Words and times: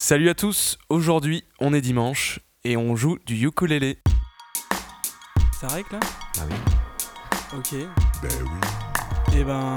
Salut 0.00 0.28
à 0.28 0.34
tous, 0.34 0.78
aujourd'hui 0.90 1.42
on 1.58 1.74
est 1.74 1.80
dimanche 1.80 2.38
et 2.62 2.76
on 2.76 2.94
joue 2.94 3.18
du 3.26 3.34
ukulélé. 3.44 3.98
Ça 5.60 5.66
règle 5.66 5.88
là? 5.90 5.98
Ah 6.38 6.42
oui. 6.48 6.54
Ok. 7.58 7.74
Ben 8.22 8.30
oui. 8.44 9.40
Et 9.40 9.42
ben. 9.42 9.74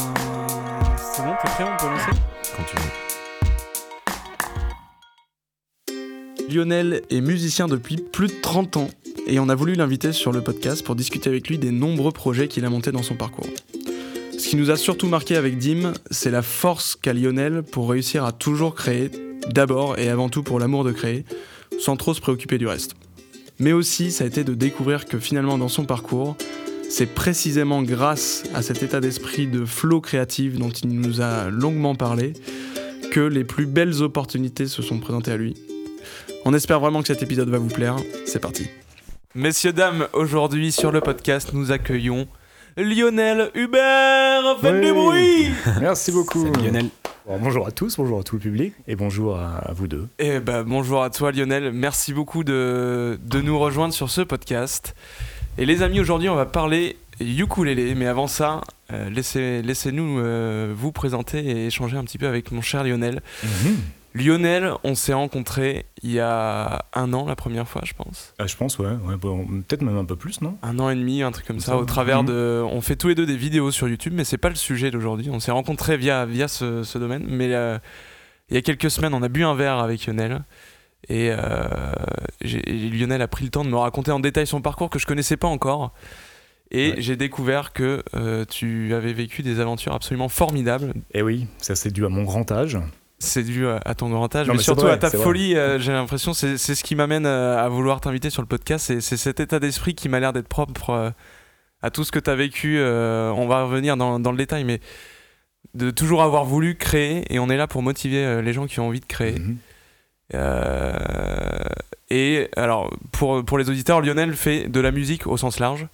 C'est 0.96 1.23
bon, 1.23 1.34
t'es 1.42 1.49
prêt, 1.49 1.63
on 1.63 1.76
peut 1.76 1.88
lancer? 1.88 2.12
Continue. 2.55 2.92
Lionel 6.54 7.02
est 7.10 7.22
musicien 7.22 7.68
depuis 7.68 7.98
plus 7.98 8.28
de 8.28 8.40
30 8.42 8.78
ans 8.78 8.92
et 9.26 9.40
on 9.40 9.50
a 9.50 9.56
voulu 9.56 9.74
l'inviter 9.74 10.14
sur 10.14 10.32
le 10.32 10.44
podcast 10.44 10.86
pour 10.86 10.96
discuter 10.96 11.32
avec 11.32 11.48
lui 11.48 11.58
des 11.58 11.72
nombreux 11.72 12.12
projets 12.12 12.48
qu'il 12.48 12.64
a 12.64 12.70
montés 12.70 12.92
dans 12.92 13.02
son 13.02 13.16
parcours. 13.16 13.48
Ce 14.38 14.48
qui 14.48 14.56
nous 14.56 14.70
a 14.70 14.78
surtout 14.78 15.08
marqué 15.08 15.36
avec 15.36 15.58
Dim, 15.58 15.94
c'est 16.12 16.30
la 16.30 16.44
force 16.44 16.96
qu'a 16.96 17.14
Lionel 17.14 17.64
pour 17.64 17.90
réussir 17.90 18.24
à 18.24 18.32
toujours 18.32 18.76
créer, 18.76 19.10
d'abord 19.50 19.98
et 20.00 20.10
avant 20.10 20.30
tout 20.30 20.44
pour 20.44 20.60
l'amour 20.60 20.84
de 20.84 20.92
créer, 20.92 21.26
sans 21.80 21.96
trop 21.98 22.14
se 22.14 22.21
préoccuper 22.21 22.57
du 22.57 22.68
reste. 22.68 22.96
Mais 23.60 23.74
aussi, 23.74 24.11
ça 24.11 24.24
a 24.24 24.28
été 24.28 24.43
de 24.43 24.54
découvrir 24.54 25.06
que 25.06 25.20
finalement 25.20 25.57
dans 25.57 25.68
son 25.68 25.86
parcours, 25.86 26.36
c'est 26.89 27.06
précisément 27.06 27.82
grâce 27.84 28.43
à 28.54 28.62
cet 28.62 28.84
état 28.84 29.00
d'esprit 29.00 29.48
de 29.48 29.65
flow 29.65 30.01
créatif 30.01 30.57
dont 30.57 30.70
il 30.71 30.89
nous 31.00 31.21
a 31.21 31.50
longuement 31.50 31.96
parlé 31.96 32.34
que 33.12 33.20
les 33.22 33.44
plus 33.44 33.66
belles 33.66 34.02
opportunités 34.02 34.67
se 34.67 34.81
sont 34.81 35.00
présentées 35.00 35.31
à 35.31 35.38
lui. 35.38 35.56
On 36.45 36.53
espère 36.53 36.80
vraiment 36.80 37.02
que 37.02 37.08
cet 37.08 37.22
épisode 37.23 37.50
va 37.50 37.59
vous 37.59 37.67
plaire. 37.67 37.95
C'est 38.26 38.39
parti. 38.39 38.67
Messieurs, 39.36 39.73
dames, 39.73 40.08
aujourd'hui 40.14 40.72
sur 40.72 40.92
le 40.92 41.00
podcast, 41.02 41.52
nous 41.53 41.72
accueillons 41.72 42.28
Lionel 42.78 43.52
Hubert. 43.53 44.58
Faites 44.62 44.73
Ouais. 44.73 44.81
du 44.81 44.92
bruit 44.94 45.48
Merci 45.81 46.12
beaucoup. 46.12 46.45
Salut 46.53 46.66
Lionel. 46.67 46.89
Bon, 47.28 47.38
bonjour 47.39 47.67
à 47.67 47.72
tous, 47.72 47.98
bonjour 47.98 48.20
à 48.20 48.23
tout 48.23 48.36
le 48.36 48.42
public 48.42 48.73
et 48.88 48.95
bonjour 48.95 49.38
à, 49.38 49.58
à 49.58 49.73
vous 49.73 49.88
deux. 49.88 50.08
Eh 50.17 50.39
ben, 50.39 50.64
bonjour 50.64 51.03
à 51.03 51.09
toi 51.12 51.31
Lionel, 51.31 51.72
merci 51.72 52.14
beaucoup 52.14 52.44
de, 52.44 53.20
de 53.23 53.42
nous 53.42 53.59
rejoindre 53.59 53.94
sur 53.94 54.09
ce 54.09 54.22
podcast. 54.22 54.95
Et 55.58 55.66
les 55.66 55.84
amis, 55.84 56.00
aujourd'hui 56.00 56.30
on 56.30 56.36
va 56.36 56.48
parler 56.48 56.98
ukulélé, 57.20 57.94
mais 57.94 58.08
avant 58.08 58.26
ça, 58.26 58.62
euh, 58.92 59.10
laissez, 59.12 59.62
laissez-nous 59.62 60.20
euh, 60.20 60.73
vous 60.76 60.92
présenter 60.92 61.40
et 61.45 61.68
échanger 61.68 61.95
un 61.95 62.04
petit 62.04 62.18
peu 62.18 62.28
avec 62.28 62.52
mon 62.52 62.62
cher 62.62 62.84
Lionel. 62.84 63.22
Lionel, 64.14 64.73
on 64.84 64.95
s'est 64.95 65.14
rencontrés 65.14 65.86
il 66.04 66.12
y 66.12 66.20
a 66.20 66.86
un 66.94 67.14
an 67.14 67.26
la 67.26 67.36
première 67.36 67.67
fois, 67.67 67.81
je 67.86 67.94
pense. 67.94 68.34
Ah, 68.40 68.48
je 68.48 68.56
pense, 68.58 68.78
ouais, 68.80 68.90
ouais, 69.08 69.16
bon, 69.16 69.45
peut-être 69.67 69.81
même 69.84 69.98
un 69.98 70.06
peu 70.06 70.16
plus, 70.16 70.42
non? 70.42 70.58
Un 70.64 70.80
an 70.80 70.90
et 70.90 70.95
demi, 70.95 71.22
un 71.22 71.31
truc 71.31 71.45
comme 71.45 71.59
ça, 71.59 71.73
Ça, 71.73 71.78
au 71.78 71.86
travers 71.86 72.23
mhm. 72.23 72.30
de... 72.30 72.64
On 72.72 72.82
fait 72.82 72.95
tous 72.95 73.08
les 73.08 73.16
deux 73.16 73.26
des 73.26 73.38
vidéos 73.38 73.72
sur 73.72 73.88
YouTube, 73.88 74.14
mais 74.16 74.23
c'est 74.23 74.38
pas 74.38 74.50
le 74.50 74.56
sujet 74.56 74.92
d'aujourd'hui. 74.92 75.30
On 75.32 75.39
s'est 75.39 75.52
rencontrés 75.52 75.98
via, 75.98 76.26
via 76.26 76.48
ce, 76.48 76.84
ce 76.84 76.98
domaine, 76.98 77.26
mais 77.28 77.54
euh, 77.54 77.78
il 78.50 78.56
y 78.56 78.58
a 78.58 78.62
quelques 78.62 78.92
semaines, 78.92 79.14
on 79.14 79.23
a 79.23 79.30
bu 79.30 79.44
un 79.44 79.56
verre 79.56 79.80
avec 79.80 80.06
Lionel. 80.06 80.44
Et, 81.09 81.30
euh, 81.32 81.94
et 82.42 82.89
Lionel 82.89 83.22
a 83.22 83.28
pris 83.28 83.45
le 83.45 83.50
temps 83.52 83.64
de 83.64 83.70
me 83.70 83.78
raconter 83.78 84.12
en 84.12 84.20
détail 84.20 84.45
son 84.45 84.62
parcours 84.62 84.89
que 84.89 85.00
je 85.00 85.06
connaissais 85.06 85.38
pas 85.38 85.48
encore. 85.48 85.94
Et 86.73 86.92
Ouais. 86.92 86.95
j'ai 87.00 87.16
découvert 87.17 87.73
que 87.73 88.04
euh, 88.16 88.45
tu 88.45 88.94
avais 88.94 89.12
vécu 89.14 89.42
des 89.42 89.59
aventures 89.59 89.94
absolument 89.94 90.30
formidables. 90.30 90.94
Eh 91.14 91.22
oui, 91.22 91.48
ça 91.58 91.76
c'est 91.76 91.92
dû 91.92 92.06
à 92.06 92.09
mon 92.09 92.23
grand 92.23 92.50
âge. 92.52 92.78
C'est 93.22 93.44
dû 93.44 93.67
à, 93.67 93.95
ton 93.95 94.09
grand 94.09 94.36
âge, 94.36 94.47
Non, 94.47 94.53
mais, 94.53 94.61
surtout 94.61 94.83
vrai, 94.83 94.94
à 94.94 94.97
ta 94.97 95.09
folie. 95.09 95.55
euh, 95.55 95.80
j'ai 95.80 95.91
l'impression, 95.91 96.33
c'est 96.33 96.58
c'est 96.58 96.75
ce 96.75 96.83
qui 96.83 96.95
m'amène 96.95 97.25
euh, 97.25 97.58
à 97.58 97.69
vouloir 97.69 98.02
t'inviter 98.02 98.30
sur 98.30 98.41
le 98.41 98.47
podcast. 98.47 99.00
C'est 99.00 99.17
cet 99.17 99.39
état 99.39 99.59
d'esprit 99.59 99.95
qui 99.95 100.09
m'a 100.09 100.19
l'air 100.19 100.33
d'être 100.33 100.47
propre 100.47 100.89
euh, 100.89 101.09
à 101.81 101.89
tout 101.92 102.03
ce 102.03 102.11
que 102.11 102.19
tu 102.19 102.30
as 102.30 102.36
vécu. 102.36 102.77
euh, 102.80 103.31
on 103.31 103.47
va 103.47 103.64
revenir 103.64 103.95
dans, 103.97 104.19
dans 104.19 104.31
le 104.31 104.38
détail, 104.38 104.64
mais 104.64 104.80
de 105.73 105.92
toujours 105.92 106.23
avoir 106.23 106.45
voulu 106.45 106.75
créer. 106.75 107.23
Et 107.33 107.39
on 107.39 107.49
est 107.49 107.58
là 107.58 107.67
pour 107.67 107.83
motiver 107.83 108.42
les 108.42 108.53
gens 108.53 108.66
qui 108.66 108.80
ont 108.80 108.88
envie 108.88 108.99
de 108.99 109.05
créer. 109.05 109.39
Mhm. 109.39 109.58
Et 112.09 112.49
alors, 112.58 112.89
pour, 113.11 113.44
pour 113.45 113.58
les 113.58 113.69
auditeurs, 113.69 114.02
Lionel 114.02 114.33
fait 114.33 114.67
de 114.67 114.80
la 114.80 114.92
musique 114.92 115.27
au 115.27 115.38
sens 115.38 115.59
large. 115.59 115.88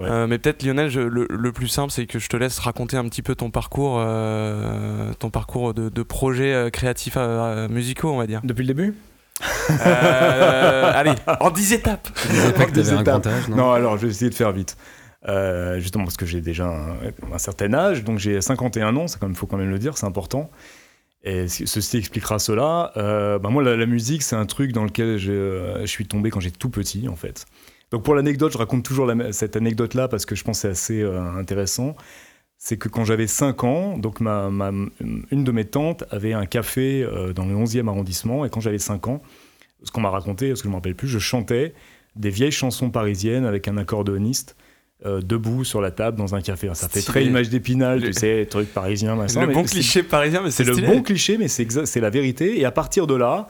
Ouais. 0.00 0.08
Euh, 0.10 0.26
mais 0.26 0.38
peut-être 0.38 0.62
Lionel, 0.62 0.90
je- 0.90 1.00
le, 1.00 1.26
le 1.30 1.52
plus 1.52 1.68
simple, 1.68 1.90
c'est 1.90 2.06
que 2.06 2.18
je 2.18 2.28
te 2.28 2.36
laisse 2.36 2.58
raconter 2.58 2.96
un 2.98 3.04
petit 3.08 3.22
peu 3.22 3.34
ton 3.34 3.50
parcours, 3.50 3.96
euh, 3.98 5.12
ton 5.18 5.30
parcours 5.30 5.72
de, 5.72 5.88
de 5.88 6.02
projets 6.02 6.52
euh, 6.52 6.68
créatifs 6.70 7.14
euh, 7.16 7.66
musicaux, 7.68 8.10
on 8.12 8.18
va 8.18 8.26
dire. 8.26 8.40
Depuis 8.44 8.62
le 8.62 8.68
début? 8.74 8.94
Euh, 9.70 10.92
allez, 10.94 11.12
en 11.40 11.50
10 11.50 11.72
étapes. 11.72 12.08
Pas 12.56 12.66
que 12.66 12.78
un 12.94 13.02
grand 13.02 13.26
âge, 13.26 13.48
non, 13.48 13.56
Non, 13.56 13.72
alors 13.72 13.96
je 13.96 14.02
vais 14.06 14.10
essayer 14.12 14.30
de 14.30 14.34
faire 14.34 14.52
vite. 14.52 14.76
Euh, 15.28 15.80
justement 15.80 16.04
parce 16.04 16.16
que 16.16 16.26
j'ai 16.26 16.40
déjà 16.40 16.66
un, 16.66 16.96
un 17.34 17.38
certain 17.38 17.72
âge, 17.74 18.04
donc 18.04 18.18
j'ai 18.18 18.40
51 18.40 18.94
ans, 18.96 19.06
il 19.28 19.34
faut 19.34 19.46
quand 19.46 19.56
même 19.56 19.70
le 19.70 19.78
dire, 19.78 19.98
c'est 19.98 20.06
important. 20.06 20.50
Et 21.24 21.48
ce- 21.48 21.66
ceci 21.66 21.96
expliquera 21.96 22.38
cela. 22.38 22.92
Euh, 22.96 23.38
bah 23.40 23.48
moi, 23.48 23.62
la, 23.62 23.74
la 23.76 23.86
musique, 23.86 24.22
c'est 24.22 24.36
un 24.36 24.46
truc 24.46 24.70
dans 24.72 24.84
lequel 24.84 25.16
je, 25.18 25.78
je 25.80 25.86
suis 25.86 26.06
tombé 26.06 26.30
quand 26.30 26.38
j'étais 26.40 26.58
tout 26.58 26.70
petit, 26.70 27.08
en 27.08 27.16
fait. 27.16 27.46
Donc 27.92 28.02
pour 28.02 28.14
l'anecdote, 28.14 28.52
je 28.52 28.58
raconte 28.58 28.84
toujours 28.84 29.06
la- 29.06 29.32
cette 29.32 29.56
anecdote-là 29.56 30.08
parce 30.08 30.26
que 30.26 30.34
je 30.34 30.42
pense 30.44 30.58
que 30.58 30.62
c'est 30.62 30.68
assez 30.68 31.02
euh, 31.02 31.20
intéressant. 31.38 31.94
C'est 32.58 32.78
que 32.78 32.88
quand 32.88 33.04
j'avais 33.04 33.26
5 33.26 33.64
ans, 33.64 33.98
donc 33.98 34.20
ma, 34.20 34.50
ma- 34.50 34.72
une 35.30 35.44
de 35.44 35.52
mes 35.52 35.64
tantes 35.66 36.04
avait 36.10 36.32
un 36.32 36.46
café 36.46 37.02
euh, 37.04 37.32
dans 37.32 37.44
le 37.44 37.54
11e 37.54 37.86
arrondissement, 37.88 38.44
et 38.46 38.50
quand 38.50 38.60
j'avais 38.60 38.78
5 38.78 39.08
ans, 39.08 39.22
ce 39.82 39.90
qu'on 39.92 40.00
m'a 40.00 40.10
raconté, 40.10 40.48
parce 40.48 40.60
que 40.62 40.64
je 40.64 40.68
ne 40.68 40.72
me 40.72 40.76
rappelle 40.78 40.94
plus, 40.94 41.06
je 41.06 41.18
chantais 41.18 41.74
des 42.16 42.30
vieilles 42.30 42.50
chansons 42.50 42.90
parisiennes 42.90 43.44
avec 43.44 43.68
un 43.68 43.76
accordéoniste 43.76 44.56
euh, 45.04 45.20
debout 45.20 45.64
sur 45.64 45.82
la 45.82 45.90
table 45.90 46.16
dans 46.16 46.34
un 46.34 46.40
café. 46.40 46.70
Ça 46.72 46.88
fait 46.88 47.02
très 47.02 47.26
image 47.26 47.50
d'épinal, 47.50 48.00
Le- 48.00 48.06
tu 48.06 48.14
sais, 48.14 48.46
truc 48.50 48.72
parisien, 48.72 49.14
machin. 49.16 49.44
le 49.44 49.52
bon 49.52 49.62
cliché 49.64 50.02
parisien, 50.02 50.40
mais 50.42 50.50
C'est 50.50 50.64
le 50.64 50.74
bon 50.86 51.02
cliché, 51.02 51.36
mais 51.36 51.48
c'est 51.48 52.00
la 52.00 52.10
vérité. 52.10 52.58
Et 52.58 52.64
à 52.64 52.70
partir 52.70 53.06
de 53.06 53.14
là, 53.14 53.48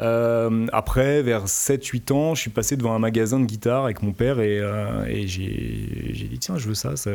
euh, 0.00 0.66
après, 0.72 1.22
vers 1.22 1.46
7-8 1.46 2.12
ans, 2.12 2.34
je 2.34 2.40
suis 2.40 2.50
passé 2.50 2.76
devant 2.76 2.94
un 2.94 2.98
magasin 2.98 3.40
de 3.40 3.46
guitare 3.46 3.84
avec 3.84 4.02
mon 4.02 4.12
père 4.12 4.40
et, 4.40 4.58
euh, 4.60 5.04
et 5.06 5.26
j'ai 5.26 6.28
dit, 6.30 6.38
tiens, 6.38 6.56
je 6.56 6.68
veux 6.68 6.74
ça. 6.74 6.96
ça... 6.96 7.10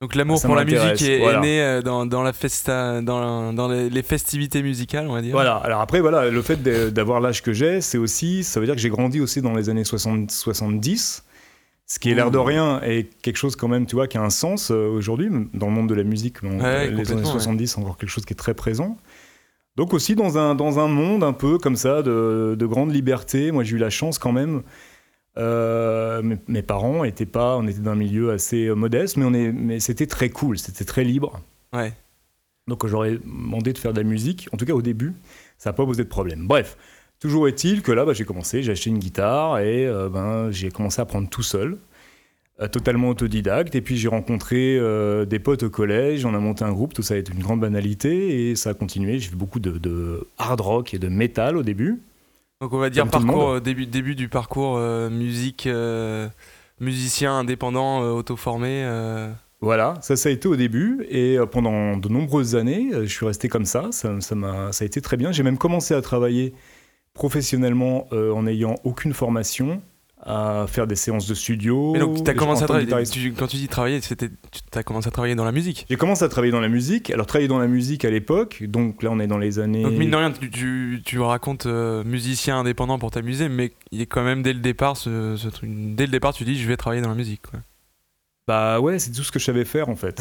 Donc 0.00 0.14
l'amour 0.14 0.40
pour 0.40 0.54
la 0.54 0.64
musique 0.64 1.02
est, 1.02 1.20
est 1.20 1.40
né 1.40 1.60
euh, 1.60 1.82
dans, 1.82 2.06
dans 2.06 2.22
la 2.22 2.32
festa, 2.32 3.02
dans, 3.02 3.52
dans 3.52 3.68
les, 3.68 4.02
festivités 4.02 4.62
musicales, 4.62 5.08
on 5.08 5.14
va 5.14 5.20
dire. 5.20 5.32
Voilà, 5.32 5.56
alors 5.56 5.80
après, 5.80 6.00
voilà, 6.00 6.30
le 6.30 6.42
fait 6.42 6.62
d'avoir 6.62 7.20
l'âge 7.20 7.42
que 7.42 7.52
j'ai, 7.52 7.80
c'est 7.80 7.98
aussi, 7.98 8.44
ça 8.44 8.60
veut 8.60 8.66
dire 8.66 8.76
que 8.76 8.80
j'ai 8.80 8.90
grandi 8.90 9.20
aussi 9.20 9.42
dans 9.42 9.54
les 9.54 9.68
années 9.68 9.84
60, 9.84 10.30
70, 10.30 11.24
ce 11.86 11.98
qui 11.98 12.10
est 12.10 12.14
l'air 12.14 12.30
de 12.30 12.38
rien 12.38 12.80
et 12.82 13.10
quelque 13.22 13.36
chose 13.36 13.56
quand 13.56 13.68
même, 13.68 13.86
tu 13.86 13.96
vois, 13.96 14.06
qui 14.06 14.18
a 14.18 14.22
un 14.22 14.30
sens 14.30 14.70
euh, 14.70 14.86
aujourd'hui, 14.86 15.28
dans 15.52 15.66
le 15.66 15.72
monde 15.72 15.88
de 15.88 15.94
la 15.94 16.04
musique, 16.04 16.42
bon, 16.42 16.60
Ouais, 16.60 16.84
les 16.84 16.88
années 16.88 16.96
complètement, 17.02 17.32
70, 17.32 17.66
c'est 17.66 17.78
encore 17.78 17.98
quelque 17.98 18.10
chose 18.10 18.24
qui 18.24 18.34
est 18.34 18.36
très 18.36 18.54
présent. 18.54 18.96
Donc 19.78 19.94
aussi 19.94 20.16
dans 20.16 20.38
un, 20.38 20.56
dans 20.56 20.80
un 20.80 20.88
monde 20.88 21.22
un 21.22 21.32
peu 21.32 21.56
comme 21.56 21.76
ça, 21.76 22.02
de, 22.02 22.56
de 22.58 22.66
grande 22.66 22.92
liberté, 22.92 23.52
moi 23.52 23.62
j'ai 23.62 23.76
eu 23.76 23.78
la 23.78 23.90
chance 23.90 24.18
quand 24.18 24.32
même, 24.32 24.62
euh, 25.36 26.20
mes, 26.20 26.36
mes 26.48 26.62
parents 26.62 27.04
étaient 27.04 27.26
pas, 27.26 27.56
on 27.56 27.66
était 27.68 27.78
dans 27.78 27.92
un 27.92 27.94
milieu 27.94 28.32
assez 28.32 28.66
euh, 28.66 28.74
modeste, 28.74 29.16
mais, 29.16 29.24
on 29.24 29.32
est, 29.32 29.52
mais 29.52 29.78
c'était 29.78 30.08
très 30.08 30.30
cool, 30.30 30.58
c'était 30.58 30.84
très 30.84 31.04
libre. 31.04 31.40
Ouais. 31.72 31.92
Donc 32.66 32.84
j'aurais 32.88 33.18
demandé 33.18 33.72
de 33.72 33.78
faire 33.78 33.92
de 33.92 34.00
la 34.00 34.04
musique, 34.04 34.48
en 34.52 34.56
tout 34.56 34.64
cas 34.64 34.72
au 34.72 34.82
début, 34.82 35.14
ça 35.58 35.70
n'a 35.70 35.74
pas 35.74 35.86
posé 35.86 36.02
de 36.02 36.08
problème. 36.08 36.48
Bref, 36.48 36.76
toujours 37.20 37.46
est-il 37.46 37.82
que 37.82 37.92
là, 37.92 38.04
bah, 38.04 38.14
j'ai 38.14 38.24
commencé, 38.24 38.64
j'ai 38.64 38.72
acheté 38.72 38.90
une 38.90 38.98
guitare 38.98 39.60
et 39.60 39.86
euh, 39.86 40.08
ben, 40.08 40.50
j'ai 40.50 40.72
commencé 40.72 41.00
à 41.00 41.04
apprendre 41.04 41.28
tout 41.28 41.44
seul, 41.44 41.78
totalement 42.66 43.10
autodidacte. 43.10 43.76
Et 43.76 43.80
puis 43.80 43.96
j'ai 43.96 44.08
rencontré 44.08 44.76
euh, 44.76 45.24
des 45.24 45.38
potes 45.38 45.62
au 45.62 45.70
collège, 45.70 46.24
on 46.24 46.34
a 46.34 46.40
monté 46.40 46.64
un 46.64 46.72
groupe, 46.72 46.92
tout 46.94 47.02
ça 47.02 47.14
a 47.14 47.16
été 47.18 47.32
une 47.32 47.38
grande 47.38 47.60
banalité 47.60 48.50
et 48.50 48.56
ça 48.56 48.70
a 48.70 48.74
continué. 48.74 49.20
J'ai 49.20 49.28
fait 49.30 49.36
beaucoup 49.36 49.60
de, 49.60 49.78
de 49.78 50.26
hard 50.38 50.60
rock 50.60 50.94
et 50.94 50.98
de 50.98 51.06
métal 51.06 51.56
au 51.56 51.62
début. 51.62 52.00
Donc 52.60 52.72
on 52.72 52.78
va 52.78 52.90
dire 52.90 53.06
parcours, 53.08 53.48
euh, 53.50 53.60
début, 53.60 53.86
début 53.86 54.16
du 54.16 54.28
parcours 54.28 54.76
euh, 54.78 55.08
musique, 55.08 55.68
euh, 55.68 56.26
musicien 56.80 57.38
indépendant, 57.38 58.02
euh, 58.02 58.10
auto-formé. 58.10 58.82
euh. 58.84 59.30
Voilà, 59.60 59.94
ça, 60.02 60.16
ça 60.16 60.28
a 60.28 60.32
été 60.32 60.48
au 60.48 60.56
début. 60.56 61.04
Et 61.08 61.38
euh, 61.38 61.46
pendant 61.46 61.96
de 61.96 62.08
nombreuses 62.08 62.56
années, 62.56 62.90
euh, 62.92 63.02
je 63.04 63.12
suis 63.12 63.26
resté 63.26 63.48
comme 63.48 63.64
ça. 63.64 63.88
Ça, 63.92 64.20
ça, 64.20 64.34
m'a- 64.34 64.72
ça 64.72 64.82
a 64.82 64.86
été 64.86 65.00
très 65.00 65.16
bien. 65.16 65.30
J'ai 65.30 65.44
même 65.44 65.58
commencé 65.58 65.94
à 65.94 66.02
travailler 66.02 66.52
professionnellement 67.14 68.06
euh, 68.12 68.32
en 68.32 68.44
n'ayant 68.44 68.76
aucune 68.84 69.12
formation, 69.12 69.82
à 70.20 70.66
faire 70.68 70.86
des 70.86 70.96
séances 70.96 71.26
de 71.28 71.34
studio. 71.34 71.92
Mais 71.92 72.00
donc 72.00 72.22
tu 72.24 72.30
as 72.30 72.34
commencé 72.34 72.64
à 72.64 72.66
tu- 73.04 73.32
quand 73.32 73.46
tu 73.46 73.56
dis 73.56 73.68
travailler, 73.68 74.00
c'était, 74.00 74.28
tu 74.28 74.78
as 74.78 74.82
commencé 74.82 75.08
à 75.08 75.10
travailler 75.10 75.34
dans 75.34 75.44
la 75.44 75.52
musique. 75.52 75.86
J'ai 75.88 75.96
commencé 75.96 76.24
à 76.24 76.28
travailler 76.28 76.52
dans 76.52 76.60
la 76.60 76.68
musique. 76.68 77.10
Alors, 77.10 77.26
travailler 77.26 77.48
dans 77.48 77.58
la 77.58 77.68
musique 77.68 78.04
à 78.04 78.10
l'époque, 78.10 78.62
donc 78.64 79.02
là, 79.02 79.10
on 79.12 79.20
est 79.20 79.26
dans 79.28 79.38
les 79.38 79.58
années. 79.58 79.82
Donc 79.82 79.92
mine 79.92 80.10
de 80.10 80.16
rien, 80.16 80.30
tu, 80.32 80.50
tu, 80.50 81.00
tu 81.04 81.20
racontes 81.20 81.66
euh, 81.66 82.02
musicien 82.04 82.58
indépendant 82.58 82.98
pour 82.98 83.10
t'amuser, 83.10 83.48
mais 83.48 83.72
il 83.92 84.00
est 84.00 84.06
quand 84.06 84.24
même 84.24 84.42
dès 84.42 84.52
le 84.52 84.60
départ, 84.60 84.96
ce, 84.96 85.36
ce 85.36 85.48
truc, 85.48 85.70
dès 85.94 86.06
le 86.06 86.12
départ, 86.12 86.32
tu 86.34 86.44
dis 86.44 86.58
je 86.60 86.66
vais 86.68 86.76
travailler 86.76 87.02
dans 87.02 87.10
la 87.10 87.14
musique. 87.14 87.42
quoi. 87.50 87.60
Bah 88.46 88.80
ouais, 88.80 88.98
c'est 88.98 89.12
tout 89.12 89.22
ce 89.22 89.30
que 89.30 89.38
je 89.38 89.44
savais 89.44 89.64
faire 89.64 89.88
en 89.88 89.96
fait. 89.96 90.20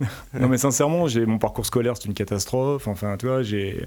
non 0.38 0.48
mais 0.48 0.58
sincèrement, 0.58 1.06
j'ai 1.06 1.24
mon 1.26 1.38
parcours 1.38 1.66
scolaire, 1.66 1.96
c'est 1.96 2.04
une 2.06 2.14
catastrophe. 2.14 2.86
Enfin, 2.88 3.16
tu 3.16 3.26
vois, 3.26 3.42
j'ai 3.42 3.86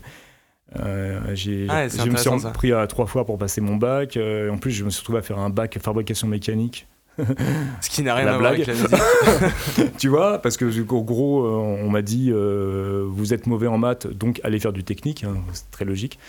euh, 0.75 1.19
j'ai 1.33 1.67
Ah 1.69 1.87
je 1.87 1.95
me 1.95 1.99
suis 1.99 2.01
intéressant, 2.01 2.39
ça. 2.39 2.49
pris 2.49 2.73
à 2.73 2.85
trois 2.87 3.05
fois 3.05 3.25
pour 3.25 3.37
passer 3.37 3.61
mon 3.61 3.75
bac. 3.77 4.17
Euh, 4.17 4.49
en 4.49 4.57
plus, 4.57 4.71
je 4.71 4.83
me 4.83 4.89
suis 4.89 4.99
retrouvé 4.99 5.19
à 5.19 5.21
faire 5.21 5.39
un 5.39 5.49
bac 5.49 5.77
fabrication 5.81 6.27
mécanique. 6.27 6.87
Ce 7.81 7.89
qui 7.89 8.03
n'a 8.03 8.13
rien 8.13 8.25
La 8.25 8.35
à 8.35 8.37
voir 8.37 8.51
avec 8.51 8.67
la 8.67 8.73
musique. 8.73 9.97
tu 9.97 10.07
vois, 10.07 10.39
parce 10.39 10.55
que 10.55 10.65
en 10.65 11.01
gros, 11.01 11.45
euh, 11.45 11.83
on 11.83 11.89
m'a 11.89 12.03
dit 12.03 12.29
euh, 12.31 13.05
vous 13.09 13.33
êtes 13.33 13.47
mauvais 13.47 13.67
en 13.67 13.77
maths, 13.79 14.05
donc 14.05 14.39
allez 14.43 14.59
faire 14.59 14.73
du 14.73 14.83
technique. 14.83 15.23
hein, 15.23 15.35
c'est 15.53 15.71
très 15.71 15.85
logique. 15.85 16.19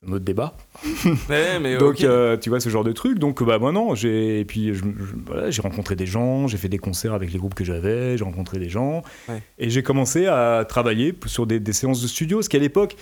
C'est 0.00 0.08
un 0.08 0.12
autre 0.12 0.24
débat. 0.24 0.56
Ouais, 1.28 1.58
mais 1.60 1.76
Donc, 1.78 1.96
tu 1.96 2.48
vois, 2.48 2.60
ce 2.60 2.68
genre 2.68 2.84
de 2.84 2.92
truc. 2.92 3.18
Donc, 3.18 3.42
bah, 3.42 3.58
moi, 3.58 3.72
non. 3.72 3.96
J'ai, 3.96 4.38
et 4.38 4.44
puis, 4.44 4.72
voilà, 5.26 5.50
j'ai 5.50 5.60
rencontré 5.60 5.96
des 5.96 6.06
gens, 6.06 6.46
j'ai 6.46 6.56
fait 6.56 6.68
des 6.68 6.78
concerts 6.78 7.14
avec 7.14 7.32
les 7.32 7.38
groupes 7.38 7.54
que 7.54 7.64
j'avais, 7.64 8.16
j'ai 8.16 8.22
rencontré 8.22 8.60
des 8.60 8.68
gens. 8.68 9.02
Ouais. 9.28 9.42
Et 9.58 9.68
j'ai 9.68 9.82
commencé 9.82 10.26
à 10.26 10.64
travailler 10.66 11.12
sur 11.26 11.48
des, 11.48 11.58
des 11.58 11.72
séances 11.72 12.00
de 12.00 12.06
studio. 12.06 12.40
Ce 12.42 12.48
qu'à 12.48 12.60
l'époque, 12.60 12.94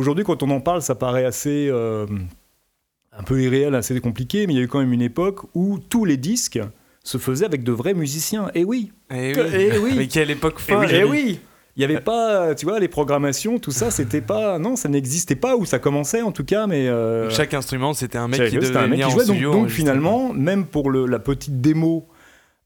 aujourd'hui, 0.00 0.24
quand 0.24 0.42
on 0.42 0.50
en 0.50 0.60
parle, 0.60 0.82
ça 0.82 0.94
paraît 0.94 1.24
assez. 1.24 1.68
euh, 1.70 2.06
un 3.12 3.22
peu 3.24 3.42
irréel, 3.42 3.74
assez 3.74 3.98
compliqué, 4.00 4.46
mais 4.46 4.54
il 4.54 4.56
y 4.56 4.60
a 4.60 4.62
eu 4.62 4.68
quand 4.68 4.78
même 4.78 4.92
une 4.92 5.02
époque 5.02 5.40
où 5.54 5.78
tous 5.88 6.04
les 6.04 6.16
disques 6.16 6.60
se 7.02 7.18
faisaient 7.18 7.44
avec 7.44 7.64
de 7.64 7.72
vrais 7.72 7.92
musiciens. 7.94 8.50
Et 8.54 8.64
oui, 8.64 8.92
Eh 9.12 9.32
oui. 9.34 9.42
eh 9.52 9.78
oui. 9.78 9.92
Mais 9.96 10.06
quelle 10.06 10.30
époque 10.30 10.60
et 10.68 10.72
folle. 10.72 10.86
oui, 10.86 10.92
eh 10.94 11.04
oui. 11.04 11.40
Il 11.76 11.80
n'y 11.80 11.84
avait 11.84 12.00
pas, 12.00 12.54
tu 12.54 12.66
vois, 12.66 12.78
les 12.78 12.88
programmations, 12.88 13.58
tout 13.58 13.70
ça, 13.72 13.90
c'était 13.90 14.20
pas, 14.20 14.58
non, 14.58 14.76
ça 14.76 14.88
n'existait 14.88 15.34
pas, 15.36 15.56
ou 15.56 15.64
ça 15.64 15.78
commençait 15.78 16.20
en 16.22 16.30
tout 16.30 16.44
cas, 16.44 16.66
mais 16.66 16.88
euh, 16.88 17.30
Chaque 17.30 17.54
instrument, 17.54 17.94
c'était 17.94 18.18
un 18.18 18.28
mec 18.28 18.48
qui 18.50 18.56
devait 18.56 18.76
un 18.76 18.82
mec 18.82 18.90
venir 19.00 19.06
qui 19.08 19.12
en 19.14 19.16
jouait. 19.16 19.26
Donc, 19.26 19.44
enregistrer. 19.54 19.68
finalement, 19.82 20.32
même 20.32 20.66
pour 20.66 20.90
le- 20.90 21.06
la 21.06 21.18
petite 21.18 21.60
démo 21.60 22.06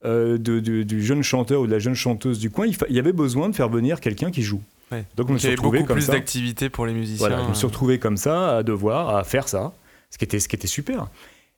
euh, 0.05 0.37
de- 0.37 0.61
de- 0.61 0.83
du 0.83 1.03
jeune 1.03 1.23
chanteur 1.23 1.61
ou 1.63 1.67
de 1.67 1.73
la 1.73 1.79
jeune 1.79 1.95
chanteuse 1.95 2.39
du 2.39 2.51
coin, 2.51 2.67
il 2.67 2.95
y 2.95 2.99
avait 2.99 3.13
besoin 3.13 3.49
de 3.49 3.55
faire 3.55 3.69
venir 3.71 4.01
quelqu'un 4.01 4.31
qui 4.31 4.43
joue. 4.43 4.61
Ouais. 4.93 5.05
Donc 5.17 5.29
je 5.29 5.33
me 5.33 5.39
suis 5.39 5.57
beaucoup 5.57 5.83
comme 5.85 5.97
plus 5.97 6.03
ça. 6.07 6.13
d'activités 6.13 6.69
pour 6.69 6.87
les 6.87 6.93
musiciens. 6.93 7.27
Voilà, 7.29 7.43
je 7.45 7.49
me 7.49 7.55
suis 7.55 7.65
euh. 7.65 7.69
retrouvé 7.69 7.99
comme 7.99 8.17
ça 8.17 8.59
à 8.59 8.63
devoir, 8.63 9.17
à 9.17 9.25
faire 9.25 9.49
ça, 9.49 9.73
ce 10.11 10.19
qui 10.19 10.25
était, 10.25 10.39
ce 10.41 10.49
qui 10.49 10.57
était 10.57 10.67
super. 10.69 11.09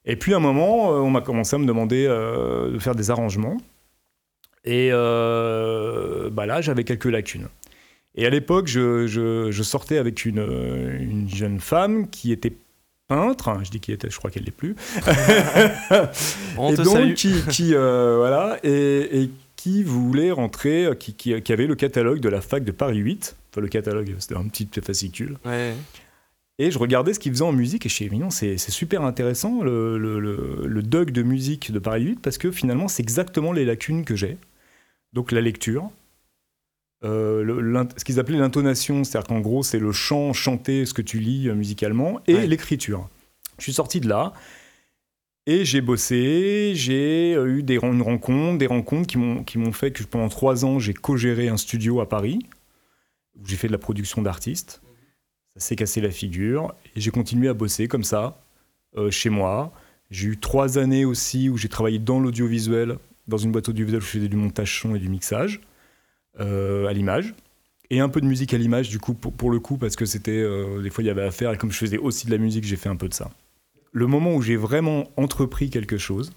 Et 0.04 0.16
puis 0.16 0.32
à 0.32 0.36
un 0.36 0.40
moment, 0.40 0.92
euh, 0.92 0.98
on 1.00 1.10
m'a 1.10 1.20
commencé 1.20 1.56
à 1.56 1.58
me 1.58 1.66
demander 1.66 2.06
euh, 2.08 2.70
de 2.72 2.78
faire 2.78 2.94
des 2.94 3.10
arrangements. 3.10 3.56
Et 4.64 4.90
euh, 4.92 6.30
bah 6.30 6.46
là, 6.46 6.60
j'avais 6.60 6.84
quelques 6.84 7.04
lacunes. 7.06 7.48
Et 8.14 8.24
à 8.26 8.30
l'époque, 8.30 8.66
je, 8.68 9.06
je- 9.06 9.50
je 9.50 9.62
sortais 9.62 9.98
avec 9.98 10.24
une, 10.24 10.38
une 11.00 11.28
jeune 11.28 11.60
femme 11.60 12.08
qui 12.08 12.32
était 12.32 12.52
peintre. 13.08 13.50
Je 13.62 13.70
dis 13.70 13.78
qu'il 13.80 13.94
était, 13.94 14.08
je 14.10 14.16
crois 14.16 14.30
qu'elle 14.30 14.44
l'est 14.44 14.50
plus. 14.50 14.74
On 16.56 16.72
et 16.72 16.76
te 16.76 16.82
donc, 16.82 16.96
salue. 16.96 17.14
qui, 17.14 17.34
qui, 17.50 17.74
euh, 17.74 18.16
voilà, 18.18 18.58
et, 18.64 19.22
et 19.22 19.30
qui 19.66 19.82
voulait 19.82 20.30
rentrer, 20.30 20.84
euh, 20.86 20.94
qui, 20.94 21.14
qui- 21.14 21.42
qui 21.42 21.52
avait 21.52 21.66
le 21.66 21.74
catalogue 21.74 22.20
de 22.20 22.28
la 22.28 22.40
fac 22.40 22.62
de 22.62 22.70
Paris 22.70 22.98
8. 22.98 23.34
Enfin, 23.50 23.60
le 23.60 23.66
catalogue, 23.66 24.14
c'était 24.20 24.36
un 24.36 24.46
petit 24.46 24.68
fascicule. 24.80 25.38
Ouais. 25.44 25.74
Et 26.60 26.70
je 26.70 26.78
regardais 26.78 27.12
ce 27.14 27.18
qu'il 27.18 27.32
faisait 27.32 27.42
en 27.42 27.50
musique 27.52 27.84
et 27.84 27.88
je 27.88 27.94
me 27.94 27.96
suis 27.96 28.08
dit, 28.08 28.16
non, 28.18 28.30
c'est 28.30 28.56
super 28.58 29.02
intéressant 29.02 29.62
le, 29.64 29.98
le, 29.98 30.20
le, 30.20 30.66
le 30.68 30.82
Doug 30.82 31.10
de 31.10 31.22
musique 31.24 31.72
de 31.72 31.80
Paris 31.80 32.04
8 32.04 32.20
parce 32.22 32.38
que 32.38 32.52
finalement, 32.52 32.86
c'est 32.86 33.02
exactement 33.02 33.50
les 33.52 33.64
lacunes 33.64 34.04
que 34.04 34.14
j'ai. 34.14 34.38
Donc 35.12 35.32
la 35.32 35.40
lecture, 35.40 35.90
euh, 37.04 37.42
le- 37.42 37.88
ce 37.96 38.04
qu'ils 38.04 38.20
appelaient 38.20 38.38
l'intonation, 38.38 39.02
c'est-à-dire 39.02 39.26
qu'en 39.26 39.40
gros, 39.40 39.64
c'est 39.64 39.80
le 39.80 39.90
chant, 39.90 40.32
chanter 40.32 40.86
ce 40.86 40.94
que 40.94 41.02
tu 41.02 41.18
lis 41.18 41.48
euh, 41.48 41.54
musicalement, 41.56 42.20
et 42.28 42.34
Ouais. 42.34 42.46
l'écriture. 42.46 43.08
Je 43.58 43.64
suis 43.64 43.72
sorti 43.72 44.00
de 44.00 44.08
là 44.08 44.32
et 45.46 45.64
j'ai 45.64 45.80
bossé, 45.80 46.72
j'ai 46.74 47.34
euh, 47.34 47.58
eu 47.58 47.62
des, 47.62 47.76
une 47.76 48.02
rencontre, 48.02 48.58
des 48.58 48.66
rencontres 48.66 49.06
qui 49.06 49.58
m'ont 49.58 49.72
fait 49.72 49.92
que 49.92 50.02
pendant 50.02 50.28
trois 50.28 50.64
ans, 50.64 50.80
j'ai 50.80 50.92
co-géré 50.92 51.48
un 51.48 51.56
studio 51.56 52.00
à 52.00 52.08
Paris 52.08 52.40
où 53.36 53.46
j'ai 53.46 53.56
fait 53.56 53.68
de 53.68 53.72
la 53.72 53.78
production 53.78 54.22
d'artistes. 54.22 54.82
Ça 55.54 55.60
s'est 55.60 55.76
cassé 55.76 56.00
la 56.00 56.10
figure 56.10 56.74
et 56.96 57.00
j'ai 57.00 57.12
continué 57.12 57.48
à 57.48 57.54
bosser 57.54 57.86
comme 57.86 58.02
ça 58.02 58.42
euh, 58.96 59.10
chez 59.10 59.30
moi. 59.30 59.72
J'ai 60.10 60.28
eu 60.28 60.36
trois 60.36 60.78
années 60.78 61.04
aussi 61.04 61.48
où 61.48 61.56
j'ai 61.56 61.68
travaillé 61.68 62.00
dans 62.00 62.18
l'audiovisuel, 62.18 62.98
dans 63.28 63.38
une 63.38 63.52
boîte 63.52 63.68
audiovisuelle 63.68 64.02
où 64.02 64.04
je 64.04 64.10
faisais 64.10 64.28
du 64.28 64.36
montage 64.36 64.80
son 64.80 64.96
et 64.96 64.98
du 64.98 65.08
mixage 65.08 65.60
euh, 66.40 66.86
à 66.86 66.92
l'image. 66.92 67.34
Et 67.90 68.00
un 68.00 68.08
peu 68.08 68.20
de 68.20 68.26
musique 68.26 68.52
à 68.52 68.58
l'image, 68.58 68.88
du 68.88 68.98
coup, 68.98 69.14
pour, 69.14 69.48
le 69.48 69.60
coup, 69.60 69.76
parce 69.76 69.94
que 69.94 70.06
c'était. 70.06 70.42
des 70.82 70.90
fois, 70.90 71.04
il 71.04 71.06
y 71.06 71.10
avait 71.10 71.22
à 71.22 71.30
faire, 71.30 71.52
et 71.52 71.56
comme 71.56 71.70
je 71.70 71.78
faisais 71.78 71.98
aussi 71.98 72.26
de 72.26 72.32
la 72.32 72.38
musique, 72.38 72.64
j'ai 72.64 72.74
fait 72.74 72.88
un 72.88 72.96
peu 72.96 73.08
de 73.08 73.14
ça. 73.14 73.30
Le 73.92 74.06
moment 74.06 74.34
où 74.34 74.42
j'ai 74.42 74.56
vraiment 74.56 75.04
entrepris 75.16 75.70
quelque 75.70 75.98
chose, 75.98 76.32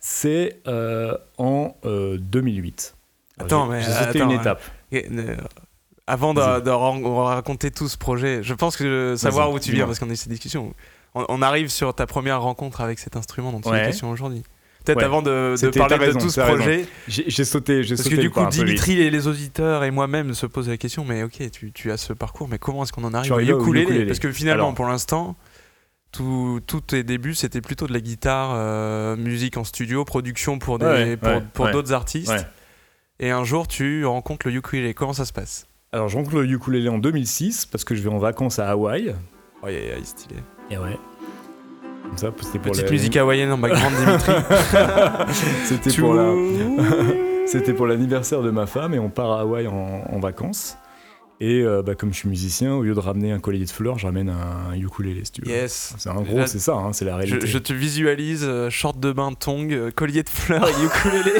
c'est 0.00 0.60
euh, 0.66 1.16
en 1.38 1.76
euh, 1.84 2.18
2008. 2.18 2.94
Attends, 3.38 3.66
mais 3.66 3.80
j'ai 3.82 3.90
sauté 3.90 4.02
attends, 4.20 4.24
une 4.24 4.28
ouais. 4.36 4.36
étape. 4.36 4.62
Et, 4.92 5.08
euh, 5.10 5.36
avant 6.06 6.34
de, 6.34 6.40
raconter 6.40 7.70
tout 7.70 7.88
ce 7.88 7.96
projet, 7.96 8.42
je 8.42 8.54
pense 8.54 8.76
que 8.76 9.14
savoir 9.16 9.50
où 9.52 9.58
tu 9.58 9.72
viens, 9.72 9.86
parce 9.86 9.98
qu'on 9.98 10.10
a 10.10 10.12
eu 10.12 10.16
cette 10.16 10.28
discussion. 10.32 10.74
On, 11.14 11.24
on 11.28 11.42
arrive 11.42 11.68
sur 11.68 11.94
ta 11.94 12.06
première 12.06 12.40
rencontre 12.42 12.80
avec 12.80 12.98
cet 12.98 13.16
instrument 13.16 13.52
dont 13.52 13.60
est 13.60 13.70
Ouais. 13.72 13.86
question 13.86 14.10
aujourd'hui. 14.10 14.42
Peut-être 14.84 14.98
Ouais. 14.98 15.04
avant 15.04 15.22
de, 15.22 15.52
de 15.52 15.56
C'était- 15.56 15.78
parler 15.78 15.96
raison, 15.96 16.18
de 16.18 16.24
tout 16.24 16.30
ce 16.30 16.40
projet, 16.40 16.86
J'ai 17.06 17.24
j'ai 17.28 17.44
sauté, 17.44 17.84
j'ai 17.84 17.94
parce 17.94 18.02
sauté 18.02 18.16
que 18.16 18.20
du 18.20 18.30
coup. 18.30 18.44
Dimitri 18.50 19.00
et 19.00 19.10
les 19.10 19.28
auditeurs 19.28 19.84
et 19.84 19.90
moi-même 19.92 20.34
se 20.34 20.46
posent 20.46 20.68
la 20.68 20.76
question, 20.76 21.04
mais 21.04 21.22
ok, 21.22 21.50
tu, 21.52 21.70
tu 21.72 21.92
as 21.92 21.96
ce 21.96 22.12
parcours, 22.12 22.48
mais 22.48 22.58
comment 22.58 22.82
est-ce 22.82 22.92
qu'on 22.92 23.04
en 23.04 23.14
arrive 23.14 23.32
au 23.32 23.38
ukulélé 23.38 23.82
ukulélé. 23.84 24.06
Parce 24.06 24.18
que 24.18 24.32
finalement, 24.32 24.64
Alors. 24.64 24.74
pour 24.74 24.86
l'instant, 24.86 25.36
tous 26.12 26.80
tes 26.80 27.02
débuts, 27.04 27.34
c'était 27.34 27.60
plutôt 27.60 27.86
de 27.86 27.92
la 27.92 28.00
guitare, 28.00 28.52
euh, 28.54 29.16
musique 29.16 29.56
en 29.56 29.64
studio, 29.64 30.04
production 30.04 30.58
pour 30.58 30.78
des- 30.78 30.84
Ouais, 30.86 31.16
pour, 31.16 31.28
ouais, 31.30 31.42
pour 31.54 31.64
ouais. 31.66 31.72
d'autres 31.72 31.92
artistes. 31.92 32.46
Et 33.20 33.30
un 33.30 33.44
jour, 33.44 33.66
tu 33.68 34.04
rencontres 34.04 34.46
le 34.48 34.54
ukulélé. 34.54 34.94
Comment 34.94 35.12
ça 35.12 35.24
se 35.24 35.32
passe? 35.32 35.66
Alors, 35.92 36.08
je 36.08 36.16
rencontre 36.16 36.36
le 36.40 36.46
ukulélé 36.50 36.88
en 36.88 36.98
2006 36.98 37.66
parce 37.66 37.84
que 37.84 37.94
je 37.94 38.02
vais 38.02 38.08
en 38.10 38.18
vacances 38.18 38.58
à 38.58 38.68
Hawaï. 38.70 39.14
Oh, 39.62 39.68
yeah, 39.68 39.80
yeah, 39.80 40.04
stylé. 40.04 40.36
Et 40.70 40.76
ouais. 40.78 40.98
Comme 42.04 42.18
ça, 42.18 42.30
c'était 42.42 42.58
pour 42.58 42.72
Petite 42.72 42.86
la- 42.86 42.90
musique 42.90 43.16
hawaïenne 43.16 43.52
en 43.52 43.58
background, 43.58 43.94
Dimitri. 43.96 44.32
C'était 45.64 45.92
pour 45.98 46.14
la- 46.14 46.34
C'était 47.46 47.72
pour 47.74 47.86
l'anniversaire 47.86 48.42
de 48.42 48.50
ma 48.50 48.66
femme 48.66 48.94
et 48.94 48.98
on 48.98 49.08
part 49.10 49.30
à 49.32 49.40
Hawaï 49.42 49.66
en, 49.66 50.04
en 50.10 50.18
vacances. 50.20 50.76
Et 51.44 51.60
euh, 51.62 51.82
bah, 51.82 51.96
comme 51.96 52.12
je 52.12 52.18
suis 52.18 52.28
musicien, 52.28 52.72
au 52.74 52.82
lieu 52.82 52.94
de 52.94 53.00
ramener 53.00 53.32
un 53.32 53.40
collier 53.40 53.64
de 53.64 53.70
fleurs, 53.70 53.98
je 53.98 54.06
ramène 54.06 54.28
un 54.28 54.74
ukulélé, 54.76 55.24
si 55.24 55.32
tu 55.32 55.42
veux. 55.42 55.48
Yes. 55.50 55.92
C'est 55.98 56.08
en 56.08 56.22
gros, 56.22 56.46
c'est 56.46 56.60
ça, 56.60 56.74
hein, 56.74 56.92
c'est 56.92 57.04
la 57.04 57.16
réalité. 57.16 57.48
je 57.48 57.58
te 57.58 57.72
visualise, 57.72 58.44
euh, 58.44 58.70
short 58.70 59.00
de 59.00 59.10
bain, 59.10 59.32
tongs, 59.32 59.66
euh, 59.72 59.90
collier 59.90 60.22
de 60.22 60.28
fleurs 60.28 60.68
et 60.68 60.84
ukulélé 60.84 61.32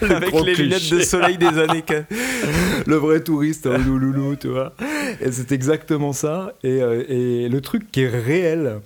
avec 0.16 0.32
les 0.46 0.54
lunettes 0.54 0.88
de 0.90 1.00
soleil 1.00 1.36
des 1.36 1.58
années. 1.58 1.84
le 2.86 2.96
vrai 2.96 3.20
touriste, 3.22 3.66
un 3.66 3.76
louloulou, 3.76 4.36
tu 4.36 4.48
vois. 4.48 4.72
Et 5.20 5.30
c'est 5.30 5.52
exactement 5.52 6.14
ça. 6.14 6.52
Et, 6.62 6.80
euh, 6.80 7.04
et 7.08 7.48
le 7.50 7.60
truc 7.60 7.90
qui 7.92 8.00
est 8.04 8.08
réel. 8.08 8.80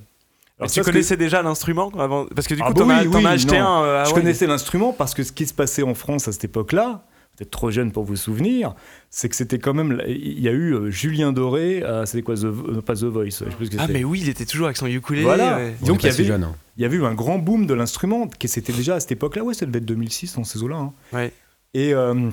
Alors, 0.59 0.71
tu 0.73 0.81
que- 0.81 0.87
connaissais 0.87 1.17
déjà 1.17 1.41
l'instrument 1.41 1.93
avant? 1.97 2.27
Parce 2.35 2.49
que 2.49 2.55
du 2.55 2.61
coup, 2.63 2.67
Ah 2.69 2.73
bah 2.73 2.81
t'en 2.81 2.91
as, 2.91 3.03
oui, 3.05 3.11
t'en 3.13 3.19
oui, 3.19 3.27
as 3.27 3.31
acheté 3.31 3.59
non. 3.61 3.65
un. 3.67 3.85
euh, 3.85 4.05
Je 4.07 4.13
connaissais 4.13 4.49
l'instrument 4.49 4.93
parce 4.93 5.15
que 5.15 5.23
ce 5.23 5.31
qui 5.31 5.47
se 5.47 5.55
passait 5.55 5.85
en 5.85 5.95
France 5.95 6.27
à 6.27 6.33
cette 6.33 6.43
époque-là, 6.47 7.05
peut-être 7.38 7.50
trop 7.52 7.70
jeune 7.70 7.93
pour 7.93 8.05
vous 8.05 8.17
souvenir, 8.17 8.75
c'est 9.11 9.29
que 9.29 9.37
c'était 9.37 9.58
quand 9.58 9.73
même. 9.75 10.02
Il 10.08 10.40
y 10.40 10.49
a 10.49 10.52
eu 10.52 10.75
euh, 10.75 10.90
Julien 10.90 11.32
Doré, 11.32 11.82
à- 11.85 12.05
c'était 12.05 12.23
quoi 12.23 12.35
The, 12.35 12.44
euh, 12.44 12.82
Pas 12.82 12.96
The 12.96 13.05
Voice, 13.05 13.25
je 13.26 13.31
sais 13.31 13.44
plus 13.46 13.67
ce 13.67 13.70
que 13.70 13.76
Ah, 13.79 13.85
c'est. 13.87 13.93
mais 13.93 14.05
oui, 14.05 14.20
il 14.23 14.29
était 14.29 14.44
toujours 14.44 14.67
avec 14.67 14.76
son 14.76 14.87
ukulélé. 14.87 15.25
Voilà. 15.25 15.57
ouais. 15.57 15.75
Donc, 15.87 16.02
il 16.02 16.07
y, 16.07 16.11
avait, 16.11 16.25
jeune. 16.25 16.42
hein. 16.45 16.54
il 16.76 16.83
y 16.83 16.85
avait 16.85 16.97
eu 16.97 17.04
un 17.04 17.14
grand 17.14 17.38
boom 17.38 17.66
de 17.66 17.75
l'instrument, 17.75 18.26
qui 18.26 18.49
c'était 18.49 18.73
déjà 18.73 18.97
à 18.97 19.00
cette 19.00 19.12
époque-là, 19.12 19.45
ouais, 19.45 19.54
ça 19.54 19.66
devait 19.66 19.78
être 19.78 19.85
2006 19.87 20.35
dans 20.35 20.45
ces 20.45 20.62
eaux-là. 20.62 20.76
hein. 20.76 20.92
Ouais. 21.12 21.33
Et, 21.75 21.95
euh, 21.95 22.28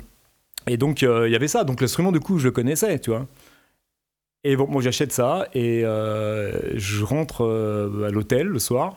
et 0.66 0.76
donc, 0.76 1.02
euh, 1.04 1.28
il 1.28 1.32
y 1.32 1.36
avait 1.36 1.46
ça. 1.48 1.62
Donc, 1.64 1.80
l'instrument, 1.80 2.10
du 2.10 2.18
coup, 2.20 2.38
je 2.38 2.44
le 2.46 2.50
connaissais, 2.50 2.98
tu 2.98 3.10
vois. 3.10 3.26
Et 4.44 4.56
bon, 4.56 4.66
moi, 4.68 4.80
j'achète 4.82 5.12
ça 5.12 5.48
et 5.54 5.84
euh, 5.84 6.76
je 6.78 7.02
rentre 7.04 7.44
euh, 7.44 8.06
à 8.06 8.10
l'hôtel 8.10 8.46
le 8.46 8.58
soir. 8.58 8.96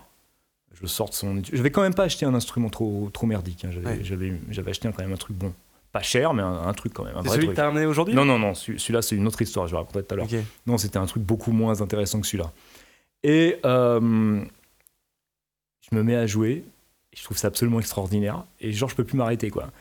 Je 0.82 0.88
sors 0.88 1.10
de 1.10 1.14
son. 1.16 1.42
Je 1.52 1.62
vais 1.62 1.72
quand 1.72 1.82
même 1.82 1.94
pas 1.96 2.04
acheter 2.04 2.26
un 2.26 2.34
instrument 2.36 2.70
trop, 2.70 3.10
trop 3.12 3.26
merdique. 3.28 3.66
hein. 3.66 3.70
J'avais, 3.72 3.86
Ouais. 3.88 4.00
j'avais, 4.04 4.34
j'avais 4.50 4.70
acheté 4.72 4.88
quand 4.96 5.04
même 5.04 5.12
un 5.12 5.18
truc 5.18 5.36
bon. 5.36 5.52
Pas 5.92 6.02
cher, 6.02 6.34
mais 6.36 6.44
un, 6.44 6.68
un 6.68 6.74
truc 6.74 6.94
quand 6.94 7.04
même. 7.04 7.16
C'est 7.24 7.30
celui 7.30 7.40
que 7.42 7.46
truc. 7.48 7.56
t'as 7.58 7.66
ramené 7.66 7.86
aujourd'hui? 7.88 8.14
Non, 8.14 8.24
non, 8.26 8.38
non. 8.38 8.54
celui- 8.54 8.80
Celui-là, 8.80 9.02
c'est 9.02 9.16
une 9.16 9.26
autre 9.28 9.42
histoire. 9.42 9.66
Je 9.68 9.72
vais 9.72 9.78
raconter 9.80 10.04
tout 10.04 10.14
à 10.14 10.18
l'heure. 10.18 10.28
Non, 10.68 10.78
c'était 10.78 10.98
un 10.98 11.06
truc 11.08 11.24
beaucoup 11.24 11.52
moins 11.52 11.82
intéressant 11.82 12.22
que 12.22 12.28
celui-là. 12.28 12.52
Et 13.24 13.58
euh, 13.66 14.42
je 15.90 15.96
me 15.96 16.04
mets 16.04 16.16
à 16.16 16.28
jouer. 16.28 16.64
Je 17.16 17.24
trouve 17.24 17.38
ça 17.38 17.48
absolument 17.48 17.80
extraordinaire. 17.80 18.46
Et 18.60 18.72
genre, 18.72 18.88
je 18.90 18.96
peux 18.96 19.04
plus 19.04 19.18
m'arrêter, 19.18 19.50
quoi. 19.50 19.72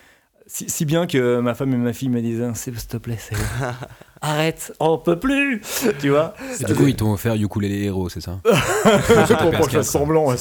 Si, 0.51 0.69
si 0.71 0.87
bien 0.87 1.07
que 1.07 1.41
ma 1.41 1.55
femme 1.55 1.75
et 1.75 1.77
ma 1.77 1.93
fille 1.93 2.09
me 2.09 2.23
disent 2.23 2.43
Ah, 2.43 2.53
C'est- 2.55 2.75
S'il 2.77 2.89
te 2.89 2.97
plaît, 2.97 3.19
c'est. 3.19 3.37
Arrête, 4.21 4.73
on 4.81 4.99
peut 4.99 5.19
plus 5.21 5.61
Tu 6.01 6.09
vois 6.09 6.35
Et 6.61 6.65
du 6.65 6.75
coup, 6.75 6.87
ils 6.89 6.97
t'ont 6.97 7.13
offert 7.13 7.35
Ukulele 7.35 7.71
Hero, 7.85 8.09
c'est 8.09 8.21
ça? 8.23 8.41
C'est 9.27 9.37
pour 9.37 9.51
que 9.51 9.65
je 9.71 9.77
fasse 9.77 9.91
semblant, 9.91 10.35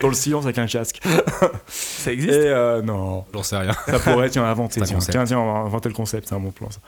dans 0.00 0.08
le 0.08 0.14
silence 0.14 0.44
avec 0.44 0.58
un 0.58 0.66
casque. 0.66 1.00
Ça 1.68 2.10
Et 2.10 2.14
existe 2.14 2.32
euh, 2.34 2.82
non, 2.82 3.24
J'en 3.32 3.42
sais 3.44 3.58
rien. 3.58 3.72
ça 3.86 3.98
pourrait, 4.00 4.30
tiens, 4.30 4.44
inventer. 4.44 4.80
C'est 4.84 4.94
un 4.94 4.98
Tiens, 4.98 5.10
tiens, 5.12 5.24
tiens, 5.24 5.38
on 5.38 5.52
va 5.52 5.58
inventer 5.60 5.88
le 5.88 5.94
concept, 5.94 6.28
c'est 6.28 6.34
un 6.34 6.40
bon 6.40 6.50
plan 6.50 6.70
ça. 6.70 6.80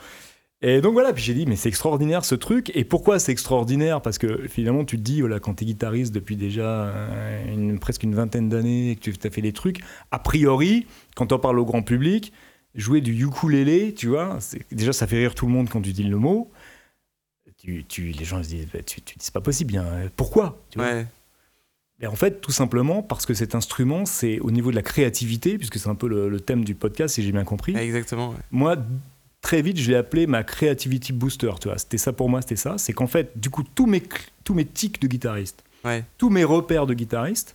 Et 0.65 0.81
donc 0.81 0.93
voilà, 0.95 1.13
puis 1.13 1.23
j'ai 1.23 1.35
dit, 1.35 1.45
mais 1.47 1.57
c'est 1.57 1.69
extraordinaire 1.69 2.25
ce 2.25 2.35
truc. 2.37 2.71
Et 2.75 2.85
pourquoi 2.85 3.19
c'est 3.19 3.33
extraordinaire? 3.33 4.01
Parce 4.01 4.19
que 4.19 4.47
finalement, 4.49 4.85
tu 4.85 4.97
te 4.97 5.03
dis, 5.03 5.21
voilà, 5.21 5.39
quand 5.41 5.55
tu 5.55 5.65
es 5.65 5.67
guitariste 5.67 6.13
depuis 6.15 6.37
déjà 6.37 6.63
euh, 6.65 7.53
une, 7.53 7.79
presque 7.79 8.03
une 8.05 8.15
vingtaine 8.15 8.49
d'années 8.49 8.93
et 8.93 8.97
que 8.97 9.11
tu 9.11 9.27
as 9.27 9.31
fait 9.31 9.43
des 9.43 9.53
trucs, 9.53 9.81
a 10.11 10.19
priori, 10.19 10.87
quand 11.17 11.33
on 11.33 11.39
parle 11.39 11.59
au 11.61 11.65
grand 11.65 11.83
public, 11.83 12.33
jouer 12.75 13.01
du 13.01 13.13
ukulélé, 13.27 13.95
tu 13.95 14.09
vois, 14.09 14.39
déjà 14.71 14.93
ça 14.93 15.07
fait 15.07 15.19
rire 15.19 15.35
tout 15.35 15.47
le 15.47 15.53
monde 15.53 15.69
quand 15.69 15.83
tu 15.83 15.93
dis 15.93 16.03
le 16.05 16.17
mot. 16.17 16.51
Tu, 17.59 17.85
tu- 17.87 18.11
les 18.11 18.25
gens 18.25 18.43
se 18.43 18.49
disent, 18.49 18.67
bah, 18.73 18.83
tu, 18.83 19.01
tu 19.03 19.17
dis, 19.19 19.25
c'est 19.25 19.33
pas 19.35 19.41
possible. 19.41 19.81
Pourquoi 20.17 20.61
tu 20.71 20.79
vois? 20.79 20.89
Ouais. 20.89 21.07
Et 22.01 22.07
en 22.09 22.17
fait, 22.17 22.41
tout 22.41 22.51
simplement 22.51 23.03
parce 23.03 23.27
que 23.27 23.35
cet 23.35 23.55
instrument, 23.55 24.05
c'est 24.07 24.41
au 24.41 24.51
niveau 24.51 24.71
de 24.71 24.75
la 24.77 24.83
créativité, 24.83 25.59
puisque 25.59 25.79
c'est 25.79 25.89
un 25.89 25.95
peu 25.95 26.09
le, 26.09 26.29
le 26.29 26.41
thème 26.41 26.65
du 26.65 26.75
podcast, 26.75 27.15
si 27.15 27.23
j'ai 27.23 27.31
bien 27.31 27.45
compris. 27.45 27.77
Exactement. 27.77 28.31
ouais. 28.31 28.37
Moi, 28.51 28.77
très 29.41 29.63
vite, 29.63 29.79
je 29.79 29.89
l'ai 29.91 29.97
appelé 29.97 30.27
ma 30.27 30.43
creativity 30.43 31.13
booster. 31.13 31.53
Tu 31.61 31.69
vois, 31.69 31.79
c'était 31.79 31.99
ça 31.99 32.13
pour 32.13 32.29
moi, 32.29 32.41
c'était 32.43 32.57
ça. 32.57 32.77
C'est 32.79 32.93
qu'en 32.93 33.07
fait, 33.07 33.39
du 33.39 33.51
coup, 33.51 33.63
tous 33.63 33.87
mes 33.87 34.03
tous 34.43 34.55
mes 34.55 34.65
tics 34.65 35.01
de 35.01 35.07
guitariste, 35.07 35.63
Ouais. 35.85 36.05
tous 36.19 36.31
mes 36.31 36.43
repères 36.45 36.87
de 36.87 36.95
guitariste, 36.95 37.55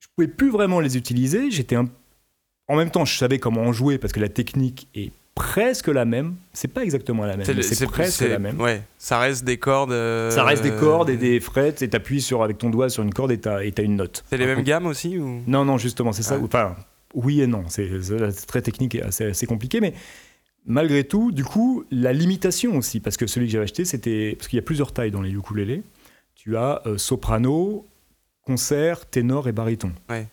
je 0.00 0.08
pouvais 0.14 0.28
plus 0.28 0.50
vraiment 0.50 0.80
les 0.80 0.96
utiliser. 0.98 1.50
J'étais 1.50 1.76
un... 1.76 1.88
en 2.68 2.76
même 2.76 2.90
temps, 2.90 3.04
je 3.04 3.16
savais 3.16 3.38
comment 3.38 3.62
en 3.62 3.72
jouer 3.72 3.98
parce 3.98 4.12
que 4.12 4.20
la 4.20 4.28
technique 4.28 4.88
est 4.94 5.12
presque 5.34 5.88
la 5.88 6.04
même. 6.04 6.34
C'est 6.52 6.68
pas 6.68 6.82
exactement 6.82 7.24
la 7.26 7.36
même, 7.36 7.44
C'est 7.44 7.52
mais 7.52 7.56
le- 7.58 7.62
c'est 7.62 7.86
presque 7.86 8.14
c'est- 8.18 8.28
la 8.28 8.38
même. 8.38 8.60
Ouais, 8.60 8.82
ça 8.98 9.18
reste 9.18 9.44
des 9.44 9.58
cordes. 9.58 9.92
euh, 9.92 10.30
Ça 10.30 10.44
reste 10.44 10.62
des 10.62 10.70
cordes 10.74 11.10
et 11.10 11.16
des 11.16 11.40
frettes 11.40 11.82
et 11.82 11.88
t'appuies 11.90 12.22
sur 12.22 12.42
avec 12.42 12.58
ton 12.58 12.70
doigt 12.70 12.88
sur 12.88 13.02
une 13.02 13.12
corde 13.12 13.30
et 13.32 13.38
t'as 13.38 13.62
et 13.62 13.70
t'as 13.72 13.82
une 13.82 13.96
note. 13.96 14.24
C'est 14.30 14.38
les 14.38 14.46
mêmes 14.46 14.62
gammes 14.62 14.86
aussi 14.86 15.18
ou? 15.18 15.42
Non, 15.46 15.64
non, 15.64 15.76
justement, 15.78 16.12
c'est 16.12 16.22
ça. 16.22 16.38
Ah. 16.40 16.44
Enfin, 16.44 16.76
oui 17.14 17.40
et 17.42 17.46
non. 17.46 17.64
C'est 17.68 18.02
c'est- 18.02 18.30
c'est 18.30 18.46
très 18.46 18.62
technique 18.62 18.94
et 18.94 19.02
assez, 19.02 19.24
assez 19.26 19.46
compliqué, 19.46 19.80
mais 19.80 19.92
malgré 20.64 21.04
tout, 21.04 21.32
du 21.32 21.44
coup, 21.44 21.84
la 21.90 22.12
limitation 22.14 22.76
aussi, 22.76 23.00
parce 23.00 23.16
que 23.18 23.26
celui 23.26 23.46
que 23.46 23.52
j'avais 23.52 23.64
acheté, 23.64 23.84
c'était 23.84 24.34
parce 24.38 24.48
qu'il 24.48 24.56
y 24.56 24.60
a 24.60 24.64
plusieurs 24.64 24.92
tailles 24.92 25.10
dans 25.10 25.22
les 25.22 25.30
ukulélés. 25.32 25.82
Tu 26.34 26.56
as 26.56 26.80
euh, 26.86 26.96
soprano, 26.96 27.86
concert, 28.42 29.04
ténor 29.06 29.48
et 29.48 29.52
baryton. 29.52 29.92
Ouais. 30.08 30.26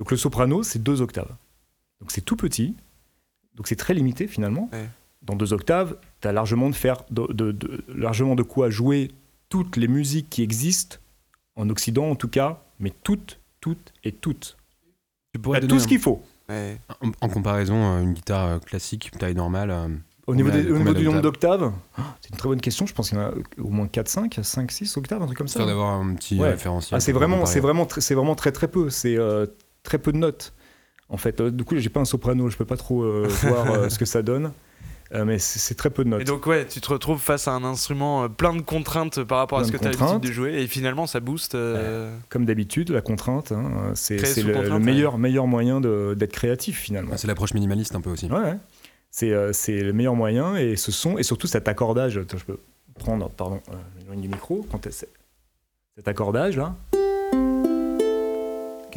Donc 0.00 0.10
le 0.10 0.16
soprano, 0.16 0.62
c'est 0.64 0.82
deux 0.82 1.00
octaves. 1.00 1.30
Donc 2.02 2.10
c'est 2.10 2.20
tout 2.20 2.36
petit. 2.36 2.76
Donc 3.54 3.68
c'est 3.68 3.76
très 3.76 3.94
limité 3.94 4.26
finalement. 4.26 4.68
Ouais. 4.72 4.88
Dans 5.22 5.36
deux 5.36 5.52
octaves, 5.52 5.96
tu 6.20 6.28
as 6.28 6.32
largement 6.32 6.68
de 6.68 6.74
faire 6.74 7.04
de, 7.10 7.32
de- 7.32 7.52
de- 7.52 7.84
largement 7.88 8.34
de 8.34 8.42
quoi 8.42 8.68
jouer 8.70 9.10
toutes 9.48 9.76
les 9.76 9.88
musiques 9.88 10.28
qui 10.28 10.42
existent 10.42 10.96
en 11.54 11.70
Occident 11.70 12.10
en 12.10 12.16
tout 12.16 12.28
cas, 12.28 12.60
mais 12.80 12.92
toutes, 13.04 13.38
toutes 13.60 13.92
et 14.02 14.12
toutes. 14.12 14.56
Tu 15.32 15.38
T'as 15.38 15.42
pourrais 15.42 15.60
tout 15.60 15.78
ce 15.78 15.86
qu'il 15.86 16.00
faut. 16.00 16.22
Ouais. 16.48 16.76
en, 17.00 17.10
en 17.20 17.28
comparaison, 17.28 17.76
euh, 17.96 18.02
une 18.02 18.12
guitare 18.14 18.46
euh, 18.48 18.58
classique, 18.58 19.10
taille 19.18 19.34
normale. 19.36 19.70
euh, 19.70 19.88
Au 20.26 20.34
niveau, 20.34 20.50
Combien- 20.50 20.62
des- 20.64 20.70
au 20.70 20.72
combien 20.76 20.84
niveau 20.92 20.98
du 20.98 21.04
nombre 21.06 21.20
d'octaves 21.22 21.72
ah, 21.96 22.16
c'est 22.20 22.30
une 22.30 22.36
très 22.36 22.48
bonne 22.48 22.60
question. 22.60 22.84
Je 22.86 22.92
pense 22.94 23.10
qu'il 23.10 23.18
y 23.18 23.20
en 23.20 23.24
a 23.26 23.32
au 23.58 23.68
moins 23.68 23.86
4, 23.86 24.08
5, 24.08 24.40
5, 24.42 24.72
6 24.72 24.96
octaves, 24.96 25.22
un 25.22 25.26
truc 25.26 25.38
comme 25.38 25.48
ça. 25.48 25.64
D'avoir 25.64 25.94
un 26.00 26.14
petit 26.14 26.38
Ouais. 26.40 26.50
référentiel. 26.50 26.96
Ah, 26.96 27.00
c'est 27.00 27.12
vraiment, 27.12 27.46
c'est 27.46 27.60
vraiment, 27.60 27.86
c'est 27.88 28.14
vraiment 28.14 28.34
très 28.34 28.50
très 28.50 28.66
peu. 28.68 28.90
C'est 28.90 29.16
euh, 29.16 29.46
très 29.84 29.98
peu 29.98 30.10
de 30.12 30.18
notes. 30.18 30.52
En 31.12 31.16
fait, 31.18 31.40
Euh, 31.40 31.50
du 31.50 31.62
coup, 31.64 31.76
j'ai 31.76 31.90
pas 31.90 32.00
un 32.00 32.04
soprano, 32.04 32.48
je 32.50 32.56
peux 32.56 32.64
pas 32.64 32.76
trop 32.76 33.02
euh, 33.02 33.28
voir 33.42 33.70
euh, 33.70 33.88
ce 33.88 33.98
que 33.98 34.04
ça 34.04 34.22
donne. 34.22 34.50
Euh, 35.14 35.26
mais 35.26 35.38
c'est 35.38 35.74
très 35.74 35.90
peu 35.90 36.04
de 36.04 36.08
notes. 36.08 36.22
Et 36.22 36.24
donc 36.24 36.46
ouais, 36.46 36.66
tu 36.66 36.80
te 36.80 36.88
retrouves 36.88 37.20
face 37.20 37.46
à 37.46 37.52
un 37.52 37.64
instrument 37.64 38.24
euh, 38.24 38.28
plein 38.28 38.54
de 38.54 38.62
contraintes 38.62 39.22
par 39.22 39.36
rapport 39.38 39.58
à 39.58 39.64
ce 39.64 39.70
que 39.70 39.76
tu 39.76 39.84
as 39.86 39.90
l'habitude 39.90 40.20
de 40.26 40.32
jouer 40.32 40.54
et 40.62 40.66
finalement 40.66 41.06
ça 41.06 41.20
booste. 41.20 41.54
euh, 41.54 42.16
Comme 42.30 42.46
d'habitude, 42.46 42.88
la 42.88 43.02
contrainte, 43.02 43.52
hein, 43.52 43.92
c'est 43.94 44.16
le, 44.42 44.54
contrainte, 44.54 44.72
le 44.72 44.78
meilleur, 44.78 45.18
meilleur 45.18 45.46
moyen 45.46 45.82
d'être 45.82 46.32
créatif 46.32 46.78
finalement. 46.80 47.10
Ah, 47.12 47.18
C'est 47.18 47.26
l'approche 47.26 47.52
minimaliste 47.52 47.94
un 47.94 48.00
peu 48.00 48.08
aussi. 48.08 48.24
Ouais, 48.30 48.38
ouais. 48.40 48.56
C'est 49.10 49.32
euh, 49.32 49.52
c'est 49.52 49.82
le 49.82 49.92
meilleur 49.92 50.14
moyen 50.14 50.56
et 50.56 50.76
ce 50.76 50.90
son 50.90 51.18
et 51.18 51.22
surtout 51.24 51.46
cet 51.46 51.68
accordage. 51.68 52.16
Attends, 52.16 52.38
je 52.38 52.46
peux 52.46 52.58
prendre, 52.98 53.28
pardon, 53.28 53.60
euh, 53.70 54.14
du 54.16 54.28
micro. 54.28 54.66
Quand 54.72 54.88
cet 54.90 56.08
accordage 56.08 56.56
là, 56.56 56.74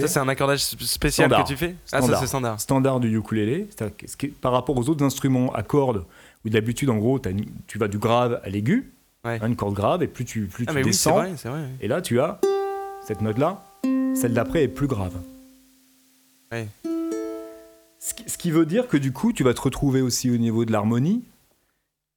Ça 0.02 0.08
c'est 0.08 0.20
un 0.20 0.28
accordage 0.28 0.60
spécial 0.62 1.28
Standard. 1.30 1.44
que 1.46 1.50
tu 1.52 1.58
fais? 1.58 1.76
Ah 1.78 1.88
ça 1.88 1.98
Standard. 2.00 2.20
c'est 2.20 2.28
standard. 2.28 2.60
standard 2.62 3.00
du 3.00 3.18
ukulélé, 3.18 3.68
c'est-à-dire 3.70 3.98
que 3.98 4.08
ce 4.10 4.18
qui 4.18 4.28
est- 4.28 4.30
par 4.30 4.52
rapport 4.52 4.78
aux 4.78 4.90
autres 4.90 5.04
instruments 5.04 5.54
à 5.54 5.64
cordes, 5.64 6.06
où 6.46 6.50
d'habitude 6.50 6.90
en 6.90 6.98
gros 6.98 7.20
une- 7.26 7.46
tu 7.68 7.78
vas 7.78 7.88
du 7.88 7.98
grave 7.98 8.40
à 8.44 8.50
l'aigu, 8.50 8.92
Ouais. 9.24 9.40
hein, 9.42 9.48
une 9.48 9.56
corde 9.56 9.74
grave, 9.74 10.04
et 10.04 10.08
plus 10.08 10.26
tu, 10.26 10.46
plus 10.48 10.66
Ah 10.68 10.72
tu 10.72 10.76
mais 10.76 10.84
oui 10.84 10.92
descends, 10.92 11.16
vrai, 11.16 11.34
vrai. 11.34 11.70
et 11.82 11.88
là 11.88 12.02
tu 12.02 12.20
as 12.20 12.40
cette 13.08 13.22
note-là, 13.22 13.64
celle 14.16 14.34
d'après 14.34 14.64
est 14.64 14.68
plus 14.68 14.88
grave. 14.88 15.14
Ouais. 16.52 16.68
Ce 18.00 18.38
qui 18.38 18.52
veut 18.52 18.66
dire 18.66 18.88
que 18.88 18.98
du 18.98 19.12
coup 19.12 19.34
tu 19.34 19.44
vas 19.44 19.54
te 19.54 19.62
retrouver 19.62 20.02
aussi 20.02 20.30
au 20.30 20.38
niveau 20.38 20.66
de 20.66 20.72
l'harmonie, 20.72 21.24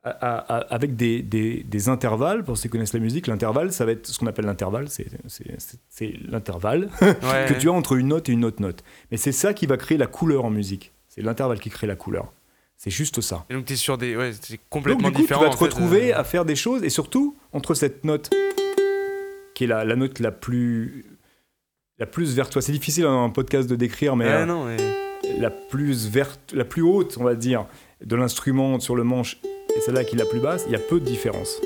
à- 0.04 0.10
à- 0.10 0.56
à- 0.56 0.74
avec 0.74 0.96
des, 0.96 1.22
des- 1.22 1.62
des 1.64 1.88
intervalles, 1.88 2.44
pour 2.44 2.56
ceux 2.56 2.62
qui 2.62 2.68
connaissent 2.70 2.92
la 2.94 3.00
musique, 3.00 3.26
l'intervalle 3.26 3.72
ça 3.72 3.84
va 3.84 3.92
être 3.92 4.06
ce 4.06 4.18
qu'on 4.18 4.26
appelle 4.26 4.46
l'intervalle, 4.46 4.88
c'est- 4.88 5.06
l'intervalle 6.28 6.88
Ouais. 7.02 7.46
que 7.48 7.54
tu 7.58 7.68
as 7.68 7.72
entre 7.72 7.94
une 7.96 8.08
note 8.08 8.28
et 8.28 8.32
une 8.32 8.44
autre 8.44 8.62
note. 8.62 8.82
Mais 9.10 9.16
c'est 9.16 9.32
ça 9.32 9.52
qui 9.54 9.66
va 9.66 9.76
créer 9.76 9.98
la 9.98 10.06
couleur 10.06 10.44
en 10.44 10.50
musique. 10.50 10.92
C'est 11.08 11.22
l'intervalle 11.22 11.58
qui 11.60 11.70
crée 11.70 11.86
la 11.86 11.96
couleur. 11.96 12.32
C'est 12.76 12.90
juste 12.90 13.20
ça. 13.20 13.44
Et 13.50 13.54
donc 13.54 13.64
t'es 13.64 13.74
sur 13.74 13.98
des 13.98 14.16
ouais, 14.16 14.30
c'est 14.40 14.52
Donc 14.52 14.60
complètement 14.70 15.08
du 15.08 15.14
coup, 15.16 15.20
différent. 15.22 15.40
tu 15.44 15.50
vas 15.50 15.54
te 15.56 15.64
retrouver 15.64 16.14
euh, 16.14 16.18
à 16.20 16.22
faire 16.24 16.44
des 16.44 16.54
choses 16.54 16.84
et 16.84 16.90
surtout 16.90 17.36
entre 17.52 17.74
cette 17.74 18.04
note 18.04 18.30
qui 19.54 19.64
est 19.64 19.66
la, 19.66 19.84
la 19.84 19.96
note 19.96 20.20
la 20.20 20.30
plus 20.30 21.04
la 21.98 22.06
plus 22.06 22.36
vers 22.36 22.48
toi. 22.48 22.62
C'est 22.62 22.70
difficile 22.70 23.02
dans 23.02 23.24
un 23.24 23.30
podcast 23.30 23.68
de 23.68 23.74
décrire, 23.74 24.14
mais 24.14 24.26
euh, 24.26 24.46
non, 24.46 24.66
mais... 24.66 24.76
la 25.40 25.50
plus 25.50 26.06
verte, 26.08 26.52
la 26.54 26.64
plus 26.64 26.82
haute, 26.82 27.16
on 27.18 27.24
va 27.24 27.34
dire, 27.34 27.66
de 28.04 28.16
l'instrument 28.16 28.80
sur 28.80 28.96
le 28.96 29.04
manche 29.04 29.38
et 29.76 29.80
celle-là 29.80 30.04
qui 30.04 30.14
est 30.14 30.18
la 30.18 30.26
plus 30.26 30.40
basse, 30.40 30.64
il 30.66 30.72
y 30.72 30.76
a 30.76 30.80
peu 30.80 31.00
de 31.00 31.04
différence. 31.04 31.60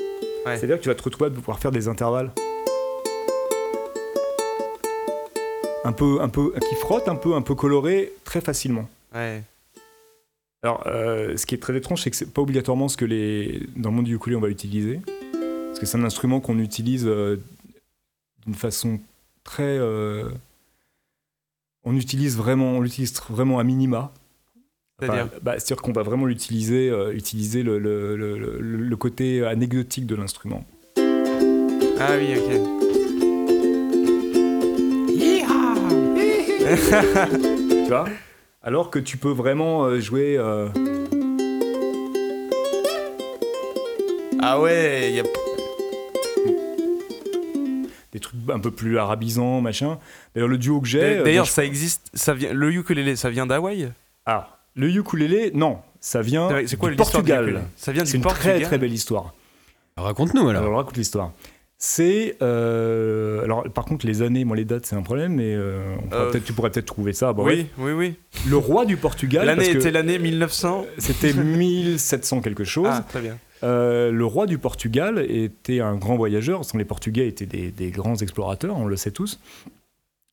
Ouais. 0.45 0.57
C'est-à-dire 0.57 0.77
que 0.77 0.83
tu 0.83 0.89
vas 0.89 0.95
te 0.95 1.03
retrouver 1.03 1.29
à 1.29 1.33
pouvoir 1.33 1.59
faire 1.59 1.71
des 1.71 1.87
intervalles 1.87 2.31
un 5.83 5.91
peu, 5.91 6.21
un 6.21 6.29
peu, 6.29 6.53
qui 6.69 6.75
frottent 6.75 7.07
un 7.07 7.15
peu, 7.15 7.35
un 7.35 7.41
peu 7.41 7.55
colorés 7.55 8.13
très 8.23 8.41
facilement. 8.41 8.89
Ouais. 9.13 9.43
Alors, 10.63 10.83
euh, 10.87 11.35
ce 11.35 11.45
qui 11.45 11.55
est 11.55 11.59
très 11.59 11.75
étrange, 11.75 12.01
c'est 12.01 12.09
que 12.09 12.15
c'est 12.15 12.33
pas 12.33 12.41
obligatoirement 12.41 12.87
ce 12.87 12.95
que 12.95 13.05
les 13.05 13.67
dans 13.75 13.89
le 13.89 13.95
monde 13.97 14.05
du 14.05 14.15
ukulélé 14.15 14.37
on 14.37 14.41
va 14.41 14.49
utiliser, 14.49 15.01
parce 15.67 15.79
que 15.79 15.85
c'est 15.85 15.97
un 15.97 16.05
instrument 16.05 16.39
qu'on 16.39 16.57
utilise 16.59 17.05
euh, 17.05 17.41
d'une 18.45 18.55
façon 18.55 18.99
très, 19.43 19.77
euh, 19.77 20.29
on 21.83 21.97
utilise 21.97 22.37
vraiment, 22.37 22.71
on 22.71 22.81
l'utilise 22.81 23.13
vraiment 23.29 23.59
à 23.59 23.63
minima. 23.63 24.13
Enfin, 25.01 25.13
C'est-à-dire 25.13 25.39
bah, 25.41 25.59
qu'on 25.81 25.91
va 25.91 26.03
vraiment 26.03 26.25
euh, 26.91 27.11
utiliser 27.13 27.63
le, 27.63 27.79
le- 27.79 28.15
le- 28.15 28.37
le- 28.37 28.59
le 28.59 28.95
côté 28.97 29.43
anecdotique 29.45 30.05
de 30.05 30.15
l'instrument. 30.15 30.65
Ah 31.99 32.11
oui, 32.17 32.35
ok. 32.37 32.59
tu 37.83 37.87
vois? 37.89 38.05
Alors 38.61 38.89
que 38.89 38.99
tu 38.99 39.17
peux 39.17 39.31
vraiment 39.31 39.85
euh, 39.85 39.99
jouer. 39.99 40.37
euh, 40.37 40.69
Ah 44.41 44.59
ouais, 44.59 45.09
il 45.09 45.15
y 45.15 45.19
a 45.19 45.23
des 48.11 48.19
trucs 48.19 48.35
un 48.49 48.59
peu 48.59 48.71
plus 48.71 48.97
arabisants, 48.97 49.61
machin. 49.61 49.97
D'ailleurs, 50.35 50.49
le 50.49 50.57
duo 50.57 50.81
que 50.81 50.87
j'ai. 50.87 51.01
euh, 51.01 51.23
D'ailleurs, 51.23 51.45
je- 51.45 51.51
ça 51.51 51.65
existe, 51.65 52.09
ça 52.13 52.33
vient 52.33 52.53
le 52.53 52.71
ukulélé, 52.71 53.15
ça 53.15 53.29
vient 53.29 53.45
d'Hawaï? 53.45 53.91
Ah, 54.25 54.52
le 54.75 54.89
ukulélé, 54.89 55.51
non, 55.53 55.77
ça 55.99 56.21
vient 56.21 56.49
C'est 56.65 56.77
quoi 56.77 56.89
du 56.89 56.95
l'histoire 56.95 57.23
du 57.23 57.29
Portugal. 57.29 57.43
ukulélé 57.45 57.65
Ça 57.75 57.91
vient 57.91 58.05
C'est 58.05 58.11
du 58.11 58.17
une 58.17 58.23
Portugal. 58.23 58.55
très 58.57 58.65
très 58.65 58.77
belle 58.77 58.93
histoire. 58.93 59.33
Raconte-nous 59.97 60.49
alors. 60.49 60.61
Alors, 60.63 60.73
je 60.73 60.77
raconte 60.77 60.97
l'histoire. 60.97 61.31
C'est 61.77 62.37
euh, 62.41 63.43
alors 63.43 63.63
par 63.73 63.83
contre 63.83 64.05
les 64.07 64.21
années, 64.21 64.45
moi 64.45 64.55
les 64.55 64.63
dates 64.63 64.85
c'est 64.85 64.95
un 64.95 65.01
problème, 65.01 65.35
mais 65.35 65.53
euh, 65.53 65.95
on 66.01 66.07
pourra 66.07 66.21
Euh, 66.21 66.31
peut-être 66.31 66.45
tu 66.45 66.53
pourrais 66.53 66.69
peut-être 66.71 66.85
trouver 66.85 67.11
ça. 67.11 67.33
Bon, 67.33 67.43
Oui, 67.45 67.67
oui, 67.77 67.91
oui. 67.91 68.15
Le 68.47 68.55
roi 68.55 68.85
du 68.85 68.95
Portugal, 68.95 69.45
L'année 69.45 69.57
parce 69.63 69.69
que 69.73 69.77
était 69.79 69.91
l'année 69.91 70.17
1900. 70.17 70.85
c'était 70.97 71.33
1700 71.33 72.39
quelque 72.41 72.63
chose. 72.63 72.87
Ah, 72.89 73.03
très 73.09 73.19
bien. 73.21 73.37
Euh, 73.63 74.11
le 74.11 74.25
roi 74.25 74.45
du 74.45 74.57
Portugal 74.59 75.25
était 75.29 75.81
un 75.81 75.95
grand 75.95 76.15
voyageur. 76.15 76.63
Sans 76.63 76.77
les 76.77 76.85
Portugais 76.85 77.27
étaient 77.27 77.45
des, 77.45 77.69
des 77.71 77.91
grands 77.91 78.15
explorateurs, 78.15 78.77
on 78.77 78.85
le 78.85 78.95
sait 78.95 79.11
tous, 79.11 79.39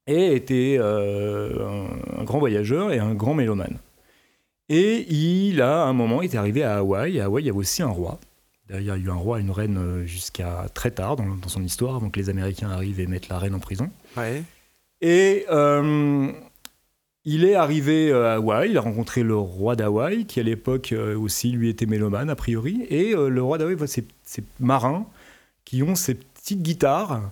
et 0.07 0.35
était 0.37 0.77
euh, 0.81 1.87
un, 2.17 2.21
un 2.21 2.25
grand 2.25 2.39
voyageur 2.39 2.93
et 2.93 2.99
un 3.01 3.15
grand 3.15 3.35
mélomane. 3.35 3.79
Et 4.71 5.13
il 5.13 5.61
a, 5.61 5.83
à 5.83 5.87
un 5.87 5.93
moment, 5.93 6.23
était 6.23 6.39
arrivé 6.39 6.63
à 6.63 6.79
Hawaï. 6.79 7.21
À 7.21 7.27
Hawaï, 7.27 7.43
il 7.43 7.47
y 7.47 7.51
avait 7.51 7.59
aussi 7.59 7.83
un 7.83 7.89
roi. 7.89 8.19
D'ailleurs, 8.69 8.97
il 8.97 9.05
y 9.05 9.07
a 9.07 9.09
eu 9.09 9.11
un 9.11 9.21
roi 9.21 9.39
et 9.39 9.43
une 9.43 9.51
reine 9.51 9.77
euh, 9.77 10.07
jusqu'à 10.07 10.67
très 10.73 10.93
tard 10.93 11.17
dans, 11.17 11.27
dans 11.27 11.49
son 11.49 11.63
histoire, 11.63 11.97
avant 11.97 12.09
que 12.09 12.19
les 12.19 12.31
Américains 12.31 12.71
arrivent 12.71 13.01
et 13.01 13.07
mettent 13.07 13.29
la 13.29 13.39
reine 13.39 13.55
en 13.55 13.59
prison. 13.59 13.91
Ouais. 14.17 14.45
Et 15.01 15.45
euh, 15.51 16.31
il 17.25 17.45
est 17.45 17.55
arrivé 17.55 18.11
euh, 18.11 18.29
à 18.29 18.35
Hawaï, 18.35 18.71
il 18.71 18.79
a 18.79 18.81
rencontré 18.81 19.23
le 19.23 19.37
roi 19.37 19.77
d'Hawaï, 19.77 20.25
qui 20.27 20.41
à 20.41 20.43
l'époque 20.43 20.95
aussi 21.17 21.51
lui 21.51 21.69
était 21.69 21.87
mélomane 21.87 22.31
a 22.31 22.37
priori. 22.37 22.87
Et 22.91 23.15
euh, 23.15 23.29
le 23.29 23.43
roi 23.43 23.59
d'Hawaï 23.59 23.75
voit 23.75 23.87
ces, 23.87 24.07
ces 24.23 24.45
marins 24.59 25.07
qui 25.65 25.83
ont 25.83 25.95
ces 25.95 26.15
petites 26.15 26.63
guitares 26.63 27.23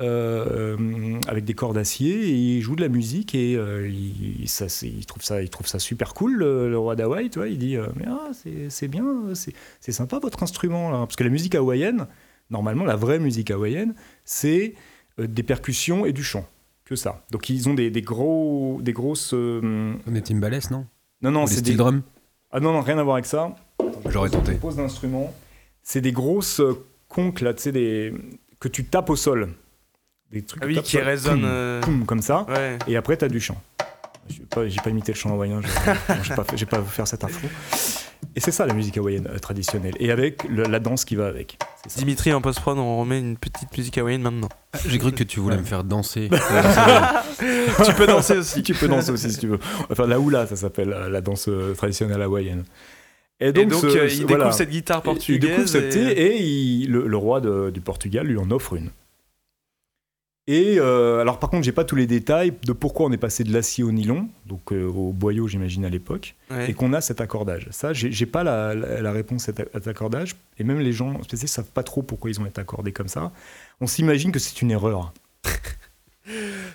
euh, 0.00 1.18
avec 1.26 1.44
des 1.44 1.54
cordes 1.54 1.74
d'acier 1.74 2.14
et 2.28 2.32
ils 2.32 2.60
jouent 2.62 2.76
de 2.76 2.82
la 2.82 2.88
musique 2.88 3.34
et 3.34 3.56
euh, 3.56 3.88
il, 3.88 4.48
ça, 4.48 4.66
il 4.82 5.04
trouve 5.06 5.22
ça, 5.22 5.42
il 5.42 5.50
trouve 5.50 5.66
ça 5.66 5.78
super 5.78 6.14
cool, 6.14 6.34
le, 6.36 6.70
le 6.70 6.78
roi 6.78 6.94
d'Hawaï. 6.96 7.30
Tu 7.30 7.38
vois, 7.38 7.48
il 7.48 7.58
dit 7.58 7.76
euh, 7.76 7.86
Mais 7.96 8.04
ah, 8.08 8.30
c'est, 8.68 8.88
bien, 8.88 9.04
c'est, 9.34 9.92
sympa 9.92 10.18
votre 10.18 10.42
instrument 10.42 10.90
là. 10.90 10.98
Parce 10.98 11.16
que 11.16 11.24
la 11.24 11.30
musique 11.30 11.54
hawaïenne, 11.54 12.06
normalement, 12.50 12.84
la 12.84 12.96
vraie 12.96 13.18
musique 13.18 13.50
hawaïenne, 13.50 13.94
c'est 14.24 14.74
euh, 15.18 15.26
des 15.26 15.42
percussions 15.42 16.06
et 16.06 16.12
du 16.12 16.22
chant 16.22 16.46
que 16.84 16.94
ça. 16.96 17.24
Donc 17.30 17.50
ils 17.50 17.68
ont 17.68 17.74
des, 17.74 17.90
des 17.90 18.02
gros, 18.02 18.78
des 18.82 18.92
grosses. 18.92 19.34
euh, 19.34 19.94
Des 20.06 20.22
timbales, 20.22 20.60
non? 20.70 20.86
Non 21.22 21.30
non, 21.32 21.46
c'est 21.46 21.62
des. 21.62 21.74
drum 21.74 22.02
Ah 22.52 22.60
non 22.60 22.72
non, 22.72 22.80
rien 22.82 22.98
à 22.98 23.02
voir 23.02 23.16
avec 23.16 23.26
ça. 23.26 23.54
J'aurais 24.08 24.30
tenté. 24.30 24.54
Pose 24.54 24.76
d'instruments. 24.76 25.34
C'est 25.82 26.00
des 26.00 26.12
grosses 26.12 26.60
euh, 26.60 26.74
conques 27.08 27.40
là, 27.40 27.52
tu 27.52 27.62
sais 27.62 27.72
des 27.72 28.14
que 28.60 28.68
tu 28.68 28.84
tapes 28.84 29.10
au 29.10 29.16
sol. 29.16 29.48
Des 30.32 30.42
trucs 30.42 30.62
Ah 30.62 30.66
oui, 30.66 30.80
qui 30.82 30.96
ça, 30.96 31.04
résonne. 31.04 31.40
poum, 31.40 31.48
euh, 32.02 32.04
comme 32.06 32.22
ça. 32.22 32.44
Ouais. 32.48 32.78
Et 32.86 32.96
après, 32.96 33.16
t'as 33.16 33.28
du 33.28 33.40
chant. 33.40 33.60
J'ai 34.28 34.40
pas, 34.42 34.68
j'ai 34.68 34.80
pas 34.82 34.90
imité 34.90 35.12
le 35.12 35.16
chant 35.16 35.32
hawaïen, 35.32 35.62
j'ai 36.22 36.34
pas, 36.34 36.44
fait- 36.44 36.66
pas 36.66 36.82
faire 36.82 37.08
cette 37.08 37.24
info. 37.24 37.46
Et 38.36 38.40
c'est 38.40 38.50
ça 38.50 38.66
la 38.66 38.74
musique 38.74 38.98
hawaïenne 38.98 39.26
euh, 39.32 39.38
traditionnelle. 39.38 39.94
Et 40.00 40.10
avec 40.10 40.44
le- 40.50 40.64
la 40.64 40.80
danse 40.80 41.06
qui 41.06 41.16
va 41.16 41.28
avec. 41.28 41.56
Dimitri 41.96 42.34
en 42.34 42.42
post-prod, 42.42 42.76
on 42.76 42.98
remet 43.00 43.18
une 43.20 43.38
petite 43.38 43.74
musique 43.76 43.96
hawaïenne 43.96 44.20
maintenant. 44.20 44.50
J'ai 44.86 44.98
cru 44.98 45.12
que 45.12 45.24
tu 45.24 45.40
voulais 45.40 45.56
me 45.56 45.64
faire 45.64 45.82
danser. 45.82 46.28
tu 47.86 47.94
peux 47.94 48.06
danser 48.06 48.36
aussi. 48.36 48.62
tu 48.62 48.74
peux 48.74 48.88
danser 48.88 49.12
aussi 49.12 49.32
si 49.32 49.38
tu 49.38 49.46
veux. 49.48 49.58
Enfin, 49.90 50.06
la 50.06 50.18
hula, 50.18 50.46
ça 50.46 50.56
s'appelle 50.56 50.92
euh, 50.92 51.08
la 51.08 51.20
danse 51.22 51.48
euh, 51.48 51.72
traditionnelle 51.74 52.20
hawaïenne. 52.20 52.64
Et 53.40 53.52
donc, 53.52 53.72
ce- 53.72 53.86
euh, 53.86 54.08
ce- 54.08 54.14
il 54.16 54.26
voilà. 54.26 54.44
découvre 54.44 54.54
cette 54.58 54.70
guitare 54.70 55.00
portugaise. 55.02 55.42
Il 55.42 55.48
découvre 55.48 55.68
cette 55.68 55.84
et- 55.96 56.14
thé 56.14 56.20
et 56.20 56.42
il- 56.42 56.90
le, 56.90 57.06
le 57.06 57.16
roi 57.16 57.40
de- 57.40 57.70
du 57.70 57.80
Portugal 57.80 58.26
lui 58.26 58.36
en 58.36 58.50
offre 58.50 58.74
une. 58.74 58.90
Et 60.50 60.78
euh, 60.80 61.20
alors 61.20 61.38
par 61.38 61.50
contre, 61.50 61.62
j'ai 61.64 61.72
pas 61.72 61.84
tous 61.84 61.94
les 61.94 62.06
détails 62.06 62.54
de 62.64 62.72
pourquoi 62.72 63.06
on 63.06 63.12
est 63.12 63.18
passé 63.18 63.44
de 63.44 63.52
l'acier 63.52 63.84
au 63.84 63.92
nylon, 63.92 64.28
donc 64.46 64.72
euh, 64.72 64.86
au 64.86 65.12
boyau 65.12 65.46
j'imagine 65.46 65.84
à 65.84 65.90
l'époque, 65.90 66.34
Ouais. 66.50 66.70
et 66.70 66.72
qu'on 66.74 66.94
a 66.94 67.02
cet 67.02 67.20
accordage. 67.20 67.68
Ça, 67.70 67.92
j'ai 67.92 68.24
pas 68.26 68.42
la, 68.44 68.74
la- 68.74 69.02
la 69.02 69.12
réponse 69.12 69.46
à 69.50 69.52
cet- 69.54 69.86
accordage, 69.86 70.36
et 70.58 70.64
même 70.64 70.80
les 70.80 70.92
gens 70.92 71.22
spécialistes 71.22 71.54
savent 71.54 71.70
pas 71.70 71.82
trop 71.82 72.00
pourquoi 72.02 72.30
ils 72.30 72.40
ont 72.40 72.46
été 72.46 72.60
accordés 72.62 72.92
comme 72.92 73.08
ça. 73.08 73.30
On 73.82 73.86
s'imagine 73.86 74.32
que 74.32 74.38
c'est 74.38 74.62
une 74.62 74.70
erreur. 74.70 75.12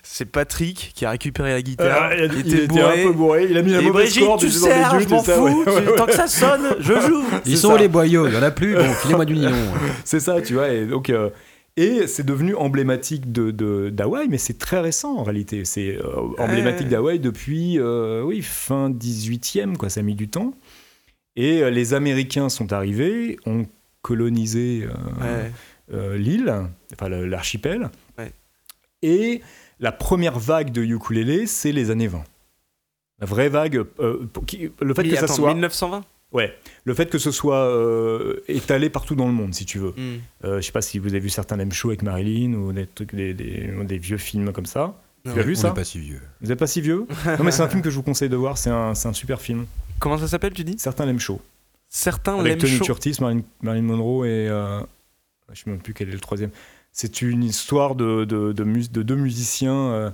C'est 0.01 0.25
Patrick 0.25 0.91
qui 0.95 1.05
a 1.05 1.11
récupéré 1.11 1.51
la 1.51 1.61
guitare. 1.61 2.11
Euh, 2.11 2.25
il, 2.27 2.39
il 2.39 2.47
il 2.47 2.53
était 2.53 2.63
était 2.65 2.79
un 2.81 2.85
bourré. 2.87 3.03
peu 3.03 3.11
bourré, 3.11 3.47
il 3.51 3.57
a 3.57 3.61
mis 3.61 3.71
la 3.71 3.81
mauvaise 3.81 4.05
Brigitte, 4.09 4.25
corde. 4.25 4.39
tu 4.39 4.45
les 4.47 4.51
je 4.53 5.09
m'en 5.09 5.23
fous. 5.23 5.31
ouais, 5.31 5.53
ouais, 5.53 5.63
tu- 5.83 5.89
ouais. 5.91 5.95
Tant 5.95 6.05
que 6.07 6.13
ça 6.13 6.27
sonne, 6.27 6.75
je 6.79 6.93
joue. 6.99 7.23
Ils 7.45 7.57
sont 7.57 7.73
ça. 7.73 7.77
les 7.77 7.87
boyaux 7.87 8.27
Il 8.27 8.33
y 8.33 8.37
en 8.37 8.41
a 8.43 8.49
plus 8.51 8.73
Bon, 8.75 8.93
filez-moi 9.01 9.25
du 9.25 9.33
nylon. 9.35 9.51
C'est 10.05 10.19
ça, 10.19 10.41
tu 10.41 10.55
vois. 10.55 10.69
Et 10.69 10.85
donc, 10.85 11.09
euh, 11.11 11.29
et 11.75 12.07
c'est 12.07 12.25
devenu 12.25 12.55
emblématique 12.55 13.31
de, 13.31 13.89
d'Hawaï, 13.89 14.27
mais 14.29 14.37
c'est 14.37 14.57
très 14.57 14.79
récent 14.79 15.15
en 15.17 15.23
réalité. 15.23 15.65
C'est 15.65 15.97
euh, 15.97 16.21
emblématique 16.37 16.85
Ouais. 16.85 16.91
d'Hawaï 16.91 17.19
depuis, 17.19 17.79
euh, 17.79 18.21
oui, 18.23 18.41
fin 18.41 18.89
18e, 18.89 19.75
quoi. 19.77 19.89
Ça 19.89 20.01
a 20.01 20.03
mis 20.03 20.15
du 20.15 20.27
temps. 20.29 20.53
Et 21.35 21.63
euh, 21.63 21.69
les 21.71 21.93
Américains 21.95 22.49
sont 22.49 22.73
arrivés, 22.73 23.39
ont 23.45 23.65
colonisé 24.03 24.83
euh, 24.83 24.93
Ouais. 25.21 25.51
euh, 25.93 26.17
l'île, 26.17 26.53
enfin 26.93 27.09
l'archipel. 27.09 27.89
Ouais. 28.19 28.31
Et 29.01 29.41
la 29.79 29.91
première 29.91 30.37
vague 30.39 30.71
de 30.71 30.83
ukulélé, 30.83 31.47
c'est 31.47 31.71
les 31.71 31.89
années 31.89 32.07
20. 32.07 32.23
La 33.19 33.25
vraie 33.25 33.49
vague, 33.49 33.83
euh, 33.99 34.25
qui- 34.45 34.69
le 34.81 34.93
fait 34.93 35.03
Mais 35.03 35.09
que 35.09 35.15
ça 35.15 35.23
attends, 35.25 35.33
soit, 35.33 35.53
1920 35.53 36.03
ouais, 36.33 36.53
le 36.83 36.93
fait 36.93 37.09
que 37.09 37.17
ce 37.17 37.31
soit 37.31 37.65
euh, 37.67 38.41
étalé 38.47 38.89
partout 38.89 39.15
dans 39.15 39.27
le 39.27 39.33
monde, 39.33 39.53
si 39.53 39.65
tu 39.65 39.79
veux. 39.79 39.91
Hmm. 39.95 40.17
Euh, 40.43 40.57
je 40.59 40.65
sais 40.65 40.71
pas 40.71 40.81
si 40.81 40.99
vous 40.99 41.07
avez 41.09 41.19
vu 41.19 41.29
certains 41.29 41.55
Lem 41.57 41.71
Show 41.71 41.89
avec 41.89 42.01
Marilyn 42.03 42.53
ou 42.53 42.73
des 42.73 42.87
trucs, 42.87 43.15
des, 43.15 43.33
des- 43.33 43.71
des 43.85 43.97
vieux 43.97 44.17
films 44.17 44.51
comme 44.51 44.65
ça. 44.65 44.95
Non. 45.25 45.33
Tu 45.33 45.39
as 45.39 45.43
vu 45.43 45.53
On 45.53 45.55
ça 45.55 45.69
n'est 45.69 45.75
pas 45.75 45.83
si 45.85 45.99
vieux. 45.99 46.21
Vous 46.41 46.47
n'êtes 46.49 46.59
pas 46.59 46.67
si 46.67 46.81
vieux? 46.81 47.05
Non 47.37 47.43
mais 47.45 47.51
c'est 47.51 47.61
un 47.61 47.69
film 47.69 47.81
que 47.81 47.89
je 47.89 47.95
vous 47.95 48.03
conseille 48.03 48.27
de 48.29 48.35
voir. 48.35 48.57
C'est 48.57 48.69
un, 48.69 48.93
super 49.13 49.39
film. 49.39 49.65
Comment 49.99 50.17
ça 50.17 50.27
s'appelle, 50.27 50.53
tu 50.53 50.63
dis? 50.65 50.75
Certains 50.77 51.05
Lem 51.05 51.19
Show 51.19 51.39
Certains 51.87 52.33
avec 52.33 52.45
l'aiment 52.45 52.57
Tony 52.59 52.77
chaud. 52.77 52.83
Curtis, 52.85 53.15
Marilyn, 53.21 53.41
Marilyn 53.61 53.83
Monroe 53.83 54.25
et 54.25 54.49
euh, 54.49 54.81
je 55.53 55.59
sais 55.63 55.69
même 55.69 55.79
plus 55.79 55.93
quel 55.93 56.09
est 56.09 56.13
le 56.13 56.19
troisième. 56.19 56.49
C'est 56.91 57.21
une 57.21 57.43
histoire 57.43 57.95
de, 57.95 58.25
de, 58.25 58.51
de 58.51 58.63
mus- 58.63 58.91
de 58.91 59.01
deux 59.03 59.15
musiciens 59.15 59.75
euh, 59.93 60.09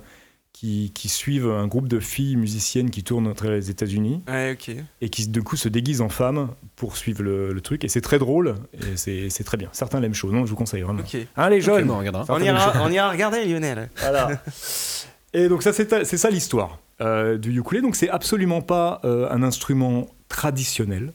qui, 0.52 0.90
qui 0.94 1.08
suivent 1.08 1.48
un 1.48 1.66
groupe 1.66 1.88
de 1.88 2.00
filles 2.00 2.36
musiciennes 2.36 2.90
qui 2.90 3.02
tournent 3.02 3.26
entre 3.28 3.46
les 3.46 3.70
États-Unis 3.70 4.22
Ouais, 4.28 4.58
et 5.00 5.08
qui 5.08 5.26
du 5.28 5.42
coup 5.42 5.56
se 5.56 5.68
déguisent 5.68 6.02
en 6.02 6.08
femmes 6.10 6.50
pour 6.76 6.96
suivre 6.96 7.22
le, 7.22 7.52
le 7.52 7.60
truc. 7.60 7.82
Et 7.84 7.88
c'est 7.88 8.00
très 8.02 8.18
drôle 8.18 8.56
et 8.74 8.96
c'est 8.96 9.30
c'est 9.30 9.44
très 9.44 9.56
bien. 9.56 9.68
Certains 9.72 10.00
Lem 10.00 10.12
Show. 10.12 10.30
Non, 10.32 10.44
je 10.44 10.50
vous 10.50 10.56
conseille 10.56 10.82
vraiment. 10.82 11.00
Ok. 11.00 11.16
Hein, 11.36 11.48
les 11.48 11.60
jeunes 11.60 11.86
bon, 11.86 11.94
on 11.94 11.98
regardera. 11.98 12.24
On 12.28 12.40
ira, 12.42 12.72
on 12.82 12.90
ira 12.90 13.10
regarder, 13.10 13.44
Lionel. 13.46 13.88
Voilà. 14.00 14.42
Et 15.32 15.48
donc 15.48 15.62
ça, 15.62 15.72
c'est 15.72 16.04
c'est 16.04 16.16
ça 16.18 16.28
l'histoire 16.28 16.78
euh, 17.00 17.38
du 17.38 17.56
ukulélé. 17.58 17.82
Donc 17.82 17.96
c'est 17.96 18.10
absolument 18.10 18.60
pas 18.62 19.00
euh, 19.04 19.30
un 19.30 19.42
instrument 19.42 20.08
traditionnel. 20.28 21.12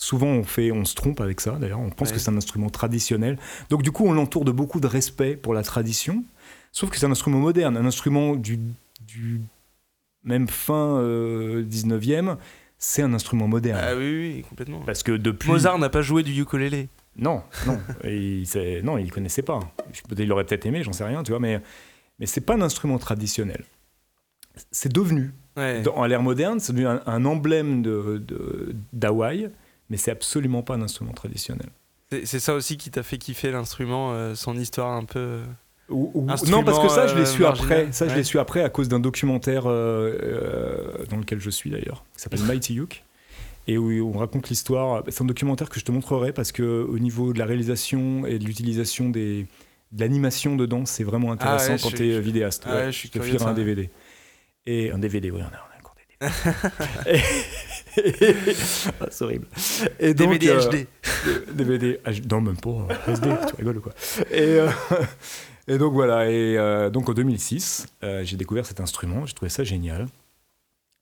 Souvent 0.00 0.28
on 0.28 0.44
fait, 0.44 0.70
on 0.70 0.84
se 0.84 0.94
trompe 0.94 1.20
avec 1.20 1.40
ça. 1.40 1.56
D'ailleurs, 1.60 1.80
on 1.80 1.90
pense 1.90 2.08
Ouais. 2.10 2.14
que 2.14 2.20
c'est 2.20 2.30
un 2.30 2.36
instrument 2.36 2.70
traditionnel. 2.70 3.36
Donc 3.68 3.82
du 3.82 3.90
coup, 3.90 4.06
on 4.06 4.12
l'entoure 4.12 4.44
de 4.44 4.52
beaucoup 4.52 4.78
de 4.78 4.86
respect 4.86 5.34
pour 5.34 5.54
la 5.54 5.64
tradition. 5.64 6.22
Sauf 6.78 6.90
que 6.90 6.96
c'est 6.96 7.06
un 7.06 7.10
instrument 7.10 7.38
moderne, 7.40 7.76
un 7.76 7.84
instrument 7.86 8.36
du, 8.36 8.58
du 9.04 9.40
même 10.22 10.46
fin 10.48 10.98
euh, 11.00 11.64
19e. 11.64 12.36
C'est 12.78 13.02
un 13.02 13.12
instrument 13.14 13.48
moderne. 13.48 13.80
Ah 13.82 13.96
oui, 13.96 14.34
oui, 14.36 14.44
complètement. 14.48 14.80
Parce 14.86 15.02
que 15.02 15.10
depuis 15.10 15.50
Mozart 15.50 15.78
n'a 15.80 15.88
pas 15.88 16.02
joué 16.02 16.22
du 16.22 16.40
ukulélé. 16.40 16.88
non, 17.16 17.42
non, 17.66 17.80
il, 18.04 18.44
non, 18.84 18.96
il 18.98 19.10
connaissait 19.10 19.42
pas. 19.42 19.58
Il 20.16 20.30
aurait 20.30 20.44
peut-être 20.44 20.66
aimé, 20.66 20.84
j'en 20.84 20.92
sais 20.92 21.02
rien, 21.04 21.24
tu 21.24 21.32
vois, 21.32 21.40
mais 21.40 21.60
mais 22.20 22.26
c'est 22.26 22.40
pas 22.40 22.54
un 22.54 22.62
instrument 22.62 22.98
traditionnel. 22.98 23.64
C'est 24.70 24.92
devenu, 24.92 25.32
Ouais. 25.56 25.82
dans, 25.82 26.00
à 26.00 26.06
l'ère 26.06 26.22
moderne, 26.22 26.60
c'est 26.60 26.72
devenu 26.72 26.86
un, 26.86 27.02
un 27.06 27.24
emblème 27.24 27.82
de, 27.82 28.22
de- 28.24 28.76
d'Hawaï, 28.92 29.50
mais 29.90 29.96
c'est 29.96 30.12
absolument 30.12 30.62
pas 30.62 30.74
un 30.74 30.82
instrument 30.82 31.12
traditionnel. 31.12 31.70
C'est 32.10 32.26
c'est 32.26 32.38
ça 32.40 32.54
aussi 32.54 32.76
qui 32.76 32.92
t'a 32.92 33.02
fait 33.02 33.18
kiffer 33.18 33.50
l'instrument, 33.50 34.12
euh, 34.12 34.36
son 34.36 34.56
histoire 34.56 34.92
un 34.92 35.04
peu. 35.04 35.40
Ou- 35.88 36.10
ou- 36.14 36.30
Instrument, 36.30 36.58
non, 36.58 36.64
parce 36.64 36.78
que 36.80 36.88
ça, 36.88 37.06
je 37.06 37.14
l'ai 37.14 37.22
euh, 37.22 37.24
su 37.26 37.42
marginal. 37.42 37.80
après. 37.80 37.92
Ça, 37.92 38.08
je 38.08 38.14
l'ai 38.14 38.22
su 38.24 38.38
après 38.38 38.62
à 38.62 38.68
cause 38.68 38.88
d'un 38.88 39.00
documentaire 39.00 39.64
euh, 39.66 40.12
euh, 40.22 41.04
dans 41.08 41.16
lequel 41.16 41.40
je 41.40 41.48
suis 41.50 41.70
d'ailleurs, 41.70 42.04
qui 42.14 42.22
s'appelle 42.22 42.42
Mighty 42.46 42.76
Uke. 42.76 43.04
Et 43.70 43.76
où 43.76 43.90
on 44.14 44.18
raconte 44.18 44.48
l'histoire. 44.48 45.02
C'est 45.08 45.22
un 45.22 45.26
documentaire 45.26 45.68
que 45.68 45.78
je 45.78 45.84
te 45.84 45.92
montrerai 45.92 46.32
parce 46.32 46.52
que 46.52 46.86
au 46.88 46.98
niveau 46.98 47.32
de 47.34 47.38
la 47.38 47.44
réalisation 47.44 48.24
et 48.26 48.38
de 48.38 48.44
l'utilisation 48.46 49.10
des, 49.10 49.46
de 49.92 50.00
l'animation 50.00 50.56
dedans, 50.56 50.86
c'est 50.86 51.04
vraiment 51.04 51.32
intéressant 51.32 51.66
Ah 51.68 51.72
ouais, 51.74 51.78
quand 51.82 51.90
je 51.90 51.96
tu 51.96 52.10
es 52.14 52.18
vidéaste. 52.20 52.64
Ah 52.66 52.76
ouais, 52.76 52.86
je 52.86 52.96
suis 52.96 53.10
te 53.10 53.18
curieux 53.18 53.32
de 53.34 53.36
filerai 53.38 53.50
un. 53.50 53.54
DVD. 53.54 53.90
Et 54.64 54.90
un 54.90 54.98
DVD, 54.98 55.30
oui, 55.30 55.40
on 55.42 55.44
a, 55.44 55.48
on 55.48 55.76
a 55.76 55.78
encore 55.80 55.94
des 55.96 56.06
DVD. 57.06 57.18
Et- 57.18 57.22
Ah, 59.00 59.06
c'est 59.10 59.24
horrible. 59.24 59.46
Et 59.98 60.14
donc, 60.14 60.30
DVD 60.38 60.48
euh, 60.50 60.70
HD. 60.70 60.86
DVD, 61.52 62.00
H- 62.06 62.30
non 62.30 62.40
même 62.40 62.56
pas 62.56 62.86
SD, 63.08 63.28
tu 63.48 63.54
rigoles 63.56 63.78
ou 63.78 63.80
quoi. 63.80 63.92
Et, 64.30 64.40
euh, 64.60 64.68
et 65.68 65.78
donc 65.78 65.92
voilà, 65.92 66.30
et 66.30 66.56
euh, 66.58 66.90
donc 66.90 67.08
en 67.08 67.14
2006, 67.14 67.86
euh, 68.02 68.24
j'ai 68.24 68.36
découvert 68.36 68.66
cet 68.66 68.80
instrument, 68.80 69.26
j'ai 69.26 69.34
trouvé 69.34 69.48
ça 69.50 69.64
génial. 69.64 70.06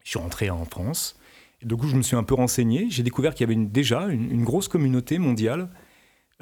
Je 0.04 0.10
suis 0.10 0.18
rentré 0.18 0.50
en 0.50 0.64
France, 0.64 1.18
et 1.62 1.66
du 1.66 1.76
coup 1.76 1.88
je 1.88 1.96
me 1.96 2.02
suis 2.02 2.16
un 2.16 2.22
peu 2.22 2.34
renseigné, 2.34 2.86
j'ai 2.90 3.02
découvert 3.02 3.34
qu'il 3.34 3.42
y 3.42 3.46
avait 3.48 3.54
une- 3.54 3.70
déjà 3.70 4.06
une, 4.08 4.30
une 4.30 4.44
grosse 4.44 4.68
communauté 4.68 5.18
mondiale 5.18 5.68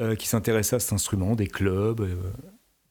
euh, 0.01 0.17
qui 0.17 0.27
s'intéressait 0.27 0.77
à 0.77 0.81
cet 0.81 0.93
instrument, 0.93 1.35
des 1.37 1.47
clubs, 1.47 2.01
euh, 2.01 2.17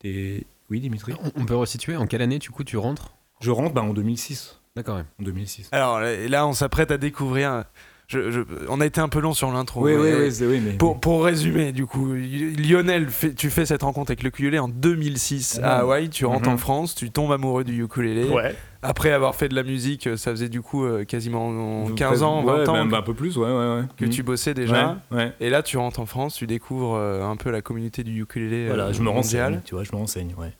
des... 0.01 0.45
Oui 0.69 0.79
Dimitri? 0.79 1.13
On, 1.21 1.41
on 1.41 1.45
peut 1.45 1.55
resituer 1.55 1.95
en 1.97 2.07
quelle 2.07 2.21
année, 2.21 2.39
du 2.39 2.49
coup, 2.49 2.63
tu 2.63 2.77
rentres? 2.77 3.13
Je 3.41 3.51
rentre 3.51 3.73
bah, 3.73 3.81
en 3.83 3.93
2006. 3.93 4.59
D'accord, 4.75 4.95
ouais. 4.97 5.03
En 5.19 5.23
2006. 5.23 5.67
Alors 5.73 5.99
là, 5.99 6.47
on 6.47 6.53
s'apprête 6.53 6.89
à 6.91 6.97
découvrir. 6.97 7.65
Je- 8.07 8.31
je- 8.31 8.41
on 8.69 8.79
a 8.81 8.85
été 8.85 9.01
un 9.01 9.09
peu 9.09 9.19
long 9.19 9.33
sur 9.33 9.51
l'intro. 9.51 9.83
oui, 9.85 9.93
oui, 9.95 10.09
oui, 10.19 10.31
c'est- 10.31 10.45
oui, 10.45 10.61
mais... 10.63 10.73
Pour, 10.73 10.99
pour 10.99 11.23
résumer, 11.23 11.71
du 11.71 11.85
coup, 11.85 12.13
Lionel, 12.13 13.09
fait- 13.09 13.33
tu 13.33 13.49
fais 13.49 13.65
cette 13.65 13.83
rencontre 13.83 14.11
avec 14.11 14.23
le 14.23 14.29
ukulélé 14.29 14.59
en 14.59 14.67
2006 14.67 15.59
à 15.63 15.75
Mhm. 15.77 15.81
Hawaï. 15.81 16.09
Tu 16.09 16.25
rentres 16.25 16.49
Mhm. 16.49 16.55
en 16.55 16.57
France, 16.57 16.95
tu 16.95 17.11
tombes 17.11 17.31
amoureux 17.31 17.63
du 17.63 17.83
ukulélé. 17.83 18.25
Ouais. 18.25 18.55
Après 18.85 19.11
avoir 19.11 19.33
fait 19.35 19.47
de 19.47 19.55
la 19.55 19.63
musique, 19.63 20.09
ça 20.17 20.31
faisait 20.31 20.49
du 20.49 20.61
coup 20.61 20.83
euh, 20.83 21.05
quasiment 21.05 21.85
15 21.95 22.21
ans, 22.21 22.43
20 22.43 22.53
Ouais, 22.63 22.69
ans 22.69 22.73
même 22.73 22.91
que, 22.91 22.95
un 22.95 23.01
peu 23.01 23.13
plus, 23.13 23.37
ouais, 23.37 23.45
ouais, 23.47 23.51
ouais. 23.77 23.83
que 23.97 24.03
Mhm. 24.05 24.11
tu 24.11 24.23
bossais 24.23 24.53
déjà. 24.53 24.97
Ouais, 25.09 25.17
ouais. 25.17 25.31
Et 25.39 25.49
là, 25.49 25.63
tu 25.63 25.77
rentres 25.77 26.01
en 26.01 26.05
France, 26.05 26.35
tu 26.35 26.47
découvres 26.47 26.95
euh, 26.95 27.23
un 27.23 27.37
peu 27.37 27.49
la 27.49 27.61
communauté 27.61 28.03
du 28.03 28.21
ukulélé 28.21 28.67
Voilà, 28.67 28.87
euh, 28.87 28.93
je 28.93 28.99
me 28.99 29.05
mondial. 29.05 29.53
renseigne, 29.53 29.61
tu 29.63 29.75
vois, 29.75 29.83
je 29.85 29.91
me 29.93 29.97
renseigne, 29.97 30.33
ouais. 30.37 30.51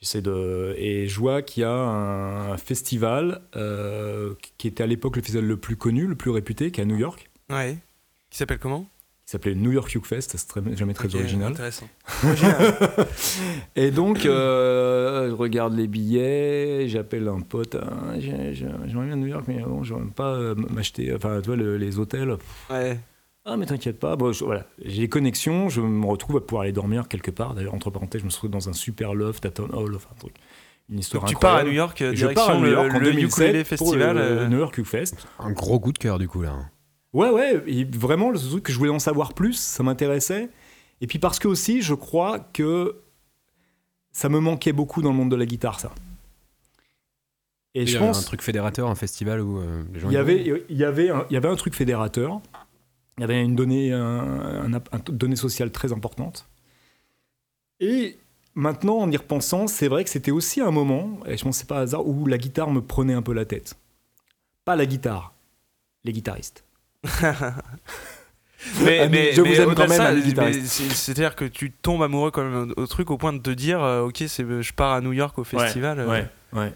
J'essaie 0.00 0.22
de... 0.22 0.74
Et 0.78 1.08
je 1.08 1.18
vois 1.20 1.42
qu'il 1.42 1.60
y 1.62 1.64
a 1.64 1.70
un 1.72 2.56
festival 2.56 3.42
euh, 3.54 4.34
qui 4.56 4.66
était 4.68 4.82
à 4.82 4.86
l'époque 4.86 5.16
le 5.16 5.22
festival 5.22 5.44
le 5.46 5.56
plus 5.58 5.76
connu, 5.76 6.06
le 6.06 6.14
plus 6.14 6.30
réputé, 6.30 6.70
qui 6.70 6.80
est 6.80 6.84
à 6.84 6.86
New 6.86 6.96
York, 6.96 7.28
Ouais. 7.50 7.76
Qui 8.30 8.38
s'appelle 8.38 8.58
comment? 8.60 8.82
Qui 9.26 9.32
s'appelait 9.32 9.54
New 9.56 9.72
York 9.72 9.92
Uke 9.94 10.06
Fest, 10.06 10.34
c'est 10.36 10.46
très- 10.48 10.76
jamais 10.76 10.94
très 10.94 11.14
original. 11.14 11.52
Intéressant. 11.52 11.88
Et 13.76 13.90
donc, 13.90 14.24
euh, 14.24 15.28
je 15.30 15.34
regarde 15.34 15.74
les 15.74 15.86
billets, 15.88 16.84
j'appelle 16.88 17.28
un 17.28 17.40
pote, 17.40 17.76
j'ai- 18.18 18.54
j'aimerais 18.54 19.06
bien 19.06 19.16
New 19.16 19.26
York, 19.26 19.44
mais 19.48 19.58
bon, 19.60 19.82
je 19.82 19.94
pas 20.14 20.34
euh, 20.34 20.54
m'acheter, 20.54 21.12
enfin, 21.14 21.40
tu 21.40 21.48
vois, 21.48 21.56
le- 21.56 21.76
les 21.76 21.98
hôtels. 21.98 22.36
Ouais. 22.70 22.98
Ah, 23.46 23.56
mais 23.56 23.64
t'inquiète 23.66 23.98
pas, 23.98 24.16
bon, 24.16 24.32
je- 24.32 24.44
voilà, 24.44 24.66
j'ai 24.84 25.02
les 25.02 25.08
connexions, 25.08 25.68
je 25.70 25.80
me 25.80 26.06
retrouve 26.06 26.36
à 26.36 26.40
pouvoir 26.40 26.62
aller 26.64 26.72
dormir 26.72 27.08
quelque 27.08 27.30
part. 27.30 27.54
D'ailleurs, 27.54 27.74
entre 27.74 27.90
parenthèses, 27.90 28.20
je 28.20 28.26
me 28.26 28.30
retrouve 28.30 28.50
dans 28.50 28.68
un 28.68 28.72
super 28.74 29.14
loft 29.14 29.44
à 29.46 29.50
Town 29.50 29.70
Hall, 29.72 29.94
enfin, 29.96 30.10
un 30.14 30.18
truc, 30.18 30.34
une 30.90 30.98
histoire 30.98 31.22
Donc 31.22 31.30
tu 31.30 31.36
pars 31.36 31.56
à. 31.56 31.64
New 31.64 31.72
York, 31.72 32.00
euh, 32.02 32.12
Et 32.12 32.16
je 32.16 32.26
pars 32.26 32.50
à 32.50 32.52
direction 32.52 32.60
New 32.60 32.70
York 32.72 32.88
le, 32.90 32.96
en 32.96 32.98
le 32.98 33.04
2007 33.12 33.48
ukulélé 33.48 33.76
pour 33.76 33.94
le, 33.96 34.02
euh, 34.02 34.48
New 34.48 34.58
York 34.58 34.76
Uke 34.76 34.86
Fest. 34.86 35.26
Un 35.38 35.52
gros 35.52 35.80
coup 35.80 35.92
de 35.92 35.98
cœur, 35.98 36.18
du 36.18 36.28
coup, 36.28 36.42
là. 36.42 36.54
Ouais, 37.14 37.30
ouais, 37.30 37.62
et 37.66 37.84
vraiment, 37.84 38.30
le 38.30 38.38
truc 38.38 38.62
que 38.64 38.72
je 38.72 38.78
voulais 38.78 38.90
en 38.90 38.98
savoir 39.00 39.32
plus, 39.32 39.54
ça 39.54 39.82
m'intéressait. 39.82 40.50
Et 41.00 41.06
puis 41.06 41.18
parce 41.18 41.38
que 41.38 41.48
aussi, 41.48 41.80
je 41.82 41.94
crois 41.94 42.38
que 42.40 42.96
ça 44.12 44.28
me 44.28 44.38
manquait 44.38 44.72
beaucoup 44.72 45.00
dans 45.02 45.10
le 45.10 45.16
monde 45.16 45.30
de 45.30 45.36
la 45.36 45.46
guitare, 45.46 45.80
ça. 45.80 45.90
Et 47.74 47.82
Il 47.82 47.88
y 47.88 47.92
je 47.92 47.96
avait 47.96 48.06
pense 48.06 48.20
un 48.20 48.22
truc 48.26 48.42
fédérateur, 48.42 48.88
un 48.88 48.94
festival 48.94 49.40
où 49.40 49.58
euh, 49.60 49.82
les 49.94 50.00
gens. 50.00 50.08
il 50.10 50.12
y 50.14 50.16
avait, 50.18 50.62
il 50.68 50.76
y 50.76 50.84
avait, 50.84 51.08
un, 51.10 51.24
il 51.30 51.34
y 51.34 51.36
avait 51.36 51.48
un 51.48 51.54
truc 51.56 51.74
fédérateur. 51.74 52.40
Il 53.20 53.22
y 53.22 53.24
avait 53.24 53.42
une 53.44 53.54
donnée, 53.54 53.92
un, 53.92 54.72
un- 54.72 54.74
un- 54.74 54.98
donnée 55.12 55.36
sociale 55.36 55.70
très 55.70 55.92
importante. 55.92 56.48
Et 57.78 58.16
maintenant, 58.54 58.96
en 58.96 59.10
y 59.10 59.16
repensant, 59.18 59.66
c'est 59.66 59.88
vrai 59.88 60.04
que 60.04 60.10
c'était 60.10 60.30
aussi 60.30 60.62
un 60.62 60.70
moment, 60.70 61.20
et 61.26 61.36
je 61.36 61.44
pense 61.44 61.56
que 61.56 61.60
c'est 61.60 61.68
pas 61.68 61.80
hasard, 61.80 62.06
où 62.06 62.24
la 62.26 62.38
guitare 62.38 62.70
me 62.70 62.80
prenait 62.80 63.12
un 63.12 63.20
peu 63.20 63.34
la 63.34 63.44
tête. 63.44 63.74
Pas 64.64 64.74
la 64.74 64.86
guitare, 64.86 65.34
les 66.04 66.12
guitaristes. 66.14 66.64
Mais, 68.84 69.08
mais, 69.08 69.32
je 69.32 69.40
mais 69.40 69.48
vous 69.54 69.60
aime 69.62 69.68
au-delà 69.70 69.86
quand 69.86 69.88
même, 70.04 70.22
mais 70.36 70.52
C'est-à-dire 70.64 71.34
que 71.34 71.46
tu 71.46 71.70
tombes 71.72 72.02
amoureux 72.02 72.30
quand 72.30 72.44
même 72.44 72.74
au, 72.76 72.86
truc 72.86 73.10
au 73.10 73.16
point 73.16 73.32
de 73.32 73.38
te 73.38 73.48
dire, 73.48 73.82
euh, 73.82 74.02
ok, 74.02 74.18
je 74.26 74.72
pars 74.74 74.92
à 74.92 75.00
New 75.00 75.14
York 75.14 75.38
au 75.38 75.44
festival. 75.44 75.98
euh, 76.00 76.06
Ouais, 76.06 76.28
ouais. 76.52 76.74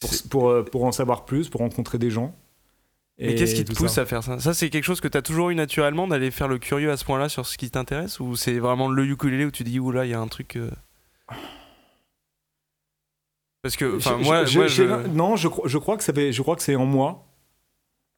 Pour, 0.00 0.10
c'est- 0.14 0.28
pour, 0.30 0.48
euh, 0.48 0.62
pour 0.62 0.84
en 0.86 0.92
savoir 0.92 1.26
plus, 1.26 1.50
pour 1.50 1.60
rencontrer 1.60 1.98
des 1.98 2.10
gens. 2.10 2.34
Mais 3.18 3.32
Et 3.32 3.34
qu'est-ce 3.34 3.54
qui 3.54 3.64
te 3.64 3.72
pousse 3.72 3.92
ça. 3.92 4.02
à 4.02 4.06
faire 4.06 4.22
ça? 4.22 4.38
Ça, 4.40 4.52
c'est 4.52 4.68
quelque 4.68 4.84
chose 4.84 5.00
que 5.00 5.08
tu 5.08 5.16
as 5.16 5.22
toujours 5.22 5.48
eu 5.50 5.54
naturellement 5.54 6.06
d'aller 6.06 6.30
faire 6.30 6.48
le 6.48 6.58
curieux 6.58 6.90
à 6.90 6.96
ce 6.98 7.04
point-là 7.06 7.28
sur 7.30 7.46
ce 7.46 7.56
qui 7.56 7.70
t'intéresse? 7.70 8.20
Ou 8.20 8.36
c'est 8.36 8.58
vraiment 8.58 8.88
le 8.88 9.04
ukulélé 9.06 9.46
où 9.46 9.50
tu 9.50 9.64
dis, 9.64 9.80
oula, 9.80 10.04
il 10.04 10.10
y 10.10 10.14
a 10.14 10.20
un 10.20 10.28
truc. 10.28 10.56
euh, 10.56 10.70
Parce 13.62 13.76
que, 13.76 13.96
enfin, 13.96 14.16
Je- 14.20 14.24
moi, 14.24 14.44
je- 14.44 14.58
moi, 14.58 14.66
j'ai- 14.68 14.86
je- 14.86 15.06
non, 15.08 15.36
je, 15.36 15.48
crois- 15.48 15.66
je 15.68 15.78
crois 15.78 15.96
que 15.96 16.04
ça 16.04 16.12
fait, 16.12 16.32
je 16.32 16.42
crois 16.42 16.56
que 16.56 16.62
c'est 16.62 16.76
en 16.76 16.86
moi. 16.86 17.26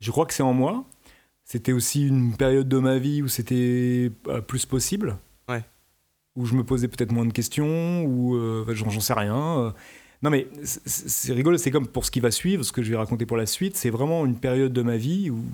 Je 0.01 0.11
crois 0.11 0.27
que 0.27 0.35
c'est 0.35 0.43
en 0.43 0.53
moi. 0.53 0.85
C'était 1.45 1.73
aussi 1.73 2.07
une 2.07 2.37
période 2.37 2.69
de 2.69 2.79
ma 2.79 2.99
vie 2.99 3.23
où 3.23 3.29
c'était 3.29 4.11
euh, 4.27 4.41
plus 4.43 4.67
possible. 4.67 5.17
Ouais. 5.49 5.63
Où 6.37 6.45
je 6.45 6.55
me 6.55 6.65
posais 6.65 6.89
peut-être 6.89 7.13
moins 7.13 7.25
de 7.25 7.33
questions, 7.33 8.03
ou 8.05 8.37
euh, 8.37 8.67
j'en 8.75 9.01
sais 9.01 9.15
rien. 9.15 9.59
euh. 9.59 9.71
Non 10.23 10.31
mais 10.31 10.49
c'est- 10.65 11.33
rigolo, 11.33 11.59
c'est 11.59 11.71
comme 11.71 11.87
pour 11.87 12.05
ce 12.05 12.11
qui 12.11 12.21
va 12.21 12.31
suivre, 12.31 12.65
ce 12.65 12.73
que 12.73 12.83
je 12.83 12.91
vais 12.91 12.97
raconter 12.97 13.25
pour 13.25 13.37
la 13.37 13.47
suite, 13.47 13.77
c'est 13.77 13.91
vraiment 13.91 14.27
une 14.27 14.37
période 14.37 14.73
de 14.73 14.83
ma 14.83 14.97
vie 14.97 15.31
où 15.31 15.45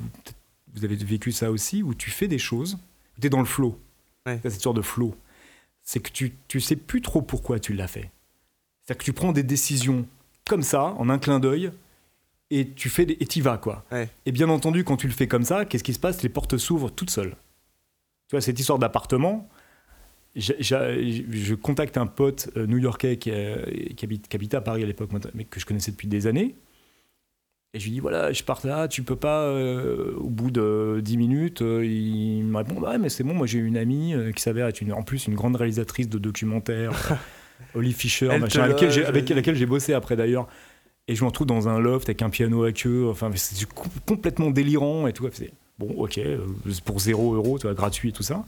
vous 0.75 0.85
avez 0.85 0.97
vécu 0.97 1.33
ça 1.33 1.51
aussi, 1.51 1.83
où 1.83 1.95
tu 1.95 2.11
fais 2.11 2.29
des 2.29 2.39
choses, 2.39 2.79
tu 3.21 3.27
es 3.27 3.31
dans 3.31 3.41
le 3.41 3.45
flow. 3.45 3.79
Ouais. 4.27 4.41
Cette 4.43 4.61
sorte 4.61 4.77
de 4.77 4.83
flow. 4.83 5.15
C'est 5.83 6.01
que 6.01 6.11
tu, 6.11 6.33
tu 6.49 6.61
sais 6.61 6.77
plus 6.77 7.03
trop 7.03 7.21
pourquoi 7.21 7.61
tu 7.61 7.75
l'as 7.75 7.89
fait. 7.89 8.11
C'est-à-dire 8.83 8.99
que 8.99 9.05
tu 9.05 9.13
prends 9.13 9.33
des 9.33 9.43
décisions 9.43 10.07
comme 10.49 10.63
ça, 10.63 10.95
en 10.99 11.11
un 11.11 11.19
clin 11.19 11.41
d'œil, 11.41 11.71
et 12.51 12.71
tu 12.71 12.89
fais 12.89 13.05
des, 13.05 13.17
et 13.21 13.27
t'y 13.27 13.43
vas 13.43 13.59
quoi. 13.59 13.85
Ouais. 13.93 14.09
Et 14.25 14.33
bien 14.33 14.49
entendu, 14.49 14.83
quand 14.85 14.97
tu 14.97 15.07
le 15.07 15.13
fais 15.13 15.29
comme 15.29 15.45
ça, 15.45 15.65
qu'est-ce 15.67 15.85
qui 15.85 15.93
se 15.95 15.99
passe? 15.99 16.23
Les 16.23 16.29
portes 16.31 16.57
s'ouvrent 16.57 16.91
toutes 16.91 17.11
seules. 17.11 17.37
Tu 18.29 18.33
vois, 18.37 18.41
cette 18.41 18.59
histoire 18.59 18.79
d'appartement, 18.79 19.47
je 20.37 21.55
contacte 21.55 21.97
un 21.97 22.07
pote 22.07 22.51
euh, 22.57 22.67
new-yorkais 22.67 23.17
qui, 23.19 23.31
euh, 23.31 23.57
qui 23.97 24.05
habite, 24.05 24.29
qui 24.29 24.37
habitait 24.37 24.57
à 24.57 24.61
Paris 24.61 24.83
à 24.83 24.87
l'époque, 24.87 25.11
mais 25.35 25.45
que 25.45 25.61
je 25.61 25.67
connaissais 25.67 25.91
depuis 25.93 26.09
des 26.09 26.27
années. 26.27 26.55
Et 27.73 27.81
je 27.81 27.85
lui 27.87 27.93
dis 27.93 28.01
voilà, 28.01 28.33
je 28.33 28.43
pars 28.45 28.61
là, 28.65 28.87
tu 28.87 29.03
peux 29.03 29.17
pas, 29.17 29.43
euh, 29.43 30.15
au 30.17 30.29
bout 30.31 30.51
de 30.53 31.01
10 31.03 31.17
minutes, 31.17 31.61
euh, 31.63 31.85
il 31.85 32.45
me 32.45 32.57
répond 32.59 32.81
ouais, 32.81 32.99
mais 32.99 33.09
c'est 33.09 33.25
bon, 33.25 33.35
moi 33.35 33.49
j'ai 33.49 33.59
une 33.59 33.77
amie 33.77 34.15
euh, 34.15 34.31
qui 34.31 34.41
s'avère 34.43 34.69
être 34.69 34.81
une, 34.81 34.93
en 34.93 35.03
plus 35.03 35.27
une 35.27 35.35
grande 35.35 35.57
réalisatrice 35.57 36.09
de 36.09 36.19
documentaires, 36.19 37.19
Olive 37.75 37.97
Fisher, 37.97 38.29
Elle 38.31 38.43
machin, 38.43 38.61
te 38.61 38.65
avec, 38.65 38.73
laquelle 38.75 38.91
j'ai- 38.93 39.01
loge, 39.01 39.09
avec 39.09 39.25
vas-y. 39.29 39.35
laquelle 39.37 39.57
j'ai 39.57 39.67
bossé 39.67 39.93
après 39.93 40.15
d'ailleurs. 40.17 40.47
Et 41.09 41.17
je 41.17 41.23
me 41.23 41.27
retrouve 41.29 41.49
dans 41.49 41.69
un 41.69 41.81
loft 41.81 42.09
avec 42.09 42.23
un 42.23 42.31
piano 42.31 42.63
à 42.65 42.71
queue, 42.73 43.09
enfin, 43.11 43.31
c'est 43.35 43.67
com- 43.69 43.85
complètement 44.07 44.51
délirant 44.51 45.07
et 45.09 45.13
tout. 45.13 45.29
C'est- 45.33 45.53
Bon, 45.77 45.91
ok, 45.97 46.21
pour 46.85 47.01
0 47.01 47.35
euros, 47.35 47.59
tu 47.59 47.67
vois, 47.67 47.75
gratuit 47.75 48.11
et 48.11 48.13
tout 48.13 48.23
ça. 48.23 48.45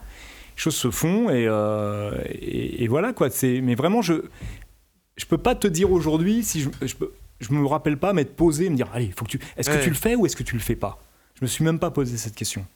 Choses 0.56 0.74
se 0.74 0.90
font 0.90 1.30
et, 1.30 1.46
euh, 1.46 2.10
et, 2.30 2.82
et 2.84 2.88
voilà 2.88 3.12
quoi. 3.12 3.30
C'est, 3.30 3.60
mais 3.60 3.74
vraiment, 3.74 4.02
je 4.02 4.14
je 5.16 5.24
peux 5.26 5.38
pas 5.38 5.54
te 5.54 5.66
dire 5.68 5.92
aujourd'hui 5.92 6.42
si 6.42 6.60
je, 6.60 6.68
je, 6.82 6.94
peux, 6.94 7.12
je 7.40 7.52
me 7.52 7.64
rappelle 7.66 7.96
pas 7.98 8.12
m'être 8.12 8.34
posé 8.34 8.66
et 8.66 8.70
me 8.70 8.76
dire 8.76 8.88
allez, 8.92 9.12
faut 9.16 9.24
que 9.24 9.30
tu, 9.30 9.40
est-ce 9.56 9.70
que 9.70 9.82
tu 9.82 9.88
le 9.90 9.94
fais 9.94 10.14
ou 10.16 10.26
est-ce 10.26 10.36
que 10.36 10.42
tu 10.42 10.54
le 10.54 10.60
fais 10.60 10.76
pas? 10.76 10.98
Je 11.38 11.44
me 11.44 11.46
suis 11.46 11.64
même 11.64 11.78
pas 11.78 11.90
posé 11.90 12.16
cette 12.16 12.34
question. 12.34 12.66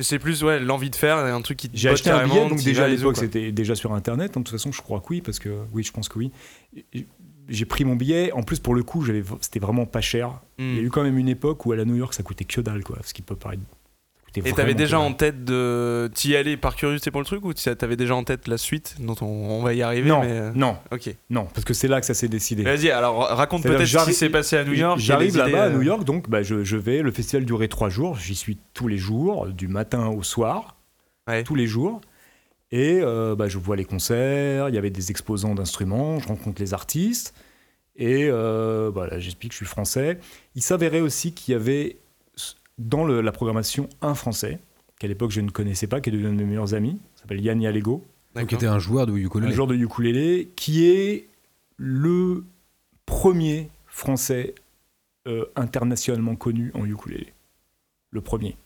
c'est 0.00 0.18
plus 0.18 0.42
ouais, 0.44 0.58
l'envie 0.60 0.90
de 0.90 0.96
faire 0.96 1.16
un 1.18 1.40
truc 1.42 1.58
qui 1.58 1.68
te 1.70 1.76
J'ai 1.76 1.88
acheté 1.88 2.10
un 2.10 2.26
billet, 2.26 2.48
donc 2.48 2.62
déjà 2.62 2.84
à 2.84 2.88
l'époque 2.88 3.16
c'était 3.16 3.52
déjà 3.52 3.74
sur 3.76 3.92
internet. 3.94 4.32
hein, 4.36 4.40
De 4.40 4.44
toute 4.44 4.50
façon, 4.52 4.70
je 4.72 4.82
crois 4.82 5.00
que 5.00 5.06
oui, 5.10 5.20
parce 5.22 5.38
que 5.38 5.50
oui, 5.72 5.82
je 5.84 5.92
pense 5.92 6.08
que 6.08 6.18
oui. 6.18 6.32
J'ai 7.48 7.64
pris 7.64 7.84
mon 7.84 7.96
billet. 7.96 8.30
En 8.32 8.42
plus, 8.42 8.58
pour 8.58 8.74
le 8.74 8.82
coup, 8.82 9.02
c'était 9.40 9.58
vraiment 9.60 9.86
pas 9.86 10.00
cher. 10.02 10.40
Il 10.58 10.64
y 10.74 10.78
a 10.78 10.82
Hmm. 10.82 10.84
eu 10.86 10.90
quand 10.90 11.02
même 11.02 11.16
une 11.18 11.28
époque 11.30 11.64
où 11.64 11.72
à 11.72 11.76
la 11.76 11.84
New 11.86 11.94
York, 11.96 12.12
ça 12.12 12.22
coûtait 12.22 12.44
que 12.44 12.60
dalle, 12.60 12.84
quoi. 12.84 12.98
Ce 13.04 13.14
qui 13.14 13.22
peut 13.22 13.36
paraître. 13.36 13.62
Et 14.36 14.52
t'avais 14.52 14.74
déjà 14.74 15.00
en 15.00 15.12
tête 15.12 15.44
de 15.44 16.10
t'y 16.14 16.36
aller 16.36 16.56
par 16.56 16.76
curiosité 16.76 17.10
pour 17.10 17.20
le 17.20 17.24
truc 17.26 17.44
ou 17.44 17.52
t'avais 17.54 17.96
déjà 17.96 18.14
en 18.14 18.24
tête 18.24 18.46
la 18.46 18.58
suite 18.58 18.96
dont 19.00 19.16
on, 19.20 19.26
on 19.26 19.62
va 19.62 19.74
y 19.74 19.82
arriver 19.82 20.08
Non, 20.08 20.20
mais 20.20 20.30
euh, 20.30 20.50
non, 20.54 20.76
ok 20.92 21.14
non, 21.30 21.46
parce 21.52 21.64
que 21.64 21.74
c'est 21.74 21.88
là 21.88 22.00
que 22.00 22.06
ça 22.06 22.14
s'est 22.14 22.28
décidé. 22.28 22.62
vas-y 22.62 22.90
alors 22.90 23.20
raconte 23.28 23.62
peut-être 23.64 23.84
ce 23.86 24.04
qui 24.04 24.14
s'est 24.14 24.28
passé 24.30 24.56
à 24.56 24.64
New 24.64 24.74
York 24.74 24.98
J'arrive 25.00 25.36
là-bas 25.36 25.64
à 25.64 25.66
euh, 25.66 25.72
New 25.72 25.82
York, 25.82 26.04
donc 26.04 26.28
bah, 26.28 26.42
je, 26.42 26.62
je 26.62 26.76
vais. 26.76 27.02
Le 27.02 27.10
festival 27.10 27.44
durait 27.44 27.68
trois 27.68 27.88
jours. 27.88 28.16
J'y 28.18 28.34
suis 28.34 28.58
tous 28.74 28.86
les 28.88 28.98
jours, 28.98 29.46
du 29.48 29.66
matin 29.68 30.06
au 30.08 30.22
soir, 30.22 30.76
Ouais. 31.26 31.42
tous 31.42 31.54
les 31.54 31.66
jours. 31.66 32.00
Et 32.70 33.00
euh, 33.02 33.34
bah, 33.34 33.48
je 33.48 33.56
vois 33.58 33.76
les 33.76 33.84
concerts. 33.84 34.68
Il 34.68 34.74
y 34.74 34.78
avait 34.78 34.90
des 34.90 35.10
exposants 35.10 35.54
d'instruments. 35.54 36.18
Je 36.20 36.28
rencontre 36.28 36.60
les 36.60 36.74
artistes. 36.74 37.34
Et 37.96 38.28
euh, 38.30 38.90
voilà, 38.92 39.18
j'explique 39.18 39.50
que 39.50 39.54
je 39.54 39.64
suis 39.64 39.66
français. 39.66 40.18
Il 40.54 40.62
s'avérait 40.62 41.00
aussi 41.00 41.32
qu'il 41.32 41.52
y 41.52 41.54
avait 41.56 41.96
dans 42.78 43.04
le- 43.04 43.20
la 43.20 43.32
programmation 43.32 43.88
un 44.02 44.14
français 44.14 44.60
qu'à 44.98 45.06
l'époque 45.08 45.30
je 45.30 45.40
ne 45.40 45.50
connaissais 45.50 45.86
pas, 45.86 46.00
qui 46.00 46.10
est 46.10 46.12
devenu 46.12 46.28
un 46.28 46.32
de 46.32 46.36
mes 46.38 46.44
meilleurs 46.44 46.74
amis. 46.74 46.98
S'appelle 47.16 47.40
Yann 47.40 47.60
Yalego 47.60 48.04
qui 48.46 48.54
était 48.54 48.66
un 48.66 48.78
joueur 48.78 49.06
de 49.06 49.12
un 49.12 49.16
ukulélé. 49.16 49.52
joueur 49.52 49.66
de 49.68 49.74
ukulélé, 49.74 50.50
qui 50.56 50.86
est 50.88 51.28
le 51.76 52.44
premier 53.06 53.68
français 53.86 54.54
euh, 55.26 55.44
internationalement 55.56 56.36
connu 56.36 56.70
en 56.74 56.84
ukulélé. 56.86 57.32
Le 58.10 58.20
premier. 58.20 58.56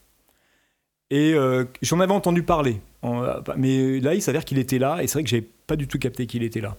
Et 1.10 1.34
euh, 1.34 1.64
j'en 1.82 2.00
avais 2.00 2.12
entendu 2.12 2.42
parler. 2.42 2.80
en- 3.02 3.24
mais 3.56 3.98
là, 4.00 4.14
il 4.14 4.22
s'avère 4.22 4.44
qu'il 4.44 4.58
était 4.58 4.78
là, 4.78 5.02
et 5.02 5.06
c'est 5.08 5.14
vrai 5.14 5.24
que 5.24 5.28
j'avais 5.30 5.46
pas 5.66 5.74
du 5.76 5.88
tout 5.88 5.98
capté 5.98 6.26
qu'il 6.26 6.42
était 6.44 6.60
là. 6.60 6.76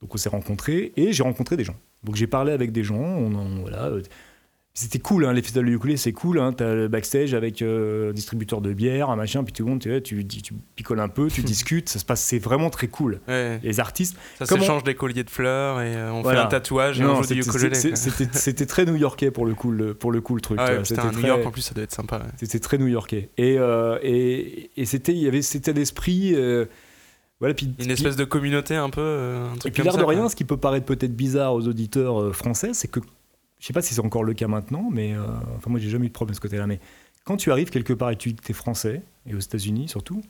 Donc 0.00 0.12
on 0.12 0.18
s'est 0.18 0.28
rencontrés, 0.28 0.92
et 0.96 1.12
j'ai 1.12 1.22
rencontré 1.22 1.56
des 1.56 1.62
gens. 1.64 1.76
Donc 2.02 2.16
j'ai 2.16 2.26
parlé 2.26 2.50
avec 2.52 2.72
des 2.72 2.82
gens, 2.82 2.96
on, 2.98 3.32
en- 3.34 3.60
voilà. 3.60 3.90
C'était 4.74 5.00
cool, 5.00 5.26
hein, 5.26 5.34
les 5.34 5.42
festivals 5.42 5.66
de 5.66 5.72
ukulélé, 5.72 5.98
c'est 5.98 6.12
cool. 6.14 6.38
Hein, 6.38 6.54
T'as 6.54 6.72
le 6.72 6.88
backstage 6.88 7.34
avec 7.34 7.60
euh, 7.60 8.08
un 8.08 8.12
distributeur 8.14 8.62
de 8.62 8.72
bière, 8.72 9.10
un 9.10 9.16
machin, 9.16 9.44
puis 9.44 9.52
tout 9.52 9.64
le 9.64 9.70
monde, 9.70 9.80
tu, 10.02 10.24
picoles 10.76 11.00
un 11.00 11.08
peu, 11.10 11.28
tu 11.28 11.42
discutes, 11.42 11.90
ça 11.90 11.98
se 11.98 12.06
passe, 12.06 12.22
c'est 12.22 12.38
vraiment 12.38 12.70
très 12.70 12.88
cool. 12.88 13.20
Ouais. 13.28 13.60
Les 13.62 13.80
artistes, 13.80 14.16
ça 14.38 14.46
comment- 14.46 14.62
s'échange 14.62 14.82
des 14.84 14.94
colliers 14.94 15.24
de 15.24 15.30
fleurs 15.30 15.82
et 15.82 15.94
euh, 15.94 16.10
on 16.12 16.22
Voilà. 16.22 16.40
fait 16.40 16.46
un 16.46 16.48
tatouage 16.48 17.00
et 17.00 17.02
Non, 17.02 17.16
on 17.18 17.22
joue 17.22 17.34
du 17.34 17.42
c'était- 17.42 17.66
ukulélé. 17.68 17.96
C'était 18.32 18.64
très 18.66 18.86
new-yorkais 18.86 19.30
pour 19.30 19.44
le 19.44 19.54
coup, 19.54 19.72
le, 19.72 19.92
pour 19.92 20.10
le 20.10 20.22
coup, 20.22 20.34
le 20.36 20.40
truc. 20.40 20.58
ah 20.58 20.64
ouais, 20.64 20.82
putain, 20.82 20.84
c'était 20.84 21.02
New 21.08 21.12
très- 21.20 21.28
York 21.28 21.46
en 21.46 21.50
plus 21.50 21.60
ça 21.62 21.74
doit 21.74 21.84
être 21.84 21.92
sympa 21.92 22.16
ouais. 22.20 22.30
C'était 22.38 22.58
très 22.58 22.78
new-yorkais. 22.78 23.28
Et, 23.36 23.58
euh, 23.58 23.98
et, 24.02 24.70
et 24.78 24.86
c'était, 24.86 25.12
il 25.12 25.18
y 25.20 25.28
avait 25.28 25.42
cet 25.42 25.68
état 25.68 25.74
d'esprit. 25.74 26.32
euh, 26.34 26.64
voilà, 27.40 27.52
puis, 27.54 27.74
une 27.78 27.90
espèce 27.90 28.16
de 28.16 28.24
communauté 28.24 28.74
un 28.76 28.88
peu 28.88 29.36
Et 29.66 29.70
puis 29.70 29.82
l'air 29.82 29.98
de 29.98 30.04
rien, 30.04 30.30
ce 30.30 30.36
qui 30.36 30.44
peut 30.44 30.56
paraître 30.56 30.86
peut-être 30.86 31.14
bizarre 31.14 31.52
aux 31.52 31.66
auditeurs 31.68 32.34
français, 32.34 32.70
c'est 32.72 32.88
que, 32.88 33.00
je 33.62 33.66
sais 33.68 33.72
pas 33.72 33.80
si 33.80 33.94
c'est 33.94 34.00
encore 34.00 34.24
le 34.24 34.34
cas 34.34 34.48
maintenant, 34.48 34.88
mais 34.90 35.14
euh, 35.14 35.22
enfin 35.56 35.70
moi 35.70 35.78
j'ai 35.78 35.88
jamais 35.88 36.06
eu 36.06 36.08
de 36.08 36.12
problème 36.12 36.32
de 36.32 36.36
ce 36.36 36.40
côté-là, 36.40 36.66
mais 36.66 36.80
quand 37.24 37.36
tu 37.36 37.52
arrives 37.52 37.70
quelque 37.70 37.92
part 37.92 38.10
et 38.10 38.16
tu 38.16 38.30
dis 38.30 38.34
que 38.34 38.42
tu 38.44 38.50
es 38.50 38.54
français, 38.54 39.02
et 39.26 39.34
aux 39.34 39.38
États-Unis 39.38 39.86
surtout, 39.88 40.20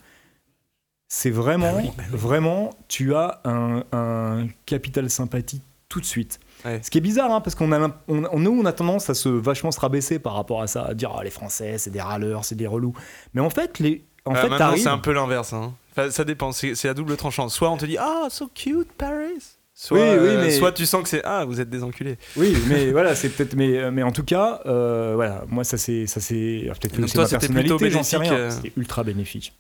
c'est 1.08 1.30
vraiment, 1.30 1.72
Bah 1.72 1.78
oui, 1.82 1.90
bah 1.96 2.04
oui. 2.10 2.16
vraiment, 2.18 2.70
tu 2.88 3.14
as 3.14 3.40
un, 3.44 3.84
un 3.92 4.48
capital 4.66 5.08
sympathie 5.10 5.62
tout 5.88 6.00
de 6.00 6.04
suite. 6.06 6.40
Ouais. 6.64 6.80
Ce 6.82 6.90
qui 6.90 6.98
est 6.98 7.02
bizarre, 7.02 7.30
hein, 7.30 7.40
parce 7.42 7.54
qu'on 7.54 7.70
a, 7.72 7.78
l'imp- 7.78 7.96
on, 8.08 8.24
on- 8.32 8.38
nous, 8.38 8.50
on 8.50 8.64
a 8.64 8.72
tendance 8.72 9.10
à 9.10 9.14
se 9.14 9.28
vachement 9.28 9.70
se 9.70 9.80
rabaisser 9.80 10.18
par 10.18 10.34
rapport 10.34 10.62
à 10.62 10.66
ça, 10.66 10.84
à 10.84 10.94
dire 10.94 11.14
ah, 11.18 11.22
les 11.24 11.30
Français, 11.30 11.76
c'est 11.78 11.90
des 11.90 12.00
râleurs, 12.00 12.44
c'est 12.46 12.54
des 12.54 12.66
relous. 12.66 12.94
Mais 13.34 13.40
en 13.42 13.50
fait, 13.50 13.78
les, 13.78 14.04
en 14.24 14.34
Euh, 14.34 14.36
fait, 14.58 14.78
c'est 14.78 14.88
un 14.88 14.98
peu 14.98 15.12
l'inverse 15.12 15.52
hein. 15.52 15.74
Enfin, 15.90 16.10
ça 16.10 16.24
dépend 16.24 16.52
c'est 16.52 16.88
à 16.88 16.94
double 16.94 17.16
tranchant 17.18 17.50
soit 17.50 17.68
on 17.70 17.76
te 17.76 17.84
dit 17.84 17.98
ah 17.98 18.28
so 18.30 18.48
cute 18.54 18.90
Paris 18.92 19.56
soit, 19.84 19.98
Oui, 19.98 20.04
oui, 20.20 20.28
euh, 20.28 20.40
mais- 20.44 20.50
soit 20.52 20.70
tu 20.72 20.86
sens 20.86 21.02
que 21.02 21.08
c'est 21.08 21.22
ah 21.24 21.44
vous 21.44 21.60
êtes 21.60 21.68
des 21.68 21.82
enculés 21.82 22.16
Oui, 22.36 22.56
mais 22.68 22.90
voilà, 22.92 23.16
c'est 23.16 23.28
peut-être, 23.30 23.54
mais, 23.54 23.90
mais 23.90 24.02
en 24.04 24.12
tout 24.12 24.22
cas, 24.24 24.60
euh, 24.66 25.14
voilà, 25.16 25.44
moi 25.48 25.64
ça 25.64 25.76
c'est, 25.76 26.06
ça 26.06 26.20
c'est, 26.20 26.62
alors, 26.64 26.78
peut-être 26.78 26.96
que 26.96 27.06
c'est 27.08 27.18
ma 27.18 27.26
personnalité, 27.28 27.90
j'en 27.90 28.02
sais 28.04 28.16
rien. 28.16 28.32
euh. 28.32 28.50
C'était 28.50 28.72
ultra 28.76 29.02
bénéfique. 29.02 29.52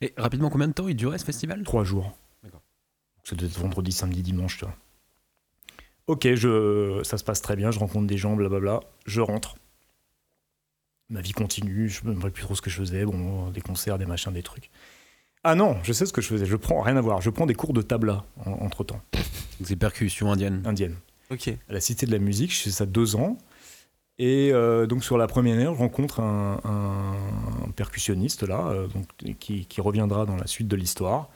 Et 0.00 0.12
rapidement, 0.16 0.50
combien 0.50 0.66
de 0.68 0.72
temps 0.72 0.88
il 0.88 0.96
durait 0.96 1.18
ce 1.18 1.24
festival? 1.24 1.62
Trois 1.62 1.84
jours. 1.84 2.12
D'accord. 2.42 2.60
Ça 3.22 3.36
doit 3.36 3.46
être 3.48 3.58
vendredi, 3.58 3.92
samedi, 3.92 4.22
dimanche, 4.22 4.58
tu 4.58 4.64
vois. 4.64 4.74
Ok, 6.08 6.26
je, 6.34 7.00
ça 7.04 7.16
se 7.16 7.24
passe 7.24 7.40
très 7.40 7.54
bien, 7.56 7.70
je 7.70 7.78
rencontre 7.78 8.06
des 8.08 8.18
gens, 8.18 8.34
blablabla, 8.34 8.80
je 9.06 9.20
rentre. 9.20 9.54
Ma 11.08 11.20
vie 11.20 11.32
continue, 11.32 11.88
je 11.88 12.04
me 12.04 12.14
rappelle 12.14 12.32
plus 12.32 12.42
trop 12.42 12.54
ce 12.54 12.62
que 12.62 12.68
je 12.70 12.76
faisais, 12.76 13.04
bon, 13.04 13.50
des 13.50 13.60
concerts, 13.60 13.96
des 13.98 14.06
machins, 14.06 14.32
des 14.32 14.42
trucs. 14.42 14.70
Ah 15.44 15.54
non, 15.54 15.76
je 15.82 15.92
sais 15.92 16.06
ce 16.06 16.12
que 16.12 16.22
je 16.22 16.28
faisais, 16.28 16.46
je 16.46 16.56
prends, 16.56 16.80
rien 16.80 16.96
à 16.96 17.00
voir, 17.02 17.20
je 17.20 17.28
prends 17.28 17.44
des 17.44 17.54
cours 17.54 17.74
de 17.74 17.82
tabla 17.82 18.24
entre 18.46 18.82
temps, 18.82 19.00
Donc, 19.12 19.24
C'est 19.64 19.76
percussions 19.76 20.32
indiennes. 20.32 20.62
indienne. 20.64 20.96
ok 21.30 21.48
à 21.68 21.72
la 21.72 21.80
Cité 21.80 22.06
de 22.06 22.12
la 22.12 22.18
Musique. 22.18 22.54
Je 22.54 22.62
fais 22.62 22.70
ça 22.70 22.86
deux 22.86 23.14
ans. 23.14 23.36
Et 24.18 24.52
euh, 24.52 24.86
donc 24.86 25.04
sur 25.04 25.18
la 25.18 25.26
première 25.26 25.54
année, 25.56 25.64
je 25.64 25.68
rencontre 25.70 26.20
un, 26.20 26.60
un 26.64 27.70
percussionniste 27.72 28.44
là, 28.44 28.68
euh, 28.68 28.86
donc, 28.86 29.06
qui, 29.38 29.66
qui 29.66 29.80
reviendra 29.80 30.24
dans 30.24 30.36
la 30.36 30.46
suite 30.46 30.68
de 30.68 30.76
l'histoire. 30.76 31.28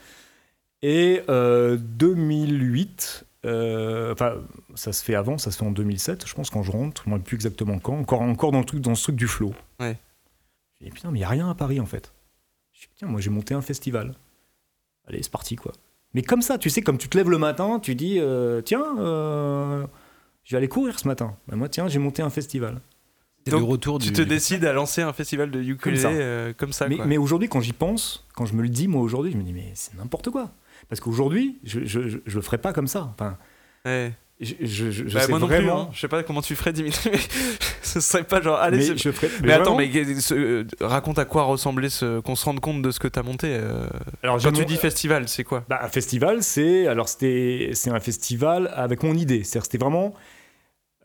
Et 0.80 1.22
euh, 1.28 1.76
2008, 1.76 3.26
euh, 3.44 4.12
enfin 4.12 4.36
ça 4.74 4.92
se 4.92 5.02
fait 5.04 5.16
avant, 5.16 5.38
ça 5.38 5.50
se 5.50 5.58
fait 5.58 5.66
en 5.66 5.72
2007, 5.72 6.26
je 6.26 6.34
pense 6.34 6.50
quand 6.50 6.62
je 6.62 6.70
rentre, 6.70 7.02
je 7.04 7.10
ne 7.10 7.16
sais 7.16 7.22
plus 7.22 7.34
exactement 7.34 7.78
quand, 7.80 7.98
encore, 7.98 8.22
encore 8.22 8.52
dans, 8.52 8.60
le 8.60 8.64
truc, 8.64 8.80
dans 8.80 8.94
ce 8.94 9.02
truc 9.02 9.16
du 9.16 9.26
flow. 9.26 9.52
Ouais. 9.80 9.96
Je 10.80 10.86
dis 10.86 10.92
putain 10.92 11.10
mais 11.10 11.18
il 11.18 11.22
n'y 11.22 11.26
a 11.26 11.28
rien 11.30 11.50
à 11.50 11.54
Paris 11.54 11.80
en 11.80 11.86
fait. 11.86 12.12
Je 12.78 12.82
dis 12.84 12.88
putain 12.94 13.06
moi 13.08 13.20
j'ai 13.20 13.30
monté 13.30 13.54
un 13.54 13.60
festival. 13.60 14.14
Allez 15.08 15.22
c'est 15.22 15.32
parti 15.32 15.56
quoi. 15.56 15.72
Mais 16.14 16.22
comme 16.22 16.40
ça, 16.40 16.56
tu 16.58 16.70
sais, 16.70 16.80
comme 16.80 16.96
tu 16.96 17.08
te 17.08 17.18
lèves 17.18 17.28
le 17.28 17.36
matin, 17.38 17.80
tu 17.80 17.94
dis 17.94 18.18
euh, 18.18 18.62
tiens, 18.62 18.96
euh, 18.98 19.86
je 20.44 20.52
vais 20.54 20.56
aller 20.58 20.68
courir 20.68 20.98
ce 20.98 21.06
matin. 21.06 21.36
Bah, 21.48 21.54
moi, 21.56 21.68
tiens, 21.68 21.86
j'ai 21.88 21.98
monté 21.98 22.22
un 22.22 22.30
festival. 22.30 22.80
Donc, 23.46 23.60
le 23.60 23.66
retour 23.66 23.98
Tu 23.98 24.08
du. 24.08 24.12
te 24.14 24.22
décides 24.22 24.64
à 24.64 24.72
lancer 24.72 25.02
un 25.02 25.12
festival 25.12 25.50
de 25.50 25.60
ukulélé 25.62 26.00
ça. 26.02 26.08
euh, 26.10 26.52
comme 26.56 26.72
ça. 26.72 26.88
mais 26.88 27.18
aujourd'hui, 27.18 27.48
quand 27.50 27.60
j'y 27.60 27.72
pense, 27.74 28.26
quand 28.34 28.46
je 28.46 28.54
me 28.54 28.62
le 28.62 28.68
dis, 28.70 28.88
moi 28.88 29.02
aujourd'hui, 29.02 29.32
je 29.32 29.36
me 29.36 29.42
dis 29.42 29.52
mais 29.52 29.70
c'est 29.74 29.94
n'importe 29.96 30.30
quoi. 30.30 30.50
Parce 30.88 31.00
qu'aujourd'hui, 31.00 31.58
je, 31.64 31.80
je, 31.84 32.08
je, 32.08 32.18
je 32.24 32.36
le 32.36 32.42
ferais 32.42 32.58
pas 32.58 32.72
comme 32.72 32.88
ça. 32.88 33.12
Enfin, 33.14 33.36
Ouais. 33.84 34.12
Je, 34.40 34.90
je, 34.90 35.02
Bah, 35.04 35.20
sais 35.22 35.28
moi 35.30 35.38
non 35.40 35.48
plus, 35.48 35.68
hein. 35.68 35.88
je 35.92 35.98
sais 36.00 36.06
pas 36.08 36.22
comment 36.22 36.42
tu 36.42 36.54
ferais 36.54 36.72
Dimitri, 36.72 37.10
mais 37.12 37.18
ce 37.82 38.00
serait 38.00 38.22
pas 38.24 38.40
genre 38.40 38.58
allez. 38.58 38.76
mais 38.78 38.82
c'est- 38.84 38.96
je 38.98 39.10
ferais- 39.10 39.30
Mais, 39.42 39.52
attends, 39.52 39.74
vraiment. 39.74 39.92
mais 39.92 40.20
ce- 40.20 40.34
euh, 40.34 40.64
raconte 40.80 41.18
à 41.18 41.24
quoi 41.24 41.42
ressemblait 41.42 41.88
ce 41.88 42.20
qu'on 42.20 42.36
se 42.36 42.44
rende 42.44 42.60
compte 42.60 42.80
de 42.82 42.90
ce 42.92 43.00
que 43.00 43.08
t'as 43.08 43.22
monté. 43.24 43.48
euh, 43.50 43.88
Alors, 44.22 44.40
Quand 44.40 44.52
tu 44.52 44.60
mon- 44.60 44.66
dis 44.66 44.76
festival, 44.76 45.28
c'est 45.28 45.42
quoi? 45.44 45.64
Bah, 45.68 45.80
un 45.82 45.88
festival, 45.88 46.42
c'est 46.44 46.86
alors 46.86 47.08
c'était 47.08 47.70
c'est 47.74 47.90
un 47.90 47.98
festival 48.00 48.70
avec 48.74 49.02
mon 49.02 49.14
idée. 49.14 49.42
C'est-à-dire 49.42 49.64
c'était 49.64 49.78
vraiment 49.78 50.14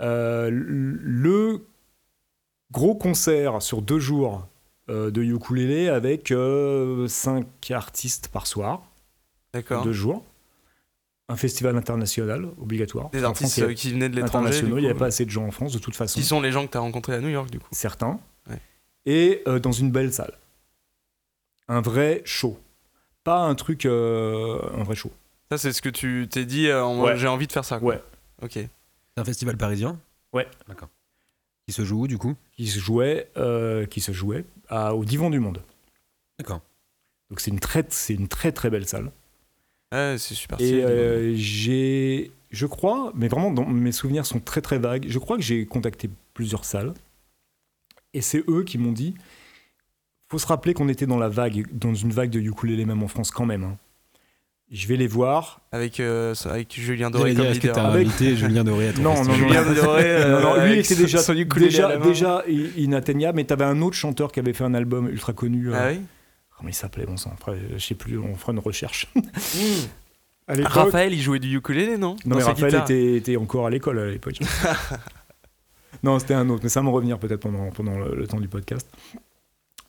euh, 0.02 0.50
le 0.52 1.65
gros 2.72 2.96
concert 2.96 3.62
sur 3.62 3.82
deux 3.82 4.00
jours 4.00 4.48
euh, 4.89 5.12
de 5.12 5.24
ukulélé 5.24 5.88
avec 5.89 6.32
euh, 6.32 7.08
cinq 7.08 7.48
artistes 7.72 8.28
par 8.28 8.46
soir, 8.48 8.82
D'accord. 9.54 9.84
deux 9.84 9.93
jours. 9.93 10.24
Un 11.29 11.36
festival 11.38 11.77
international 11.77 12.49
obligatoire. 12.59 13.09
Des 13.12 13.23
artistes 13.23 13.53
France, 13.62 13.69
euh, 13.69 13.73
qui 13.73 13.91
venaient 13.91 14.09
de 14.09 14.15
l'étranger. 14.15 14.38
internationaux, 14.47 14.77
il 14.77 14.81
n'y 14.81 14.89
avait 14.89 14.99
pas 14.99 15.05
assez 15.07 15.25
de 15.25 15.29
gens 15.29 15.45
en 15.45 15.51
France 15.51 15.71
de 15.73 15.79
toute 15.79 15.95
façon. 15.95 16.19
Qui 16.19 16.25
sont 16.25 16.41
les 16.41 16.51
gens 16.51 16.65
que 16.67 16.71
t'as 16.71 16.79
rencontrés 16.79 17.15
à 17.15 17.21
New 17.21 17.29
York, 17.29 17.49
du 17.49 17.59
coup 17.59 17.67
Certains. 17.71 18.19
Ouais. 18.49 18.59
Et 19.05 19.41
euh, 19.47 19.59
dans 19.59 19.71
une 19.71 19.89
belle 19.91 20.12
salle. 20.13 20.33
Un 21.69 21.81
vrai 21.81 22.21
show. 22.25 22.59
Pas 23.23 23.39
un 23.39 23.55
truc, 23.55 23.86
euh, 23.86 24.59
un 24.77 24.83
vrai 24.83 24.95
show. 24.95 25.12
Ça, 25.49 25.57
c'est 25.57 25.71
ce 25.71 25.81
que 25.81 25.89
tu 25.89 26.27
t'es 26.29 26.45
dit. 26.45 26.67
euh, 26.67 26.83
en 26.83 26.95
mode, 26.95 27.05
Ouais. 27.13 27.17
J'ai 27.17 27.27
envie 27.27 27.47
de 27.47 27.51
faire 27.53 27.63
ça. 27.65 27.79
quoi. 27.79 27.93
Ouais. 27.95 28.03
Ok. 28.41 28.51
C'est 28.55 28.69
un 29.15 29.23
festival 29.23 29.55
parisien 29.57 29.97
Ouais. 30.33 30.47
D'accord. 30.67 30.89
Qui 31.67 31.73
se 31.73 31.86
joue 31.86 32.01
où 32.01 32.07
du 32.07 32.17
coup 32.17 32.36
qui 32.57 32.67
se 32.67 32.79
jouait, 32.79 33.29
euh, 33.38 33.86
qui 33.86 34.01
se 34.01 34.12
jouait 34.12 34.43
à- 34.67 34.93
au 34.93 35.05
Divan 35.05 35.29
du 35.29 35.39
Monde. 35.39 35.62
D'accord. 36.38 36.59
Donc 37.29 37.39
c'est 37.39 37.51
une 37.51 37.59
très, 37.62 37.86
c'est 37.89 38.13
une 38.13 38.27
très 38.27 38.51
très 38.51 38.69
belle 38.69 38.86
salle. 38.88 39.12
C'est 40.17 40.34
super 40.34 40.58
stylé. 40.60 40.79
Et 40.79 40.84
euh, 40.84 41.34
j'ai, 41.36 42.32
je 42.51 42.65
crois, 42.65 43.12
mais 43.15 43.27
vraiment 43.27 43.51
dans- 43.51 43.65
mes 43.67 43.91
souvenirs 43.91 44.25
sont 44.25 44.39
très 44.39 44.62
très 44.62 44.77
vagues. 44.79 45.06
Je 45.08 45.19
crois 45.19 45.38
que 45.38 45.43
j'ai 45.43 45.65
contacté 45.65 46.10
plusieurs 46.34 46.65
salles 46.65 46.93
et 48.13 48.21
c'est 48.21 48.43
eux 48.49 48.63
qui 48.63 48.77
m'ont 48.77 48.91
dit. 48.91 49.15
Faut 50.32 50.39
se 50.39 50.47
rappeler 50.47 50.73
qu'on 50.73 50.89
était 50.89 51.06
dans 51.06 51.19
la 51.19 51.29
vague, 51.29 51.67
dans 51.73 51.93
une 51.93 52.12
vague 52.12 52.32
de 52.32 52.39
ukulélé 52.39 52.86
même 52.86 53.03
en 53.03 53.08
France 53.08 53.29
quand 53.32 53.45
même. 53.45 53.63
hein. 53.63 53.77
Je 54.71 54.88
vais 54.88 54.95
les 54.97 55.06
voir. 55.06 55.62
Avec, 55.71 55.99
euh, 55.99 56.34
avec 56.45 56.73
Julien 56.73 57.12
Doré 57.12 57.23
J'allais 57.32 57.36
comme 57.36 57.43
dire, 57.43 57.51
est-ce 57.51 57.60
que 57.60 57.67
leader. 57.67 57.75
t'as 57.84 57.89
Avec- 57.91 58.08
invité 58.08 58.36
Julien 58.36 58.63
Doré 58.63 58.88
à 58.88 58.93
ton 58.93 59.01
Non, 59.03 59.23
non, 59.23 59.34
Julien 59.36 59.62
Doré, 59.73 60.03
euh, 60.06 60.32
Non, 60.32 60.41
non, 60.41 60.53
lui 60.56 60.62
avec 60.62 60.79
était 60.86 60.95
son- 60.95 61.01
déjà, 61.01 61.17
son 61.19 61.38
ukulélé 61.38 61.67
à 61.67 61.69
déjà, 61.69 61.88
la 61.89 61.99
main. 61.99 62.06
déjà 62.08 62.43
i- 62.47 62.71
inatteignable, 62.77 63.36
mais 63.36 63.43
t'avais 63.43 63.65
un 63.65 63.79
autre 63.84 63.95
chanteur 63.95 64.32
qui 64.32 64.39
avait 64.39 64.53
fait 64.53 64.63
un 64.63 64.73
album 64.73 65.08
ultra 65.10 65.34
connu. 65.34 65.69
euh, 65.69 65.75
Ah 65.77 65.89
oui? 65.91 65.99
Comment 66.63 66.71
il 66.71 66.76
s'appelait, 66.76 67.06
bon 67.06 67.17
sang 67.17 67.30
Après, 67.34 67.58
je 67.76 67.78
sais 67.86 67.93
plus, 67.93 68.17
on 68.17 68.36
fera 68.36 68.54
une 68.54 68.60
recherche. 68.60 69.08
Hmm. 69.15 69.19
À 70.47 70.56
Raphaël, 70.67 71.13
il 71.13 71.21
jouait 71.21 71.39
du 71.39 71.58
ukulélé, 71.58 71.97
non 71.97 72.15
Non, 72.26 72.32
Dans 72.32 72.36
mais 72.38 72.43
Raphaël 72.43 72.76
était, 72.76 73.15
était 73.15 73.36
encore 73.38 73.65
à 73.65 73.69
l'école 73.69 73.99
à 73.99 74.10
l'époque. 74.10 74.39
non, 76.04 76.19
c'était 76.19 76.34
un 76.34 76.49
autre, 76.49 76.62
mais 76.63 76.69
ça 76.69 76.80
va 76.82 76.86
me 76.86 76.91
revenir 76.91 77.17
peut-être 77.19 77.41
pendant, 77.41 77.69
pendant 77.71 77.97
le, 77.97 78.15
le 78.15 78.28
temps 78.28 78.39
du 78.41 78.47
podcast. 78.49 78.89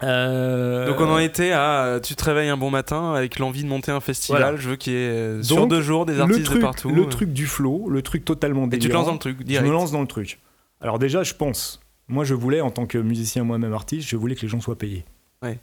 Euh, 0.02 0.86
Donc 0.88 1.00
on 1.00 1.08
en 1.10 1.18
était 1.18 1.52
à 1.52 1.84
euh, 1.84 2.00
tu 2.00 2.14
te 2.16 2.24
réveilles 2.24 2.48
un 2.48 2.56
bon 2.56 2.70
matin 2.70 3.14
avec 3.14 3.38
l'envie 3.38 3.62
de 3.62 3.68
monter 3.68 3.90
un 3.92 4.00
festival, 4.00 4.42
Voilà. 4.42 4.56
je 4.56 4.68
veux 4.70 4.76
qu'il 4.76 4.92
y 4.92 4.96
ait 4.96 5.08
euh, 5.08 5.42
sur 5.42 5.56
Donc, 5.56 5.70
deux 5.70 5.82
jours 5.82 6.04
des 6.06 6.18
artistes 6.20 6.44
truc, 6.44 6.58
de 6.58 6.62
partout. 6.62 6.90
Le 6.90 7.02
euh. 7.02 7.06
truc 7.06 7.32
du 7.32 7.46
flow, 7.46 7.88
le 7.88 8.02
truc 8.02 8.24
totalement 8.24 8.66
Et 8.66 8.70
tu 8.70 8.78
te 8.78 8.82
délirant. 8.82 8.98
lances 9.00 9.06
dans 9.06 9.12
le 9.14 9.18
truc 9.20 9.36
je 9.40 9.44
direct. 9.44 9.66
me 9.68 9.72
lance 9.72 9.92
dans 9.92 10.00
le 10.00 10.06
truc. 10.08 10.40
Alors 10.80 10.98
déjà, 10.98 11.22
je 11.22 11.34
pense, 11.34 11.80
moi 12.08 12.24
je 12.24 12.34
voulais, 12.34 12.60
en 12.60 12.70
tant 12.70 12.86
que 12.86 12.98
musicien 12.98 13.44
moi-même 13.44 13.72
artiste, 13.72 14.08
je 14.08 14.16
voulais 14.16 14.34
que 14.36 14.42
les 14.42 14.48
gens 14.48 14.60
soient 14.60 14.78
payés. 14.78 15.04
Ouais. 15.42 15.58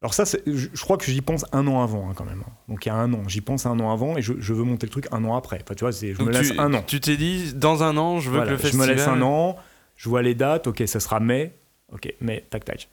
Alors 0.00 0.14
ça, 0.14 0.22
je, 0.24 0.40
je 0.72 0.80
crois 0.82 0.96
que 0.96 1.04
j'y 1.06 1.20
pense 1.22 1.44
un 1.52 1.66
an 1.66 1.82
avant 1.82 2.08
hein, 2.08 2.12
quand 2.16 2.24
même. 2.24 2.44
Donc 2.68 2.86
il 2.86 2.88
y 2.88 2.92
a 2.92 2.94
un 2.94 3.12
an, 3.14 3.28
j'y 3.28 3.40
pense 3.40 3.66
un 3.66 3.78
an 3.80 3.92
avant 3.92 4.16
et 4.16 4.22
je, 4.22 4.34
je 4.38 4.52
veux 4.52 4.62
monter 4.62 4.86
le 4.86 4.90
truc 4.92 5.08
un 5.10 5.24
an 5.24 5.34
après. 5.36 5.60
Enfin, 5.62 5.74
tu 5.74 5.80
vois, 5.84 5.92
c'est- 5.92 6.12
je 6.12 6.18
Donc 6.18 6.28
me 6.28 6.32
laisse 6.32 6.52
tu, 6.52 6.58
un 6.60 6.72
an. 6.74 6.82
Tu 6.86 7.00
t'es 7.00 7.16
dit 7.16 7.52
dans 7.54 7.82
un 7.82 7.96
an, 7.96 8.20
je 8.20 8.30
veux 8.30 8.36
Voilà, 8.36 8.46
que 8.46 8.50
le 8.52 8.56
je 8.58 8.62
festival. 8.62 8.88
me 8.88 8.94
laisse 8.94 9.06
un 9.08 9.20
an, 9.22 9.56
je 9.96 10.08
vois 10.08 10.22
les 10.22 10.34
dates, 10.36 10.68
ok, 10.68 10.82
ça 10.86 11.00
sera 11.00 11.18
mai, 11.18 11.52
ok, 11.92 12.14
mai, 12.20 12.44
tac 12.48 12.64
tac. 12.64 12.88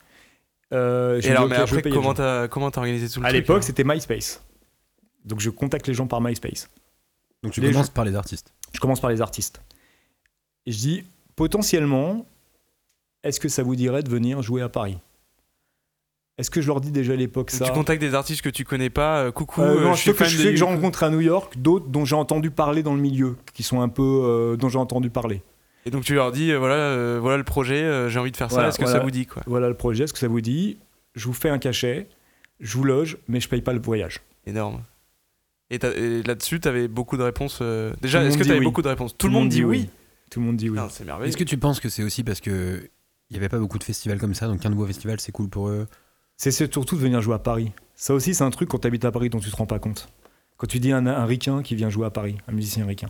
Euh, 0.74 1.22
je 1.22 1.28
Et 1.28 1.32
alors, 1.32 1.48
mais 1.48 1.58
je 1.58 1.62
après, 1.62 1.84
comment 1.92 2.16
t'as 2.16 2.48
comment 2.48 2.72
t'as 2.72 2.82
organisé 2.82 3.08
tout 3.08 3.20
le 3.20 3.26
À 3.28 3.30
truc 3.30 3.42
l'époque, 3.42 3.58
hein 3.60 3.62
c'était 3.66 3.84
MySpace. 3.84 4.42
Donc 5.26 5.40
je 5.42 5.52
contacte 5.52 5.88
les 5.88 5.94
gens 5.94 6.08
par 6.08 6.22
MySpace. 6.22 6.70
Donc 7.44 7.52
tu 7.54 7.62
Les 7.62 7.72
commences 7.72 7.92
par 7.92 8.04
les 8.06 8.16
artistes. 8.16 8.52
Je 8.74 8.80
commence 8.80 9.00
par 9.00 9.12
les 9.12 9.22
artistes. 9.22 9.62
Et 10.66 10.72
je 10.72 10.78
dis, 10.80 11.04
potentiellement, 11.36 12.26
est-ce 13.24 13.40
que 13.40 13.48
ça 13.48 13.62
vous 13.62 13.76
dirait 13.76 14.02
de 14.02 14.10
venir 14.10 14.42
jouer 14.42 14.64
à 14.64 14.70
Paris? 14.70 14.98
Est-ce 16.38 16.50
que 16.52 16.60
je 16.62 16.68
leur 16.68 16.82
dis 16.82 16.92
déjà 16.92 17.14
à 17.14 17.16
l'époque 17.16 17.50
ça 17.52 17.66
Tu 17.66 17.72
contactes 17.72 18.02
des 18.02 18.14
artistes 18.14 18.42
que 18.42 18.50
tu 18.50 18.66
connais 18.66 18.90
pas. 18.90 19.20
euh, 19.24 19.32
coucou, 19.32 19.62
Euh, 19.62 19.78
euh, 19.80 19.84
non, 19.86 19.94
je 19.94 20.02
suis 20.02 20.14
que 20.14 20.26
je 20.26 20.38
de 20.38 20.42
sais 20.44 20.50
que 20.50 20.56
j'ai 20.58 20.60
you. 20.60 20.66
rencontré 20.66 21.06
à 21.06 21.10
New 21.10 21.22
York, 21.22 21.54
d'autres 21.58 21.88
dont 21.88 22.04
j'ai 22.04 22.16
entendu 22.16 22.52
parler 22.52 22.84
dans 22.84 22.94
le 22.94 23.00
milieu, 23.02 23.38
qui 23.54 23.64
sont 23.64 23.80
un 23.82 23.88
peu 23.90 24.04
euh, 24.04 24.58
dont 24.58 24.68
j'ai 24.68 24.78
entendu 24.80 25.10
parler. 25.10 25.42
Et 25.86 25.92
donc 25.92 26.04
tu 26.04 26.14
leur 26.16 26.32
dis 26.32 26.52
euh, 26.52 26.58
voilà, 26.58 26.76
euh, 26.76 27.20
voilà 27.22 27.38
le 27.38 27.44
projet, 27.44 27.82
euh, 27.84 28.10
j'ai 28.10 28.20
envie 28.20 28.32
de 28.32 28.38
faire 28.38 28.52
ça. 28.52 28.68
Est-ce 28.68 28.80
que 28.80 28.86
ça 28.86 29.00
vous 29.00 29.12
dit 29.12 29.26
quoi 29.28 29.44
Voilà 29.46 29.70
le 29.70 29.76
projet, 29.76 30.04
est-ce 30.06 30.14
que 30.14 30.20
ça 30.20 30.28
vous 30.28 30.42
dit 30.42 30.78
Je 31.16 31.26
vous 31.26 31.34
fais 31.34 31.50
un 31.50 31.60
cachet, 31.60 32.10
je 32.60 32.76
vous 32.78 32.84
loge, 32.84 33.18
mais 33.28 33.40
je 33.40 33.48
paye 33.48 33.62
pas 33.62 33.72
le 33.74 33.80
voyage. 33.80 34.20
Énorme. 34.46 34.82
Et, 35.72 35.78
là-dessus, 36.24 36.60
t'avais 36.60 36.88
beaucoup 36.88 37.18
de 37.18 37.24
réponses. 37.24 37.60
euh, 37.62 37.94
Déjà, 38.02 38.24
est-ce 38.24 38.38
que 38.38 38.44
dit 38.44 38.50
t'avais 38.50 38.60
oui. 38.60 38.66
beaucoup 38.66 38.82
de 38.84 38.88
réponses 38.88 39.18
Tout 39.18 39.28
le 39.28 39.34
monde 39.34 39.50
dit 39.50 39.64
oui. 39.64 39.90
Tout 40.30 40.40
le 40.42 40.46
monde 40.48 40.58
dit 40.58 40.70
oui. 40.70 40.78
C'est 40.90 41.06
merveilleux. 41.06 41.30
Est-ce 41.30 41.38
que 41.38 41.44
tu 41.44 41.58
penses 41.58 41.80
que 41.80 41.88
c'est 41.90 42.04
aussi 42.04 42.24
parce 42.24 42.42
que 42.42 42.90
il 43.30 43.34
n'y 43.34 43.38
avait 43.38 43.50
pas 43.50 43.58
beaucoup 43.58 43.80
de 43.80 43.84
festivals 43.84 44.20
comme 44.20 44.34
ça, 44.36 44.48
donc 44.48 44.64
un 44.66 44.70
nouveau 44.70 44.86
festival 44.86 45.20
c'est 45.20 45.32
cool 45.32 45.50
pour 45.50 45.70
eux 45.70 45.88
C'est 46.38 46.52
surtout 46.52 46.96
de 46.96 47.02
venir 47.02 47.22
jouer 47.22 47.36
à 47.36 47.40
Paris. 47.40 47.72
Ça 47.96 48.14
aussi, 48.14 48.34
c'est 48.34 48.44
un 48.44 48.50
truc 48.50 48.70
quand 48.70 48.80
tu 48.80 48.88
habites 48.88 49.06
à 49.06 49.12
Paris 49.12 49.30
dont 49.30 49.40
tu 49.40 49.50
te 49.50 49.56
rends 49.56 49.66
pas 49.66 49.80
compte. 49.80 50.10
Quand 50.58 50.68
tu 50.68 50.80
dis 50.80 50.92
un, 50.92 51.06
un 51.08 51.26
ricain 51.26 51.64
qui 51.64 51.76
vient 51.76 51.90
jouer 51.90 52.06
à 52.06 52.10
Paris, 52.10 52.38
un 52.48 52.52
musicien 52.52 52.86
ricain, 52.86 53.10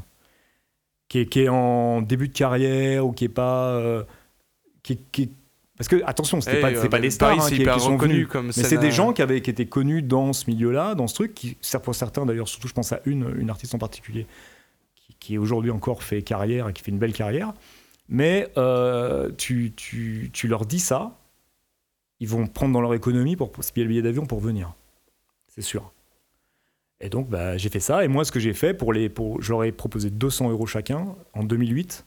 qui 1.08 1.20
est, 1.20 1.26
qui 1.28 1.42
est 1.42 1.50
en 1.50 2.02
début 2.02 2.28
de 2.28 2.34
carrière 2.34 3.06
ou 3.06 3.12
qui 3.12 3.26
est 3.26 3.30
pas. 3.30 3.70
euh, 3.70 4.04
qui, 4.84 4.94
est- 4.94 5.12
qui 5.12 5.22
est- 5.24 5.32
Parce 5.78 5.88
que, 5.88 6.02
attention, 6.06 6.40
c'était 6.42 6.58
Eh, 6.60 6.62
pas, 6.62 6.70
euh, 6.72 6.82
c'est 6.82 6.90
pas 6.90 6.98
mais 6.98 7.02
des 7.04 7.10
stars 7.12 7.30
Paris, 7.38 7.42
hein, 7.42 7.74
qui, 7.76 7.80
sont 7.80 7.98
venus. 7.98 8.28
comme 8.28 8.48
Mais 8.48 8.52
c'est 8.54 8.78
des 8.78 8.92
gens 8.92 9.12
qui, 9.14 9.22
avaient, 9.22 9.42
qui 9.42 9.50
étaient 9.50 9.66
connus 9.66 10.02
dans 10.04 10.32
ce 10.34 10.50
milieu-là, 10.50 10.96
dans 10.96 11.08
ce 11.08 11.16
truc, 11.16 11.34
qui, 11.34 11.58
pour 11.84 11.96
certains 11.96 12.26
d'ailleurs, 12.26 12.48
surtout 12.48 12.68
je 12.68 12.74
pense 12.74 12.92
à 12.94 13.00
une, 13.06 13.34
une 13.38 13.50
artiste 13.50 13.74
en 13.76 13.80
particulier, 13.80 14.26
qui, 14.96 15.16
qui 15.20 15.38
aujourd'hui 15.38 15.72
encore 15.72 16.02
fait 16.04 16.22
carrière 16.22 16.70
et 16.70 16.74
qui 16.74 16.82
fait 16.84 16.92
une 16.92 17.00
belle 17.00 17.14
carrière. 17.14 17.54
Mais 18.08 18.48
euh, 18.58 19.32
tu, 19.38 19.74
tu, 19.76 20.30
tu 20.32 20.48
leur 20.48 20.66
dis 20.66 20.80
ça, 20.80 21.18
ils 22.26 22.30
vont 22.30 22.48
prendre 22.48 22.74
dans 22.74 22.82
leur 22.82 22.96
économie 22.96 23.36
pour 23.36 23.52
se 23.64 23.72
payer 23.72 23.84
le 23.84 23.90
billet 23.90 24.02
d'avion 24.02 24.26
pour 24.26 24.40
venir. 24.40 24.74
C'est 25.48 25.62
sûr. 25.62 25.92
Et 27.00 27.10
donc, 27.10 27.30
bah, 27.30 27.56
j'ai 27.56 27.70
fait 27.70 27.80
ça. 27.80 28.04
Et 28.04 28.08
moi, 28.08 28.26
ce 28.26 28.32
que 28.32 28.40
j'ai 28.40 28.54
fait, 28.54 28.74
pour 28.74 28.94
les, 28.94 29.14
je 29.40 29.52
leur 29.52 29.64
ai 29.64 29.72
proposé 29.72 30.10
200 30.10 30.50
euros 30.50 30.66
chacun 30.66 31.16
en 31.34 31.44
2008. 31.44 32.06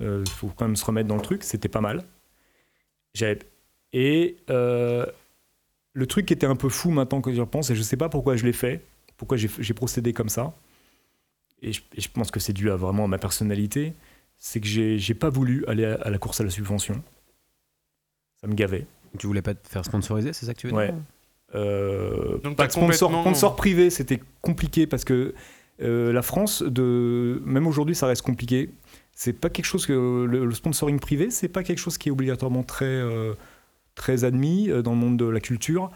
Il 0.00 0.28
faut 0.28 0.48
quand 0.54 0.66
même 0.66 0.76
se 0.76 0.84
remettre 0.84 1.08
dans 1.08 1.16
le 1.16 1.22
truc. 1.22 1.42
C'était 1.42 1.68
pas 1.68 1.80
mal. 1.80 2.04
Et 3.92 4.36
euh, 4.50 5.06
le 5.92 6.06
truc 6.06 6.26
qui 6.26 6.32
était 6.32 6.46
un 6.46 6.56
peu 6.56 6.68
fou 6.68 6.90
maintenant 6.90 7.20
que 7.20 7.32
j'y 7.32 7.40
repense, 7.40 7.70
et 7.70 7.74
je 7.74 7.82
sais 7.82 7.96
pas 7.96 8.08
pourquoi 8.08 8.36
je 8.36 8.44
l'ai 8.44 8.52
fait, 8.52 8.80
pourquoi 9.16 9.36
j'ai 9.36 9.74
procédé 9.74 10.12
comme 10.12 10.28
ça, 10.28 10.52
et 11.62 11.72
je, 11.72 11.80
je 11.96 12.08
pense 12.08 12.30
que 12.30 12.40
c'est 12.40 12.52
dû 12.52 12.70
à 12.70 12.76
vraiment 12.76 13.04
à 13.04 13.08
ma 13.08 13.18
personnalité, 13.18 13.94
c'est 14.36 14.60
que 14.60 14.66
j'ai 14.66 15.14
pas 15.14 15.30
voulu 15.30 15.64
aller 15.66 15.84
à 15.84 16.10
la 16.10 16.18
course 16.18 16.40
à 16.40 16.44
la 16.44 16.50
subvention. 16.50 17.02
Ça 18.44 18.48
me 18.50 18.54
gavait. 18.54 18.86
Tu 19.18 19.26
voulais 19.26 19.42
pas 19.42 19.54
te 19.54 19.66
faire 19.68 19.84
sponsoriser, 19.84 20.32
c'est 20.32 20.44
ça 20.46 20.54
que 20.54 20.58
tu 20.60 20.66
veux 20.68 20.74
Ouais. 20.74 20.86
dire 20.92 21.00
Euh, 21.54 22.38
Donc 22.42 22.56
pas 22.56 22.66
de 22.66 22.72
sponsor, 22.72 23.08
complètement- 23.10 23.22
sponsor 23.34 23.56
privé, 23.56 23.88
c'était 23.90 24.20
compliqué 24.42 24.86
parce 24.88 25.04
que 25.04 25.34
euh, 25.82 26.12
la 26.12 26.22
France, 26.22 26.62
de, 26.62 27.40
même 27.44 27.66
aujourd'hui, 27.66 27.94
ça 27.94 28.06
reste 28.08 28.22
compliqué. 28.22 28.70
C'est 29.12 29.32
pas 29.32 29.48
quelque 29.50 29.64
chose 29.66 29.86
que 29.86 29.92
le, 30.24 30.44
le 30.44 30.54
sponsoring 30.54 30.98
privé, 30.98 31.30
c'est 31.30 31.48
pas 31.48 31.62
quelque 31.62 31.78
chose 31.78 31.96
qui 31.96 32.08
est 32.08 32.12
obligatoirement 32.12 32.64
très 32.64 32.84
euh, 32.86 33.34
très 33.94 34.24
admis 34.24 34.68
euh, 34.70 34.82
dans 34.82 34.90
le 34.92 34.96
monde 34.98 35.16
de 35.16 35.24
la 35.26 35.38
culture 35.40 35.90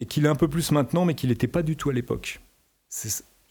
et 0.00 0.06
qu'il 0.06 0.24
est 0.24 0.28
un 0.28 0.36
peu 0.36 0.46
plus 0.48 0.70
maintenant, 0.70 1.04
mais 1.04 1.14
qu'il 1.14 1.30
n'était 1.30 1.48
pas 1.48 1.62
du 1.62 1.74
tout 1.76 1.90
à 1.90 1.92
l'époque. 1.92 2.40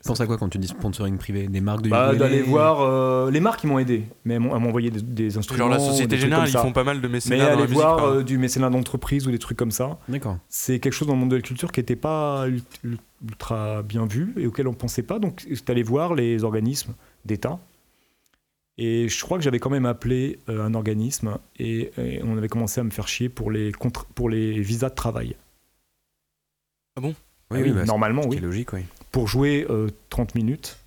C'est- 0.01 0.09
penses 0.09 0.21
à 0.21 0.27
quoi 0.27 0.37
quand 0.37 0.47
tu 0.49 0.59
dis 0.59 0.67
sponsoring 0.67 1.17
privé 1.17 1.47
Des 1.47 1.59
marques 1.59 1.81
de 1.81 1.89
bah, 1.89 2.13
d'aller 2.13 2.41
voir 2.43 2.81
euh, 2.81 3.31
les 3.31 3.39
marques 3.39 3.61
qui 3.61 3.67
m'ont 3.67 3.79
aidé, 3.79 4.03
mais 4.25 4.35
elles 4.35 4.39
m'ont 4.39 4.53
envoyé 4.53 4.91
des, 4.91 5.01
des 5.01 5.37
instruments. 5.37 5.57
Genre 5.57 5.69
la 5.69 5.79
Société 5.79 6.17
Générale, 6.17 6.47
ils 6.47 6.57
font 6.57 6.71
pas 6.71 6.83
mal 6.83 7.01
de 7.01 7.07
Mais 7.07 7.13
mécénat 7.13 7.37
dans 7.37 7.43
la 7.45 7.51
aller 7.53 7.61
musique. 7.63 7.75
voir 7.75 8.03
euh, 8.05 8.23
du 8.23 8.37
mécénat 8.37 8.69
d'entreprise 8.69 9.27
ou 9.27 9.31
des 9.31 9.39
trucs 9.39 9.57
comme 9.57 9.71
ça, 9.71 9.97
D'accord. 10.07 10.37
c'est 10.49 10.79
quelque 10.79 10.93
chose 10.93 11.07
dans 11.07 11.15
le 11.15 11.19
monde 11.19 11.31
de 11.31 11.35
la 11.37 11.41
culture 11.41 11.71
qui 11.71 11.79
n'était 11.79 11.95
pas 11.95 12.47
ul- 12.47 12.61
ul- 12.83 12.97
ultra 13.27 13.81
bien 13.81 14.05
vu 14.05 14.33
et 14.37 14.45
auquel 14.45 14.67
on 14.67 14.71
ne 14.71 14.75
pensait 14.75 15.01
pas. 15.01 15.17
Donc, 15.17 15.45
c'est 15.51 15.69
allé 15.71 15.81
voir 15.81 16.13
les 16.13 16.43
organismes 16.43 16.93
d'État. 17.25 17.59
Et 18.77 19.09
je 19.09 19.21
crois 19.25 19.39
que 19.39 19.43
j'avais 19.43 19.57
quand 19.59 19.71
même 19.71 19.87
appelé 19.87 20.37
euh, 20.49 20.63
un 20.63 20.75
organisme 20.75 21.39
et, 21.57 21.91
et 21.97 22.21
on 22.23 22.37
avait 22.37 22.47
commencé 22.49 22.79
à 22.79 22.83
me 22.83 22.91
faire 22.91 23.07
chier 23.07 23.27
pour 23.29 23.49
les, 23.49 23.71
contre- 23.71 24.05
pour 24.05 24.29
les 24.29 24.59
visas 24.61 24.89
de 24.89 24.95
travail. 24.95 25.35
Ah 26.95 27.01
bon? 27.01 27.15
Ah 27.49 27.55
oui, 27.59 27.71
bah, 27.71 27.85
normalement, 27.85 28.21
c'est 28.23 28.29
oui. 28.29 28.37
logique, 28.39 28.73
oui. 28.73 28.81
Pour 29.11 29.27
jouer 29.27 29.65
euh, 29.69 29.89
30 30.09 30.35
minutes 30.35 30.77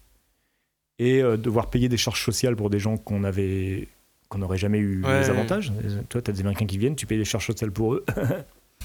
et 0.98 1.22
euh, 1.22 1.36
devoir 1.36 1.70
payer 1.70 1.88
des 1.88 1.96
charges 1.96 2.22
sociales 2.24 2.56
pour 2.56 2.70
des 2.70 2.78
gens 2.78 2.96
qu'on 2.96 3.24
avait 3.24 3.88
qu'on 4.28 4.38
n'aurait 4.38 4.58
jamais 4.58 4.78
eu 4.78 5.02
Ouais. 5.04 5.20
les 5.22 5.30
avantages. 5.30 5.72
Euh, 5.84 6.02
Toi, 6.08 6.22
tu 6.22 6.30
as 6.30 6.34
des 6.34 6.40
Américains 6.40 6.66
qui 6.66 6.78
viennent, 6.78 6.94
tu 6.94 7.06
payes 7.06 7.18
des 7.18 7.24
charges 7.24 7.46
sociales 7.46 7.72
pour 7.72 7.94
eux. 7.94 8.04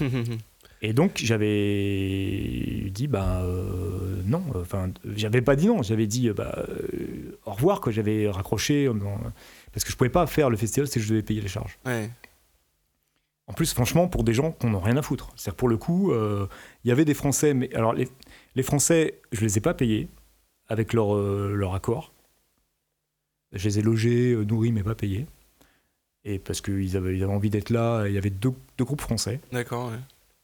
Et 0.82 0.92
donc, 0.92 1.12
j'avais 1.16 2.90
dit, 2.90 3.06
bah 3.06 3.40
euh, 3.42 4.20
non, 4.26 4.42
enfin, 4.54 4.90
j'avais 5.14 5.40
pas 5.40 5.56
dit 5.56 5.66
non, 5.68 5.82
j'avais 5.82 6.06
dit, 6.06 6.28
euh, 6.28 6.34
bah 6.34 6.54
euh, 6.68 7.38
au 7.46 7.52
revoir, 7.52 7.80
que 7.80 7.90
j'avais 7.90 8.28
raccroché, 8.28 8.90
parce 9.72 9.84
que 9.84 9.90
je 9.90 9.96
pouvais 9.96 10.10
pas 10.10 10.26
faire 10.26 10.50
le 10.50 10.56
festival 10.56 10.86
si 10.86 11.00
je 11.00 11.08
devais 11.08 11.22
payer 11.22 11.40
les 11.40 11.48
charges. 11.48 11.78
ouais. 11.86 12.10
En 13.48 13.52
plus, 13.52 13.72
franchement, 13.72 14.08
pour 14.08 14.24
des 14.24 14.34
gens 14.34 14.50
qu'on 14.50 14.70
n'a 14.70 14.80
rien 14.80 14.96
à 14.96 15.02
foutre. 15.02 15.30
C'est-à-dire, 15.36 15.56
pour 15.56 15.68
le 15.68 15.76
coup, 15.76 16.10
euh, 16.10 16.48
il 16.84 16.88
y 16.88 16.90
avait 16.90 17.04
des 17.04 17.14
Français, 17.14 17.54
mais 17.54 17.72
alors 17.76 17.92
les, 17.92 18.08
les 18.56 18.62
Français, 18.62 19.20
je 19.30 19.42
les 19.42 19.58
ai 19.58 19.60
pas 19.60 19.74
payés 19.74 20.08
avec 20.68 20.92
leur, 20.92 21.14
euh, 21.14 21.54
leur 21.54 21.74
accord. 21.74 22.12
Je 23.52 23.68
les 23.68 23.78
ai 23.78 23.82
logés, 23.82 24.32
euh, 24.32 24.44
nourris, 24.44 24.72
mais 24.72 24.82
pas 24.82 24.96
payés. 24.96 25.26
Et 26.24 26.40
parce 26.40 26.60
qu'ils 26.60 26.96
avaient, 26.96 27.16
ils 27.16 27.22
avaient 27.22 27.32
envie 27.32 27.50
d'être 27.50 27.70
là, 27.70 28.06
il 28.08 28.14
y 28.14 28.18
avait 28.18 28.30
deux, 28.30 28.52
deux 28.76 28.84
groupes 28.84 29.00
français. 29.00 29.40
D'accord, 29.52 29.90
ouais. 29.90 29.98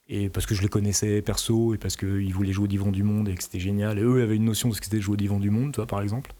Et 0.08 0.28
parce 0.28 0.46
que 0.46 0.54
je 0.54 0.62
les 0.62 0.68
connaissais 0.68 1.22
perso, 1.22 1.74
et 1.74 1.78
parce 1.78 1.96
qu'ils 1.96 2.32
voulaient 2.34 2.52
jouer 2.52 2.64
au 2.64 2.68
Divan 2.68 2.92
du 2.92 3.02
Monde, 3.02 3.28
et 3.28 3.34
que 3.34 3.42
c'était 3.42 3.58
génial. 3.58 3.98
Et 3.98 4.02
eux 4.02 4.22
avaient 4.22 4.36
une 4.36 4.44
notion 4.44 4.68
de 4.68 4.74
ce 4.74 4.80
que 4.80 4.84
c'était 4.84 4.98
de 4.98 5.02
jouer 5.02 5.14
au 5.14 5.16
Divan 5.16 5.40
du 5.40 5.50
Monde, 5.50 5.72
toi, 5.72 5.86
par 5.86 6.02
exemple. 6.02 6.32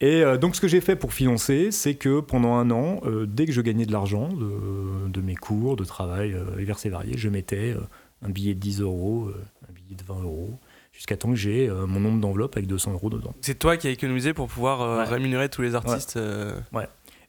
Et 0.00 0.22
euh, 0.22 0.38
donc, 0.38 0.54
ce 0.54 0.60
que 0.60 0.68
j'ai 0.68 0.80
fait 0.80 0.96
pour 0.96 1.12
financer, 1.12 1.72
c'est 1.72 1.96
que 1.96 2.20
pendant 2.20 2.54
un 2.54 2.70
an, 2.70 3.00
euh, 3.04 3.26
dès 3.26 3.46
que 3.46 3.52
je 3.52 3.60
gagnais 3.60 3.86
de 3.86 3.92
l'argent 3.92 4.28
de, 4.28 5.08
de 5.08 5.20
mes 5.20 5.34
cours, 5.34 5.76
de 5.76 5.84
travail 5.84 6.34
euh, 6.34 6.56
divers 6.56 6.78
et 6.84 6.88
variés, 6.88 7.18
je 7.18 7.28
mettais 7.28 7.74
un 8.22 8.30
billet 8.30 8.54
de 8.54 8.60
10 8.60 8.80
euros, 8.80 9.30
un 9.68 9.72
billet 9.72 9.96
de 9.96 10.04
20 10.04 10.22
euros, 10.22 10.58
jusqu'à 10.98 11.16
temps 11.16 11.30
que 11.30 11.36
j'ai 11.36 11.68
euh, 11.70 11.86
mon 11.86 12.00
nombre 12.00 12.20
d'enveloppe 12.20 12.56
avec 12.56 12.66
200 12.68 12.92
euros 12.92 13.08
dedans. 13.08 13.32
C'est 13.40 13.56
toi 13.58 13.76
qui 13.76 13.86
as 13.86 13.90
économisé 13.90 14.34
pour 14.34 14.48
pouvoir 14.48 14.82
euh, 14.82 14.98
Ouais. 14.98 15.04
rémunérer 15.04 15.48
tous 15.48 15.62
les 15.62 15.76
artistes. 15.76 16.16
euh, 16.16 16.52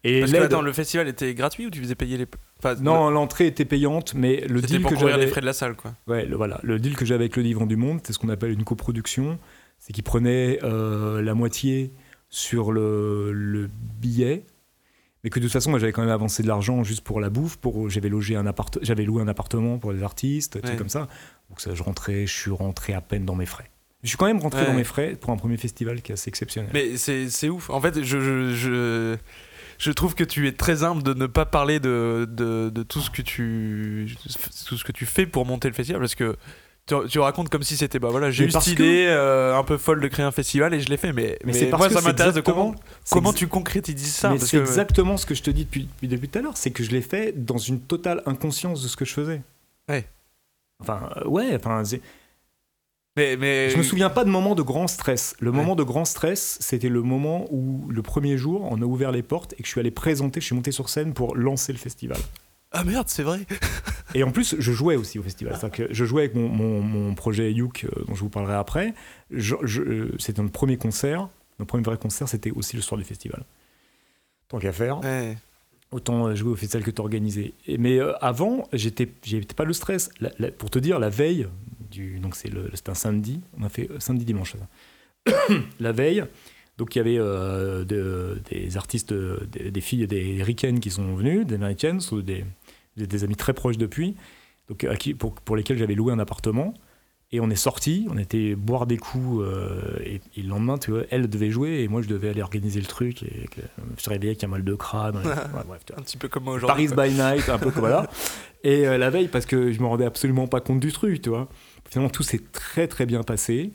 Et 0.03 0.21
Parce 0.21 0.31
que 0.31 0.37
attends, 0.37 0.61
le 0.63 0.73
festival 0.73 1.07
était 1.07 1.35
gratuit 1.35 1.67
ou 1.67 1.69
tu 1.69 1.79
faisais 1.79 1.93
payer 1.93 2.17
les. 2.17 2.25
Enfin, 2.57 2.73
non, 2.81 3.09
l'entrée 3.11 3.45
était 3.45 3.65
payante, 3.65 4.15
mais 4.15 4.41
le 4.47 4.61
deal 4.61 4.81
pour 4.81 4.89
que 4.91 4.95
couvrir 4.95 5.17
les 5.17 5.21
j'avais... 5.23 5.31
frais 5.31 5.41
de 5.41 5.45
la 5.45 5.53
salle, 5.53 5.75
quoi. 5.75 5.93
Ouais, 6.07 6.25
le, 6.25 6.35
voilà. 6.35 6.59
Le 6.63 6.79
deal 6.79 6.95
que 6.95 7.05
j'avais 7.05 7.25
avec 7.25 7.35
le 7.37 7.43
Divan 7.43 7.67
du 7.67 7.75
Monde, 7.75 7.99
c'est 8.03 8.11
ce 8.13 8.17
qu'on 8.19 8.29
appelle 8.29 8.51
une 8.51 8.63
coproduction. 8.63 9.37
C'est 9.77 9.93
qu'ils 9.93 10.03
prenaient 10.03 10.59
la 10.63 11.33
moitié 11.35 11.93
sur 12.29 12.71
le, 12.71 13.31
le 13.33 13.69
billet, 14.01 14.45
mais 15.23 15.29
que 15.29 15.39
de 15.39 15.45
toute 15.45 15.53
façon, 15.53 15.69
moi, 15.69 15.79
j'avais 15.79 15.91
quand 15.91 16.01
même 16.01 16.11
avancé 16.11 16.43
de 16.43 16.47
l'argent 16.47 16.83
juste 16.83 17.01
pour 17.01 17.19
la 17.19 17.29
bouffe. 17.29 17.57
Pour, 17.57 17.89
j'avais, 17.89 18.09
logé 18.09 18.35
un 18.35 18.45
appart 18.47 18.77
j'avais 18.81 19.03
loué 19.03 19.21
un 19.21 19.27
appartement 19.27 19.77
pour 19.79 19.91
les 19.91 20.01
artistes, 20.03 20.59
Ouais. 20.63 20.75
comme 20.77 20.89
ça. 20.89 21.07
Donc 21.49 21.61
ça, 21.61 21.73
je 21.75 21.83
rentrais, 21.83 22.25
je 22.27 22.33
suis 22.33 22.51
rentré 22.51 22.93
à 22.93 23.01
peine 23.01 23.25
dans 23.25 23.35
mes 23.35 23.45
frais. 23.45 23.69
Je 24.03 24.07
suis 24.09 24.17
quand 24.17 24.27
même 24.27 24.39
rentré 24.39 24.61
Ouais. 24.61 24.67
dans 24.67 24.73
mes 24.73 24.83
frais 24.85 25.17
pour 25.19 25.31
un 25.31 25.37
premier 25.37 25.57
festival 25.57 26.01
qui 26.01 26.11
est 26.11 26.13
assez 26.13 26.29
exceptionnel. 26.29 26.69
Mais 26.73 26.95
c'est 26.97 27.49
ouf. 27.49 27.69
En 27.69 27.81
fait, 27.81 28.01
je, 28.01 28.19
je, 28.21 28.53
je, 28.53 29.17
je 29.77 29.91
trouve 29.91 30.15
que 30.15 30.23
tu 30.23 30.47
es 30.47 30.51
très 30.53 30.83
humble 30.83 31.03
de 31.03 31.13
ne 31.13 31.25
pas 31.27 31.45
parler 31.45 31.79
de, 31.81 32.25
de, 32.29 32.69
de 32.69 32.83
tout, 32.83 33.01
ce 33.01 33.09
que 33.09 33.21
tu, 33.21 34.15
tout 34.67 34.77
ce 34.77 34.83
que 34.85 34.91
tu 34.93 35.05
fais 35.05 35.25
pour 35.25 35.45
monter 35.45 35.67
le 35.67 35.73
festival 35.73 36.01
parce 36.01 36.15
que. 36.15 36.35
Tu, 36.85 36.95
tu 37.07 37.19
racontes 37.19 37.49
comme 37.49 37.61
si 37.61 37.77
c'était 37.77 37.99
bah 37.99 38.07
voilà 38.09 38.31
j'ai 38.31 38.45
eu 38.45 38.49
cette 38.51 38.63
que- 38.63 38.81
idée 38.81 39.05
euh, 39.09 39.55
un 39.55 39.63
peu 39.63 39.77
folle 39.77 40.01
de 40.01 40.07
créer 40.07 40.25
un 40.25 40.31
festival 40.31 40.73
et 40.73 40.79
je 40.79 40.89
l'ai 40.89 40.97
fait 40.97 41.13
mais, 41.13 41.37
Mais 41.43 41.51
mais 41.51 41.53
c'est 41.53 41.67
parce 41.67 41.81
moi 41.81 41.87
que 41.89 41.93
ça 41.93 42.01
m'intéresse 42.01 42.33
de 42.33 42.39
exactement- 42.39 42.71
comment 42.71 42.81
comment 43.11 43.31
tu 43.33 43.47
concrétises 43.47 44.11
ça 44.11 44.33
c'est 44.39 44.57
que- 44.57 44.61
exactement 44.63 45.15
ce 45.15 45.27
que 45.27 45.35
je 45.35 45.43
te 45.43 45.51
dis 45.51 45.65
depuis, 45.65 45.87
depuis 46.01 46.29
tout 46.29 46.39
à 46.39 46.41
l'heure, 46.41 46.57
c'est 46.57 46.71
que 46.71 46.81
je 46.83 46.89
l'ai 46.89 47.03
fait 47.03 47.31
dans 47.45 47.59
une 47.59 47.79
totale 47.79 48.23
inconscience 48.25 48.81
de 48.81 48.87
ce 48.87 48.95
que 48.97 49.05
je 49.05 49.13
faisais. 49.13 49.43
Ouais. 49.87 50.07
Enfin, 50.79 51.09
euh, 51.17 51.27
ouais, 51.27 51.55
enfin, 51.55 51.83
mais, 53.17 53.35
mais 53.37 53.69
Je 53.69 53.77
me 53.77 53.83
souviens 53.83 54.09
pas 54.09 54.23
de 54.23 54.29
moment 54.29 54.55
de 54.55 54.61
grand 54.61 54.87
stress. 54.87 55.35
Le 55.39 55.51
moment 55.51 55.75
de 55.75 55.83
grand 55.83 56.05
stress, 56.05 56.57
c'était 56.61 56.89
le 56.89 57.01
moment 57.01 57.47
où, 57.51 57.85
le 57.89 58.01
premier 58.01 58.37
jour, 58.37 58.65
on 58.71 58.81
a 58.81 58.85
ouvert 58.85 59.11
les 59.11 59.23
portes 59.23 59.53
et 59.53 59.57
que 59.57 59.65
je 59.65 59.69
suis 59.71 59.79
allé 59.79 59.91
présenter, 59.91 60.39
je 60.39 60.45
suis 60.45 60.55
monté 60.55 60.71
sur 60.71 60.89
scène 60.89 61.13
pour 61.13 61.35
lancer 61.35 61.73
le 61.73 61.79
festival. 61.79 62.17
ah 62.71 62.83
merde 62.83 63.07
c'est 63.09 63.23
vrai 63.23 63.39
Et 64.15 64.23
en 64.23 64.31
plus, 64.31 64.55
je 64.57 64.71
jouais 64.71 64.95
aussi 64.95 65.19
au 65.19 65.23
festival. 65.23 65.55
C'est-à-dire 65.59 65.87
que 65.87 65.93
je 65.93 66.05
jouais 66.05 66.23
avec 66.23 66.35
mon, 66.35 66.47
mon- 66.49 66.81
mon 66.81 67.13
projet 67.13 67.51
Youk, 67.51 67.85
euh, 67.85 68.05
dont 68.07 68.15
je 68.15 68.21
vous 68.21 68.29
parlerai 68.29 68.55
après. 68.55 68.93
Euh, 69.31 70.11
c'était 70.17 70.41
notre 70.41 70.51
premier 70.53 70.77
concert. 70.77 71.27
Notre 71.59 71.67
premier 71.69 71.83
vrai 71.83 71.97
concert, 71.97 72.27
c'était 72.27 72.49
aussi 72.51 72.75
le 72.75 72.81
soir 72.81 72.97
du 72.97 73.03
festival. 73.03 73.43
Tant 74.47 74.57
qu'à 74.59 74.71
faire. 74.71 74.99
ouais. 75.01 75.37
Autant 75.91 76.27
euh, 76.27 76.35
jouer 76.35 76.51
au 76.51 76.55
festival 76.55 76.83
que 76.83 76.91
t'organiser. 76.91 77.53
Et- 77.67 77.77
Mais 77.77 77.97
euh, 77.99 78.13
avant, 78.21 78.67
j'étais, 78.73 79.09
j'étais 79.23 79.55
pas 79.55 79.65
le 79.65 79.73
stress. 79.73 80.09
Pour 80.57 80.69
te 80.69 80.77
dire, 80.79 80.99
la 80.99 81.09
veille, 81.09 81.47
du, 81.91 82.19
donc 82.19 82.35
c'est 82.35 82.49
le, 82.49 82.71
un 82.87 82.93
samedi, 82.93 83.41
on 83.59 83.63
a 83.63 83.69
fait 83.69 83.89
euh, 83.89 83.99
samedi 83.99 84.25
dimanche. 84.25 84.55
la 85.79 85.91
veille, 85.91 86.23
donc 86.77 86.95
il 86.95 86.99
y 86.99 87.01
avait 87.01 87.17
de- 87.17 88.39
des 88.49 88.77
artistes, 88.77 89.13
des, 89.13 89.81
filles, 89.81 90.07
des 90.07 90.41
ricaines 90.43 90.79
qui 90.79 90.91
sont 90.91 91.15
venues, 91.15 91.43
des 91.45 91.55
américaines, 91.55 91.99
des, 92.23 92.45
des, 92.95 93.23
amis 93.23 93.35
très 93.35 93.53
proches 93.53 93.77
depuis, 93.77 94.15
donc 94.69 94.85
pour 95.43 95.55
lesquels 95.55 95.77
j'avais 95.77 95.95
loué 95.95 96.13
un 96.13 96.19
appartement. 96.19 96.73
Et 97.31 97.39
on 97.39 97.49
est 97.51 97.55
sorti, 97.55 98.07
on 98.09 98.17
était 98.17 98.55
boire 98.55 98.87
des 98.87 98.97
coups, 98.97 99.43
euh, 99.43 99.99
et, 100.03 100.19
et 100.35 100.41
le 100.41 100.49
lendemain, 100.49 100.79
tu 100.79 100.89
vois, 100.89 101.01
elle 101.11 101.29
devait 101.29 101.51
jouer 101.51 101.81
et 101.81 101.87
moi 101.87 102.01
je 102.01 102.07
devais 102.07 102.29
aller 102.29 102.41
organiser 102.41 102.79
le 102.79 102.87
truc. 102.87 103.21
Et 103.21 103.47
que, 103.51 103.61
je 103.77 104.09
me 104.09 104.13
réveillé 104.13 104.31
avec 104.31 104.43
un 104.43 104.47
mal 104.47 104.63
de 104.63 104.73
crâne. 104.73 105.17
ouais, 105.17 105.23
bref, 105.67 105.81
un 105.95 106.01
petit 106.01 106.17
peu 106.17 106.27
comme 106.27 106.45
moi 106.45 106.53
aujourd'hui 106.55 106.87
Paris 106.87 106.95
quoi. 106.95 107.07
by 107.07 107.13
night, 107.13 107.49
un 107.49 107.59
peu 107.59 107.69
comme 107.69 107.87
là. 107.87 108.09
Et 108.63 108.87
euh, 108.87 108.97
la 108.97 109.09
veille, 109.09 109.27
parce 109.27 109.45
que 109.45 109.71
je 109.71 109.79
me 109.79 109.85
rendais 109.85 110.05
absolument 110.05 110.47
pas 110.47 110.59
compte 110.59 110.79
du 110.79 110.91
truc, 110.91 111.21
tu 111.21 111.29
vois. 111.29 111.47
Finalement, 111.87 112.09
tout 112.09 112.23
s'est 112.23 112.41
très 112.51 112.87
très 112.87 113.05
bien 113.05 113.23
passé. 113.23 113.71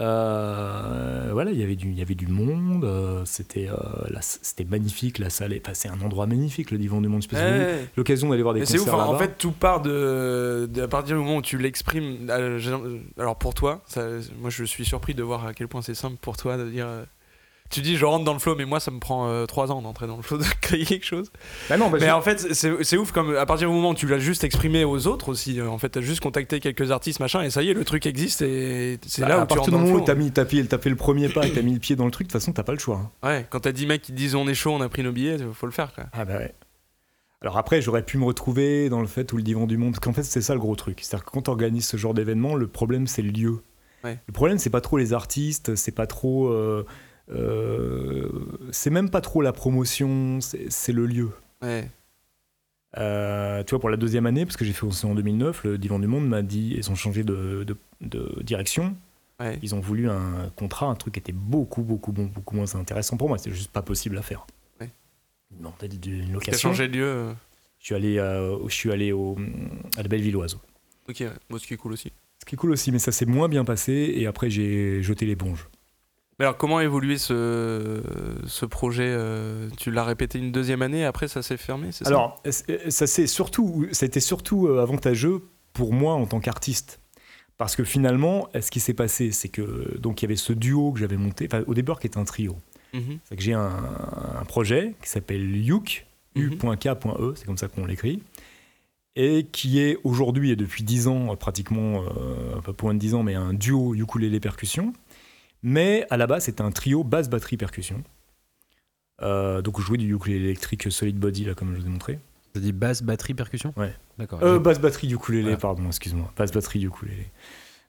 Euh, 0.00 1.28
voilà, 1.32 1.50
il 1.52 1.58
y 1.58 1.62
avait 1.62 1.76
du, 1.76 1.88
il 1.90 1.98
y 1.98 2.02
avait 2.02 2.14
du 2.14 2.26
monde. 2.26 2.84
euh, 2.84 3.22
c'était, 3.24 3.68
euh, 3.68 3.76
c'était 4.20 4.64
magnifique. 4.64 5.18
La 5.18 5.30
salle 5.30 5.54
enfin, 5.62 5.74
c'est 5.74 5.88
un 5.88 6.00
endroit 6.00 6.26
magnifique, 6.26 6.70
le 6.70 6.78
divan 6.78 7.00
du 7.00 7.08
monde. 7.08 7.22
Ouais. 7.32 7.88
l'occasion 7.96 8.28
d'aller 8.28 8.42
voir 8.42 8.54
des 8.54 8.60
Mais 8.60 8.66
c'est 8.66 8.78
ouf, 8.78 8.88
en 8.92 9.18
fait 9.18 9.38
tout 9.38 9.52
part 9.52 9.82
de, 9.82 10.68
de- 10.72 10.82
à 10.82 10.88
partir 10.88 11.16
du 11.16 11.22
moment 11.22 11.36
où 11.36 11.42
tu 11.42 11.58
l'exprimes. 11.58 12.30
Alors 13.18 13.36
pour 13.36 13.54
toi, 13.54 13.82
ça- 13.86 14.08
moi 14.40 14.50
je 14.50 14.64
suis 14.64 14.84
surpris 14.84 15.14
de 15.14 15.22
voir 15.22 15.46
à 15.46 15.54
quel 15.54 15.68
point 15.68 15.82
c'est 15.82 15.94
simple 15.94 16.16
pour 16.20 16.36
toi 16.36 16.56
de 16.56 16.68
dire. 16.68 16.86
Euh, 17.74 17.80
Tu 17.80 17.80
dis 17.82 17.96
je 17.96 18.04
rentre 18.04 18.24
dans 18.24 18.32
le 18.32 18.38
flow, 18.38 18.54
mais 18.56 18.64
moi 18.64 18.80
ça 18.80 18.90
me 18.90 18.98
prend 19.00 19.46
3 19.46 19.72
ans 19.72 19.82
d'entrer 19.82 20.06
dans 20.06 20.16
le 20.16 20.22
flow 20.22 20.38
de 20.38 20.44
créer 20.60 20.84
quelque 20.84 21.04
chose. 21.04 21.30
Bah 21.68 21.76
non, 21.76 21.90
bah, 21.90 21.98
mais 22.00 22.06
je- 22.06 22.12
en 22.12 22.22
fait 22.22 22.54
c'est 22.54 22.82
c'est 22.84 22.96
ouf 22.96 23.12
comme 23.12 23.34
à 23.36 23.46
partir 23.46 23.68
du 23.68 23.74
moment 23.74 23.90
où 23.90 23.94
tu 23.94 24.06
l'as 24.06 24.18
juste 24.18 24.44
exprimé 24.44 24.84
aux 24.84 25.06
autres 25.06 25.28
aussi. 25.28 25.58
euh, 25.60 25.68
En 25.68 25.78
fait 25.78 25.88
t'as 25.90 26.00
juste 26.00 26.20
contacté 26.20 26.60
quelques 26.60 26.90
artistes 26.90 27.20
machin 27.20 27.42
et 27.42 27.50
ça 27.50 27.62
y 27.62 27.70
est 27.70 27.74
le 27.74 27.84
truc 27.84 28.06
existe 28.06 28.42
et 28.42 28.98
c'est 29.06 29.22
bah, 29.22 29.28
là 29.28 29.34
à 29.34 29.38
où 29.38 29.40
tu 29.42 29.46
partir 29.54 29.56
rentres 29.58 29.70
du 29.70 29.70
dans 29.72 29.78
le 29.78 29.84
moment 29.84 29.94
où 29.96 29.98
flow. 29.98 30.06
t'as 30.06 30.14
mis, 30.14 30.30
t'as 30.30 30.44
fait, 30.44 30.64
t'as 30.64 30.78
fait 30.78 30.90
le 30.90 30.96
premier 30.96 31.28
pas 31.28 31.46
et 31.46 31.52
t'as 31.52 31.62
mis 31.62 31.74
le 31.74 31.80
pied 31.80 31.96
dans 31.96 32.04
le 32.06 32.10
truc, 32.10 32.26
de 32.28 32.32
toute 32.32 32.40
façon, 32.40 32.52
t'as 32.52 32.62
pas 32.62 32.72
le 32.72 32.78
choix. 32.78 33.10
hein. 33.22 33.28
Ouais, 33.28 33.46
quand 33.50 33.60
t'as 33.60 33.72
10 33.72 33.86
mecs 33.86 34.02
qui 34.02 34.12
te 34.12 34.16
disent 34.16 34.34
on 34.34 34.46
est 34.48 34.54
chaud, 34.54 34.70
on 34.72 34.80
a 34.80 34.88
pris 34.88 35.02
nos 35.02 35.12
billets, 35.12 35.38
faut 35.52 35.66
le 35.66 35.72
faire 35.72 35.92
quoi. 35.94 36.04
Ah 36.12 36.24
bah 36.24 36.36
ouais. 36.38 36.54
Alors 37.42 37.58
après, 37.58 37.82
j'aurais 37.82 38.02
pu 38.02 38.16
me 38.16 38.24
retrouver 38.24 38.88
dans 38.88 39.00
le 39.02 39.06
fait 39.06 39.30
où 39.32 39.36
le 39.36 39.42
divan 39.42 39.66
du 39.66 39.76
monde, 39.76 39.92
parce 39.92 40.00
qu'en 40.00 40.14
fait, 40.14 40.22
c'est 40.22 40.40
ça 40.40 40.54
le 40.54 40.60
gros 40.60 40.76
truc. 40.76 41.00
C'est-à-dire 41.02 41.26
que 41.26 41.30
quand 41.30 41.42
tu 41.42 41.50
organises 41.50 41.86
ce 41.86 41.98
genre 41.98 42.14
d'événement, 42.14 42.54
le 42.54 42.66
problème, 42.66 43.06
c'est 43.06 43.20
le 43.20 43.30
lieu. 43.30 43.62
Ouais. 44.02 44.18
Le 44.26 44.32
problème, 44.32 44.56
c'est 44.58 44.70
pas 44.70 44.80
trop 44.80 44.96
les 44.96 45.12
artistes, 45.12 45.74
c'est 45.74 45.92
pas 45.92 46.06
trop. 46.06 46.48
euh, 46.48 46.86
euh, 47.30 48.28
c'est 48.70 48.90
même 48.90 49.10
pas 49.10 49.20
trop 49.20 49.42
la 49.42 49.52
promotion, 49.52 50.38
c'est 50.40 50.92
le 50.92 51.06
lieu. 51.06 51.30
Ouais. 51.62 51.88
Euh, 52.96 53.64
tu 53.64 53.70
vois, 53.70 53.80
pour 53.80 53.90
la 53.90 53.96
deuxième 53.96 54.26
année, 54.26 54.44
parce 54.44 54.56
que 54.56 54.64
j'ai 54.64 54.72
fait 54.72 54.86
aussi 54.86 55.04
en 55.06 55.14
2009, 55.14 55.64
le 55.64 55.78
Divan 55.78 55.98
du 55.98 56.06
Monde 56.06 56.28
m'a 56.28 56.42
dit, 56.42 56.74
ils 56.76 56.90
ont 56.90 56.94
changé 56.94 57.24
de, 57.24 57.64
de- 57.64 57.76
de 58.02 58.40
direction. 58.42 58.96
Ouais. 59.40 59.58
Ils 59.62 59.74
ont 59.74 59.80
voulu 59.80 60.08
un 60.08 60.48
contrat, 60.54 60.86
un 60.86 60.94
truc 60.94 61.14
qui 61.14 61.20
était 61.20 61.32
beaucoup, 61.32 61.82
beaucoup, 61.82 62.12
beaucoup 62.12 62.54
moins 62.54 62.72
intéressant 62.76 63.16
pour 63.16 63.28
moi. 63.28 63.36
C'était 63.38 63.54
juste 63.54 63.72
pas 63.72 63.82
possible 63.82 64.16
à 64.16 64.22
faire. 64.22 64.46
Ouais. 64.80 64.90
Ils 65.50 65.56
m'ont 65.62 65.72
demandé 65.80 65.88
d'une 65.96 66.26
T'as 66.26 66.32
location. 66.34 66.68
changé 66.70 66.86
de 66.86 66.94
lieu. 66.98 67.04
euh, 67.04 67.32
Je 67.80 67.86
suis 67.86 67.94
allé, 67.96 68.18
euh, 68.18 68.58
je 68.68 68.74
suis 68.74 68.92
allé 68.92 69.10
au, 69.10 69.36
à 69.96 70.02
la 70.02 70.08
Bellevilloise. 70.08 70.56
Ok. 71.08 71.24
Bon, 71.50 71.58
ce 71.58 71.66
qui 71.66 71.74
est 71.74 71.76
cool 71.76 71.94
aussi. 71.94 72.12
Ce 72.38 72.44
qui 72.44 72.54
est 72.54 72.58
cool 72.58 72.70
aussi, 72.70 72.92
mais 72.92 73.00
ça 73.00 73.10
s'est 73.10 73.26
moins 73.26 73.48
bien 73.48 73.64
passé 73.64 74.12
et 74.14 74.26
après 74.28 74.50
j'ai 74.50 75.02
jeté 75.02 75.26
l'éponge. 75.26 75.66
Mais 76.38 76.44
alors, 76.46 76.56
comment 76.56 76.78
a 76.78 76.84
évolué 76.84 77.16
ce, 77.18 78.02
ce 78.46 78.66
projet 78.66 79.06
euh, 79.08 79.68
Tu 79.78 79.90
l'as 79.90 80.04
répété 80.04 80.38
une 80.38 80.50
deuxième 80.52 80.82
année, 80.82 81.04
après 81.04 81.28
ça 81.28 81.42
s'est 81.42 81.56
fermé, 81.56 81.92
c'est 81.92 82.04
ça? 82.04 82.10
Alors, 82.10 82.42
c'est- 82.50 82.90
ça 82.90 83.06
c'est 83.06 83.26
surtout, 83.26 83.86
ça 83.92 84.04
a 84.04 84.06
été 84.08 84.20
surtout 84.20 84.66
euh, 84.66 84.82
avantageux 84.82 85.42
pour 85.72 85.92
moi 85.92 86.14
en 86.14 86.26
tant 86.26 86.40
qu'artiste. 86.40 87.00
Parce 87.56 87.76
que 87.76 87.84
finalement, 87.84 88.48
ce 88.60 88.68
qui 88.72 88.80
s'est 88.80 88.94
passé, 88.94 89.30
c'est 89.30 89.48
que 89.48 89.96
donc 89.98 90.20
il 90.20 90.24
y 90.24 90.26
avait 90.26 90.34
ce 90.36 90.52
duo 90.52 90.90
que 90.92 90.98
j'avais 90.98 91.16
monté, 91.16 91.48
au 91.68 91.74
départ 91.74 92.00
qui 92.00 92.08
était 92.08 92.18
un 92.18 92.24
trio. 92.24 92.56
Mhm. 92.92 93.18
C'est 93.24 93.36
que 93.36 93.42
j'ai 93.42 93.52
un, 93.54 93.70
un 94.40 94.44
projet 94.44 94.94
qui 95.02 95.08
s'appelle 95.08 95.56
Yuk, 95.56 96.06
Mhm. 96.36 96.54
U.K.E, 96.54 97.34
c'est 97.36 97.44
comme 97.46 97.56
ça 97.58 97.68
qu'on 97.68 97.86
l'écrit, 97.86 98.20
et 99.14 99.46
qui 99.52 99.78
est 99.78 99.98
aujourd'hui 100.02 100.50
et 100.50 100.56
depuis 100.56 100.82
10 100.82 101.06
ans, 101.06 101.30
euh, 101.32 101.36
pratiquement, 101.36 102.02
euh, 102.02 102.60
pas 102.60 102.72
moins 102.82 102.94
de 102.94 102.98
10 102.98 103.14
ans, 103.14 103.22
mais 103.22 103.34
un 103.36 103.54
duo 103.54 103.94
ukulélé 103.94 104.40
percussion. 104.40 104.92
Mais 105.64 106.06
à 106.10 106.16
la 106.18 106.26
base, 106.28 106.44
c'était 106.44 106.60
un 106.62 106.70
trio 106.70 107.02
basse 107.02 107.28
batterie 107.28 107.56
percussion. 107.56 108.04
Euh, 109.22 109.62
donc 109.62 109.80
je 109.80 109.84
jouais 109.86 109.96
du 109.98 110.14
ukulélé 110.14 110.44
électrique 110.44 110.92
solid 110.92 111.16
body, 111.18 111.46
là, 111.46 111.54
comme 111.54 111.74
je 111.74 111.80
vous 111.80 111.86
ai 111.86 111.90
montré. 111.90 112.18
T'as 112.52 112.60
dit 112.60 112.72
basse, 112.72 113.02
batterie, 113.02 113.34
percussion? 113.34 113.72
Ouais. 113.76 113.94
D'accord. 114.18 114.42
Euh, 114.42 114.58
basse 114.58 114.78
batterie 114.78 115.10
ukulélé, 115.12 115.42
Voilà. 115.44 115.56
pardon, 115.56 115.86
excuse-moi. 115.86 116.30
Basse 116.36 116.52
batterie 116.52 116.84
ukulélé. 116.84 117.26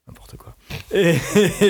n'importe 0.08 0.38
quoi. 0.38 0.56
Et, 0.94 1.16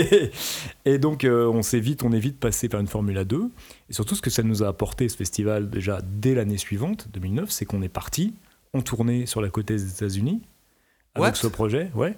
et 0.85 0.97
donc, 0.99 1.23
euh, 1.23 1.47
on 1.47 1.63
s'est 1.63 1.79
vite, 1.79 2.03
on 2.03 2.11
est 2.11 2.19
vite 2.19 2.39
passé 2.39 2.69
par 2.69 2.79
une 2.79 2.87
Formule 2.87 3.23
2. 3.25 3.49
Et 3.89 3.93
surtout, 3.93 4.13
ce 4.15 4.21
que 4.21 4.29
ça 4.29 4.43
nous 4.43 4.61
a 4.63 4.67
apporté, 4.67 5.09
ce 5.09 5.17
festival, 5.17 5.69
déjà 5.69 6.01
dès 6.03 6.35
l'année 6.35 6.57
suivante, 6.57 7.07
2009, 7.13 7.49
c'est 7.49 7.65
qu'on 7.65 7.81
est 7.81 7.89
parti 7.89 8.35
en 8.73 8.81
tournée 8.81 9.25
sur 9.25 9.41
la 9.41 9.49
côte 9.49 9.67
des 9.67 9.89
États-Unis 9.89 10.41
What? 11.17 11.23
avec 11.25 11.35
ce 11.37 11.47
projet. 11.47 11.89
Ouais. 11.95 12.15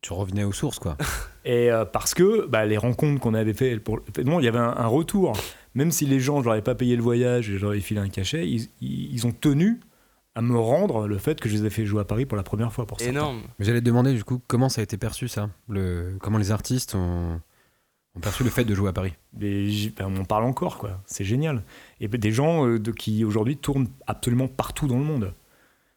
Tu 0.00 0.12
revenais 0.12 0.44
aux 0.44 0.52
sources, 0.52 0.78
quoi. 0.78 0.96
Et 1.44 1.70
euh, 1.72 1.84
parce 1.84 2.14
que 2.14 2.46
bah, 2.46 2.66
les 2.66 2.76
rencontres 2.76 3.20
qu'on 3.20 3.34
avait 3.34 3.54
fait, 3.54 3.78
pour... 3.78 4.00
non, 4.24 4.38
il 4.40 4.44
y 4.44 4.48
avait 4.48 4.58
un, 4.58 4.74
un 4.76 4.86
retour. 4.86 5.32
Même 5.74 5.90
si 5.90 6.06
les 6.06 6.20
gens, 6.20 6.40
je 6.40 6.44
leur 6.46 6.54
ai 6.56 6.62
pas 6.62 6.74
payé 6.74 6.94
le 6.96 7.02
voyage 7.02 7.50
et 7.50 7.58
je 7.58 7.62
leur 7.64 7.74
ai 7.74 7.80
filé 7.80 8.00
un 8.00 8.08
cachet, 8.08 8.48
ils, 8.48 8.68
ils- 8.80 9.12
ils 9.14 9.26
ont 9.26 9.32
tenu 9.32 9.80
à 10.34 10.40
me 10.42 10.56
rendre 10.56 11.08
le 11.08 11.18
fait 11.18 11.40
que 11.40 11.48
je 11.48 11.56
les 11.56 11.64
ai 11.66 11.70
fait 11.70 11.84
jouer 11.84 12.00
à 12.00 12.04
Paris 12.04 12.26
pour 12.26 12.36
la 12.36 12.42
première 12.44 12.72
fois 12.72 12.86
pour 12.86 13.00
ça. 13.00 13.06
Énorme. 13.06 13.42
Mais 13.58 13.64
j'allais 13.64 13.80
te 13.80 13.84
demander, 13.86 14.12
du 14.14 14.22
coup, 14.24 14.40
comment 14.46 14.68
ça 14.68 14.80
a 14.80 14.84
été 14.84 14.96
perçu, 14.96 15.26
ça? 15.26 15.50
Le... 15.68 16.16
Comment 16.20 16.38
les 16.38 16.52
artistes 16.52 16.94
ont... 16.94 17.40
ont 18.14 18.20
perçu 18.20 18.44
le 18.44 18.50
fait 18.50 18.64
de 18.64 18.74
jouer 18.74 18.90
à 18.90 18.92
Paris? 18.92 19.14
Et 19.40 19.92
ben, 19.96 20.06
on 20.14 20.20
en 20.20 20.24
parle 20.24 20.44
encore, 20.44 20.78
quoi. 20.78 21.00
C'est 21.06 21.24
génial. 21.24 21.62
Et 22.00 22.06
ben, 22.08 22.20
des 22.20 22.30
gens 22.30 22.66
euh, 22.68 22.78
de, 22.78 22.92
qui 22.92 23.24
aujourd'hui 23.24 23.56
tournent 23.56 23.88
absolument 24.06 24.46
partout 24.48 24.86
dans 24.86 24.98
le 24.98 25.04
monde. 25.04 25.32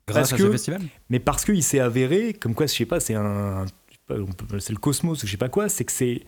Grâce 0.08 0.30
Parce 0.30 0.34
à 0.34 0.38
que- 0.38 0.44
ce 0.44 0.52
festival? 0.52 0.82
Mais 1.10 1.20
parce 1.20 1.46
qu'il 1.46 1.62
s'est 1.64 1.80
avéré, 1.80 2.34
comme 2.34 2.56
quoi, 2.56 2.66
je 2.66 2.74
sais 2.74 2.86
pas, 2.86 3.00
c'est 3.00 3.14
un, 3.16 3.66
pas, 4.08 4.16
on 4.20 4.26
peut- 4.32 4.60
c'est 4.60 4.74
le 4.74 4.80
cosmos 4.80 5.24
ou 5.24 5.26
je 5.28 5.32
sais 5.32 5.38
pas 5.38 5.50
quoi, 5.50 5.70
c'est 5.70 5.86
que 5.86 5.92
c'est, 5.92 6.24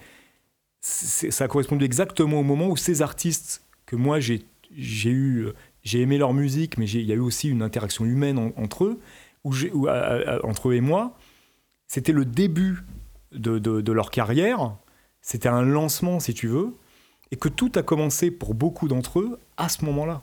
ça 0.81 1.45
a 1.45 1.47
correspondu 1.47 1.85
exactement 1.85 2.39
au 2.39 2.43
moment 2.43 2.67
où 2.67 2.77
ces 2.77 3.01
artistes 3.01 3.63
que 3.85 3.95
moi 3.95 4.19
j'ai, 4.19 4.43
j'ai 4.75 5.09
eu, 5.11 5.47
j'ai 5.83 6.01
aimé 6.01 6.17
leur 6.17 6.33
musique, 6.33 6.77
mais 6.77 6.89
il 6.89 7.01
y 7.01 7.11
a 7.11 7.15
eu 7.15 7.19
aussi 7.19 7.49
une 7.49 7.61
interaction 7.61 8.05
humaine 8.05 8.37
en- 8.37 8.53
entre 8.61 8.85
eux, 8.85 8.99
où 9.43 9.53
j'ai, 9.53 9.71
où, 9.71 9.87
à- 9.87 9.93
à- 9.93 10.35
à- 10.35 10.45
entre 10.45 10.69
eux 10.69 10.75
et 10.75 10.81
moi, 10.81 11.17
c'était 11.87 12.11
le 12.11 12.25
début 12.25 12.79
de, 13.31 13.59
de- 13.59 13.81
de 13.81 13.91
leur 13.91 14.11
carrière, 14.11 14.75
c'était 15.21 15.49
un 15.49 15.61
lancement 15.63 16.19
si 16.19 16.33
tu 16.33 16.47
veux, 16.47 16.73
et 17.31 17.35
que 17.35 17.49
tout 17.49 17.71
a 17.75 17.83
commencé 17.83 18.29
pour 18.31 18.53
beaucoup 18.53 18.87
d'entre 18.87 19.19
eux 19.19 19.39
à 19.57 19.69
ce 19.69 19.83
moment-là. 19.85 20.21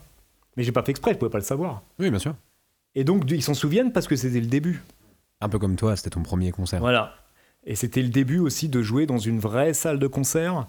Mais 0.57 0.63
j'ai 0.63 0.71
pas 0.71 0.83
fait 0.83 0.91
exprès, 0.91 1.13
je 1.13 1.17
pouvais 1.17 1.31
pas 1.31 1.37
le 1.39 1.43
savoir. 1.43 1.81
Oui, 1.99 2.09
bien 2.09 2.19
sûr. 2.19 2.35
Et 2.95 3.03
donc 3.03 3.23
ils 3.29 3.41
s'en 3.43 3.53
souviennent 3.53 3.91
parce 3.93 4.07
que 4.07 4.15
c'était 4.15 4.39
le 4.39 4.47
début. 4.47 4.81
Un 5.39 5.49
peu 5.49 5.57
comme 5.59 5.75
toi, 5.75 5.95
c'était 5.95 6.09
ton 6.11 6.23
premier 6.23 6.51
concert. 6.51 6.79
Voilà. 6.79 7.15
Et 7.65 7.75
c'était 7.75 8.01
le 8.01 8.09
début 8.09 8.39
aussi 8.39 8.69
de 8.69 8.81
jouer 8.81 9.05
dans 9.05 9.17
une 9.19 9.39
vraie 9.39 9.73
salle 9.73 9.99
de 9.99 10.07
concert. 10.07 10.67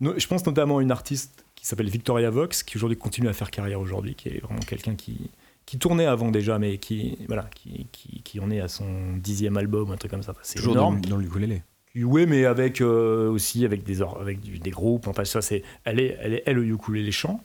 Je 0.00 0.26
pense 0.26 0.44
notamment 0.46 0.78
à 0.78 0.82
une 0.82 0.90
artiste 0.90 1.44
qui 1.54 1.66
s'appelle 1.66 1.88
Victoria 1.88 2.28
Vox, 2.30 2.62
qui 2.62 2.76
aujourd'hui 2.76 2.98
continue 2.98 3.28
à 3.28 3.32
faire 3.32 3.50
carrière 3.50 3.80
aujourd'hui, 3.80 4.14
qui 4.14 4.28
est 4.28 4.40
vraiment 4.42 4.60
quelqu'un 4.60 4.94
qui, 4.94 5.30
qui 5.64 5.78
tournait 5.78 6.04
avant 6.06 6.30
déjà, 6.30 6.58
mais 6.58 6.76
qui, 6.78 7.16
voilà, 7.28 7.48
qui, 7.54 7.86
qui, 7.92 8.20
qui 8.22 8.40
en 8.40 8.50
est 8.50 8.60
à 8.60 8.68
son 8.68 9.16
dixième 9.16 9.56
album, 9.56 9.90
un 9.90 9.96
truc 9.96 10.10
comme 10.10 10.22
ça. 10.22 10.34
C'est 10.42 10.58
Toujours 10.58 10.74
énorme. 10.74 11.00
dans 11.02 11.16
le 11.16 11.24
ukulélé. 11.24 11.62
Oui, 11.96 12.26
mais 12.26 12.44
avec 12.44 12.80
euh, 12.80 13.30
aussi 13.30 13.64
avec 13.64 13.84
des, 13.84 14.02
or- 14.02 14.20
avec 14.20 14.40
du- 14.40 14.58
des 14.58 14.70
groupes. 14.70 15.06
Enfin, 15.06 15.24
ça, 15.24 15.40
c'est, 15.40 15.62
elle 15.84 16.00
est, 16.00 16.18
elle 16.20 16.34
est, 16.34 16.42
elle, 16.44 16.56
le 16.56 16.66
ukulélé 16.66 17.12
chant. 17.12 17.40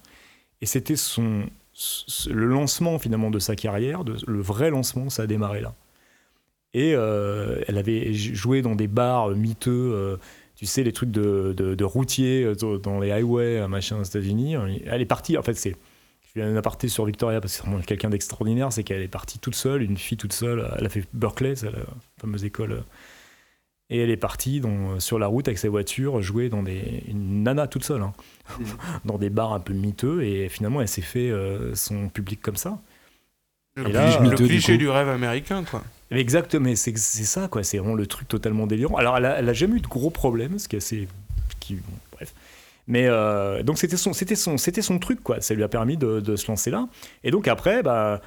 Et 0.61 0.65
c'était 0.65 0.95
son, 0.97 1.43
le 2.29 2.45
lancement 2.47 2.99
finalement 2.99 3.29
de 3.29 3.39
sa 3.39 3.55
carrière, 3.55 4.03
de, 4.03 4.17
le 4.27 4.41
vrai 4.41 4.71
lancement, 4.71 5.09
ça 5.09 5.23
a 5.23 5.27
démarré 5.27 5.61
là. 5.61 5.73
Et 6.73 6.93
euh, 6.95 7.61
elle 7.67 7.77
avait 7.77 8.13
joué 8.13 8.61
dans 8.61 8.75
des 8.75 8.87
bars 8.87 9.29
miteux, 9.29 9.71
euh, 9.93 10.17
tu 10.55 10.65
sais, 10.65 10.83
les 10.83 10.93
trucs 10.93 11.11
de, 11.11 11.53
de, 11.57 11.73
de 11.75 11.83
routiers 11.83 12.43
euh, 12.43 12.77
dans 12.77 12.99
les 12.99 13.11
highways, 13.11 13.59
euh, 13.61 13.67
machin, 13.67 13.97
aux 13.99 14.03
États-Unis. 14.03 14.55
Elle 14.85 15.01
est 15.01 15.05
partie, 15.05 15.37
en 15.37 15.41
fait, 15.43 15.55
c'est. 15.55 15.75
Je 16.21 16.33
fais 16.33 16.41
un 16.43 16.55
aparté 16.55 16.89
sur 16.89 17.05
Victoria 17.05 17.41
parce 17.41 17.53
que 17.53 17.57
c'est 17.63 17.67
vraiment 17.67 17.81
quelqu'un 17.83 18.11
d'extraordinaire, 18.11 18.71
c'est 18.71 18.83
qu'elle 18.83 19.01
est 19.01 19.07
partie 19.07 19.39
toute 19.39 19.55
seule, 19.55 19.81
une 19.81 19.97
fille 19.97 20.15
toute 20.17 20.33
seule. 20.33 20.71
Elle 20.77 20.85
a 20.85 20.89
fait 20.89 21.03
Berkeley, 21.11 21.55
c'est 21.55 21.71
la 21.71 21.79
fameuse 22.21 22.45
école. 22.45 22.71
euh, 22.73 22.81
Et 23.89 23.97
elle 23.97 24.11
est 24.11 24.17
partie 24.17 24.59
dans- 24.61 24.99
sur 24.99 25.17
la 25.17 25.25
route 25.25 25.47
avec 25.47 25.57
sa 25.57 25.69
voiture, 25.69 26.21
jouer 26.21 26.49
dans 26.49 26.61
des. 26.61 27.03
Une 27.07 27.41
nana 27.41 27.65
toute 27.65 27.83
seule, 27.83 28.03
hein, 28.03 28.13
dans 29.05 29.17
des 29.17 29.31
bars 29.31 29.53
un 29.53 29.59
peu 29.59 29.73
miteux. 29.73 30.21
Et 30.21 30.49
finalement, 30.49 30.81
elle 30.81 30.87
s'est 30.87 31.01
fait 31.01 31.31
euh, 31.31 31.73
son 31.73 32.09
public 32.09 32.39
comme 32.43 32.57
ça. 32.57 32.79
Le, 33.83 33.91
là, 33.91 34.09
cliché- 34.35 34.71
le 34.73 34.77
du 34.77 34.89
rêve 34.89 35.09
américain, 35.09 35.63
quoi. 35.63 35.83
Exactement, 36.11 36.71
c'est 36.75 36.97
c'est 36.97 37.23
ça, 37.23 37.47
quoi. 37.47 37.63
C'est 37.63 37.77
vraiment 37.77 37.93
le 37.95 38.07
truc 38.07 38.27
totalement 38.27 38.65
délirant. 38.67 38.97
Alors, 38.97 39.17
elle 39.17 39.25
a, 39.25 39.39
elle 39.39 39.49
a 39.49 39.53
jamais 39.53 39.77
eu 39.77 39.81
de 39.81 39.87
gros 39.87 40.09
problèmes, 40.09 40.57
ce 40.59 40.67
qui 40.67 40.75
est 40.75 40.79
assez. 40.79 41.07
Qui, 41.59 41.75
bon, 41.75 41.81
bref. 42.13 42.33
Mais 42.87 43.05
euh, 43.07 43.61
donc, 43.63 43.77
c'était 43.77 43.97
son, 43.97 44.13
c'était, 44.13 44.35
son, 44.35 44.57
c'était 44.57 44.81
son 44.81 44.97
truc, 44.97 45.21
quoi. 45.21 45.39
Ça 45.41 45.53
lui 45.53 45.63
a 45.63 45.67
permis 45.67 45.97
de, 45.97 46.19
de 46.19 46.35
se 46.35 46.47
lancer 46.49 46.71
là. 46.71 46.87
Et 47.23 47.31
donc, 47.31 47.47
après, 47.47 47.83
bah. 47.83 48.21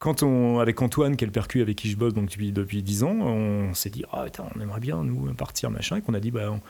Quand 0.00 0.22
on, 0.22 0.58
avec 0.58 0.82
Antoine, 0.82 1.16
qui 1.16 1.24
est 1.24 1.26
le 1.26 1.32
percu 1.32 1.62
avec 1.62 1.76
qui 1.76 1.88
je 1.88 1.96
bosse 1.96 2.12
donc 2.12 2.26
depuis, 2.28 2.52
depuis 2.52 2.82
10 2.82 3.04
ans, 3.04 3.12
on 3.22 3.72
s'est 3.72 3.88
dit, 3.88 4.04
ah, 4.12 4.26
on 4.54 4.60
aimerait 4.60 4.80
bien, 4.80 5.02
nous, 5.02 5.32
partir, 5.32 5.70
machin, 5.70 5.96
et 5.96 6.02
qu'on 6.02 6.12
a 6.12 6.20
dit, 6.20 6.30
bah, 6.30 6.50
on- 6.50 6.60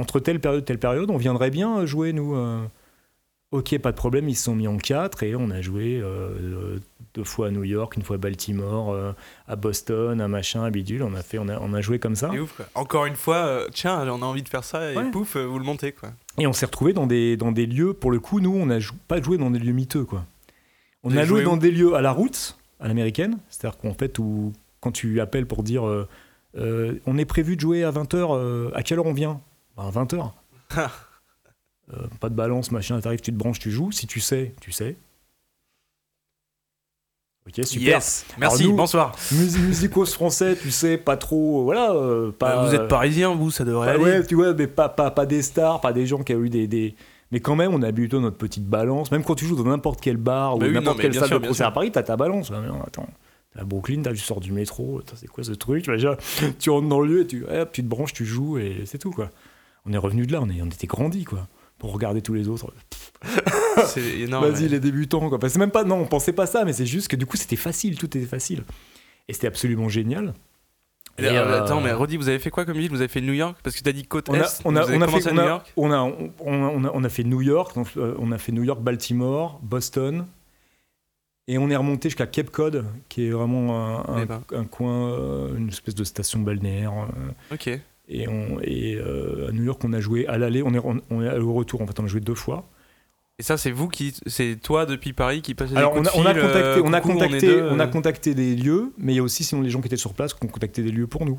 entre 0.00 0.20
telle 0.20 0.38
période 0.38 0.64
telle 0.64 0.78
période, 0.78 1.10
on 1.10 1.16
viendrait 1.16 1.50
bien 1.50 1.84
jouer, 1.86 2.12
nous. 2.12 2.36
euh. 2.36 2.62
Ok, 3.50 3.78
pas 3.78 3.92
de 3.92 3.96
problème, 3.96 4.28
ils 4.28 4.34
se 4.36 4.44
sont 4.44 4.54
mis 4.54 4.68
en 4.68 4.76
quatre, 4.76 5.22
et 5.22 5.34
on 5.34 5.48
a 5.50 5.62
joué 5.62 5.98
euh, 6.02 6.78
deux 7.14 7.24
fois 7.24 7.46
à 7.46 7.50
New 7.50 7.64
York, 7.64 7.96
une 7.96 8.02
fois 8.02 8.16
à 8.16 8.18
Baltimore, 8.18 8.90
euh, 8.92 9.12
à 9.46 9.56
Boston, 9.56 10.20
à 10.20 10.28
machin, 10.28 10.64
à 10.64 10.70
bidule, 10.70 11.02
on 11.02 11.14
a, 11.14 11.22
fait, 11.22 11.38
on 11.38 11.48
a, 11.48 11.58
on 11.58 11.72
a 11.72 11.80
joué 11.80 11.98
comme 11.98 12.14
ça. 12.14 12.28
Ouf, 12.30 12.52
quoi. 12.54 12.66
Encore 12.74 13.06
une 13.06 13.16
fois, 13.16 13.36
euh, 13.36 13.68
tiens, 13.72 14.06
on 14.12 14.20
a 14.20 14.26
envie 14.26 14.42
de 14.42 14.48
faire 14.50 14.64
ça, 14.64 14.92
et 14.92 14.96
Ouais. 14.98 15.10
pouf, 15.10 15.36
euh, 15.36 15.44
vous 15.46 15.58
le 15.58 15.64
montez, 15.64 15.92
quoi. 15.92 16.10
Et 16.36 16.46
on 16.46 16.52
s'est 16.52 16.66
retrouvés 16.66 16.92
dans 16.92 17.06
des, 17.06 17.38
dans 17.38 17.50
des 17.50 17.64
lieux, 17.64 17.94
pour 17.94 18.10
le 18.10 18.20
coup, 18.20 18.40
nous, 18.40 18.54
on 18.54 18.66
n'a 18.66 18.80
jou- 18.80 18.92
pas 19.08 19.22
joué 19.22 19.38
dans 19.38 19.50
des 19.50 19.58
lieux 19.58 19.72
miteux, 19.72 20.04
quoi. 20.04 20.26
On 21.02 21.16
a 21.16 21.24
joué 21.24 21.42
dans 21.42 21.56
des 21.56 21.70
lieux 21.70 21.94
à 21.94 22.02
la 22.02 22.12
route, 22.12 22.58
à 22.80 22.88
l'américaine, 22.88 23.38
c'est-à-dire 23.48 23.78
qu'en 23.78 23.94
fait, 23.94 24.18
où, 24.18 24.52
quand 24.80 24.92
tu 24.92 25.20
appelles 25.22 25.46
pour 25.46 25.62
dire 25.62 25.86
euh, 25.88 26.06
euh, 26.58 26.98
on 27.06 27.16
est 27.16 27.24
prévu 27.24 27.56
de 27.56 27.60
jouer 27.62 27.82
à 27.82 27.90
20h, 27.92 28.72
à 28.74 28.82
quelle 28.82 28.98
heure 28.98 29.06
on 29.06 29.14
vient? 29.14 29.40
Bah, 29.76 29.84
À 29.86 29.90
20h. 29.90 30.32
Ah. 31.92 31.96
pas 32.20 32.28
de 32.28 32.34
balance, 32.34 32.70
machin, 32.70 33.00
t'arrives, 33.00 33.20
tu 33.20 33.32
te 33.32 33.36
branches, 33.36 33.58
tu 33.58 33.70
joues. 33.70 33.92
Si 33.92 34.06
tu 34.06 34.20
sais, 34.20 34.54
tu 34.60 34.72
sais. 34.72 34.96
Ok, 37.46 37.64
super. 37.64 37.88
Yes. 37.96 38.26
Merci, 38.38 38.64
nous- 38.68 38.76
bonsoir. 38.76 39.16
Mus- 39.32 39.58
musicos 39.58 40.12
français, 40.12 40.54
tu 40.60 40.70
sais, 40.70 40.98
pas 40.98 41.16
trop. 41.16 41.64
Voilà. 41.64 41.92
euh, 41.92 42.30
pas, 42.30 42.58
Euh, 42.64 42.68
vous 42.68 42.74
êtes 42.74 42.88
parisien, 42.88 43.34
vous, 43.34 43.50
ça 43.50 43.64
devrait 43.64 43.86
Bah 43.86 43.92
aller. 43.94 44.02
ouais, 44.18 44.26
tu 44.26 44.34
vois, 44.34 44.52
mais 44.52 44.66
pas, 44.66 44.90
pas, 44.90 45.10
pas 45.10 45.24
des 45.24 45.40
stars, 45.40 45.80
pas 45.80 45.94
des 45.94 46.06
gens 46.06 46.22
qui 46.22 46.34
ont 46.34 46.42
eu 46.42 46.50
des, 46.50 46.66
des- 46.66 46.94
Mais 47.30 47.40
quand 47.40 47.56
même, 47.56 47.72
on 47.74 47.82
a 47.82 47.92
plutôt 47.92 48.20
notre 48.20 48.36
petite 48.38 48.66
balance. 48.66 49.10
Même 49.12 49.22
quand 49.24 49.34
tu 49.34 49.44
joues 49.46 49.56
dans 49.56 49.68
n'importe 49.68 50.00
quel 50.00 50.16
bar 50.18 50.56
ou 50.56 50.58
Bah 50.58 50.66
oui, 50.66 50.72
non, 50.72 50.80
n'importe 50.80 51.00
quelle 51.00 51.14
salle 51.14 51.28
sûr, 51.28 51.40
de 51.40 51.46
concert 51.48 51.66
à 51.68 51.72
Paris, 51.72 51.90
t'as 51.92 52.02
ta 52.02 52.16
balance. 52.16 52.50
Ah, 52.54 52.60
mais 52.62 52.68
non, 52.68 52.82
attends. 52.82 53.06
À 53.54 53.64
Brooklyn, 53.64 54.00
t'as, 54.02 54.12
tu 54.12 54.18
sors 54.18 54.40
du 54.40 54.52
métro, 54.52 55.00
c'est 55.14 55.26
quoi 55.26 55.42
ce 55.44 55.52
truc 55.52 55.84
Tu 55.84 55.90
déjà, 55.90 56.16
tu 56.58 56.70
rentres 56.70 56.88
dans 56.88 57.00
le 57.00 57.08
lieu, 57.08 57.20
et 57.22 57.26
tu, 57.26 57.44
hop, 57.46 57.70
tu 57.72 57.82
te 57.82 57.88
branches, 57.88 58.12
tu 58.12 58.24
joues 58.26 58.58
et 58.58 58.82
c'est 58.86 58.98
tout, 58.98 59.10
quoi. 59.10 59.30
On 59.86 59.92
est 59.92 59.98
revenu 59.98 60.26
de 60.26 60.32
là, 60.32 60.40
on, 60.42 60.48
est, 60.50 60.60
on 60.62 60.66
était 60.66 60.86
grandis, 60.86 61.24
quoi. 61.24 61.46
Pour 61.78 61.92
regarder 61.92 62.22
tous 62.22 62.34
les 62.34 62.48
autres. 62.48 62.72
C'est 63.86 64.20
énorme. 64.20 64.50
Vas-y, 64.50 64.64
ouais. 64.64 64.68
les 64.68 64.80
débutants, 64.80 65.28
quoi. 65.28 65.38
Enfin, 65.38 65.48
c'est 65.48 65.58
même 65.60 65.70
pas, 65.70 65.84
non, 65.84 65.96
on 66.00 66.06
pensait 66.06 66.32
pas 66.32 66.46
ça, 66.46 66.64
mais 66.64 66.72
c'est 66.72 66.86
juste 66.86 67.08
que 67.08 67.16
du 67.16 67.26
coup, 67.26 67.36
c'était 67.36 67.56
facile, 67.56 67.96
tout 67.96 68.06
était 68.06 68.26
facile. 68.26 68.64
Et 69.28 69.32
c'était 69.32 69.46
absolument 69.46 69.88
génial. 69.88 70.34
Et, 71.18 71.22
Et, 71.24 71.26
euh, 71.28 71.44
euh, 71.44 71.62
Attends, 71.64 71.80
mais 71.80 71.92
redis, 71.92 72.16
vous 72.16 72.28
avez 72.28 72.38
fait 72.38 72.50
quoi 72.50 72.64
comme 72.64 72.78
ville? 72.78 72.90
Vous 72.90 73.00
avez 73.00 73.08
fait 73.08 73.20
New 73.20 73.32
York? 73.32 73.56
Parce 73.62 73.76
que 73.76 73.82
t'as 73.82 73.92
dit 73.92 74.04
côte 74.04 74.28
on 74.28 74.34
a, 74.34 74.38
Est. 74.38 74.60
on 74.64 74.74
a, 74.76 74.82
vous 74.82 74.88
avez 74.88 74.98
on 74.98 75.02
a 75.02 75.08
fait, 75.08 75.28
à 75.28 75.32
New 75.32 75.42
York 75.42 75.72
on 75.76 75.92
a, 75.92 76.00
on, 76.40 76.84
a, 76.84 76.90
on 76.94 77.04
a 77.04 77.08
fait 77.08 77.24
New 77.24 77.40
York, 77.42 77.74
donc, 77.76 77.88
euh, 77.96 78.14
on 78.18 78.30
a 78.32 78.38
fait 78.38 78.52
New 78.52 78.62
York, 78.64 78.80
Baltimore, 78.80 79.58
Boston, 79.62 80.26
et 81.48 81.58
on 81.58 81.70
est 81.70 81.76
remonté 81.76 82.08
jusqu'à 82.08 82.26
Cape 82.26 82.50
Cod, 82.50 82.84
qui 83.08 83.26
est 83.26 83.30
vraiment 83.30 84.06
un, 84.08 84.14
un- 84.16 84.22
Eh 84.22 84.26
ben. 84.26 84.42
un 84.52 84.64
coin, 84.64 85.10
euh, 85.12 85.56
une 85.56 85.68
espèce 85.68 85.94
de 85.94 86.04
station 86.04 86.40
balnéaire. 86.40 86.92
euh, 86.92 87.54
Ok. 87.54 87.80
Et 88.08 88.26
on, 88.28 88.58
et 88.62 88.96
euh, 88.96 89.48
à 89.48 89.52
New 89.52 89.64
York, 89.64 89.80
on 89.84 89.92
a 89.92 90.00
joué 90.00 90.26
à 90.26 90.38
l'aller, 90.38 90.62
on 90.62 90.72
est, 90.74 90.78
on, 90.78 91.00
on 91.10 91.22
est 91.22 91.38
au 91.38 91.52
retour, 91.52 91.82
en 91.82 91.86
fait, 91.86 91.98
on 92.00 92.04
a 92.04 92.08
joué 92.08 92.20
deux 92.20 92.34
fois. 92.34 92.66
Et 93.40 93.44
ça, 93.44 93.56
c'est 93.56 93.70
vous 93.70 93.88
qui. 93.88 94.14
C'est 94.26 94.56
toi 94.60 94.84
depuis 94.84 95.12
Paris 95.12 95.42
qui 95.42 95.54
passait 95.54 95.76
Alors 95.76 95.92
des 95.92 96.00
on 96.00 96.02
coups 96.02 96.16
a, 96.16 96.20
on 96.20 96.26
a 96.26 96.34
de 96.34 96.40
fil, 96.40 96.48
contacté, 96.48 96.66
euh, 96.66 96.82
on 96.84 96.92
a 96.92 97.00
contacté, 97.00 97.62
on 97.62 97.78
euh. 97.78 97.86
contacté 97.86 98.34
des 98.34 98.56
lieux, 98.56 98.92
mais 98.98 99.12
il 99.12 99.16
y 99.16 99.20
a 99.20 99.22
aussi 99.22 99.44
sinon 99.44 99.62
les 99.62 99.70
gens 99.70 99.80
qui 99.80 99.86
étaient 99.86 99.96
sur 99.96 100.12
place 100.14 100.34
qui 100.34 100.44
ont 100.44 100.48
contacté 100.48 100.82
des 100.82 100.90
lieux 100.90 101.06
pour 101.06 101.24
nous. 101.24 101.38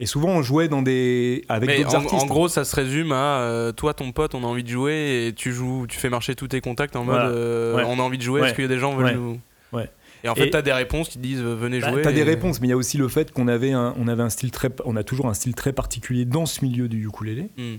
Et 0.00 0.06
souvent 0.06 0.28
on 0.30 0.42
jouait 0.42 0.68
dans 0.68 0.82
des 0.82 1.44
avec 1.48 1.76
d'autres 1.84 1.94
artistes. 1.94 2.14
en 2.14 2.26
gros, 2.26 2.48
ça 2.48 2.64
se 2.64 2.74
résume 2.74 3.12
à 3.12 3.40
euh, 3.42 3.72
toi, 3.72 3.94
ton 3.94 4.10
pote, 4.12 4.34
on 4.34 4.42
a 4.42 4.46
envie 4.46 4.64
de 4.64 4.68
jouer 4.68 5.26
et 5.28 5.32
tu 5.34 5.52
joues, 5.52 5.86
tu 5.88 5.98
fais 5.98 6.10
marcher 6.10 6.34
tous 6.34 6.48
tes 6.48 6.60
contacts 6.60 6.96
en 6.96 7.04
mode 7.04 7.30
euh, 7.30 7.76
Ouais. 7.76 7.84
on 7.86 7.98
a 8.00 8.02
envie 8.02 8.18
de 8.18 8.22
jouer. 8.22 8.40
Ouais. 8.40 8.48
Est-ce 8.48 8.54
qu'il 8.56 8.64
y 8.64 8.66
a 8.66 8.68
des 8.68 8.78
gens 8.78 8.96
qui 8.96 9.04
Ouais. 9.04 9.12
veulent 9.12 9.20
nous. 9.20 9.40
Ouais. 9.72 9.88
Et 10.26 10.28
en 10.28 10.34
fait, 10.34 10.48
Et- 10.48 10.50
t'as 10.50 10.62
des 10.62 10.72
réponses 10.72 11.08
qui 11.08 11.18
disent 11.18 11.40
euh, 11.40 11.54
venez 11.54 11.80
Bah, 11.80 11.90
jouer. 11.92 12.02
T'as 12.02 12.12
des 12.12 12.20
et- 12.20 12.24
réponses, 12.24 12.60
mais 12.60 12.66
il 12.66 12.70
y 12.70 12.72
a 12.72 12.76
aussi 12.76 12.98
le 12.98 13.08
fait 13.08 13.32
qu'on 13.32 13.48
avait 13.48 13.72
un, 13.72 13.94
on 13.96 14.08
avait 14.08 14.22
un 14.24 14.28
style 14.28 14.50
très, 14.50 14.68
on 14.84 14.96
a 14.96 15.04
toujours 15.04 15.26
un 15.28 15.34
style 15.34 15.54
très 15.54 15.72
particulier 15.72 16.24
dans 16.24 16.44
ce 16.46 16.64
milieu 16.64 16.88
du 16.88 17.06
ukulélé 17.06 17.48
Hmm. 17.56 17.76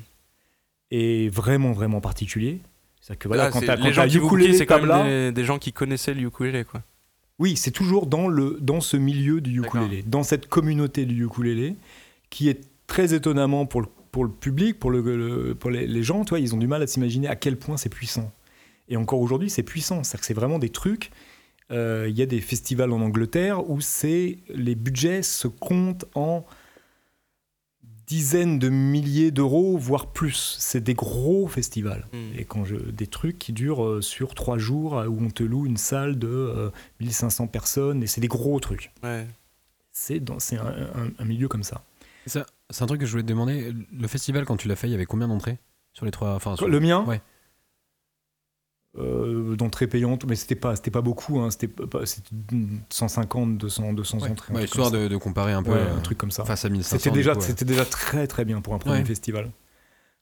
et 0.92 1.30
vraiment 1.30 1.72
vraiment 1.74 2.02
particulier. 2.02 2.60
C'est-à-dire 3.02 3.20
que 3.20 3.28
voilà, 3.28 3.44
Ah, 3.46 3.50
quand 3.52 3.60
c'est- 3.60 3.66
t'as 3.68 3.76
les 3.76 3.94
gens 3.94 4.06
ukulélé 4.06 4.54
c'est 4.54 4.70
même 4.70 5.04
des, 5.06 5.32
des 5.32 5.44
gens 5.46 5.60
qui 5.60 5.72
connaissaient 5.74 6.14
le 6.14 6.22
ukulélé, 6.22 6.64
quoi. 6.64 6.82
oui, 7.40 7.56
c'est 7.56 7.72
toujours 7.72 8.06
dans 8.08 8.28
le 8.28 8.58
dans 8.62 8.82
ce 8.82 8.98
milieu 8.98 9.42
du 9.42 9.60
ukulélé, 9.62 10.04
dans 10.06 10.24
cette 10.24 10.48
communauté 10.48 11.06
du 11.06 11.26
ukulélé 11.26 11.76
qui 12.30 12.50
est 12.50 12.62
très 12.88 13.14
étonnamment 13.14 13.66
pour 13.66 13.82
le 13.82 13.88
pour 14.12 14.24
le 14.24 14.32
public, 14.32 14.80
pour 14.80 14.90
le, 14.90 15.02
le- 15.02 15.54
pour 15.54 15.70
les, 15.70 15.86
les 15.86 16.02
gens, 16.02 16.24
toi, 16.26 16.40
ils 16.40 16.56
ont 16.56 16.58
du 16.58 16.66
mal 16.66 16.82
à 16.82 16.88
s'imaginer 16.88 17.28
à 17.28 17.36
quel 17.36 17.56
point 17.58 17.78
c'est 17.78 17.90
puissant. 17.90 18.32
Et 18.90 18.96
encore 18.98 19.20
aujourd'hui, 19.20 19.50
c'est 19.50 19.64
puissant. 19.64 20.02
C'est-à-dire 20.04 20.22
que 20.22 20.26
c'est 20.26 20.34
vraiment 20.34 20.58
des 20.60 20.70
trucs. 20.70 21.12
Euh, 21.72 22.08
Il 22.10 22.18
y 22.18 22.22
a 22.22 22.26
des 22.26 22.42
festivals 22.42 22.92
en 22.92 23.02
Angleterre 23.02 23.70
où 23.70 23.82
c'est 23.82 24.40
les 24.50 24.76
budgets 24.76 25.22
se 25.22 25.48
comptent 25.48 26.06
en 26.16 26.46
dizaines 28.08 28.58
de 28.58 28.70
milliers 28.70 29.32
d'euros, 29.32 29.78
voire 29.78 30.08
plus. 30.08 30.56
C'est 30.60 30.80
des 30.82 30.94
gros 30.94 31.48
festivals. 31.48 32.06
Mm. 32.14 32.40
Et 32.40 32.46
quand 32.46 32.64
je, 32.64 32.76
des 32.78 33.08
trucs 33.08 33.38
qui 33.38 33.52
durent 33.52 33.84
euh, 33.86 34.02
sur 34.02 34.34
trois 34.34 34.58
jours, 34.58 34.98
euh, 34.98 35.08
où 35.08 35.22
on 35.22 35.30
te 35.30 35.44
loue 35.44 35.66
une 35.66 35.76
salle 35.78 36.18
de 36.18 36.28
euh, 36.30 36.70
1500 37.02 37.48
personnes, 37.48 38.04
et 38.04 38.08
c'est 38.08 38.22
des 38.22 38.30
gros 38.30 38.60
trucs. 38.62 38.92
Ouais. 39.04 39.28
C'est 39.92 40.20
dans- 40.22 40.40
c'est 40.40 40.58
un, 40.58 40.68
un- 40.68 41.12
un 41.20 41.26
milieu 41.26 41.48
comme 41.50 41.64
ça. 41.64 41.84
Ça, 42.28 42.46
C'est 42.70 42.84
un 42.84 42.88
truc 42.88 43.02
que 43.02 43.06
je 43.06 43.12
voulais 43.12 43.24
te 43.24 43.28
demander. 43.30 43.74
Le 43.98 44.08
festival, 44.08 44.46
quand 44.46 44.56
tu 44.58 44.68
l'as 44.70 44.76
fait, 44.78 44.88
il 44.88 44.92
y 44.92 44.96
avait 44.96 45.06
combien 45.06 45.28
d'entrées 45.28 45.58
sur 45.94 46.06
les 46.06 46.12
trois 46.12 46.34
enfin, 46.36 46.56
sur- 46.56 46.68
Le 46.70 46.80
mien 46.80 47.04
Ouais. 47.06 47.22
Euh, 49.00 49.56
D'entrée 49.56 49.88
payante, 49.88 50.26
mais 50.28 50.36
c'était 50.36 50.56
pas, 50.56 50.76
c'était 50.76 50.92
pas 50.92 51.02
beaucoup, 51.02 51.40
hein, 51.40 51.52
c'était 51.52 51.68
pas- 51.68 52.06
c'était 52.06 52.30
150, 52.90 53.58
200, 53.58 53.94
200 53.94 54.20
Ouais. 54.20 54.30
entrées. 54.32 54.54
Ouais, 54.54 54.64
histoire 54.66 54.92
de, 54.92 55.08
de 55.08 55.18
comparer 55.18 55.54
un 55.54 55.64
peu 55.64 55.72
Ouais, 55.72 55.78
euh, 55.78 55.98
un 55.98 56.02
truc 56.02 56.18
comme 56.18 56.32
ça. 56.32 56.46
face 56.46 56.66
à 56.66 56.70
1500. 56.70 56.98
C'était 56.98 57.12
déjà, 57.16 57.34
coup, 57.34 57.40
ouais. 57.40 57.46
c'était 57.46 57.66
déjà 57.66 57.86
très 57.86 58.28
très 58.28 58.46
bien 58.46 58.62
pour 58.62 58.74
un 58.74 58.80
premier 58.80 59.00
Ouais. 59.00 59.06
festival. 59.06 59.52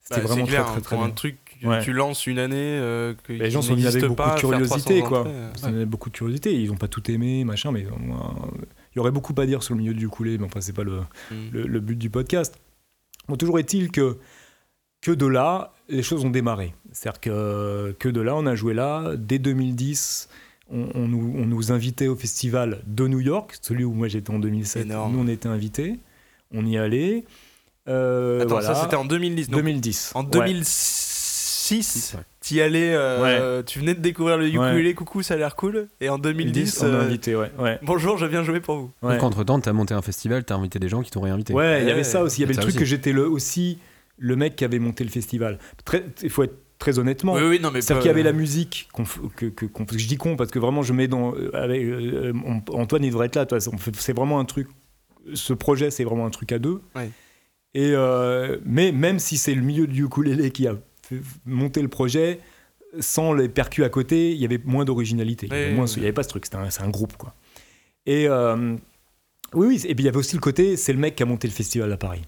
C'était 0.01 0.21
Bah, 0.21 0.28
vraiment 0.28 0.45
c'est 0.45 0.51
clair, 0.51 0.65
très 0.65 0.71
très 0.71 0.78
hein, 0.78 0.82
très 0.82 0.95
pour 0.97 1.03
bien. 1.05 1.11
un 1.11 1.15
truc 1.15 1.38
que 1.61 1.67
Ouais. 1.67 1.82
tu 1.84 1.91
lances 1.93 2.28
une 2.28 2.38
année 2.38 2.55
euh, 2.57 3.15
que 3.23 3.34
Les 3.34 3.49
gens 3.49 3.61
sont 3.63 3.73
venus 3.73 3.88
avec 3.88 4.03
beaucoup 4.05 4.30
de 4.30 4.39
curiosité, 4.39 4.99
300 4.99 5.07
quoi. 5.09 5.19
entrées, 5.21 5.34
euh. 5.73 5.86
Beaucoup 5.88 6.09
de 6.11 6.15
curiosité. 6.15 6.53
Ils 6.61 6.71
ont 6.71 6.76
pas 6.78 6.88
tout 6.88 7.09
aimé, 7.09 7.43
machin, 7.43 7.71
mais 7.71 7.86
euh, 7.86 7.89
il 8.93 8.97
y 8.97 8.99
aurait 8.99 9.11
beaucoup 9.11 9.34
à 9.38 9.45
dire 9.47 9.63
sur 9.63 9.73
le 9.73 9.80
milieu 9.80 9.93
du 9.95 10.05
ukulélé, 10.05 10.38
mais 10.38 10.45
enfin, 10.45 10.61
c'est 10.61 10.73
pas 10.73 10.84
le, 10.84 10.99
Mm. 11.32 11.36
le, 11.53 11.63
le 11.63 11.80
but 11.80 11.95
du 11.97 12.09
podcast. 12.11 12.55
Bon, 13.28 13.36
toujours 13.36 13.57
est-il 13.57 13.89
que, 13.91 14.17
que 15.01 15.11
de 15.11 15.26
là, 15.26 15.73
les 15.89 16.03
choses 16.03 16.23
ont 16.25 16.29
démarré. 16.29 16.73
C'est-à-dire 16.91 17.19
que, 17.21 17.95
que 17.99 18.09
de 18.09 18.21
là, 18.21 18.36
on 18.36 18.45
a 18.45 18.55
joué 18.55 18.73
là. 18.73 19.13
Dès 19.17 19.39
2010, 19.39 20.29
on, 20.71 20.88
on 20.95 21.07
nous, 21.07 21.33
on 21.38 21.45
nous 21.45 21.71
invitait 21.71 22.07
au 22.07 22.15
festival 22.15 22.81
de 22.88 23.07
New 23.07 23.19
York, 23.19 23.55
celui 23.61 23.83
où 23.83 23.93
moi 23.93 24.07
j'étais 24.07 24.31
en 24.31 24.39
2007. 24.39 24.86
Énorme. 24.86 25.13
Nous, 25.13 25.19
on 25.19 25.27
était 25.27 25.47
invités. 25.49 25.99
On 26.53 26.65
y 26.65 26.77
allait. 26.77 27.23
Euh, 27.88 28.39
Attends, 28.41 28.49
voilà. 28.55 28.73
ça 28.73 28.81
c'était 28.83 28.95
en 28.95 29.05
2010. 29.05 29.49
donc 29.49 29.61
2010. 29.61 30.11
en 30.15 30.23
Ouais. 30.23 30.29
2006, 30.31 32.13
Ouais. 32.15 32.21
t'y 32.41 32.61
allais, 32.61 32.93
euh, 32.93 33.61
tu 33.63 33.79
venais 33.79 33.93
de 33.95 33.99
découvrir 33.99 34.38
le 34.38 34.47
ukulélé, 34.47 34.93
coucou, 34.93 35.21
ça 35.23 35.33
a 35.36 35.38
l'air 35.38 35.55
cool. 35.55 35.88
Et 36.01 36.09
en 36.09 36.17
2010, 36.17 36.51
2010, 36.53 36.81
on 36.81 36.86
a 36.86 36.88
euh, 36.97 37.01
invité, 37.05 37.36
ouais. 37.36 37.51
ouais. 37.59 37.79
bonjour, 37.83 38.17
je 38.17 38.25
viens 38.25 38.43
jouer 38.43 38.59
pour 38.59 38.77
vous. 38.77 38.91
ouais. 39.03 39.13
Donc, 39.15 39.23
entre-temps, 39.23 39.59
t'as 39.59 39.73
monté 39.73 39.93
un 39.93 40.01
festival, 40.01 40.43
t'as 40.43 40.55
invité 40.55 40.79
des 40.79 40.89
gens 40.89 41.01
qui 41.03 41.11
t'ont 41.11 41.21
réinvité. 41.21 41.53
Ouais, 41.53 41.81
il 41.81 41.88
y 41.88 41.91
avait 41.91 41.99
Ouais, 41.99 42.03
ça 42.03 42.23
aussi. 42.23 42.39
Il 42.39 42.41
y 42.41 42.43
avait 42.45 42.53
le 42.53 42.59
truc 42.59 42.69
aussi. 42.69 42.77
que 42.79 42.86
j'étais 42.86 43.11
le, 43.11 43.27
aussi 43.29 43.77
le 44.18 44.36
mec 44.36 44.55
qui 44.55 44.63
avait 44.66 44.80
monté 44.80 45.03
le 45.03 45.09
festival. 45.09 45.59
Il 46.24 46.30
faut 46.30 46.43
être 46.43 46.55
très 46.80 46.99
honnêtement. 46.99 47.34
Oui, 47.34 47.41
oui, 47.43 47.59
non, 47.59 47.72
mais 47.72 47.82
C'est-à-dire 47.82 48.01
qu'il 48.01 48.07
y 48.09 48.11
avait 48.11 48.24
la 48.24 48.34
musique, 48.34 48.88
qu'on 48.93 49.03
que, 49.03 49.45
que- 49.47 49.66
qu'on- 49.66 49.86
je 49.91 50.07
dis 50.07 50.18
con 50.18 50.36
parce 50.36 50.51
que 50.51 50.59
vraiment 50.59 50.82
je 50.84 50.93
mets 50.93 51.07
dans. 51.07 51.34
euh, 51.36 51.49
avec, 51.55 51.82
euh, 51.84 52.34
euh, 52.34 52.59
Antoine, 52.74 53.03
il 53.03 53.09
devrait 53.11 53.28
être 53.28 53.36
là, 53.36 53.59
c'est 53.97 54.13
vraiment 54.13 54.39
un 54.39 54.45
truc. 54.45 54.68
Ce 55.34 55.53
projet, 55.53 55.89
c'est 55.91 56.03
vraiment 56.03 56.26
un 56.26 56.30
truc 56.32 56.51
à 56.51 56.59
deux. 56.59 56.82
Ouais. 56.95 57.09
Et, 57.74 57.91
euh, 57.93 58.57
mais 58.63 58.91
même 58.91 59.20
si 59.20 59.38
c'est 59.38 59.55
le 59.55 59.61
milieu 59.61 59.88
du 59.88 60.05
ukulélé 60.05 60.51
qui 60.51 60.68
a 60.68 60.76
monter 61.45 61.82
le 61.82 61.88
projet, 61.88 62.39
sans 62.99 63.34
les 63.34 63.49
percus 63.49 63.84
à 63.84 63.89
côté, 63.89 64.32
il 64.32 64.38
y 64.38 64.45
avait 64.45 64.59
moins 64.63 64.86
d'originalité. 64.86 65.47
Il 65.47 65.53
avait 65.53 65.76
Ouais, 65.78 65.86
n'y 65.97 66.03
avait 66.03 66.13
pas 66.13 66.24
ce 66.24 66.30
truc, 66.30 66.45
c'était 66.45 66.57
un, 66.57 66.70
c'est 66.70 66.84
un 66.84 66.89
groupe. 66.89 67.18
Quoi. 67.18 67.34
Et 68.05 68.28
euh, 68.30 68.76
oui, 69.53 69.68
oui, 69.68 69.82
et 69.86 69.93
puis 69.95 70.03
il 70.03 70.05
y 70.05 70.09
avait 70.09 70.18
aussi 70.18 70.36
le 70.36 70.41
côté, 70.41 70.78
c'est 70.78 70.93
le 70.93 70.99
mec 70.99 71.16
qui 71.16 71.24
a 71.24 71.26
monté 71.26 71.47
le 71.47 71.53
festival 71.53 71.91
à 71.91 71.97
Paris. 71.97 72.22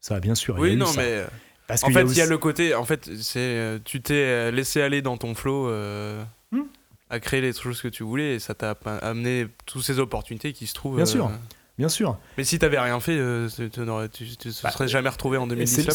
Ça, 0.00 0.20
bien 0.20 0.34
sûr. 0.34 0.54
il 0.56 0.58
y 0.58 0.60
a 0.60 0.62
Oui, 0.68 0.72
eu 0.74 0.76
non, 0.76 0.86
ça. 0.86 1.00
mais. 1.00 1.08
euh, 1.08 1.26
Parce 1.66 1.82
En 1.84 1.90
fait, 1.90 2.02
il 2.02 2.16
y 2.16 2.20
a 2.20 2.26
le 2.26 2.38
côté. 2.38 2.74
En 2.74 2.84
fait, 2.84 3.10
c'est 3.20 3.38
euh, 3.40 3.78
tu 3.84 4.00
t'es 4.00 4.14
euh, 4.14 4.50
laissé 4.52 4.80
aller 4.82 5.02
dans 5.02 5.16
ton 5.16 5.34
flow 5.34 5.68
euh, 5.68 6.22
Hmm. 6.52 6.62
à 7.10 7.18
créer 7.18 7.40
les 7.40 7.52
choses 7.52 7.82
que 7.82 7.88
tu 7.88 8.04
voulais 8.04 8.36
et 8.36 8.38
ça 8.38 8.54
t'a 8.54 8.70
amené 9.02 9.48
toutes 9.66 9.82
ces 9.82 9.98
opportunités 9.98 10.52
qui 10.52 10.66
se 10.68 10.74
trouvent. 10.74 10.94
Bien 10.96 11.02
euh, 11.04 11.06
sûr. 11.08 11.30
Bien 11.76 11.88
sûr. 11.90 12.16
Mais 12.38 12.44
si 12.44 12.58
t'avais 12.58 12.78
rien 12.78 13.00
fait, 13.00 13.18
euh, 13.18 13.48
tu 13.50 13.68
te 13.68 14.48
Bah, 14.62 14.70
serais 14.70 14.88
jamais 14.88 15.08
retrouvé 15.10 15.36
en 15.38 15.44
Et 15.46 15.56
2010 15.56 15.90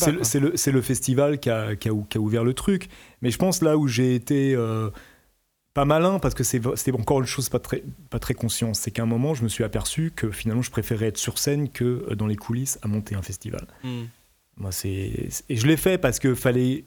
C'est 0.53 0.71
le, 0.71 0.81
festival 0.81 1.39
qui 1.39 1.49
a, 1.49 1.75
qui 1.75 1.87
a 1.89 1.93
ou- 1.93 2.03
qui 2.03 2.17
a 2.17 2.21
ouvert 2.21 2.43
le 2.43 2.53
truc. 2.53 2.87
Mais 3.23 3.31
je 3.31 3.37
pense 3.39 3.61
là 3.63 3.77
où 3.77 3.87
j'ai 3.87 4.13
été 4.13 4.53
euh, 4.53 4.89
pas 5.73 5.85
malin, 5.85 6.19
parce 6.19 6.33
que 6.33 6.43
c'est 6.43 6.91
encore 6.93 7.19
une 7.19 7.25
chose 7.25 7.49
pas 7.49 7.59
très, 7.59 7.83
pas 8.09 8.19
très 8.19 8.33
consciente, 8.33 8.75
c'est 8.75 8.91
qu'à 8.91 9.03
un 9.03 9.05
moment, 9.05 9.33
je 9.33 9.43
me 9.43 9.49
suis 9.49 9.63
aperçu 9.63 10.11
que 10.13 10.29
finalement, 10.31 10.61
je 10.61 10.71
préférais 10.71 11.07
être 11.07 11.17
sur 11.17 11.37
scène 11.37 11.69
que 11.69 12.05
euh, 12.09 12.15
dans 12.15 12.27
les 12.27 12.35
coulisses 12.35 12.77
à 12.81 12.87
monter 12.87 13.15
un 13.15 13.21
festival. 13.21 13.67
Hmm. 13.83 14.03
Moi, 14.57 14.71
c'est 14.71 15.29
et 15.47 15.55
je 15.55 15.67
l'ai 15.67 15.77
fait 15.77 15.97
parce 15.97 16.19
que 16.19 16.35
fallait, 16.35 16.83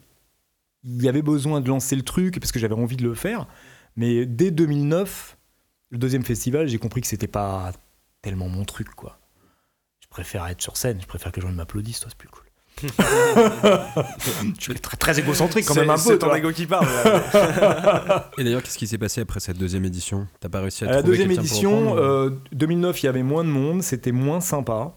il 0.83 1.01
y 1.01 1.09
avait 1.09 1.23
besoin 1.23 1.61
de 1.61 1.67
lancer 1.67 1.95
le 1.95 2.03
truc 2.03 2.39
parce 2.39 2.51
que 2.51 2.59
j'avais 2.59 2.75
envie 2.75 2.97
de 2.97 3.03
le 3.03 3.15
faire. 3.15 3.47
Mais 3.95 4.25
dès 4.25 4.51
2009, 4.51 5.37
le 5.89 5.97
deuxième 5.97 6.23
festival, 6.23 6.67
j'ai 6.67 6.77
compris 6.77 7.01
que 7.01 7.07
c'était 7.07 7.27
pas 7.27 7.71
tellement 8.21 8.49
mon 8.49 8.65
truc, 8.65 8.89
quoi. 8.91 9.19
Je 9.99 10.07
préfère 10.07 10.45
être 10.47 10.61
sur 10.61 10.77
scène, 10.77 11.01
je 11.01 11.07
préfère 11.07 11.31
que 11.31 11.39
les 11.39 11.47
gens 11.47 11.51
m'applaudissent, 11.51 12.01
toi, 12.01 12.09
c'est 12.09 12.17
plus 12.17 12.29
cool. 12.29 12.44
je 12.83 14.59
suis 14.59 14.73
très, 14.75 14.97
très 14.97 15.19
égocentrique 15.19 15.65
quand 15.65 15.73
C'est- 15.73 15.79
même 15.81 15.89
un 15.89 15.97
C'est 15.97 16.13
peu. 16.13 16.19
ton 16.19 16.27
toi. 16.27 16.37
ego 16.37 16.51
qui 16.51 16.65
parle. 16.65 16.87
Et 18.37 18.43
d'ailleurs, 18.43 18.61
qu'est-ce 18.63 18.77
qui 18.77 18.87
s'est 18.87 18.97
passé 18.97 19.21
après 19.21 19.39
cette 19.39 19.57
deuxième 19.57 19.85
édition? 19.85 20.27
T'as 20.39 20.49
pas 20.49 20.61
réussi 20.61 20.83
à 20.83 20.87
À 20.87 20.91
la 20.91 20.97
trouver 21.01 21.17
deuxième 21.17 21.31
édition, 21.31 21.91
reprendre 21.91 22.01
euh, 22.01 22.29
2009, 22.51 23.03
il 23.03 23.05
y 23.05 23.09
avait 23.09 23.23
moins 23.23 23.43
de 23.43 23.49
monde, 23.49 23.81
c'était 23.81 24.11
moins 24.11 24.41
sympa. 24.41 24.93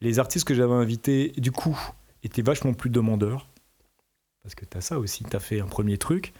Les 0.00 0.18
artistes 0.18 0.46
que 0.46 0.54
j'avais 0.54 0.72
invités, 0.74 1.32
du 1.38 1.50
coup, 1.50 1.78
étaient 2.22 2.42
vachement 2.42 2.72
plus 2.72 2.90
demandeurs. 2.90 3.48
Parce 4.44 4.54
que 4.54 4.64
t'as 4.64 4.80
ça 4.80 4.98
aussi, 4.98 5.24
t'as 5.24 5.40
fait 5.40 5.60
un 5.60 5.66
premier 5.66 5.98
truc. 5.98 6.32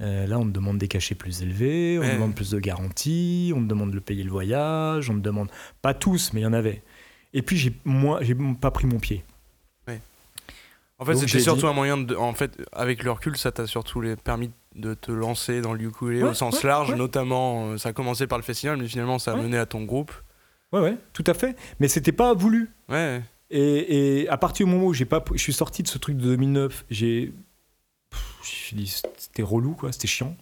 Euh, 0.00 0.26
là, 0.26 0.38
on 0.38 0.44
te 0.44 0.50
demande 0.50 0.78
des 0.78 0.88
cachets 0.88 1.14
plus 1.14 1.42
élevés, 1.42 1.98
on 1.98 2.02
Ouais. 2.02 2.08
te 2.10 2.14
demande 2.14 2.34
plus 2.34 2.50
de 2.50 2.58
garanties, 2.58 3.52
on 3.54 3.60
te 3.62 3.66
demande 3.66 3.90
de 3.90 3.94
le 3.96 4.00
payer 4.00 4.22
le 4.22 4.30
voyage, 4.30 5.10
on 5.10 5.14
te 5.14 5.20
demande. 5.20 5.50
Pas 5.82 5.92
tous, 5.94 6.32
mais 6.32 6.40
il 6.40 6.44
y 6.44 6.46
en 6.46 6.52
avait. 6.52 6.82
Et 7.32 7.42
puis, 7.42 7.56
j'ai 7.56 7.72
moi, 7.84 8.20
j'ai 8.22 8.34
pas 8.60 8.70
pris 8.70 8.86
mon 8.86 8.98
pied. 8.98 9.24
En 10.98 11.04
fait, 11.04 11.16
c'était 11.16 11.40
surtout 11.40 11.62
dit- 11.62 11.66
un 11.66 11.72
moyen 11.72 11.96
de. 11.96 12.14
En 12.14 12.32
fait, 12.34 12.56
avec 12.72 13.02
le 13.02 13.10
recul, 13.10 13.36
ça 13.36 13.50
t'a 13.52 13.66
surtout 13.66 14.00
les- 14.00 14.16
permis 14.16 14.50
de 14.76 14.94
te 14.94 15.10
lancer 15.12 15.60
dans 15.60 15.72
le 15.72 15.82
ukulélé 15.82 16.22
Ouais, 16.22 16.30
au 16.30 16.34
sens 16.34 16.62
ouais, 16.62 16.68
large, 16.68 16.90
ouais. 16.90 16.96
notamment. 16.96 17.66
euh, 17.70 17.78
Ça 17.78 17.88
a 17.90 17.92
commencé 17.92 18.26
par 18.26 18.38
le 18.38 18.44
festival, 18.44 18.76
mais 18.78 18.86
finalement, 18.88 19.18
ça 19.18 19.32
a 19.32 19.36
Ouais. 19.36 19.42
mené 19.42 19.58
à 19.58 19.66
ton 19.66 19.84
groupe. 19.84 20.12
Ouais, 20.72 20.80
ouais, 20.80 20.96
tout 21.12 21.24
à 21.26 21.34
fait. 21.34 21.56
Mais 21.80 21.88
c'était 21.88 22.12
pas 22.12 22.32
voulu. 22.34 22.70
Ouais. 22.88 23.22
Et, 23.50 24.20
et 24.22 24.28
à 24.28 24.36
partir 24.36 24.66
du 24.66 24.72
moment 24.72 24.86
où 24.86 24.94
j'ai 24.94 25.04
pas, 25.04 25.22
je 25.32 25.38
suis 25.40 25.52
sorti 25.52 25.82
de 25.82 25.88
ce 25.88 25.98
truc 25.98 26.16
de 26.16 26.22
2009, 26.22 26.84
j'ai, 26.90 27.32
j'ai 28.42 28.76
dit 28.76 28.86
c'était 29.16 29.42
relou 29.42 29.74
quoi, 29.74 29.92
c'était 29.92 30.08
chiant. 30.08 30.36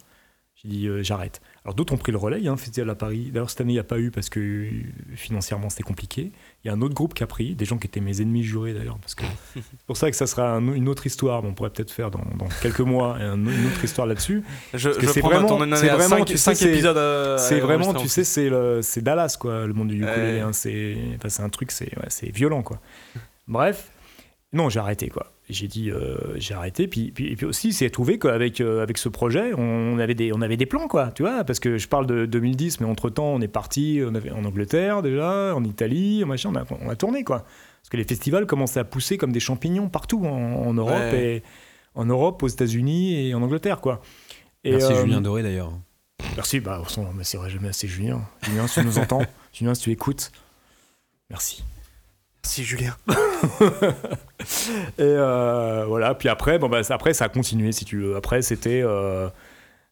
J'ai 0.55 0.69
dit 0.69 0.87
euh, 0.87 1.03
j'arrête. 1.03 1.41
Alors 1.65 1.75
d'autres 1.75 1.93
ont 1.93 1.97
pris 1.97 2.11
le 2.11 2.17
relais, 2.17 2.45
hein, 2.47 2.57
festival 2.57 2.89
à 2.89 2.95
Paris. 2.95 3.29
D'ailleurs 3.31 3.49
cette 3.49 3.61
année 3.61 3.71
il 3.71 3.75
n'y 3.75 3.79
a 3.79 3.85
pas 3.85 3.97
eu 3.99 4.11
parce 4.11 4.29
que 4.29 4.67
financièrement 5.15 5.69
c'était 5.69 5.83
compliqué. 5.83 6.31
Il 6.63 6.67
y 6.67 6.69
a 6.69 6.73
un 6.73 6.81
autre 6.81 6.93
groupe 6.93 7.13
qui 7.13 7.23
a 7.23 7.27
pris, 7.27 7.55
des 7.55 7.65
gens 7.65 7.77
qui 7.77 7.87
étaient 7.87 8.01
mes 8.01 8.21
ennemis 8.21 8.43
jurés 8.43 8.73
d'ailleurs, 8.73 8.97
parce 8.99 9.15
que 9.15 9.23
c'est 9.53 9.61
pour 9.87 9.95
ça 9.97 10.09
que 10.11 10.15
ça 10.17 10.27
sera 10.27 10.51
un- 10.55 10.73
une 10.73 10.87
autre 10.89 11.05
histoire. 11.05 11.41
mais 11.41 11.49
on 11.49 11.53
pourrait 11.53 11.69
peut-être 11.69 11.91
faire 11.91 12.11
dans, 12.11 12.23
dans 12.37 12.47
quelques 12.61 12.79
mois 12.81 13.15
un- 13.17 13.35
une 13.37 13.65
autre 13.67 13.83
histoire 13.83 14.07
là-dessus. 14.07 14.43
Je, 14.73 14.89
je 14.89 15.05
c'est 15.07 15.21
vraiment- 15.21 15.47
c'est 15.77 15.87
tu 16.25 16.37
sais, 16.37 16.69
épisodes. 16.71 16.97
c'est 17.39 17.59
vraiment, 17.59 17.93
tu 18.01 18.07
sais, 18.09 18.23
c'est 18.23 18.49
le- 18.49 18.81
c'est 18.81 19.01
Dallas 19.01 19.37
quoi, 19.39 19.65
le 19.65 19.73
monde 19.73 19.87
du 19.89 19.95
ukulélé. 20.03 20.33
Ouais. 20.33 20.39
hein, 20.41 20.53
c'est, 20.53 20.97
enfin, 21.15 21.29
c'est 21.29 21.43
un 21.43 21.49
truc, 21.49 21.71
c'est, 21.71 21.85
ouais, 21.97 22.07
c'est 22.09 22.29
violent 22.29 22.61
quoi. 22.63 22.79
Bref, 23.47 23.89
non, 24.51 24.69
j'ai 24.69 24.79
arrêté 24.79 25.09
quoi. 25.09 25.32
J'ai 25.53 25.67
dit, 25.67 25.89
euh, 25.91 26.17
j'ai 26.35 26.53
arrêté. 26.53 26.87
Puis, 26.87 27.11
puis, 27.11 27.31
et 27.31 27.35
puis 27.35 27.45
aussi, 27.45 27.71
c'est 27.71 27.89
trouvé 27.89 28.19
qu'avec 28.19 28.59
euh, 28.59 28.81
avec 28.81 28.97
ce 28.97 29.07
projet, 29.07 29.53
on 29.57 29.97
avait 29.99 30.15
des, 30.15 30.33
on 30.33 30.41
avait 30.41 30.57
des 30.57 30.65
plans 30.65 30.87
quoi, 30.87 31.11
tu 31.11 31.21
vois, 31.23 31.43
parce 31.43 31.59
que 31.59 31.77
je 31.77 31.87
parle 31.87 32.07
de 32.07 32.25
2010, 32.25 32.79
mais 32.81 32.87
entre 32.87 33.09
temps, 33.09 33.27
on 33.27 33.39
est 33.41 33.47
parti, 33.47 34.01
on 34.05 34.15
avait 34.15 34.31
en 34.31 34.43
Angleterre 34.43 35.01
déjà, 35.01 35.55
en 35.55 35.63
Italie, 35.63 36.23
machin, 36.25 36.51
on 36.51 36.55
a, 36.55 36.65
on 36.81 36.89
a 36.89 36.95
tourné 36.95 37.23
quoi. 37.23 37.39
Parce 37.81 37.89
que 37.89 37.97
les 37.97 38.03
festivals 38.03 38.45
commençaient 38.45 38.79
à 38.79 38.83
pousser 38.85 39.17
comme 39.17 39.31
des 39.31 39.39
champignons 39.39 39.89
partout 39.89 40.25
en, 40.25 40.67
en 40.67 40.73
Europe 40.73 40.93
Ouais. 40.93 41.35
et 41.37 41.43
en 41.95 42.05
Europe, 42.05 42.41
aux 42.43 42.47
États-Unis 42.47 43.27
et 43.29 43.33
en 43.35 43.41
Angleterre 43.43 43.79
quoi. 43.81 44.01
Et, 44.63 44.71
Merci 44.71 44.93
euh, 44.93 45.01
Julien 45.01 45.21
Doré 45.21 45.43
d'ailleurs. 45.43 45.71
Merci, 46.35 46.59
bah, 46.59 46.79
au 46.81 46.85
fond, 46.85 47.07
merci, 47.15 47.37
merci 47.61 47.87
Julien. 47.87 48.21
Julien, 48.41 48.65
si 48.67 48.79
tu 48.79 48.85
nous 48.85 48.97
entends, 48.97 49.21
Julien, 49.53 49.75
si 49.75 49.83
tu 49.83 49.91
écoutes, 49.91 50.31
merci. 51.29 51.63
Si, 52.45 52.63
Julien. 52.63 52.95
Et 54.97 55.01
euh, 55.01 55.85
voilà, 55.87 56.15
puis 56.15 56.29
après, 56.29 56.59
bon, 56.59 56.69
bah, 56.69 56.81
après, 56.89 57.13
ça 57.13 57.25
a 57.25 57.29
continué, 57.29 57.71
si 57.71 57.85
tu 57.85 57.97
veux. 57.99 58.15
Après, 58.15 58.41
c'était. 58.41 58.81
euh, 58.83 59.29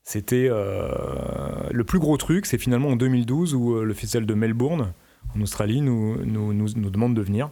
c'était 0.04 0.47
euh, 0.49 0.89
le 1.70 1.84
plus 1.84 1.99
gros 1.99 2.18
truc, 2.18 2.47
c'est 2.47 2.58
finalement 2.58 2.89
en 2.89 2.95
2012 2.95 3.54
où 3.54 3.76
euh, 3.76 3.84
le 3.84 3.93
festival 3.93 4.26
de 4.26 4.34
Melbourne, 4.34 4.93
en 5.38 5.41
Australie, 5.41 5.80
nous, 5.82 6.18
nous, 6.26 6.54
nous, 6.54 6.68
nous 6.76 6.89
demande 6.89 7.14
de 7.16 7.22
venir. 7.22 7.49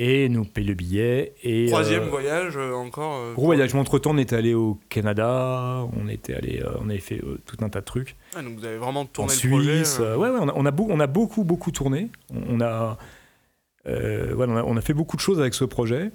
Et 0.00 0.28
nous 0.28 0.44
paye 0.44 0.64
le 0.64 0.74
billet. 0.74 1.34
Et, 1.42 1.66
Troisième 1.66 2.04
euh, 2.04 2.08
voyage 2.08 2.56
encore. 2.56 3.34
Gros 3.34 3.46
voyage. 3.46 3.74
Entre 3.74 3.98
temps, 3.98 4.12
on 4.12 4.18
était 4.18 4.36
allé 4.36 4.54
au 4.54 4.78
Canada, 4.88 5.84
on 6.00 6.08
était 6.08 6.34
allé, 6.34 6.62
on 6.80 6.88
avait 6.88 7.00
fait 7.00 7.20
tout 7.46 7.56
un 7.64 7.68
tas 7.68 7.80
de 7.80 7.84
trucs. 7.84 8.14
Ah, 8.36 8.42
donc 8.42 8.58
vous 8.58 8.64
avez 8.64 8.76
vraiment 8.78 9.00
en 9.00 9.06
tourné 9.06 9.32
le 9.32 9.36
Suisse. 9.38 9.94
projet. 9.96 10.14
ouais, 10.14 10.30
ouais, 10.30 10.38
on 10.40 10.48
a, 10.48 10.52
on 10.54 10.64
a, 10.66 10.70
beau- 10.70 10.86
on 10.88 11.00
a 11.00 11.06
beaucoup, 11.08 11.42
beaucoup 11.42 11.72
tourné. 11.72 12.10
On, 12.32 12.56
on 12.56 12.60
a, 12.60 12.96
euh, 13.88 14.34
ouais, 14.34 14.46
on 14.48 14.56
a, 14.56 14.62
on 14.62 14.76
a 14.76 14.80
fait 14.80 14.94
beaucoup 14.94 15.16
de 15.16 15.22
choses 15.22 15.40
avec 15.40 15.54
ce 15.54 15.64
projet. 15.64 16.10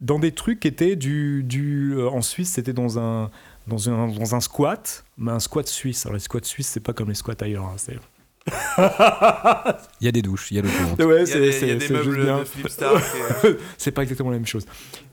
Dans 0.00 0.18
des 0.18 0.32
trucs 0.32 0.60
qui 0.60 0.68
étaient 0.68 0.96
du. 0.96 1.42
du 1.42 1.94
euh, 1.96 2.08
en 2.10 2.20
Suisse, 2.20 2.50
c'était 2.52 2.74
dans 2.74 2.98
un, 2.98 3.30
dans, 3.66 3.88
un, 3.88 4.08
dans 4.08 4.34
un 4.34 4.40
squat, 4.40 5.04
mais 5.16 5.32
un 5.32 5.40
squat 5.40 5.66
suisse. 5.66 6.04
Alors, 6.04 6.14
les 6.14 6.20
squats 6.20 6.40
suisses, 6.42 6.68
c'est 6.68 6.80
pas 6.80 6.92
comme 6.92 7.08
les 7.08 7.14
squats 7.14 7.34
ailleurs. 7.40 7.64
hein, 7.64 7.74
c'est 7.76 7.96
Il 10.00 10.04
y 10.04 10.08
a 10.08 10.12
des 10.12 10.22
douches, 10.22 10.50
il 10.52 10.56
y 10.56 10.60
a 10.60 10.62
l'autoroute. 10.62 10.98
Ouais, 11.02 11.24
Il 11.24 11.28
y 11.28 11.32
a 11.32 11.38
des, 11.40 11.62
il 11.62 11.68
y 11.68 11.70
a 11.72 11.74
des 11.76 11.88
meubles 11.88 12.16
de 12.26 13.58
c'est 13.78 13.90
pas 13.90 14.02
exactement 14.02 14.30
la 14.30 14.36
même 14.36 14.46
chose. 14.46 14.66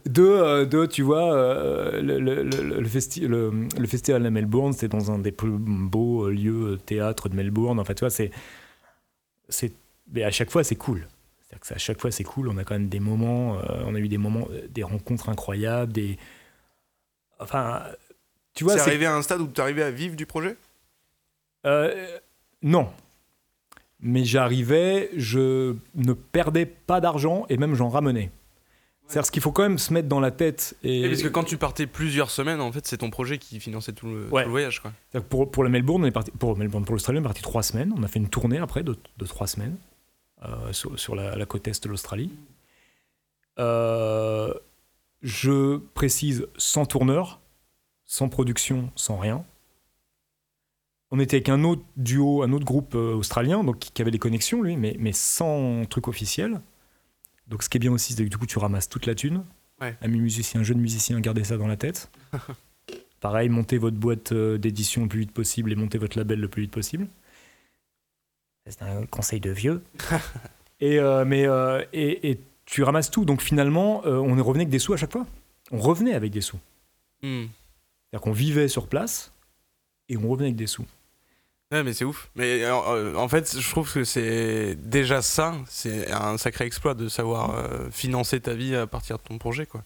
Deux, 0.06 0.30
euh, 0.30 0.64
deux 0.66 0.86
tu 0.86 1.02
vois, 1.02 1.34
euh, 1.34 2.00
le, 2.00 2.20
le, 2.20 2.42
le, 2.44 2.80
le 2.80 2.88
festi- 2.88 3.26
le- 3.26 3.66
le 3.78 3.86
festival 3.88 4.22
de 4.22 4.28
Melbourne, 4.28 4.72
c'est 4.72 4.88
dans 4.88 5.10
un 5.10 5.18
des 5.18 5.32
plus 5.32 5.50
beaux 5.50 6.28
lieux 6.28 6.78
théâtre 6.86 7.28
de 7.28 7.34
Melbourne. 7.34 7.80
En 7.80 7.84
fait, 7.84 7.94
tu 7.94 8.00
vois, 8.00 8.10
c'est. 8.10 8.30
c'est 9.48 9.72
mais 10.12 10.22
à 10.22 10.30
chaque 10.30 10.50
fois, 10.50 10.62
c'est 10.62 10.76
cool. 10.76 11.06
C'est-à-dire 11.54 11.60
que 11.60 11.66
c'est- 11.66 11.74
à 11.74 11.78
chaque 11.78 12.00
fois, 12.00 12.10
c'est 12.10 12.24
cool. 12.24 12.48
On 12.48 12.56
a 12.58 12.64
quand 12.64 12.74
même 12.74 12.88
des 12.88 13.00
moments, 13.00 13.58
euh, 13.58 13.82
on 13.86 13.94
a 13.94 13.98
eu 13.98 14.08
des 14.08 14.18
moments, 14.18 14.48
euh, 14.50 14.66
des 14.68 14.82
rencontres 14.82 15.28
incroyables, 15.28 15.92
des. 15.92 16.18
Enfin, 17.38 17.82
tu 18.54 18.64
vois, 18.64 18.74
c'est 18.78 18.88
arrivé 18.90 19.06
à 19.06 19.14
un 19.14 19.22
stade 19.22 19.40
où 19.40 19.46
tu 19.48 19.60
arrivais 19.60 19.82
à 19.82 19.90
vivre 19.90 20.16
du 20.16 20.26
projet? 20.26 20.56
Euh, 21.66 22.18
non. 22.62 22.88
Mais 24.00 24.24
j'arrivais, 24.24 25.10
je 25.16 25.76
ne 25.94 26.12
perdais 26.12 26.66
pas 26.66 27.00
d'argent 27.00 27.46
et 27.48 27.56
même 27.56 27.74
j'en 27.74 27.88
ramenais. 27.88 28.30
C'est-à-dire 29.06 29.26
ce 29.26 29.30
qu'il 29.30 29.42
faut 29.42 29.52
quand 29.52 29.62
même 29.62 29.78
se 29.78 29.92
mettre 29.92 30.08
dans 30.08 30.20
la 30.20 30.30
tête. 30.30 30.76
Et, 30.82 31.02
Et 31.02 31.08
parce 31.08 31.22
que 31.22 31.28
quand 31.28 31.44
tu 31.44 31.56
partais 31.58 31.86
plusieurs 31.86 32.30
semaines, 32.30 32.60
en 32.60 32.72
fait, 32.72 32.86
c'est 32.86 32.98
ton 32.98 33.10
projet 33.10 33.38
qui 33.38 33.60
finançait 33.60 33.92
tout 33.92 34.06
le, 34.06 34.26
tout 34.28 34.34
Ouais. 34.34 34.44
le 34.44 34.50
voyage. 34.50 34.80
Quoi. 34.80 34.92
Pour, 35.28 35.50
pour 35.50 35.62
la 35.64 35.68
Melbourne, 35.70 36.02
on 36.04 36.06
est 36.06 36.10
parti, 36.10 36.30
pour 36.32 36.56
Melbourne, 36.56 36.84
pour 36.84 36.94
l'Australie, 36.94 37.18
on 37.18 37.22
est 37.22 37.24
parti 37.24 37.42
trois 37.42 37.62
semaines. 37.62 37.92
On 37.98 38.02
a 38.02 38.08
fait 38.08 38.18
une 38.18 38.28
tournée 38.30 38.58
après 38.58 38.82
de, 38.82 38.96
de 39.18 39.26
trois 39.26 39.46
semaines 39.46 39.76
sur, 40.72 40.98
sur 40.98 41.14
la, 41.14 41.36
la 41.36 41.46
côte 41.46 41.68
est 41.68 41.84
de 41.84 41.88
l'Australie. 41.88 42.30
Euh, 43.58 44.52
je 45.22 45.78
précise 45.94 46.46
sans 46.56 46.86
tourneur, 46.86 47.40
sans 48.04 48.28
production, 48.28 48.90
sans 48.94 49.16
rien. 49.16 49.44
On 51.10 51.20
était 51.20 51.36
avec 51.36 51.48
un 51.48 51.62
autre 51.64 51.84
duo, 51.96 52.42
un 52.42 52.52
autre 52.52 52.64
groupe 52.64 52.94
euh, 52.94 53.14
australien, 53.14 53.62
donc 53.62 53.78
qui, 53.78 54.02
avait 54.02 54.10
des 54.10 54.18
connexions 54.18 54.62
lui, 54.62 54.76
mais, 54.76 54.96
mais 54.98 55.12
sans 55.12 55.84
truc 55.86 56.08
officiel. 56.08 56.60
Donc 57.46 57.62
ce 57.62 57.68
qui 57.68 57.76
est 57.76 57.80
bien 57.80 57.92
aussi, 57.92 58.14
c'est 58.14 58.24
que 58.24 58.30
du 58.30 58.36
coup 58.36 58.46
tu 58.46 58.58
ramasses 58.58 58.88
toute 58.88 59.06
la 59.06 59.14
thune. 59.14 59.44
Ouais. 59.80 59.96
Amis 60.00 60.20
musiciens, 60.20 60.62
jeunes 60.62 60.80
musiciens, 60.80 61.20
gardez 61.20 61.44
ça 61.44 61.56
dans 61.56 61.66
la 61.66 61.76
tête. 61.76 62.10
Pareil, 63.20 63.48
montez 63.48 63.78
votre 63.78 63.96
boîte 63.96 64.32
euh, 64.32 64.58
d'édition 64.58 65.02
le 65.02 65.08
plus 65.08 65.20
vite 65.20 65.32
possible 65.32 65.72
et 65.72 65.76
montez 65.76 65.98
votre 65.98 66.18
label 66.18 66.40
le 66.40 66.48
plus 66.48 66.62
vite 66.62 66.72
possible. 66.72 67.06
C'est 68.66 68.82
un 68.82 69.06
conseil 69.06 69.40
de 69.40 69.50
vieux. 69.50 69.82
et, 70.80 70.98
euh, 70.98 71.24
mais, 71.24 71.46
euh, 71.46 71.84
et, 71.92 72.30
et 72.30 72.40
tu 72.64 72.82
ramasses 72.82 73.10
tout. 73.10 73.24
Donc 73.24 73.42
finalement, 73.42 74.02
euh, 74.06 74.16
on 74.16 74.36
est 74.38 74.40
revenu 74.40 74.62
avec 74.62 74.70
des 74.70 74.78
sous 74.78 74.92
à 74.92 74.96
chaque 74.96 75.12
fois. 75.12 75.26
On 75.70 75.78
revenait 75.78 76.14
avec 76.14 76.32
des 76.32 76.40
sous. 76.40 76.58
Hmm. 77.22 77.44
C'est-à-dire 77.44 78.22
qu'on 78.22 78.32
vivait 78.32 78.68
sur 78.68 78.86
place 78.86 79.32
et 80.08 80.16
on 80.16 80.28
revenait 80.28 80.48
avec 80.48 80.56
des 80.56 80.66
sous. 80.66 80.86
Ouais, 81.72 81.82
mais 81.82 81.92
c'est 81.92 82.04
ouf. 82.04 82.30
Mais 82.36 82.62
euh, 82.62 82.72
euh, 82.72 83.14
en 83.16 83.28
fait, 83.28 83.58
je 83.58 83.70
trouve 83.70 83.92
que 83.92 84.04
c'est 84.04 84.76
déjà 84.76 85.22
ça, 85.22 85.54
c'est 85.66 86.10
un 86.12 86.38
sacré 86.38 86.66
exploit 86.66 86.94
de 86.94 87.08
savoir 87.08 87.50
euh, 87.50 87.90
financer 87.90 88.40
ta 88.40 88.54
vie 88.54 88.76
à 88.76 88.86
partir 88.86 89.18
de 89.18 89.22
ton 89.22 89.38
projet, 89.38 89.66
quoi. 89.66 89.82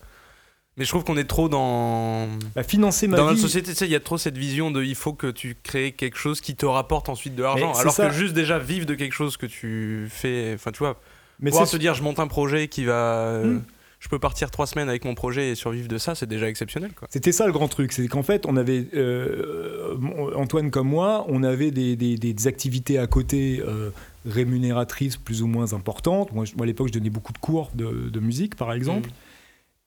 Mais 0.79 0.85
je 0.85 0.91
trouve 0.91 1.05
qu'on 1.05 1.17
est 1.17 1.25
trop 1.25 1.49
dans 1.49 2.29
Bah, 2.55 2.63
financer 2.63 3.09
ma 3.09 3.17
dans 3.17 3.25
vie. 3.25 3.31
notre 3.31 3.41
société, 3.43 3.73
tu 3.73 3.77
sais, 3.77 3.87
il 3.87 3.91
y 3.93 3.97
a 3.97 4.01
trop 4.01 4.17
cette 4.17 4.39
vision 4.39 4.71
de 4.71 4.83
il 4.83 4.95
faut 4.95 5.13
que 5.13 5.27
tu 5.31 5.57
crées 5.63 5.93
quelque 5.93 6.17
chose 6.19 6.41
qui 6.41 6.55
te 6.55 6.65
rapporte 6.67 7.09
ensuite 7.09 7.35
de 7.35 7.43
l'argent, 7.43 7.73
alors 7.75 7.93
ça. 7.93 8.09
que 8.09 8.15
juste 8.15 8.35
déjà 8.35 8.59
vivre 8.59 8.87
de 8.87 8.95
quelque 8.95 9.15
chose 9.15 9.37
que 9.37 9.47
tu 9.47 10.07
fais, 10.09 10.53
enfin 10.55 10.71
tu 10.71 10.79
vois, 10.79 11.01
mais 11.41 11.51
pouvoir 11.51 11.69
se 11.69 11.77
dire 11.77 11.95
je 11.95 12.03
monte 12.03 12.21
un 12.21 12.29
projet 12.29 12.69
qui 12.69 12.85
va, 12.85 12.93
euh, 13.19 13.55
Hmm. 13.55 13.63
je 13.99 14.09
peux 14.09 14.21
partir 14.21 14.51
trois 14.53 14.67
semaines 14.69 14.89
avec 14.89 15.05
mon 15.05 15.17
projet 15.17 15.51
et 15.51 15.55
survivre 15.57 15.89
de 15.89 15.99
ça, 15.99 16.15
c'est 16.15 16.29
déjà 16.29 16.49
exceptionnel. 16.49 16.93
C'était 17.11 17.33
ça 17.33 17.47
le 17.47 17.53
grand 17.53 17.67
truc, 17.69 17.93
c'est 17.93 18.07
qu'en 18.07 18.23
fait, 18.23 18.47
on 18.47 18.57
avait, 18.57 18.87
euh, 18.95 19.97
Antoine 20.37 20.71
comme 20.71 20.89
moi, 20.89 21.25
on 21.29 21.43
avait 21.43 21.73
des, 21.73 21.97
des- 21.97 22.17
des 22.17 22.47
activités 22.47 22.99
à 22.99 23.09
côté 23.09 23.61
euh, 23.67 23.91
rémunératrices 24.27 25.17
plus 25.17 25.43
ou 25.43 25.47
moins 25.49 25.73
importantes. 25.73 26.33
Moi, 26.33 26.45
je- 26.45 26.55
moi, 26.55 26.65
à 26.65 26.67
l'époque, 26.67 26.89
je 26.89 26.93
donnais 26.93 27.11
beaucoup 27.11 27.33
de 27.33 27.39
cours 27.39 27.71
de, 27.75 28.09
de 28.09 28.21
musique, 28.21 28.55
par 28.55 28.73
exemple, 28.73 29.11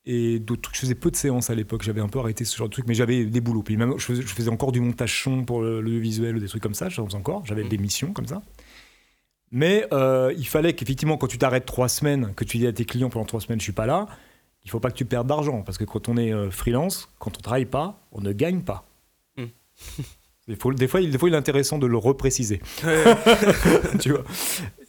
et 0.06 0.40
d'autres 0.40 0.62
trucs. 0.64 0.76
Je 0.76 0.82
faisais 0.82 0.96
peu 0.96 1.12
de 1.12 1.16
séances 1.16 1.50
à 1.50 1.56
l'époque, 1.56 1.84
j'avais 1.84 2.02
un 2.02 2.08
peu 2.10 2.20
arrêté 2.20 2.44
ce 2.46 2.56
genre 2.58 2.68
de 2.68 2.74
truc, 2.74 2.86
mais 2.88 2.94
j'avais 2.96 3.26
des 3.26 3.42
boulots. 3.42 3.64
Puis 3.64 3.78
même, 3.78 3.94
je 3.98 4.04
faisais, 4.06 4.22
je 4.22 4.28
faisais 4.28 4.50
encore 4.50 4.72
du 4.72 4.80
montage 4.82 5.24
son 5.24 5.44
pour 5.44 5.62
le, 5.62 5.82
le 5.82 5.98
visuel 6.00 6.36
ou 6.36 6.40
des 6.40 6.48
trucs 6.48 6.64
comme 6.64 6.74
ça, 6.74 6.90
j'en 6.90 7.06
faisais 7.06 7.18
encore, 7.18 7.46
j'avais 7.46 7.64
Mhm. 7.64 7.70
des 7.70 7.78
missions 7.78 8.14
comme 8.14 8.28
ça. 8.28 8.42
Mais 9.52 9.86
euh, 9.92 10.34
il 10.38 10.48
fallait 10.48 10.74
qu'effectivement, 10.74 11.18
quand 11.18 11.28
tu 11.28 11.38
t'arrêtes 11.38 11.66
trois 11.66 11.90
semaines, 11.90 12.34
que 12.36 12.44
tu 12.46 12.58
dis 12.58 12.68
à 12.68 12.74
tes 12.74 12.86
clients 12.86 13.10
pendant 13.10 13.26
trois 13.26 13.42
semaines, 13.42 13.60
je 13.60 13.64
suis 13.66 13.74
pas 13.74 13.86
là, 13.86 14.08
il 14.64 14.72
faut 14.72 14.80
pas 14.80 14.90
que 14.92 14.96
tu 14.98 15.04
perdes 15.06 15.28
d'argent. 15.28 15.62
Parce 15.62 15.78
que 15.78 15.84
quand 15.84 16.08
on 16.08 16.16
est 16.18 16.32
euh, 16.34 16.50
freelance, 16.52 17.10
quand 17.20 17.38
on 17.38 17.42
travaille 17.42 17.66
pas, 17.66 18.00
on 18.14 18.22
ne 18.22 18.32
gagne 18.32 18.62
pas. 18.62 18.88
Faut, 20.60 20.74
des, 20.74 20.88
fois, 20.88 21.00
il, 21.02 21.12
des 21.12 21.18
fois, 21.18 21.30
il 21.30 21.34
est 21.34 21.38
intéressant 21.38 21.78
de 21.78 21.88
le 21.88 21.98
repréciser. 21.98 22.62
Tu 24.00 24.10
vois. 24.12 24.24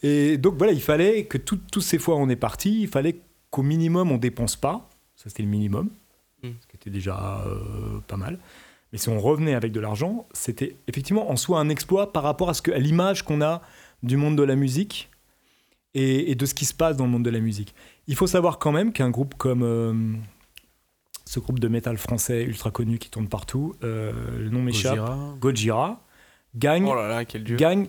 Et 0.01 0.37
donc 0.37 0.55
voilà, 0.57 0.73
il 0.73 0.81
fallait 0.81 1.25
que 1.25 1.37
tout- 1.37 1.59
toutes 1.71 1.83
ces 1.83 1.99
fois 1.99 2.15
on 2.17 2.27
est 2.29 2.35
parti, 2.35 2.81
il 2.81 2.87
fallait 2.87 3.21
qu'au 3.49 3.61
minimum 3.63 4.11
on 4.11 4.17
dépense 4.17 4.55
pas. 4.55 4.89
Ça 5.23 5.29
c'était 5.29 5.43
le 5.43 5.49
minimum, 5.49 5.89
Mm. 6.43 6.49
ce 6.59 6.67
qui 6.67 6.75
était 6.75 6.89
déjà 6.89 7.41
euh, 7.47 7.99
pas 8.07 8.17
mal. 8.17 8.37
Mais 8.91 8.97
si 8.97 9.07
on 9.09 9.19
revenait 9.19 9.53
avec 9.55 9.71
de 9.71 9.79
l'argent, 9.79 10.27
c'était 10.33 10.75
effectivement 10.87 11.31
en 11.31 11.37
soi 11.37 11.59
un 11.59 11.69
exploit 11.69 12.11
par 12.11 12.23
rapport 12.23 12.49
à, 12.49 12.53
ce 12.53 12.61
que, 12.61 12.71
à 12.71 12.77
l'image 12.79 13.23
qu'on 13.23 13.41
a 13.41 13.61
du 14.03 14.17
monde 14.17 14.35
de 14.37 14.43
la 14.43 14.55
musique 14.55 15.09
et, 15.93 16.29
et 16.31 16.35
de 16.35 16.45
ce 16.45 16.53
qui 16.53 16.65
se 16.65 16.73
passe 16.73 16.97
dans 16.97 17.05
le 17.05 17.11
monde 17.11 17.23
de 17.23 17.29
la 17.29 17.39
musique. 17.39 17.73
Il 18.07 18.15
faut 18.15 18.27
savoir 18.27 18.59
quand 18.59 18.71
même 18.73 18.91
qu'un 18.91 19.09
groupe 19.09 19.35
comme 19.35 19.63
euh, 19.63 19.93
ce 21.25 21.39
groupe 21.39 21.59
de 21.59 21.69
métal 21.69 21.97
français 21.97 22.43
ultra 22.43 22.69
connu 22.71 22.99
qui 22.99 23.09
tourne 23.09 23.29
partout, 23.29 23.75
euh, 23.83 24.11
le 24.37 24.49
nom 24.49 24.61
m'échappe, 24.61 24.97
Gojira. 24.97 25.37
Gojira, 25.39 26.01
gagne 26.55 26.85
Oh 26.85 26.95
là 26.95 27.07
là, 27.07 27.23
gagnent 27.25 27.87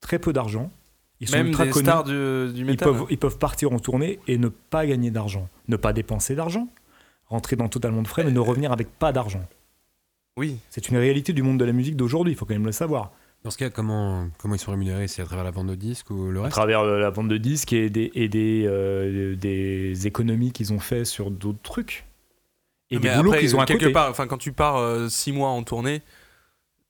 très 0.00 0.18
peu 0.18 0.32
d'argent. 0.32 0.70
Ils 1.20 1.28
sont 1.28 1.36
Même 1.36 1.46
ultra 1.48 1.64
des 1.64 1.70
connus. 1.70 1.84
stars 1.84 2.04
du, 2.04 2.12
du 2.52 2.60
ils, 2.60 2.64
métal. 2.64 2.88
peuvent, 2.88 3.06
ils 3.10 3.18
peuvent 3.18 3.38
partir 3.38 3.72
en 3.72 3.78
tournée 3.78 4.18
et 4.26 4.36
ne 4.36 4.48
pas 4.48 4.86
gagner 4.86 5.10
d'argent. 5.10 5.48
Ne 5.68 5.76
pas 5.76 5.92
dépenser 5.92 6.34
d'argent, 6.34 6.68
rentrer 7.28 7.56
dans 7.56 7.68
totalement 7.68 8.02
de 8.02 8.08
frais, 8.08 8.24
mais 8.24 8.32
ne 8.32 8.40
revenir 8.40 8.72
avec 8.72 8.88
pas 8.98 9.12
d'argent. 9.12 9.44
Oui. 10.36 10.56
C'est 10.70 10.88
une 10.88 10.96
réalité 10.96 11.32
du 11.32 11.42
monde 11.42 11.58
de 11.58 11.64
la 11.64 11.72
musique 11.72 11.96
d'aujourd'hui, 11.96 12.32
il 12.32 12.36
faut 12.36 12.44
quand 12.44 12.54
même 12.54 12.66
le 12.66 12.72
savoir. 12.72 13.12
Dans 13.44 13.50
ce 13.50 13.58
cas, 13.58 13.70
comment, 13.70 14.28
comment 14.38 14.54
ils 14.54 14.58
sont 14.58 14.70
rémunérés? 14.72 15.06
C'est 15.06 15.22
à 15.22 15.26
travers 15.26 15.44
la 15.44 15.50
vente 15.50 15.66
de 15.68 15.74
disques 15.74 16.10
ou 16.10 16.30
le 16.30 16.40
À 16.40 16.44
reste? 16.44 16.54
travers 16.54 16.80
euh, 16.80 16.98
la 16.98 17.10
vente 17.10 17.28
de 17.28 17.36
disques 17.36 17.72
et 17.74 17.90
des, 17.90 18.10
et 18.14 18.28
des, 18.28 18.64
euh, 18.66 19.36
des 19.36 20.06
économies 20.06 20.50
qu'ils 20.50 20.72
ont 20.72 20.78
fait 20.80 21.04
sur 21.04 21.30
d'autres 21.30 21.62
trucs. 21.62 22.06
Et 22.90 22.98
des 22.98 23.08
Mais 23.08 23.16
boulots 23.16 23.30
après, 23.32 23.40
qu'ils 23.40 23.54
ont 23.54 23.60
à 23.60 23.66
quelque 23.66 23.80
côté. 23.80 23.92
part, 23.92 24.10
enfin 24.10 24.26
quand 24.26 24.38
tu 24.38 24.52
pars 24.52 24.76
euh, 24.76 25.08
six 25.08 25.30
mois 25.32 25.50
en 25.50 25.62
tournée, 25.62 26.00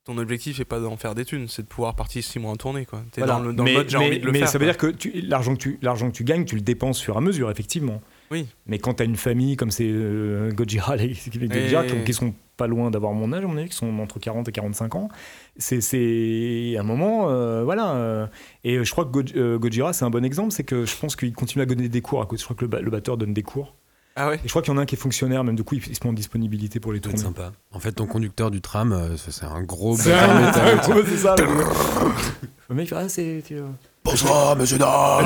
ton 0.05 0.18
objectif 0.18 0.57
c'est 0.59 0.64
pas 0.66 0.80
d'en 0.80 0.96
faire 0.96 1.14
des 1.14 1.24
thunes, 1.24 1.48
c'est 1.48 1.62
de 1.62 1.66
pouvoir 1.66 1.94
partir 1.96 2.22
six 2.22 2.38
mois 2.38 2.50
en 2.52 2.57
tournée 2.57 2.84
quoi. 2.84 3.02
T'es 3.12 3.20
Voilà. 3.22 3.34
dans 3.38 3.40
le, 3.48 3.52
dans 3.55 3.64
mais, 3.64 3.72
le 3.72 3.76
mode 3.78 3.88
j'ai 3.88 3.98
mais- 3.98 4.07
envie 4.07 4.18
de 4.20 4.26
le 4.26 4.32
mais 4.32 4.38
faire. 4.40 4.48
ça 4.48 4.59
veut 4.59 4.72
quoi. 4.72 4.92
dire 4.92 4.98
que 4.98 5.09
l'argent 5.26 5.55
que, 5.55 5.59
tu, 5.61 5.78
l'argent 5.82 6.09
que 6.11 6.14
tu 6.16 6.24
gagnes, 6.24 6.44
tu 6.44 6.57
le 6.57 6.61
dépenses 6.61 6.98
sur 6.98 7.16
à 7.16 7.20
mesure, 7.20 7.50
effectivement. 7.50 8.02
Oui. 8.30 8.46
Mais 8.66 8.78
quand 8.78 8.94
tu 8.94 9.02
as 9.02 9.07
une 9.07 9.16
famille 9.16 9.57
comme 9.57 9.70
c'est 9.70 9.88
euh, 9.88 10.50
Gojira, 10.52 10.96
les, 10.96 11.14
les 11.40 11.48
Gojira, 11.48 11.84
Et- 11.84 11.88
qui, 11.88 12.05
qui 12.05 12.12
sont 12.12 12.34
pas 12.57 12.66
loin 12.66 12.90
d'avoir 12.90 13.12
mon 13.14 13.32
âge, 13.32 13.44
mon 13.44 13.57
avis, 13.57 13.68
qui 13.70 13.76
sont 13.76 13.98
entre 13.98 14.18
40 14.20 14.48
et 14.48 14.52
45 14.52 14.94
ans, 14.94 15.09
c'est, 15.57 15.80
c'est 15.80 16.76
un 16.78 16.82
moment, 16.84 17.28
euh, 17.30 17.64
voilà. 17.64 17.94
euh, 17.94 18.26
et 18.62 18.84
je 18.84 18.90
crois 18.92 19.05
que 19.07 19.11
Goj- 19.11 19.32
euh, 19.36 19.59
Gojira, 19.59 19.92
c'est 19.92 20.05
un 20.05 20.11
bon 20.11 20.24
exemple, 20.24 20.52
c'est 20.52 20.64
que 20.64 20.84
je 20.84 20.96
pense 20.96 21.16
qu'il 21.16 21.32
continue 21.32 21.62
à 21.62 21.66
donner 21.66 21.88
des 21.88 22.00
cours 22.02 22.20
à. 22.22 22.28
Je 22.36 22.44
crois 22.44 22.55
que 22.57 22.64
le 22.66 22.90
batteur 22.90 23.16
donne 23.16 23.34
des 23.34 23.42
cours. 23.42 23.74
Ah 24.16 24.28
ouais. 24.28 24.36
Et 24.36 24.40
je 24.44 24.48
crois 24.48 24.62
qu'il 24.62 24.72
y 24.72 24.76
en 24.76 24.78
a 24.78 24.82
un 24.82 24.86
qui 24.86 24.94
est 24.94 24.98
fonctionnaire, 24.98 25.42
même 25.42 25.56
du 25.56 25.64
coup, 25.64 25.74
il, 25.74 25.82
il 25.88 25.94
se 25.96 26.00
met 26.04 26.10
en 26.10 26.12
disponibilité 26.12 26.78
pour 26.78 26.92
les 26.92 27.00
tournées. 27.00 27.18
sympa. 27.18 27.52
En 27.72 27.80
fait, 27.80 27.92
ton 27.92 28.06
conducteur 28.06 28.50
du 28.50 28.60
tram, 28.60 28.92
euh, 28.92 29.16
c'est 29.16 29.44
un 29.44 29.62
gros 29.62 29.96
C'est 29.96 30.12
c'est 30.12 31.06
c'est 31.06 31.16
ça. 31.16 31.34
Le, 32.68 32.74
mec, 32.74 32.92
ah, 32.92 33.08
c'est. 33.08 33.42
c'est, 33.46 33.56
Bonsoir, 34.04 34.54
monsieur 34.54 34.78
dames 34.78 35.24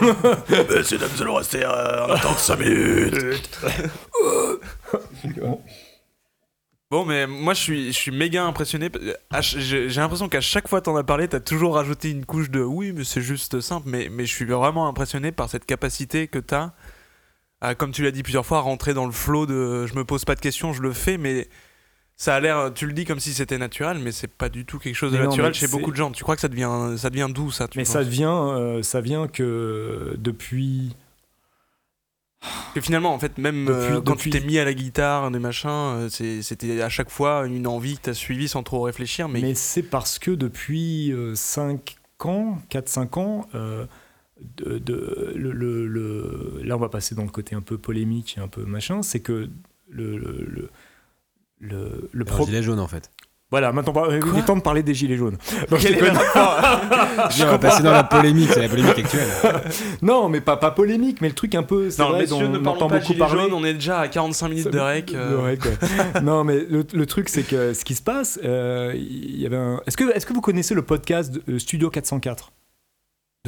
Messieurs, 0.68 0.98
dames, 0.98 1.08
nous 1.14 1.22
allons 1.22 1.34
rester 1.36 1.64
euh, 1.64 2.06
en 2.06 2.10
attente 2.10 2.38
5 2.38 2.58
minutes 2.58 3.60
Bon 6.90 7.04
mais 7.04 7.26
moi 7.26 7.52
je 7.52 7.60
suis 7.60 7.86
je 7.92 7.98
suis 7.98 8.10
méga 8.12 8.44
impressionné. 8.44 8.90
J'ai 9.40 9.88
l'impression 9.88 10.28
qu'à 10.28 10.40
chaque 10.40 10.68
fois 10.68 10.80
t'en 10.80 10.96
as 10.96 11.02
parlé, 11.02 11.26
t'as 11.26 11.40
toujours 11.40 11.74
rajouté 11.74 12.10
une 12.10 12.24
couche 12.24 12.48
de 12.50 12.62
oui 12.62 12.92
mais 12.92 13.02
c'est 13.04 13.22
juste 13.22 13.60
simple. 13.60 13.88
Mais 13.88 14.08
mais 14.10 14.24
je 14.24 14.32
suis 14.32 14.44
vraiment 14.44 14.86
impressionné 14.88 15.32
par 15.32 15.48
cette 15.48 15.64
capacité 15.64 16.28
que 16.28 16.38
t'as. 16.38 16.72
À, 17.60 17.74
comme 17.74 17.90
tu 17.92 18.02
l'as 18.02 18.10
dit 18.10 18.22
plusieurs 18.22 18.44
fois, 18.44 18.60
rentrer 18.60 18.92
dans 18.94 19.06
le 19.06 19.12
flow 19.12 19.46
de 19.46 19.86
je 19.86 19.94
me 19.94 20.04
pose 20.04 20.24
pas 20.24 20.34
de 20.34 20.40
questions, 20.40 20.72
je 20.74 20.82
le 20.82 20.92
fais, 20.92 21.16
mais 21.16 21.48
ça 22.16 22.34
a 22.34 22.40
l'air, 22.40 22.70
tu 22.74 22.86
le 22.86 22.92
dis 22.92 23.04
comme 23.06 23.18
si 23.20 23.32
c'était 23.32 23.58
naturel, 23.58 23.98
mais 23.98 24.12
c'est 24.12 24.28
pas 24.28 24.48
du 24.50 24.64
tout 24.66 24.78
quelque 24.78 24.94
chose 24.94 25.12
de 25.12 25.18
Mais 25.18 25.24
naturel 25.24 25.54
chez 25.54 25.66
beaucoup 25.68 25.90
de 25.90 25.96
gens. 25.96 26.10
Tu 26.10 26.22
crois 26.22 26.34
que 26.34 26.40
ça 26.42 26.48
devient, 26.48 26.94
ça 26.98 27.08
devient 27.10 27.28
d'où 27.30 27.50
ça 27.50 27.66
tu 27.68 27.78
Mais 27.78 27.84
penses 27.84 27.92
ça 27.94 28.02
vient, 28.02 28.48
euh, 28.50 28.82
ça 28.82 29.00
vient 29.00 29.26
que 29.26 30.14
depuis. 30.18 30.94
Que 32.74 32.80
finalement, 32.82 33.12
en 33.14 33.18
fait, 33.18 33.38
même 33.38 33.68
euh, 33.68 34.00
quand 34.02 34.12
depuis- 34.12 34.30
tu 34.30 34.38
t'es 34.38 34.46
mis 34.46 34.58
à 34.58 34.64
la 34.64 34.74
guitare, 34.74 35.30
des 35.30 35.38
machins, 35.38 35.68
euh, 35.70 36.08
c'était 36.10 36.80
à 36.82 36.88
chaque 36.90 37.10
fois 37.10 37.46
une 37.46 37.66
envie 37.66 37.96
que 37.96 38.02
t'as 38.02 38.14
suivie 38.14 38.48
sans 38.48 38.62
trop 38.62 38.82
réfléchir. 38.82 39.28
Mais, 39.28 39.40
Mais, 39.40 39.54
c'est 39.54 39.82
parce 39.82 40.18
que 40.18 40.30
depuis 40.30 41.12
5 41.34 41.96
ans, 42.20 42.58
4-5 42.70 43.18
ans, 43.18 43.46
euh, 43.54 43.86
de, 44.56 44.78
de- 44.78 45.32
le, 45.36 45.52
le- 45.52 45.86
le- 45.86 46.60
là 46.62 46.76
on 46.76 46.80
va 46.80 46.88
passer 46.88 47.14
dans 47.14 47.22
le 47.24 47.30
côté 47.30 47.54
un 47.54 47.60
peu 47.62 47.78
polémique 47.78 48.36
et 48.38 48.40
un 48.40 48.48
peu 48.48 48.64
machin, 48.64 49.02
c'est 49.02 49.20
que 49.20 49.48
le, 49.88 50.18
le, 50.18 50.70
le, 51.60 52.08
le, 52.12 52.24
pro- 52.24 52.44
gilet 52.44 52.62
jaune, 52.62 52.80
en 52.80 52.88
fait. 52.88 53.10
Voilà, 53.52 53.72
maintenant 53.72 53.92
il 54.10 54.38
est 54.38 54.44
temps 54.44 54.56
de 54.56 54.60
parler 54.60 54.82
des 54.82 54.92
gilets 54.92 55.16
jaunes. 55.16 55.38
Donc, 55.70 55.78
je 55.80 55.86
est 55.88 57.44
on 57.44 57.46
va 57.46 57.58
passer 57.58 57.82
dans 57.82 57.92
la 57.92 58.02
polémique, 58.02 58.50
c'est 58.52 58.60
la 58.60 58.68
polémique 58.68 58.98
actuelle. 58.98 59.28
non, 60.02 60.28
mais 60.28 60.40
pas, 60.40 60.56
pas 60.56 60.72
polémique, 60.72 61.20
mais 61.20 61.28
le 61.28 61.34
truc 61.34 61.54
un 61.54 61.62
peu. 61.62 61.88
Non, 61.98 62.08
vrai, 62.08 62.20
messieurs, 62.22 62.36
dont 62.46 62.52
ne 62.52 62.58
on 62.58 62.62
parlons 62.62 62.76
entend 62.76 62.88
pas 62.88 62.94
beaucoup 62.98 63.06
gilets 63.12 63.18
parler. 63.20 63.42
jaunes, 63.44 63.52
on 63.54 63.64
est 63.64 63.74
déjà 63.74 64.00
à 64.00 64.08
45 64.08 64.48
minutes 64.48 64.70
de 64.72 64.78
rec. 64.80 65.14
euh. 65.14 65.40
Ouais. 65.44 65.58
non, 66.22 66.42
mais 66.42 66.66
le, 66.68 66.84
le 66.92 67.06
truc, 67.06 67.28
c'est 67.28 67.44
que 67.44 67.72
ce 67.72 67.84
qui 67.84 67.94
se 67.94 68.02
passe, 68.02 68.40
euh, 68.44 68.92
il 68.96 69.40
y 69.40 69.46
avait 69.46 69.56
un. 69.56 69.80
Est-ce 69.86 69.96
que, 69.96 70.12
est-ce 70.14 70.26
que 70.26 70.32
vous 70.32 70.40
connaissez 70.40 70.74
le 70.74 70.82
podcast 70.82 71.32
de, 71.32 71.42
euh, 71.54 71.58
Studio 71.60 71.88
404 71.88 72.50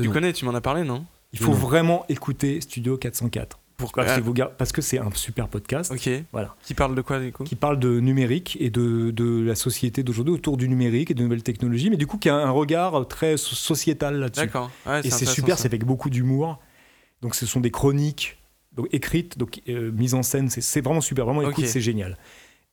Tu 0.03 0.11
connais, 0.11 0.33
tu 0.33 0.45
m'en 0.45 0.55
as 0.55 0.61
parlé, 0.61 0.85
non 0.85 1.05
Il 1.33 1.39
faut 1.39 1.53
vraiment 1.53 2.05
écouter 2.09 2.61
Studio 2.61 2.97
404. 2.97 3.59
Pourquoi 3.77 4.05
Parce 4.05 4.19
que, 4.19 4.23
vous 4.25 4.33
gar- 4.35 4.51
parce 4.57 4.73
que 4.73 4.83
c'est 4.83 4.99
un 4.99 5.09
super 5.15 5.47
podcast 5.47 5.93
Ok. 5.93 6.11
Voilà. 6.33 6.57
Qui 6.65 6.75
parle 6.75 6.97
de 6.97 7.01
quoi, 7.01 7.21
du 7.21 7.31
coup 7.31 7.45
qui 7.45 7.55
parle 7.55 7.79
de 7.79 8.01
numérique 8.01 8.57
et 8.59 8.71
de, 8.71 9.13
de 9.13 9.41
la 9.45 9.55
société 9.55 10.03
d'aujourd'hui 10.03 10.35
autour 10.35 10.57
du 10.57 10.69
numérique 10.69 11.13
et 11.13 11.15
de 11.15 11.23
nouvelles 11.23 11.45
technologies, 11.45 11.89
mais 11.89 11.97
du 11.97 12.09
coup 12.09 12.19
qui 12.19 12.29
a 12.29 12.35
un 12.35 12.51
regard 12.51 13.07
très 13.07 13.37
so- 13.37 13.55
sociétal 13.55 14.19
là-dessus. 14.19 14.47
D'accord. 14.47 14.71
Ouais, 14.85 15.01
Et 15.07 15.11
c'est 15.11 15.27
super, 15.27 15.59
c'est 15.59 15.69
avec 15.69 15.85
beaucoup 15.85 16.11
d'humour. 16.11 16.59
Donc 17.23 17.37
ce 17.37 17.47
sont 17.47 17.61
des 17.61 17.71
chroniques 17.71 18.37
donc, 18.73 18.89
écrites, 18.91 19.39
donc 19.39 19.61
euh, 19.69 19.93
mises 19.93 20.15
en 20.15 20.25
scène, 20.25 20.49
c'est- 20.51 20.81
vraiment 20.81 21.01
super, 21.01 21.25
vraiment 21.25 21.43
écoute, 21.43 21.63
Ok. 21.65 21.71
c'est 21.71 21.81
génial. 21.81 22.17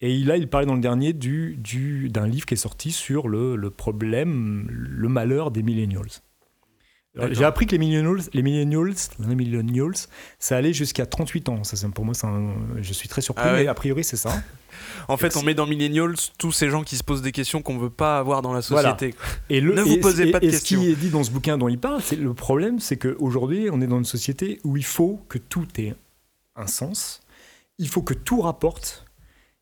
Et 0.02 0.18
là, 0.20 0.38
il 0.38 0.48
parlait 0.50 0.66
dans 0.68 0.74
le 0.76 0.82
dernier 0.82 1.14
du, 1.14 1.56
du, 1.58 2.10
d'un 2.10 2.28
livre 2.28 2.46
qui 2.48 2.56
est 2.56 2.58
sorti 2.58 2.92
sur 2.92 3.28
le, 3.28 3.56
le 3.56 3.70
problème, 3.70 4.68
le 4.72 5.08
malheur 5.08 5.52
des 5.52 5.62
millennials. 5.64 6.10
J'ai 7.32 7.46
appris 7.46 7.66
que 7.66 7.72
les 7.72 7.78
millennials, 7.78 8.22
les 8.34 8.42
millennials, 8.42 8.94
les 9.28 9.36
millennials, 9.36 9.94
ça 10.40 10.58
allait 10.58 10.74
jusqu'à 10.74 11.06
38 11.06 11.50
ans. 11.50 11.64
Ça, 11.64 11.88
pour 11.90 12.04
moi, 12.06 12.14
un- 12.24 12.54
je 12.82 12.94
suis 12.94 13.08
très 13.08 13.22
surpris, 13.22 13.46
Ah 13.48 13.54
ouais 13.54 13.64
mais 13.64 13.68
a 13.68 13.74
priori, 13.74 14.04
c'est 14.04 14.18
ça. 14.18 14.32
En 15.08 15.18
fait, 15.18 15.38
on 15.38 15.44
met 15.44 15.54
dans 15.54 15.66
Millennials 15.68 16.16
tous 16.38 16.52
ces 16.52 16.70
gens 16.70 16.84
qui 16.84 16.98
se 16.98 17.04
posent 17.04 17.22
des 17.22 17.32
questions 17.32 17.62
qu'on 17.62 17.78
veut 17.78 17.90
pas 17.92 18.18
avoir 18.18 18.42
dans 18.42 18.52
la 18.54 18.62
société. 18.62 19.14
Et 19.50 19.62
le, 19.62 19.74
Ne 19.74 19.82
vous 19.82 19.94
et- 19.94 20.00
posez 20.00 20.28
et- 20.28 20.32
pas 20.32 20.40
de 20.40 20.46
et 20.48 20.50
questions. 20.50 20.80
ce 20.82 20.86
qui 20.86 20.92
est 20.92 20.96
dit 20.96 21.10
dans 21.10 21.24
ce 21.24 21.32
bouquin 21.32 21.58
dont 21.58 21.70
il 21.70 21.78
parle, 21.80 22.02
c'est 22.02 22.16
le 22.18 22.34
problème, 22.34 22.80
c'est 22.80 22.98
qu'aujourd'hui, 22.98 23.70
on 23.72 23.80
est 23.82 23.88
dans 23.88 24.00
une 24.00 24.04
société 24.06 24.60
où 24.64 24.76
il 24.78 24.84
faut 24.86 25.22
que 25.30 25.38
tout 25.38 25.68
ait 25.78 25.94
un 26.56 26.68
sens, 26.68 27.22
il 27.78 27.88
faut 27.88 28.02
que 28.02 28.14
tout 28.14 28.42
rapporte, 28.42 29.06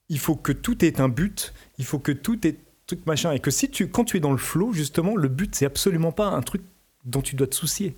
il 0.09 0.17
faut 0.17 0.35
que 0.35 0.51
tout 0.51 0.83
ait 0.83 0.99
un 0.99 1.09
but, 1.09 1.53
il 1.77 1.85
faut 1.85 1.99
que 1.99 2.11
tout 2.11 2.47
ait 2.47 2.55
truc 2.87 3.05
machin, 3.05 3.31
et 3.33 3.39
que 3.39 3.51
si 3.51 3.69
tu, 3.69 3.89
quand 3.89 4.05
tu 4.05 4.17
es 4.17 4.19
dans 4.19 4.31
le 4.31 4.37
flow, 4.37 4.73
justement, 4.73 5.15
le 5.15 5.27
but, 5.27 5.53
c'est 5.55 5.65
absolument 5.65 6.11
pas 6.11 6.27
un 6.27 6.41
truc 6.41 6.61
dont 7.05 7.21
tu 7.21 7.35
dois 7.35 7.47
te 7.47 7.55
soucier. 7.55 7.95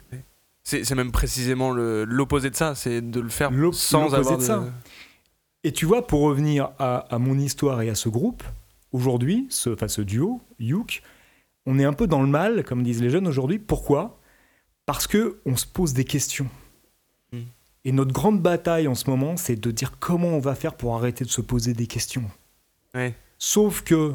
C'est 0.63 0.95
même 0.95 1.11
précisément 1.11 1.71
l'opposé 1.71 2.49
de 2.49 2.55
ça, 2.55 2.73
c'est 2.73 3.01
de 3.01 3.19
le 3.19 3.29
faire 3.29 3.51
sans 3.71 4.13
avoir 4.15 4.37
de 4.37 4.43
ça. 4.43 4.65
Et 5.63 5.71
tu 5.71 5.85
vois, 5.85 6.05
pour 6.05 6.21
revenir 6.21 6.71
à, 6.79 6.97
à 7.13 7.17
mon 7.19 7.37
histoire 7.39 7.81
et 7.81 7.89
à 7.89 7.95
ce 7.95 8.09
groupe, 8.09 8.43
aujourd'hui, 8.91 9.47
ce, 9.49 9.71
enfin 9.71 9.87
ce 9.87 10.01
duo, 10.01 10.41
Youk, 10.59 11.01
on 11.65 11.79
est 11.79 11.85
un 11.85 11.93
peu 11.93 12.05
dans 12.07 12.21
le 12.21 12.27
mal, 12.27 12.63
comme 12.63 12.83
disent 12.83 13.01
les 13.01 13.09
jeunes 13.09 13.27
aujourd'hui. 13.27 13.57
Pourquoi? 13.59 14.19
Parce 14.85 15.07
que 15.07 15.39
on 15.45 15.55
se 15.55 15.65
pose 15.65 15.93
des 15.93 16.03
questions. 16.03 16.47
Mm. 17.31 17.39
Et 17.85 17.91
notre 17.91 18.13
grande 18.13 18.41
bataille 18.41 18.87
en 18.87 18.93
ce 18.95 19.09
moment, 19.09 19.37
c'est 19.37 19.55
de 19.55 19.71
dire 19.71 19.97
comment 19.99 20.29
on 20.29 20.39
va 20.39 20.53
faire 20.55 20.75
pour 20.75 20.95
arrêter 20.95 21.25
de 21.25 21.29
se 21.31 21.41
poser 21.41 21.73
des 21.73 21.87
questions. 21.87 22.29
Ouais. 22.93 23.15
Sauf 23.39 23.81
que, 23.81 24.13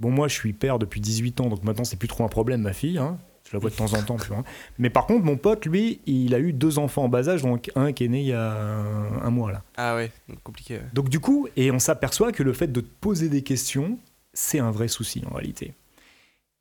bon, 0.00 0.10
moi 0.10 0.26
je 0.28 0.34
suis 0.34 0.52
père 0.52 0.78
depuis 0.80 1.00
18 1.00 1.40
ans, 1.40 1.48
donc 1.48 1.62
maintenant 1.62 1.84
c'est 1.84 1.96
plus 1.96 2.08
trop 2.08 2.24
un 2.24 2.28
problème, 2.28 2.62
ma 2.62 2.72
fille. 2.72 2.98
hein. 2.98 3.18
Je 3.50 3.56
la 3.56 3.60
vois 3.60 3.70
de 3.70 3.74
temps 3.76 3.94
en 3.94 4.02
temps. 4.02 4.16
tu 4.18 4.28
vois. 4.28 4.44
Mais 4.78 4.90
par 4.90 5.06
contre, 5.06 5.24
mon 5.24 5.36
pote, 5.38 5.64
lui, 5.64 6.00
il 6.06 6.34
a 6.34 6.38
eu 6.38 6.52
deux 6.52 6.78
enfants 6.78 7.04
en 7.04 7.08
bas 7.08 7.28
âge, 7.30 7.42
donc 7.42 7.70
un 7.76 7.92
qui 7.92 8.04
est 8.04 8.08
né 8.08 8.20
il 8.20 8.26
y 8.26 8.32
a 8.34 8.52
un, 8.52 9.22
un 9.22 9.30
mois 9.30 9.52
là. 9.52 9.62
Ah 9.76 9.94
ouais, 9.96 10.10
donc 10.28 10.42
compliqué. 10.42 10.74
ouais. 10.74 10.82
Donc 10.92 11.08
du 11.08 11.18
coup, 11.18 11.48
et 11.56 11.70
on 11.70 11.78
s'aperçoit 11.78 12.30
que 12.32 12.42
le 12.42 12.52
fait 12.52 12.66
de 12.70 12.80
te 12.82 12.90
poser 13.00 13.28
des 13.30 13.42
questions, 13.42 13.98
c'est 14.34 14.58
un 14.58 14.70
vrai 14.70 14.88
souci 14.88 15.22
en 15.30 15.34
réalité. 15.34 15.72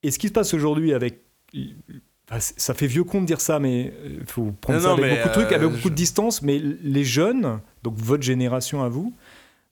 Et 0.04 0.12
ce 0.12 0.18
qui 0.20 0.28
se 0.30 0.34
passe 0.34 0.54
aujourd'hui 0.54 0.94
avec... 0.94 1.20
ça 2.30 2.74
fait 2.74 2.88
vieux 2.88 3.04
con 3.04 3.22
de 3.22 3.26
dire 3.26 3.42
ça, 3.42 3.60
mais 3.60 3.94
il 4.06 4.26
faut 4.26 4.54
prendre 4.62 4.80
Non, 4.80 4.86
ça 4.86 4.94
avec 4.94 5.16
beaucoup 5.18 5.28
de 5.28 5.34
trucs, 5.34 5.52
euh, 5.52 5.56
avec 5.56 5.70
beaucoup 5.70 5.84
je- 5.84 5.90
de 5.90 5.94
distance, 5.96 6.42
mais 6.42 6.60
les 6.60 7.04
jeunes, 7.04 7.60
donc 7.84 7.96
votre 7.98 8.24
génération 8.24 8.84
à 8.84 8.90
vous, 8.90 9.14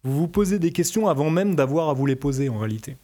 vous 0.04 0.14
vous 0.20 0.28
posez 0.28 0.60
des 0.60 0.72
questions 0.72 1.08
avant 1.08 1.30
même 1.30 1.56
d'avoir 1.56 1.90
à 1.90 1.94
vous 1.94 2.06
les 2.06 2.16
poser 2.16 2.50
en 2.50 2.58
réalité. 2.60 2.98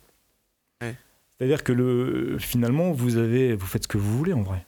Ouais. 1.41 1.47
C'est-à-dire 1.47 1.63
que 1.63 1.71
le, 1.73 2.37
finalement, 2.39 2.91
vous, 2.91 3.17
avez, 3.17 3.55
vous 3.55 3.65
faites 3.65 3.83
ce 3.83 3.87
que 3.87 3.97
vous 3.97 4.17
voulez 4.17 4.33
en 4.33 4.41
vrai. 4.43 4.65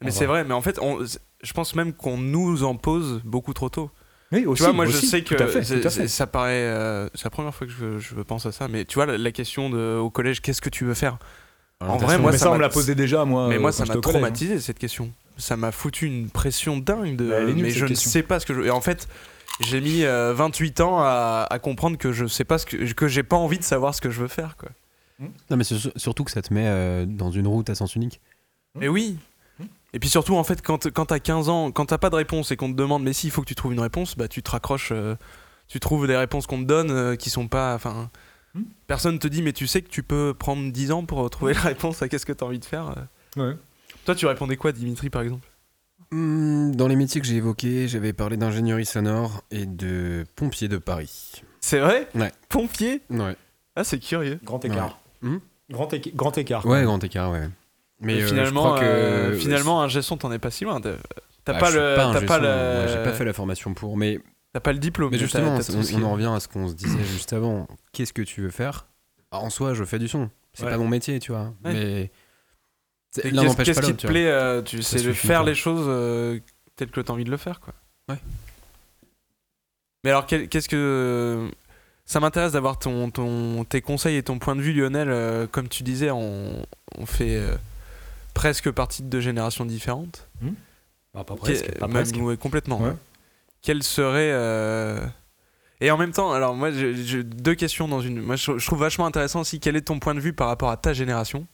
Mais 0.00 0.08
Ah, 0.08 0.10
c'est 0.10 0.26
vrai, 0.26 0.44
mais 0.44 0.52
en 0.54 0.60
fait, 0.60 0.78
on- 0.82 0.98
je 1.42 1.52
pense 1.52 1.74
même 1.76 1.92
qu'on 1.94 2.18
nous 2.18 2.64
en 2.64 2.74
pose 2.74 3.22
beaucoup 3.24 3.54
trop 3.54 3.68
tôt. 3.70 3.90
Oui, 4.32 4.44
aussi, 4.44 4.58
tu 4.60 4.64
vois, 4.64 4.72
moi 4.74 4.86
je 4.86 4.96
sais 4.98 5.22
que 5.22 5.34
tout 5.36 5.42
à 5.42 5.46
fait, 5.46 6.08
ça 6.08 6.26
paraît. 6.26 6.50
euh, 6.66 7.08
c'est 7.14 7.24
la 7.24 7.30
première 7.30 7.54
fois 7.54 7.66
que 7.66 7.72
je, 7.72 7.98
je 8.00 8.14
pense 8.20 8.44
à 8.44 8.52
ça, 8.52 8.66
mais 8.66 8.84
tu 8.84 8.96
vois, 8.96 9.06
la, 9.06 9.16
la 9.16 9.30
question 9.32 9.70
de, 9.70 9.96
au 9.96 10.10
collège, 10.10 10.42
qu'est-ce 10.42 10.60
que 10.60 10.68
tu 10.68 10.84
veux 10.84 10.94
faire? 10.94 11.16
En 11.80 11.96
vrai, 11.96 12.18
moi, 12.18 12.32
mais 12.32 12.38
ça 12.38 12.44
ça, 12.44 12.48
on 12.50 12.52
m'a- 12.52 12.56
me 12.58 12.62
l'a 12.62 12.68
posé 12.70 12.94
déjà, 12.96 13.24
moi. 13.24 13.46
Mais 13.48 13.58
moi, 13.58 13.70
ça 13.72 13.84
m'a 13.84 13.94
collège, 13.94 14.06
hein. 14.08 14.10
traumatisé 14.10 14.58
cette 14.60 14.78
question. 14.80 15.12
Ça 15.38 15.56
m'a 15.56 15.70
foutu 15.70 16.06
une 16.06 16.28
pression 16.28 16.76
dingue 16.76 17.16
de. 17.16 17.28
Bah, 17.30 17.44
nulle, 17.44 17.62
mais 17.62 17.70
je 17.70 17.84
ne 17.84 17.88
question. 17.90 18.10
sais 18.10 18.22
pas 18.24 18.40
ce 18.40 18.46
que 18.46 18.52
je. 18.54 18.62
Et 18.62 18.70
en 18.70 18.80
fait, 18.80 19.06
j'ai 19.60 19.80
mis 19.80 20.02
euh, 20.04 20.34
28 20.34 20.80
ans 20.80 20.98
à, 21.00 21.46
à 21.48 21.58
comprendre 21.60 21.96
que 21.98 22.12
je 22.12 22.26
sais 22.26 22.44
pas 22.44 22.58
ce 22.58 22.66
que 22.66 22.92
que 22.92 23.06
j'ai 23.08 23.22
pas 23.22 23.36
envie 23.36 23.58
de 23.58 23.64
savoir 23.64 23.94
ce 23.94 24.00
que 24.00 24.10
je 24.10 24.20
veux 24.20 24.28
faire, 24.28 24.56
quoi. 24.58 24.70
Non, 25.50 25.56
mais 25.56 25.64
surtout 25.64 26.24
que 26.24 26.30
ça 26.30 26.42
te 26.42 26.52
met 26.52 26.66
euh, 26.66 27.06
dans 27.06 27.30
une 27.30 27.46
route 27.46 27.68
à 27.70 27.74
sens 27.74 27.94
unique. 27.96 28.20
Mais 28.74 28.88
oui. 28.88 29.18
Et 29.92 30.00
puis 30.00 30.08
surtout, 30.08 30.34
en 30.34 30.42
fait, 30.44 30.60
quand, 30.62 30.90
quand 30.90 31.06
t'as 31.06 31.20
15 31.20 31.48
ans, 31.48 31.70
quand 31.70 31.86
t'as 31.86 31.98
pas 31.98 32.10
de 32.10 32.16
réponse 32.16 32.50
et 32.50 32.56
qu'on 32.56 32.70
te 32.72 32.76
demande, 32.76 33.04
mais 33.04 33.12
si, 33.12 33.28
il 33.28 33.30
faut 33.30 33.42
que 33.42 33.46
tu 33.46 33.54
trouves 33.54 33.72
une 33.72 33.80
réponse, 33.80 34.16
bah 34.16 34.26
tu 34.26 34.42
te 34.42 34.50
raccroches, 34.50 34.90
euh, 34.92 35.14
tu 35.68 35.78
trouves 35.78 36.06
des 36.08 36.16
réponses 36.16 36.46
qu'on 36.48 36.58
te 36.58 36.66
donne 36.66 36.90
euh, 36.90 37.14
qui 37.16 37.30
sont 37.30 37.48
pas. 37.48 37.74
Enfin, 37.74 38.10
Hmm. 38.56 38.62
personne 38.86 39.18
te 39.18 39.26
dit, 39.26 39.42
mais 39.42 39.52
tu 39.52 39.66
sais 39.66 39.82
que 39.82 39.88
tu 39.88 40.04
peux 40.04 40.32
prendre 40.32 40.70
10 40.70 40.92
ans 40.92 41.04
pour 41.04 41.28
trouver 41.28 41.54
la 41.54 41.60
réponse 41.60 42.02
à 42.02 42.08
qu'est-ce 42.08 42.24
que 42.24 42.32
t'as 42.32 42.46
envie 42.46 42.60
de 42.60 42.64
faire. 42.64 42.94
euh. 43.36 43.50
Ouais. 43.50 43.56
Toi, 44.04 44.14
tu 44.14 44.26
répondais 44.26 44.56
quoi, 44.56 44.70
Dimitri, 44.70 45.10
par 45.10 45.22
exemple? 45.22 45.48
Hmm, 46.12 46.70
Dans 46.72 46.86
les 46.86 46.94
métiers 46.94 47.20
que 47.20 47.26
j'ai 47.26 47.34
évoqués, 47.36 47.88
j'avais 47.88 48.12
parlé 48.12 48.36
d'ingénierie 48.36 48.86
sonore 48.86 49.42
et 49.50 49.66
de 49.66 50.24
pompier 50.36 50.68
de 50.68 50.78
Paris. 50.78 51.42
C'est 51.60 51.80
vrai? 51.80 52.08
Ouais. 52.14 52.30
Pompier? 52.48 53.00
Ouais. 53.10 53.36
Ah, 53.74 53.82
c'est 53.82 53.98
curieux. 53.98 54.38
Grand 54.44 54.64
écart. 54.64 54.86
Ouais. 54.86 54.92
Hmm 55.24 55.38
grand, 55.70 55.92
éca- 55.92 56.14
grand 56.14 56.36
écart. 56.38 56.66
Ouais, 56.66 56.84
grand 56.84 57.02
écart, 57.02 57.30
ouais. 57.32 57.48
Mais 58.00 58.22
euh, 58.22 58.26
finalement, 58.26 58.62
je 58.62 58.68
crois 58.74 58.80
que 58.80 58.84
euh, 58.84 59.38
finalement, 59.38 59.82
un 59.82 59.88
gestion, 59.88 60.16
t'en 60.16 60.30
es 60.32 60.38
pas 60.38 60.50
si 60.50 60.64
loin. 60.64 60.80
T'as 60.80 60.92
Bah, 61.46 61.58
pas, 61.58 61.70
le, 61.70 61.94
pas 61.96 62.20
pas 62.26 62.86
j'ai 62.88 63.02
pas 63.02 63.12
fait 63.12 63.24
la 63.24 63.32
formation 63.32 63.72
pour. 63.74 63.96
Mais, 63.96 64.20
t'as 64.52 64.60
pas 64.60 64.72
le 64.72 64.78
diplôme. 64.78 65.10
mais 65.10 65.18
justement, 65.18 65.56
on, 65.58 66.02
en 66.04 66.12
revient 66.12 66.32
à 66.34 66.40
ce 66.40 66.48
qu'on 66.48 66.68
se 66.68 66.74
disait 66.74 67.02
juste 67.04 67.32
avant. 67.32 67.66
Qu'est-ce 67.92 68.12
que 68.12 68.22
tu 68.22 68.42
veux 68.42 68.50
faire? 68.50 68.86
Ah, 69.30 69.38
En 69.38 69.50
soi, 69.50 69.74
je 69.74 69.84
fais 69.84 69.98
du 69.98 70.08
son. 70.08 70.30
C'est 70.52 70.64
Ouais. 70.64 70.70
pas 70.70 70.78
mon 70.78 70.88
métier, 70.88 71.18
tu 71.18 71.32
vois. 71.32 71.52
Ouais. 71.64 71.72
Mais 71.72 72.10
Qu'est-ce 73.12 73.80
qui 73.80 73.94
te 73.94 74.06
plaît 74.06 74.26
euh, 74.28 74.62
tu 74.62 74.82
Ça 74.82 74.90
C'est 74.98 75.04
de 75.04 75.12
suffit 75.12 75.26
faire 75.26 75.44
les 75.44 75.54
choses 75.54 75.86
euh, 75.88 76.38
telles 76.76 76.90
que 76.90 77.00
t'as 77.00 77.12
envie 77.12 77.24
de 77.24 77.30
le 77.30 77.36
faire, 77.36 77.60
quoi. 77.60 77.74
Ouais. 78.08 78.18
Mais 80.04 80.10
alors, 80.10 80.26
qu'est-ce 80.26 80.68
que. 80.68 81.50
Ça 82.06 82.20
m'intéresse 82.20 82.52
d'avoir 82.52 82.78
ton, 82.78 83.10
ton, 83.10 83.64
tes 83.64 83.80
conseils 83.80 84.16
et 84.16 84.22
ton 84.22 84.38
point 84.38 84.54
de 84.56 84.60
vue, 84.60 84.72
Lionel. 84.74 85.08
Euh, 85.10 85.46
comme 85.46 85.68
tu 85.68 85.82
disais, 85.82 86.10
on, 86.10 86.66
on 86.98 87.06
fait 87.06 87.36
euh, 87.36 87.56
presque 88.34 88.70
partie 88.70 89.02
de 89.02 89.08
deux 89.08 89.20
générations 89.20 89.64
différentes. 89.64 90.28
Ah, 91.14 91.24
pas 91.24 91.34
Qu'est- 91.34 91.40
presque. 91.40 91.78
Pas 91.78 91.86
même- 91.86 91.94
presque. 91.94 92.16
ouais, 92.16 92.36
complètement. 92.36 92.78
Ouais. 92.80 92.90
ouais. 92.90 92.96
Quelle 93.62 93.82
serait. 93.82 94.30
euh, 94.32 95.04
Et 95.80 95.90
en 95.90 95.96
même 95.96 96.12
temps, 96.12 96.32
alors 96.32 96.54
moi, 96.54 96.70
j'ai 96.72 97.22
deux 97.24 97.54
questions 97.54 97.88
dans 97.88 98.02
une. 98.02 98.20
Moi, 98.20 98.36
je, 98.36 98.58
je 98.58 98.66
trouve 98.66 98.80
vachement 98.80 99.06
intéressant 99.06 99.40
aussi. 99.40 99.58
Quel 99.58 99.74
est 99.76 99.82
ton 99.86 99.98
point 99.98 100.14
de 100.14 100.20
vue 100.20 100.34
par 100.34 100.48
rapport 100.48 100.70
à 100.70 100.76
ta 100.76 100.92
génération? 100.92 101.46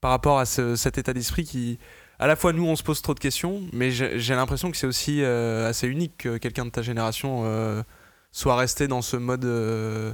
Par 0.00 0.12
rapport 0.12 0.38
à 0.38 0.46
ce- 0.46 0.76
cet 0.76 0.98
état 0.98 1.12
d'esprit 1.12 1.44
qui. 1.44 1.78
À 2.20 2.28
la 2.28 2.36
fois, 2.36 2.52
nous, 2.52 2.64
on 2.64 2.76
se 2.76 2.84
pose 2.84 3.02
trop 3.02 3.12
de 3.14 3.18
questions, 3.18 3.62
mais 3.72 3.90
j'ai 3.90 4.34
l'impression 4.36 4.70
que 4.70 4.76
c'est 4.76 4.86
aussi 4.86 5.24
assez 5.24 5.88
unique 5.88 6.12
que 6.18 6.36
quelqu'un 6.36 6.64
de 6.64 6.70
ta 6.70 6.80
génération 6.82 7.42
soit 8.34 8.56
resté 8.56 8.88
dans 8.88 9.00
ce 9.00 9.16
mode. 9.16 9.44
euh, 9.44 10.12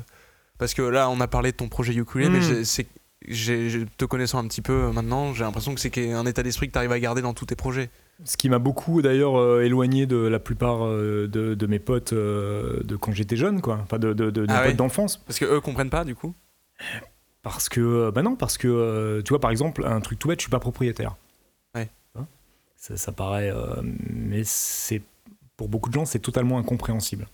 Parce 0.59 0.75
que 0.75 0.83
là, 0.83 1.09
on 1.09 1.21
a 1.21 1.27
parlé 1.27 1.53
de 1.53 1.57
ton 1.57 1.69
projet 1.71 1.95
ukulélé, 1.95 2.29
mais 2.31 2.39
Mm. 2.41 2.43
j'ai- 2.43 2.65
c'est. 2.65 2.87
te 3.97 4.05
connaissant 4.05 4.39
un 4.39 4.47
petit 4.47 4.61
peu 4.63 4.73
euh, 4.73 4.93
maintenant, 4.93 5.33
j'ai 5.33 5.43
l'impression 5.45 5.75
que 5.75 5.81
c'est 5.81 6.13
un 6.13 6.27
état 6.27 6.43
d'esprit 6.43 6.67
que 6.69 6.73
tu 6.73 6.79
arrives 6.79 6.93
à 6.93 7.01
garder 7.01 7.23
dans 7.23 7.33
tous 7.35 7.47
tes 7.47 7.57
projets. 7.57 7.89
Ce 8.25 8.37
qui 8.37 8.51
m'a 8.51 8.59
beaucoup 8.59 9.01
d'ailleurs 9.01 9.39
euh, 9.41 9.63
éloigné 9.63 10.05
de 10.07 10.17
la 10.17 10.39
plupart 10.39 10.85
euh, 10.85 11.27
de, 11.29 11.55
de 11.55 11.67
mes 11.67 11.79
potes 11.79 12.13
euh, 12.13 12.83
de 12.85 12.97
quand 12.97 13.13
j'étais 13.13 13.37
jeune, 13.37 13.63
quoi. 13.63 13.79
Enfin, 13.83 13.99
de, 13.99 14.13
de, 14.13 14.27
de- 14.27 14.31
de 14.31 14.41
mes 14.43 14.59
Ah 14.59 14.63
potes 14.67 14.77
d'enfance. 14.77 15.17
Parce 15.27 15.39
que 15.39 15.47
eux 15.47 15.61
comprennent 15.61 15.89
pas, 15.91 16.05
du 16.05 16.15
coup? 16.15 16.35
Parce 17.43 17.71
que, 17.71 18.11
bah 18.11 18.21
non, 18.23 18.37
parce 18.37 18.59
que, 18.59 19.23
tu 19.25 19.31
vois, 19.31 19.41
par 19.41 19.51
exemple, 19.51 19.85
un 19.87 20.01
truc 20.03 20.19
tout 20.19 20.29
bête, 20.29 20.41
je 20.41 20.45
suis 20.45 20.51
pas 20.51 20.61
propriétaire. 20.61 21.17
Ouais. 21.75 21.89
Hein? 22.19 22.27
Ça, 22.77 22.97
ça 22.99 23.13
paraît. 23.13 23.51
mais 24.11 24.43
c'est. 24.45 25.01
Pour 25.57 25.69
beaucoup 25.71 25.89
de 25.89 25.95
gens, 25.95 26.05
c'est 26.05 26.19
totalement 26.19 26.59
incompréhensible. 26.59 27.27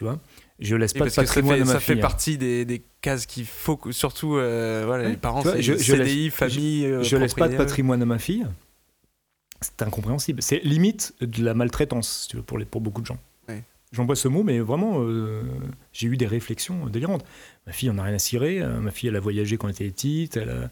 Tu 0.00 0.04
vois 0.04 0.18
Je 0.60 0.76
laisse 0.76 0.94
pas 0.94 1.00
de 1.00 1.04
que 1.04 1.10
ça 1.10 1.22
patrimoine 1.24 1.56
fait, 1.56 1.62
à 1.62 1.64
ma 1.66 1.72
ça 1.74 1.78
fait 1.80 1.92
fille. 1.92 2.00
hein. 2.00 2.02
partie 2.02 2.38
des, 2.38 2.64
des 2.64 2.82
cases 3.02 3.26
qu'il 3.26 3.44
faut, 3.44 3.76
que- 3.76 3.92
surtout 3.92 4.36
euh, 4.36 4.84
voilà, 4.86 5.04
Ouais. 5.04 5.10
les 5.10 5.16
parents, 5.18 5.42
vois, 5.42 5.60
je- 5.60 5.74
je 5.74 5.78
CDI, 5.92 6.24
laisse- 6.24 6.32
famille, 6.34 6.86
euh, 6.86 7.02
je 7.02 7.16
laisse 7.18 7.34
pas 7.34 7.48
de 7.50 7.56
patrimoine 7.58 8.00
à 8.00 8.06
ma 8.06 8.18
fille. 8.18 8.46
C'est 9.60 9.82
incompréhensible. 9.82 10.42
C'est 10.42 10.60
limite 10.60 11.14
de 11.20 11.44
la 11.44 11.52
maltraitance, 11.52 12.28
tu 12.30 12.38
pour, 12.40 12.56
les, 12.56 12.64
pour 12.64 12.80
beaucoup 12.80 13.02
de 13.02 13.06
gens. 13.06 13.18
Ouais. 13.46 13.62
j'emploie 13.92 14.16
ce 14.16 14.28
mot, 14.28 14.42
mais 14.42 14.58
vraiment, 14.60 15.00
euh, 15.02 15.42
j'ai 15.92 16.06
eu 16.06 16.16
des 16.16 16.26
réflexions 16.26 16.86
délirantes. 16.86 17.26
Ma 17.66 17.72
fille, 17.72 17.90
on 17.90 17.94
n'a 17.94 18.04
rien 18.04 18.14
à 18.14 18.18
cirer. 18.18 18.62
euh, 18.62 18.80
ma 18.80 18.90
fille, 18.90 19.10
elle 19.10 19.16
a 19.16 19.20
voyagé 19.20 19.58
quand 19.58 19.68
elle 19.68 19.74
était 19.74 19.90
petite. 19.90 20.38
Elle 20.38 20.48
a, 20.48 20.70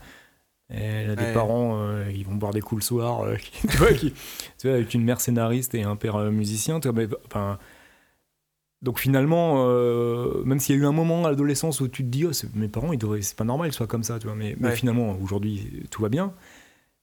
elle 0.71 1.11
a 1.11 1.17
des 1.17 1.25
Ouais. 1.25 1.33
parents, 1.35 1.79
euh, 1.83 2.11
ils 2.15 2.25
vont 2.25 2.35
boire 2.37 2.53
des 2.55 2.63
coups 2.63 2.81
le 2.83 2.87
soir. 2.87 3.23
euh, 3.25 3.37
qui- 3.37 3.51
tu, 3.69 3.77
vois, 3.77 3.93
qui- 3.93 4.13
tu 4.59 4.69
vois, 4.69 4.77
avec 4.77 4.95
une 4.95 5.05
mère 5.05 5.21
scénariste 5.21 5.75
et 5.75 5.83
un 5.83 5.97
père 5.97 6.17
euh, 6.17 6.31
musicien. 6.31 6.81
tu 6.81 6.89
vois, 6.89 6.97
mais, 6.99 7.09
enfin, 7.27 7.59
donc 8.83 8.99
finalement, 9.01 9.65
euh, 9.67 10.43
même 10.45 10.61
s'il 10.61 10.77
y 10.77 10.79
a 10.79 10.83
eu 10.83 10.87
un 10.87 10.93
moment 10.93 11.25
à 11.27 11.31
l'adolescence 11.31 11.81
où 11.81 11.89
tu 11.89 12.05
te 12.05 12.09
dis, 12.09 12.25
oh, 12.25 12.31
mes 12.55 12.69
parents, 12.69 12.93
ils 12.93 12.99
devraient- 12.99 13.23
c'est 13.23 13.37
pas 13.37 13.45
normal 13.45 13.69
qu'ils 13.71 13.77
soient 13.77 13.87
comme 13.89 14.05
ça, 14.05 14.19
tu 14.19 14.27
vois. 14.27 14.37
Mais, 14.37 14.55
finalement, 14.73 15.17
aujourd'hui, 15.21 15.83
tout 15.91 16.01
va 16.03 16.09
bien. 16.09 16.33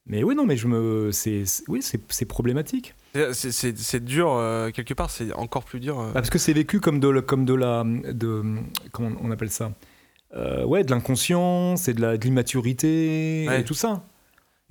Mais 0.08 0.24
oui, 0.24 0.36
non, 0.36 0.46
mais 0.46 0.56
je 0.56 0.68
me, 0.68 1.12
c'est, 1.12 1.44
oui, 1.68 1.82
c'est, 1.82 2.26
problématique. 2.26 2.94
C'est- 3.34 4.00
dur, 4.04 4.32
euh, 4.34 4.70
quelque 4.72 4.94
part, 4.94 5.10
c'est 5.10 5.34
encore 5.34 5.64
plus 5.64 5.80
dur. 5.80 6.00
euh. 6.00 6.06
Bah, 6.08 6.14
parce 6.16 6.30
que 6.30 6.38
c'est 6.38 6.54
vécu 6.54 6.80
comme 6.80 7.00
de, 7.00 7.08
la- 7.10 7.22
comme 7.22 7.44
de 7.44 7.54
la, 7.56 7.84
de, 7.84 8.44
comment 8.92 9.10
on 9.22 9.32
appelle 9.32 9.50
ça, 9.50 9.72
ouais, 10.66 10.84
de 10.84 10.92
l'inconscience 10.92 11.88
et 11.88 11.94
de, 11.94 12.02
la, 12.02 12.18
de 12.18 12.24
l'immaturité 12.24 13.46
Ouais. 13.50 13.62
et 13.62 13.64
tout 13.64 13.74
ça. 13.74 14.06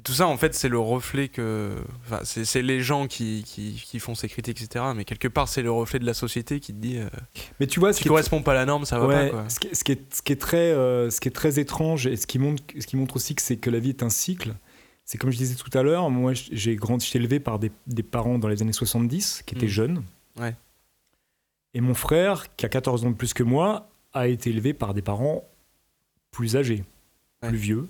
Tout 0.04 0.12
ça, 0.12 0.26
en 0.28 0.36
fait, 0.36 0.54
c'est 0.54 0.68
le 0.68 0.78
reflet 0.78 1.28
que. 1.28 1.74
Enfin, 2.04 2.20
c'est 2.24 2.44
c'est 2.44 2.60
les 2.62 2.82
gens 2.82 3.06
qui, 3.06 3.42
qui, 3.46 3.82
qui 3.86 3.98
font 3.98 4.14
ces 4.14 4.28
critiques, 4.28 4.60
etc. 4.62 4.84
Mais 4.94 5.04
quelque 5.06 5.28
part, 5.28 5.48
c'est 5.48 5.62
le 5.62 5.70
reflet 5.70 5.98
de 5.98 6.04
la 6.04 6.12
société 6.14 6.60
qui 6.60 6.74
te 6.74 6.78
dit 6.78 6.98
euh, 6.98 7.08
Mais 7.58 7.66
tu 7.66 7.80
vois, 7.80 7.92
ce 7.94 8.00
qui 8.00 8.06
est- 8.06 8.10
corresponds 8.10 8.42
pas 8.42 8.52
à 8.52 8.54
la 8.54 8.66
norme, 8.66 8.84
ça 8.84 8.98
va 8.98 9.06
Ouais, 9.06 9.30
pas, 9.30 9.40
quoi. 9.42 9.48
Ce, 9.48 9.58
qui 9.58 9.68
est, 9.68 9.74
ce 9.74 9.82
qui 9.82 9.92
est- 9.92 10.14
ce 10.14 10.20
qui 10.22 10.32
est 10.32 10.40
très, 10.40 10.58
euh, 10.72 11.08
ce 11.10 11.20
qui 11.20 11.28
est 11.28 11.32
très 11.32 11.58
étrange 11.58 12.06
et 12.06 12.16
ce 12.16 12.26
qui 12.26 12.38
montre, 12.38 12.62
ce 12.78 12.86
qui 12.86 12.96
montre 12.96 13.16
aussi 13.16 13.34
que 13.34 13.40
c'est 13.42 13.56
que 13.56 13.70
la 13.70 13.78
vie 13.78 13.88
est 13.88 14.02
un 14.02 14.10
cycle. 14.10 14.54
C'est 15.06 15.16
comme 15.18 15.30
je 15.30 15.36
disais 15.38 15.54
tout 15.54 15.76
à 15.76 15.82
l'heure, 15.82 16.08
moi 16.10 16.32
j'ai 16.34 16.76
grandi, 16.76 17.04
j'étais 17.06 17.18
élevé 17.18 17.40
par 17.40 17.58
des, 17.58 17.70
des 17.86 18.02
parents 18.02 18.38
dans 18.38 18.48
les 18.48 18.60
années 18.62 18.72
70 18.72 19.42
qui 19.46 19.54
étaient 19.54 19.66
Mm. 19.66 19.68
jeunes. 19.68 20.02
Ouais. 20.38 20.54
Et 21.74 21.80
mon 21.80 21.94
frère, 21.94 22.54
qui 22.56 22.64
a 22.66 22.68
14 22.68 23.04
ans 23.04 23.10
de 23.10 23.16
plus 23.16 23.32
que 23.34 23.42
moi, 23.42 23.88
a 24.12 24.28
été 24.28 24.50
élevé 24.50 24.74
par 24.74 24.92
des 24.94 25.02
parents 25.02 25.44
plus 26.30 26.56
âgés, 26.56 26.84
Ouais. 27.42 27.48
plus 27.48 27.58
vieux, 27.58 27.88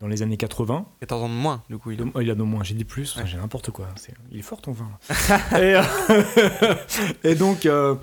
dans 0.00 0.08
les 0.08 0.22
années 0.22 0.36
80. 0.36 0.86
14 1.00 1.22
ans 1.22 1.28
de 1.28 1.34
moins, 1.34 1.62
du 1.70 1.78
coup. 1.78 1.90
Il... 1.90 2.00
A 2.30 2.34
de 2.34 2.42
moins, 2.42 2.62
j'ai 2.62 2.74
dit 2.74 2.84
plus, 2.84 3.16
Ouais. 3.16 3.26
j'ai 3.26 3.38
n'importe 3.38 3.70
quoi. 3.70 3.88
Il 4.30 4.38
est 4.38 4.42
fort 4.42 4.60
ton 4.60 4.72
vin. 4.72 4.90
et, 5.52 5.74
euh, 5.76 5.82
et 7.24 7.34
donc, 7.34 7.66
euh, 7.66 7.94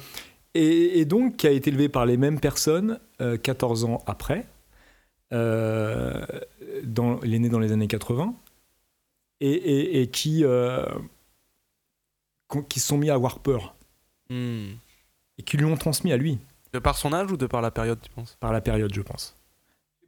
et, 0.53 0.99
et 0.99 1.05
donc, 1.05 1.37
qui 1.37 1.47
a 1.47 1.51
été 1.51 1.69
élevé 1.69 1.89
par 1.89 2.05
les 2.05 2.17
mêmes 2.17 2.39
personnes 2.39 2.99
euh, 3.21 3.37
14 3.37 3.85
ans 3.85 4.03
après. 4.07 4.47
Euh, 5.33 6.25
dans, 6.83 7.19
il 7.21 7.33
est 7.33 7.39
né 7.39 7.49
dans 7.49 7.59
les 7.59 7.71
années 7.71 7.87
80. 7.87 8.35
Et, 9.45 10.09
qui, 10.13 10.45
qui 12.69 12.79
se 12.79 12.87
sont 12.87 12.97
mis 12.97 13.09
à 13.09 13.15
avoir 13.15 13.39
peur. 13.39 13.75
Hmm. 14.29 14.69
Et 15.37 15.43
qui 15.43 15.57
lui 15.57 15.65
ont 15.65 15.75
transmis 15.75 16.13
à 16.13 16.17
lui, 16.17 16.39
De 16.71 16.79
par 16.79 16.97
son 16.97 17.11
âge 17.11 17.29
ou 17.31 17.35
de 17.35 17.45
par 17.45 17.61
la 17.61 17.69
période, 17.69 17.99
tu 18.01 18.09
penses? 18.09 18.37
Par 18.39 18.53
la 18.53 18.61
période, 18.61 18.93
je 18.93 19.01
pense. 19.01 19.35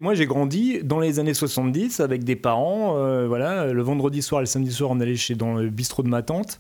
Moi, 0.01 0.13
j'ai 0.13 0.25
grandi 0.25 0.83
dans 0.83 0.99
les 0.99 1.19
années 1.19 1.33
70 1.33 1.99
avec 2.01 2.23
des 2.23 2.35
parents. 2.35 2.97
euh, 2.97 3.27
voilà, 3.27 3.71
le 3.71 3.81
vendredi 3.81 4.21
soir, 4.21 4.41
et 4.41 4.43
le 4.43 4.47
samedi 4.47 4.71
soir, 4.71 4.91
on 4.91 4.99
allait 4.99 5.15
chez 5.15 5.35
dans 5.35 5.55
le 5.55 5.69
bistrot 5.69 6.03
de 6.03 6.09
ma 6.09 6.21
tante. 6.21 6.59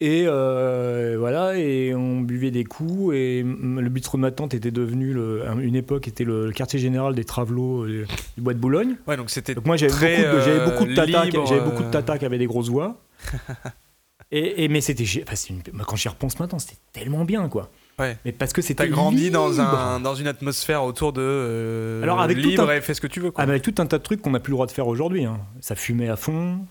Et 0.00 0.24
euh, 0.26 1.14
voilà, 1.18 1.56
et 1.56 1.94
on 1.94 2.20
buvait 2.20 2.50
des 2.50 2.64
coups. 2.64 3.14
Et 3.14 3.42
le 3.44 3.88
bistrot 3.88 4.18
de 4.18 4.22
ma 4.22 4.32
tante 4.32 4.52
était 4.52 4.70
devenu, 4.72 5.12
le, 5.12 5.44
une 5.60 5.76
époque, 5.76 6.08
était 6.08 6.24
le, 6.24 6.50
quartier 6.50 6.78
général 6.80 7.14
des 7.14 7.24
travelots 7.24 7.84
euh, 7.84 8.06
du 8.36 8.42
bois 8.42 8.52
de 8.52 8.58
Boulogne. 8.58 8.96
Ouais, 9.06 9.16
donc 9.16 9.30
c'était. 9.30 9.54
Moi, 9.64 9.76
j'avais 9.76 9.92
beaucoup, 9.92 10.36
de- 10.36 10.40
j'avais 10.40 10.64
beaucoup 10.64 10.84
de 10.86 10.94
tatas, 10.94 11.20
qui- 11.26 11.30
libre, 11.30 11.46
j'avais 11.46 11.60
beaucoup 11.64 11.84
de 11.84 11.90
tatas 11.90 12.18
qui 12.18 12.24
avaient 12.26 12.38
des 12.38 12.46
grosses 12.46 12.68
voix. 12.68 13.00
et, 14.32 14.64
et- 14.64 14.68
mais 14.68 14.80
c'était, 14.80 15.04
enfin, 15.22 15.36
une- 15.50 15.62
quand 15.84 15.96
j'y 15.96 16.08
repense 16.08 16.38
maintenant, 16.40 16.58
c'était 16.58 16.80
tellement 16.92 17.24
bien, 17.24 17.48
quoi. 17.48 17.70
Ouais. 17.98 18.16
Mais 18.24 18.32
parce 18.32 18.52
que 18.52 18.62
c'était 18.62 18.84
T'as 18.84 18.90
grandi 18.90 19.30
dans, 19.30 19.60
un, 19.60 20.00
dans 20.00 20.14
une 20.14 20.26
atmosphère 20.26 20.82
autour 20.84 21.12
de. 21.12 21.20
euh, 21.22 22.02
Alors, 22.02 22.20
avec 22.20 22.40
tout 22.40 22.48
libre 22.48 22.68
un- 22.70 22.74
et 22.76 22.80
fais 22.80 22.94
ce 22.94 23.00
que 23.00 23.06
tu 23.06 23.20
veux, 23.20 23.30
quoi. 23.30 23.44
Ah 23.44 23.48
avec 23.48 23.62
tout 23.62 23.74
un 23.78 23.86
tas 23.86 23.98
de 23.98 24.02
trucs 24.02 24.22
qu'on 24.22 24.30
n'a 24.30 24.40
plus 24.40 24.50
le 24.50 24.56
droit 24.56 24.66
de 24.66 24.72
faire 24.72 24.86
aujourd'hui. 24.88 25.24
hein. 25.24 25.40
Ça 25.60 25.74
fumait 25.74 26.08
à 26.08 26.16
fond, 26.16 26.66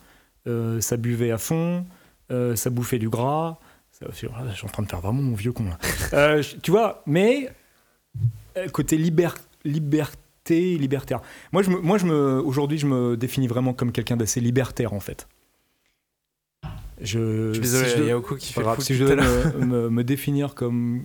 euh, 0.48 0.82
ça 0.82 0.98
buvait 0.98 1.32
à 1.32 1.38
fond, 1.38 1.86
euh, 2.32 2.56
ça 2.56 2.70
bouffait 2.70 3.00
du 3.00 3.10
gras. 3.10 3.58
Ça- 3.92 4.08
je 4.12 4.16
suis 4.16 4.28
en 4.66 4.68
train 4.70 4.84
de 4.84 4.90
faire 4.90 5.00
vraiment 5.02 5.22
mon 5.22 5.36
vieux 5.36 5.52
con 5.54 5.66
là. 6.14 6.40
Tu 6.64 6.72
vois, 6.72 7.04
mais 7.06 7.50
côté 8.74 8.98
liber- 8.98 9.30
liberté, 9.64 10.78
libertaire. 10.78 11.22
Moi, 11.52 11.62
je 11.64 11.70
me, 11.70 11.80
moi 11.80 11.98
je 11.98 12.06
me, 12.06 12.42
aujourd'hui, 12.44 12.78
je 12.78 12.88
me 12.88 13.16
définis 13.16 13.48
vraiment 13.48 13.74
comme 13.74 13.92
quelqu'un 13.92 14.18
d'assez 14.18 14.40
libertaire 14.40 14.94
en 14.94 15.00
fait. 15.00 15.28
Je, 17.02 17.48
je 17.50 17.54
suis 17.54 17.62
désolé, 17.62 17.90
si 17.90 17.96
il 17.98 18.04
je- 18.04 18.08
y 18.08 18.12
a 18.12 18.18
Oko 18.18 18.36
qui 18.36 18.54
fait 18.54 18.62
grave, 18.62 18.80
si 18.80 18.94
je 18.96 19.04
l'heure. 19.06 19.58
me, 19.58 19.66
me- 19.66 19.90
me 19.90 20.04
définir 20.04 20.54
comme 20.56 21.04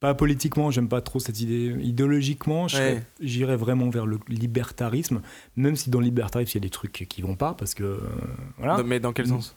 pas 0.00 0.14
politiquement, 0.14 0.70
j'aime 0.70 0.88
pas 0.88 1.00
trop 1.00 1.18
cette 1.18 1.40
idée. 1.40 1.74
Idéologiquement, 1.82 2.68
je 2.68 2.76
Ouais. 2.76 3.02
j'irais 3.20 3.56
vraiment 3.56 3.90
vers 3.90 4.06
le 4.06 4.20
libertarisme, 4.28 5.20
même 5.56 5.74
si 5.74 5.90
dans 5.90 5.98
le 5.98 6.04
libertarisme 6.04 6.52
il 6.54 6.60
y 6.60 6.64
a 6.64 6.66
des 6.66 6.70
trucs 6.70 7.06
qui 7.08 7.20
vont 7.22 7.34
pas, 7.34 7.54
parce 7.54 7.74
que 7.74 7.82
euh, 7.82 7.98
voilà. 8.58 8.80
Mais 8.84 9.00
dans 9.00 9.12
quel 9.12 9.26
sens? 9.26 9.56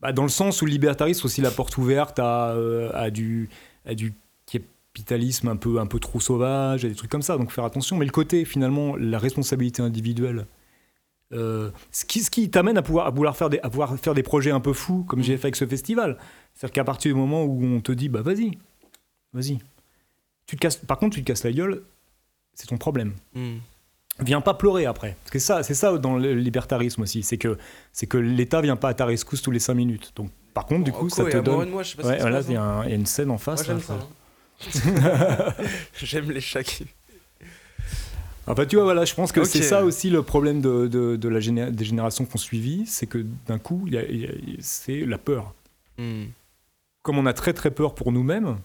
Bah, 0.00 0.12
dans 0.12 0.22
le 0.22 0.30
sens 0.30 0.62
où 0.62 0.64
le 0.66 0.70
libertarisme 0.72 1.20
c'est 1.20 1.26
aussi 1.26 1.40
la 1.42 1.50
porte 1.50 1.76
ouverte 1.76 2.18
à, 2.18 2.52
euh, 2.52 2.90
à 2.94 3.10
du 3.10 3.50
à 3.84 3.94
du 3.94 4.14
capitalisme 4.46 5.48
un 5.48 5.56
peu 5.56 5.78
un 5.78 5.86
peu 5.86 5.98
trop 6.00 6.20
sauvage, 6.20 6.84
à 6.84 6.88
des 6.88 6.94
trucs 6.94 7.10
comme 7.10 7.22
ça. 7.22 7.36
Donc 7.36 7.50
faire 7.50 7.64
attention. 7.64 7.96
Mais 7.98 8.06
le 8.06 8.10
côté 8.10 8.44
finalement 8.46 8.96
la 8.96 9.18
responsabilité 9.18 9.82
individuelle. 9.82 10.46
Euh, 11.32 11.70
ce 11.90 12.04
qui, 12.04 12.20
ce 12.20 12.30
qui 12.30 12.50
t'amène 12.50 12.76
à 12.76 12.82
pouvoir, 12.82 13.06
à, 13.06 13.10
vouloir 13.10 13.36
faire 13.36 13.50
des, 13.50 13.58
à 13.60 13.70
pouvoir 13.70 13.96
faire 13.98 14.14
des 14.14 14.22
projets 14.22 14.50
un 14.50 14.60
peu 14.60 14.72
fous 14.72 15.04
comme 15.04 15.22
j'ai 15.22 15.36
fait 15.36 15.46
avec 15.46 15.56
ce 15.56 15.66
festival. 15.66 16.18
C'est-à-dire 16.54 16.72
qu'à 16.72 16.84
partir 16.84 17.12
du 17.12 17.18
moment 17.18 17.44
où 17.44 17.64
on 17.64 17.80
te 17.80 17.92
dit 17.92 18.08
bah 18.08 18.22
vas-y, 18.22 18.58
vas-y. 19.32 19.58
Tu 20.46 20.56
te 20.56 20.60
casses, 20.60 20.76
par 20.76 20.98
contre, 20.98 21.14
tu 21.14 21.22
te 21.22 21.26
casses 21.26 21.44
la 21.44 21.52
gueule, 21.52 21.82
c'est 22.54 22.66
ton 22.66 22.76
problème. 22.76 23.12
Hmm. 23.34 23.56
Viens 24.20 24.42
pas 24.42 24.54
pleurer 24.54 24.84
après. 24.84 25.16
Parce 25.22 25.30
que 25.30 25.38
ça, 25.38 25.62
c'est 25.62 25.74
ça 25.74 25.96
dans 25.96 26.16
le 26.16 26.34
libertarisme 26.34 27.02
aussi, 27.02 27.22
c'est 27.22 27.38
que 27.38 27.56
c'est 27.92 28.06
que 28.06 28.18
l'État 28.18 28.60
vient 28.60 28.76
pas 28.76 28.90
à 28.90 28.94
ta 28.94 29.06
rescousse 29.06 29.40
tous 29.40 29.50
les 29.50 29.58
5 29.58 29.74
minutes. 29.74 30.12
Donc 30.16 30.30
par 30.52 30.66
contre, 30.66 30.84
du 30.84 30.92
coup, 30.92 31.08
ça 31.08 31.24
te 31.24 31.38
donne. 31.38 31.66
de 31.66 31.70
moi, 31.70 31.82
je 31.82 31.90
sais 31.90 31.96
pas 31.96 32.02
Ouais, 32.02 32.08
ce 32.08 32.14
qui 32.14 32.18
se 32.18 32.22
voilà, 32.22 32.36
passe, 32.38 32.46
il 32.48 32.52
y, 32.52 32.56
a 32.56 32.62
hein. 32.62 32.82
il 32.84 32.90
y 32.90 32.92
a 32.92 32.96
une 32.96 33.06
scène 33.06 33.30
en 33.30 33.38
face. 33.38 33.66
Moi, 33.66 33.78
là, 33.78 33.94
hein. 33.94 35.54
J'aime 36.02 36.30
les 36.30 36.40
chats 36.40 36.62
qui. 36.62 36.86
Enfin, 38.46 38.66
tu 38.66 38.76
vois, 38.76 38.84
voilà, 38.84 39.04
je 39.04 39.14
pense 39.14 39.30
que 39.32 39.44
c'est 39.44 39.62
ça 39.62 39.84
aussi 39.84 40.10
le 40.10 40.22
problème 40.22 40.60
de, 40.60 40.86
de- 40.88 41.16
de 41.16 41.28
la 41.28 41.38
géné- 41.40 41.70
des 41.70 41.84
générations 41.84 42.24
qu'on 42.24 42.38
suivi, 42.38 42.84
c'est 42.86 43.06
que 43.06 43.24
d'un 43.46 43.58
coup, 43.58 43.86
c'est 44.60 45.00
la 45.06 45.18
peur. 45.18 45.54
Hmm. 45.98 46.24
Comme 47.02 47.18
on 47.18 47.26
a 47.26 47.32
très 47.32 47.52
très 47.52 47.70
peur 47.70 47.94
pour 47.94 48.10
nous-mêmes, 48.12 48.56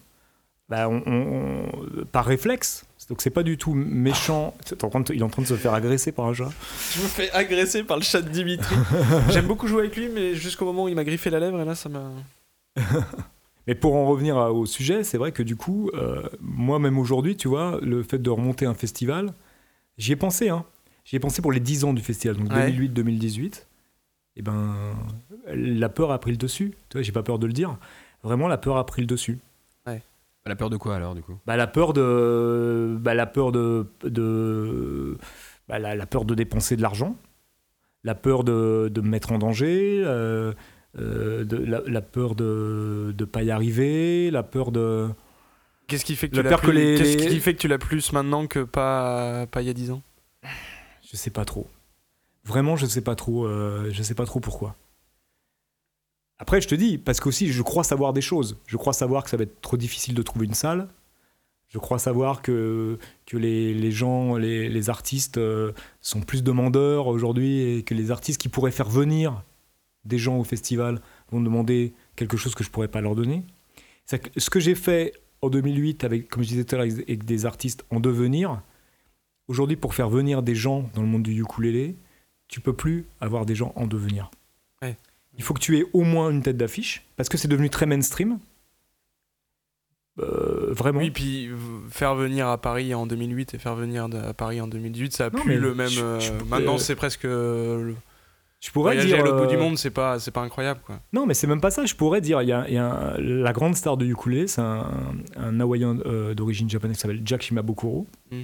bah, 0.70 0.90
on- 0.90 1.04
on- 1.06 1.66
on- 2.02 2.06
par 2.12 2.26
réflexe, 2.26 2.86
donc 3.10 3.22
c'est 3.22 3.30
pas 3.30 3.44
du 3.44 3.58
tout 3.58 3.74
méchant. 3.74 4.54
T'es 4.66 4.84
en 4.84 4.90
train 4.90 5.00
de- 5.02 5.14
il 5.14 5.20
est 5.20 5.24
en 5.24 5.30
train 5.30 5.42
de 5.44 5.48
se 5.48 5.54
faire 5.56 5.74
agresser 5.74 6.12
par 6.12 6.26
un 6.26 6.34
chat. 6.34 6.50
Je 6.96 7.02
me 7.02 7.08
fais 7.08 7.32
agresser 7.32 7.84
par 7.84 7.98
le 7.98 8.04
chat 8.04 8.22
de 8.22 8.30
Dimitri. 8.30 8.76
J'aime 9.30 9.46
beaucoup 9.48 9.68
jouer 9.68 9.82
avec 9.82 9.96
lui, 9.96 10.10
mais 10.10 10.34
jusqu'au 10.36 10.66
moment 10.66 10.86
où 10.86 10.90
il 10.90 10.96
m'a 10.96 11.04
griffé 11.04 11.30
la 11.30 11.40
lèvre, 11.40 11.62
et 11.62 11.66
là, 11.66 11.76
ça 11.76 11.88
m'a. 11.90 12.12
Mais 13.68 13.76
pour 13.76 13.96
en 13.96 14.06
revenir 14.08 14.38
à- 14.38 14.52
au 14.54 14.66
sujet, 14.66 15.04
c'est 15.04 15.18
vrai 15.18 15.32
que 15.34 15.44
du 15.44 15.56
coup, 15.58 15.90
euh, 15.94 16.24
moi 16.42 16.80
même 16.80 16.98
aujourd'hui, 16.98 17.36
tu 17.36 17.48
vois, 17.50 17.80
le 17.82 18.02
fait 18.02 18.18
de 18.18 18.30
remonter 18.30 18.66
un 18.66 18.74
festival, 18.74 19.34
j'y 19.98 20.12
ai 20.12 20.16
pensé, 20.16 20.50
hein. 20.50 20.66
J'y 21.06 21.16
ai 21.16 21.20
pensé 21.20 21.42
pour 21.42 21.52
les 21.52 21.60
10 21.60 21.84
ans 21.86 21.94
du 21.94 22.02
festival, 22.02 22.36
donc 22.38 22.52
Ouais. 22.52 22.70
2008-2018. 22.72 23.66
Et 24.36 24.42
ben, 24.42 24.94
la 25.48 25.90
peur 25.90 26.12
a 26.12 26.20
pris 26.20 26.32
le 26.32 26.38
dessus. 26.38 26.74
Tu 26.90 26.98
vois, 26.98 27.02
j'ai 27.02 27.12
pas 27.12 27.24
peur 27.24 27.40
de 27.40 27.48
le 27.48 27.54
dire. 27.54 27.78
Vraiment, 28.24 28.48
la 28.48 28.58
peur 28.58 28.78
a 28.78 28.86
pris 28.86 29.02
le 29.02 29.08
dessus. 29.08 29.40
La 30.46 30.56
peur 30.56 30.70
de 30.70 30.78
quoi 30.78 30.96
alors 30.96 31.14
du 31.14 31.22
coup? 31.22 31.38
Bah, 31.46 31.58
la 31.58 31.68
peur 31.68 31.92
de, 31.92 32.98
bah, 33.02 33.14
la 33.14 33.26
peur 33.26 33.52
de, 33.52 33.86
de 34.06 35.18
bah, 35.68 35.78
la, 35.78 35.94
la 35.94 36.06
peur 36.06 36.24
de 36.24 36.36
dépenser 36.36 36.78
de 36.78 36.82
l'argent, 36.82 37.18
la 38.06 38.16
peur 38.16 38.46
de, 38.46 38.90
de 38.90 39.02
me 39.02 39.10
mettre 39.10 39.34
en 39.34 39.40
danger, 39.40 40.02
euh, 40.06 40.54
euh, 41.00 41.44
de, 41.44 41.58
la, 41.58 41.82
la 41.86 42.02
peur 42.02 42.34
de 42.36 43.14
ne 43.20 43.26
pas 43.26 43.44
y 43.44 43.52
arriver, 43.52 44.32
la 44.32 44.44
peur 44.44 44.72
de 44.72 45.10
Qu'est-ce 45.88 46.06
qui 46.06 46.16
fait 46.16 46.30
que 46.30 46.36
tu 46.36 46.42
l'as 46.44 46.58
plus... 46.58 46.74
les- 46.74 46.98
Qu'est-ce 46.98 47.18
les- 47.18 47.28
qui 47.28 47.40
fait 47.40 47.54
que 47.54 47.60
tu 47.60 47.68
l'as 47.68 47.78
plus 47.78 48.12
maintenant 48.12 48.46
que 48.48 48.64
pas 48.64 49.48
pas 49.48 49.62
il 49.62 49.68
y 49.68 49.70
a 49.70 49.74
10 49.74 49.92
ans? 49.92 50.02
Je 51.10 51.16
sais 51.16 51.30
pas 51.30 51.46
trop. 51.46 51.68
Vraiment, 52.44 52.76
je 52.76 52.86
sais 52.86 53.02
pas 53.02 53.16
trop. 53.16 53.46
euh, 53.46 53.90
je 53.92 54.04
sais 54.04 54.14
pas 54.16 54.26
trop 54.26 54.40
pourquoi. 54.40 54.76
Après, 56.40 56.62
je 56.62 56.68
te 56.68 56.76
dis, 56.76 56.98
parce 56.98 57.20
qu'aussi, 57.20 57.52
je 57.52 57.62
crois 57.64 57.84
savoir 57.84 58.14
des 58.14 58.22
choses. 58.22 58.58
Je 58.68 58.78
crois 58.78 58.94
savoir 58.94 59.24
que 59.24 59.30
ça 59.30 59.38
va 59.38 59.44
être 59.44 59.60
trop 59.62 59.78
difficile 59.78 60.14
de 60.14 60.22
trouver 60.22 60.46
une 60.46 60.54
salle. 60.54 60.88
Je 61.70 61.80
crois 61.80 62.00
savoir 62.00 62.42
que, 62.42 62.98
que 63.26 63.38
les, 63.38 63.74
les 63.74 63.92
gens, 63.92 64.38
les, 64.38 64.70
les 64.70 64.90
artistes 64.90 65.38
euh, 65.38 65.72
sont 66.02 66.22
plus 66.22 66.44
demandeurs 66.44 67.08
aujourd'hui 67.08 67.62
et 67.62 67.84
que 67.84 67.94
les 67.94 68.12
artistes 68.12 68.40
qui 68.40 68.48
pourraient 68.50 68.72
faire 68.72 68.88
venir 68.90 69.44
des 70.06 70.18
gens 70.18 70.38
au 70.38 70.44
festival 70.46 71.02
vont 71.32 71.42
demander 71.42 71.94
quelque 72.16 72.38
chose 72.38 72.56
que 72.56 72.64
je 72.64 72.70
pourrais 72.70 72.88
pas 72.88 73.02
leur 73.02 73.16
donner. 73.16 73.44
Que 74.10 74.18
ce 74.40 74.50
que 74.50 74.60
j'ai 74.62 74.76
fait 74.76 75.14
en 75.42 75.50
2008 75.50 76.04
avec, 76.04 76.28
comme 76.30 76.44
je 76.44 76.50
disais 76.50 76.64
tout 76.64 76.76
à 76.76 76.80
l'heure, 76.80 76.88
avec 76.94 77.26
des 77.26 77.46
artistes 77.46 77.86
en 77.92 78.00
devenir, 78.00 78.62
aujourd'hui, 79.48 79.78
pour 79.78 79.94
faire 79.96 80.10
venir 80.10 80.42
des 80.44 80.56
gens 80.56 80.90
dans 80.96 81.02
le 81.02 81.08
monde 81.08 81.24
du 81.24 81.40
ukulélé, 81.42 81.96
tu 82.48 82.60
peux 82.62 82.74
plus 82.74 83.06
avoir 83.22 83.46
des 83.46 83.56
gens 83.56 83.74
en 83.76 83.88
devenir. 83.88 84.32
Ouais. 84.82 84.96
Il 85.38 85.44
faut 85.44 85.54
que 85.54 85.60
tu 85.60 85.78
aies 85.78 85.86
au 85.94 86.02
moins 86.04 86.30
une 86.32 86.42
tête 86.42 86.58
d'affiche, 86.58 87.06
parce 87.16 87.30
que 87.30 87.38
c'est 87.38 87.48
devenu 87.48 87.70
très 87.70 87.86
mainstream. 87.86 88.40
vraiment. 90.18 91.00
Oui, 91.00 91.12
puis 91.12 91.48
v- 91.50 91.56
faire 91.92 92.16
venir 92.16 92.48
à 92.48 92.58
Paris 92.60 92.94
en 92.96 93.06
2008 93.06 93.54
et 93.54 93.58
faire 93.60 93.76
venir 93.76 94.06
à 94.06 94.34
Paris 94.34 94.60
en 94.60 94.68
2018, 94.68 95.14
ça 95.14 95.26
a 95.28 95.30
Non, 95.30 95.42
plus 95.42 95.60
le 95.60 95.76
même. 95.76 95.88
je- 95.90 96.02
euh, 96.04 96.20
je 96.20 96.32
maintenant, 96.50 96.78
c'est 96.80 96.96
presque. 96.96 97.26
euh, 97.26 97.84
le- 97.90 97.96
je 98.60 98.72
pourrais 98.72 98.94
voyager 98.96 99.08
dire. 99.16 99.20
à 99.20 99.24
l'autre 99.28 99.38
bout 99.44 99.48
du 99.48 99.56
euh, 99.56 99.60
monde, 99.60 99.78
c'est 99.78 99.92
pas, 99.92 100.20
c'est 100.20 100.32
pas 100.32 100.42
incroyable, 100.42 100.80
quoi. 100.86 101.00
Non, 101.14 101.26
mais 101.26 101.34
c'est 101.34 101.46
même 101.48 101.62
pas 101.62 101.70
ça. 101.72 101.86
Je 101.86 101.94
pourrais 101.96 102.22
dire, 102.22 102.42
il 102.42 102.48
y 102.50 102.52
a, 102.52 102.68
il 102.68 102.74
y 102.74 102.78
a 102.78 102.86
un- 102.92 103.18
la 103.20 103.54
grande 103.54 103.76
star 103.76 103.98
de 103.98 104.06
ukulélé, 104.06 104.48
c'est 104.48 104.62
un, 104.62 104.90
un 105.36 105.60
Hawaïen 105.60 106.00
euh, 106.06 106.34
d'origine 106.34 106.70
japonaise 106.70 106.98
qui 106.98 107.02
s'appelle 107.02 107.22
Jack 107.24 107.42
Shimabukuro. 107.44 108.08
Mm. 108.32 108.44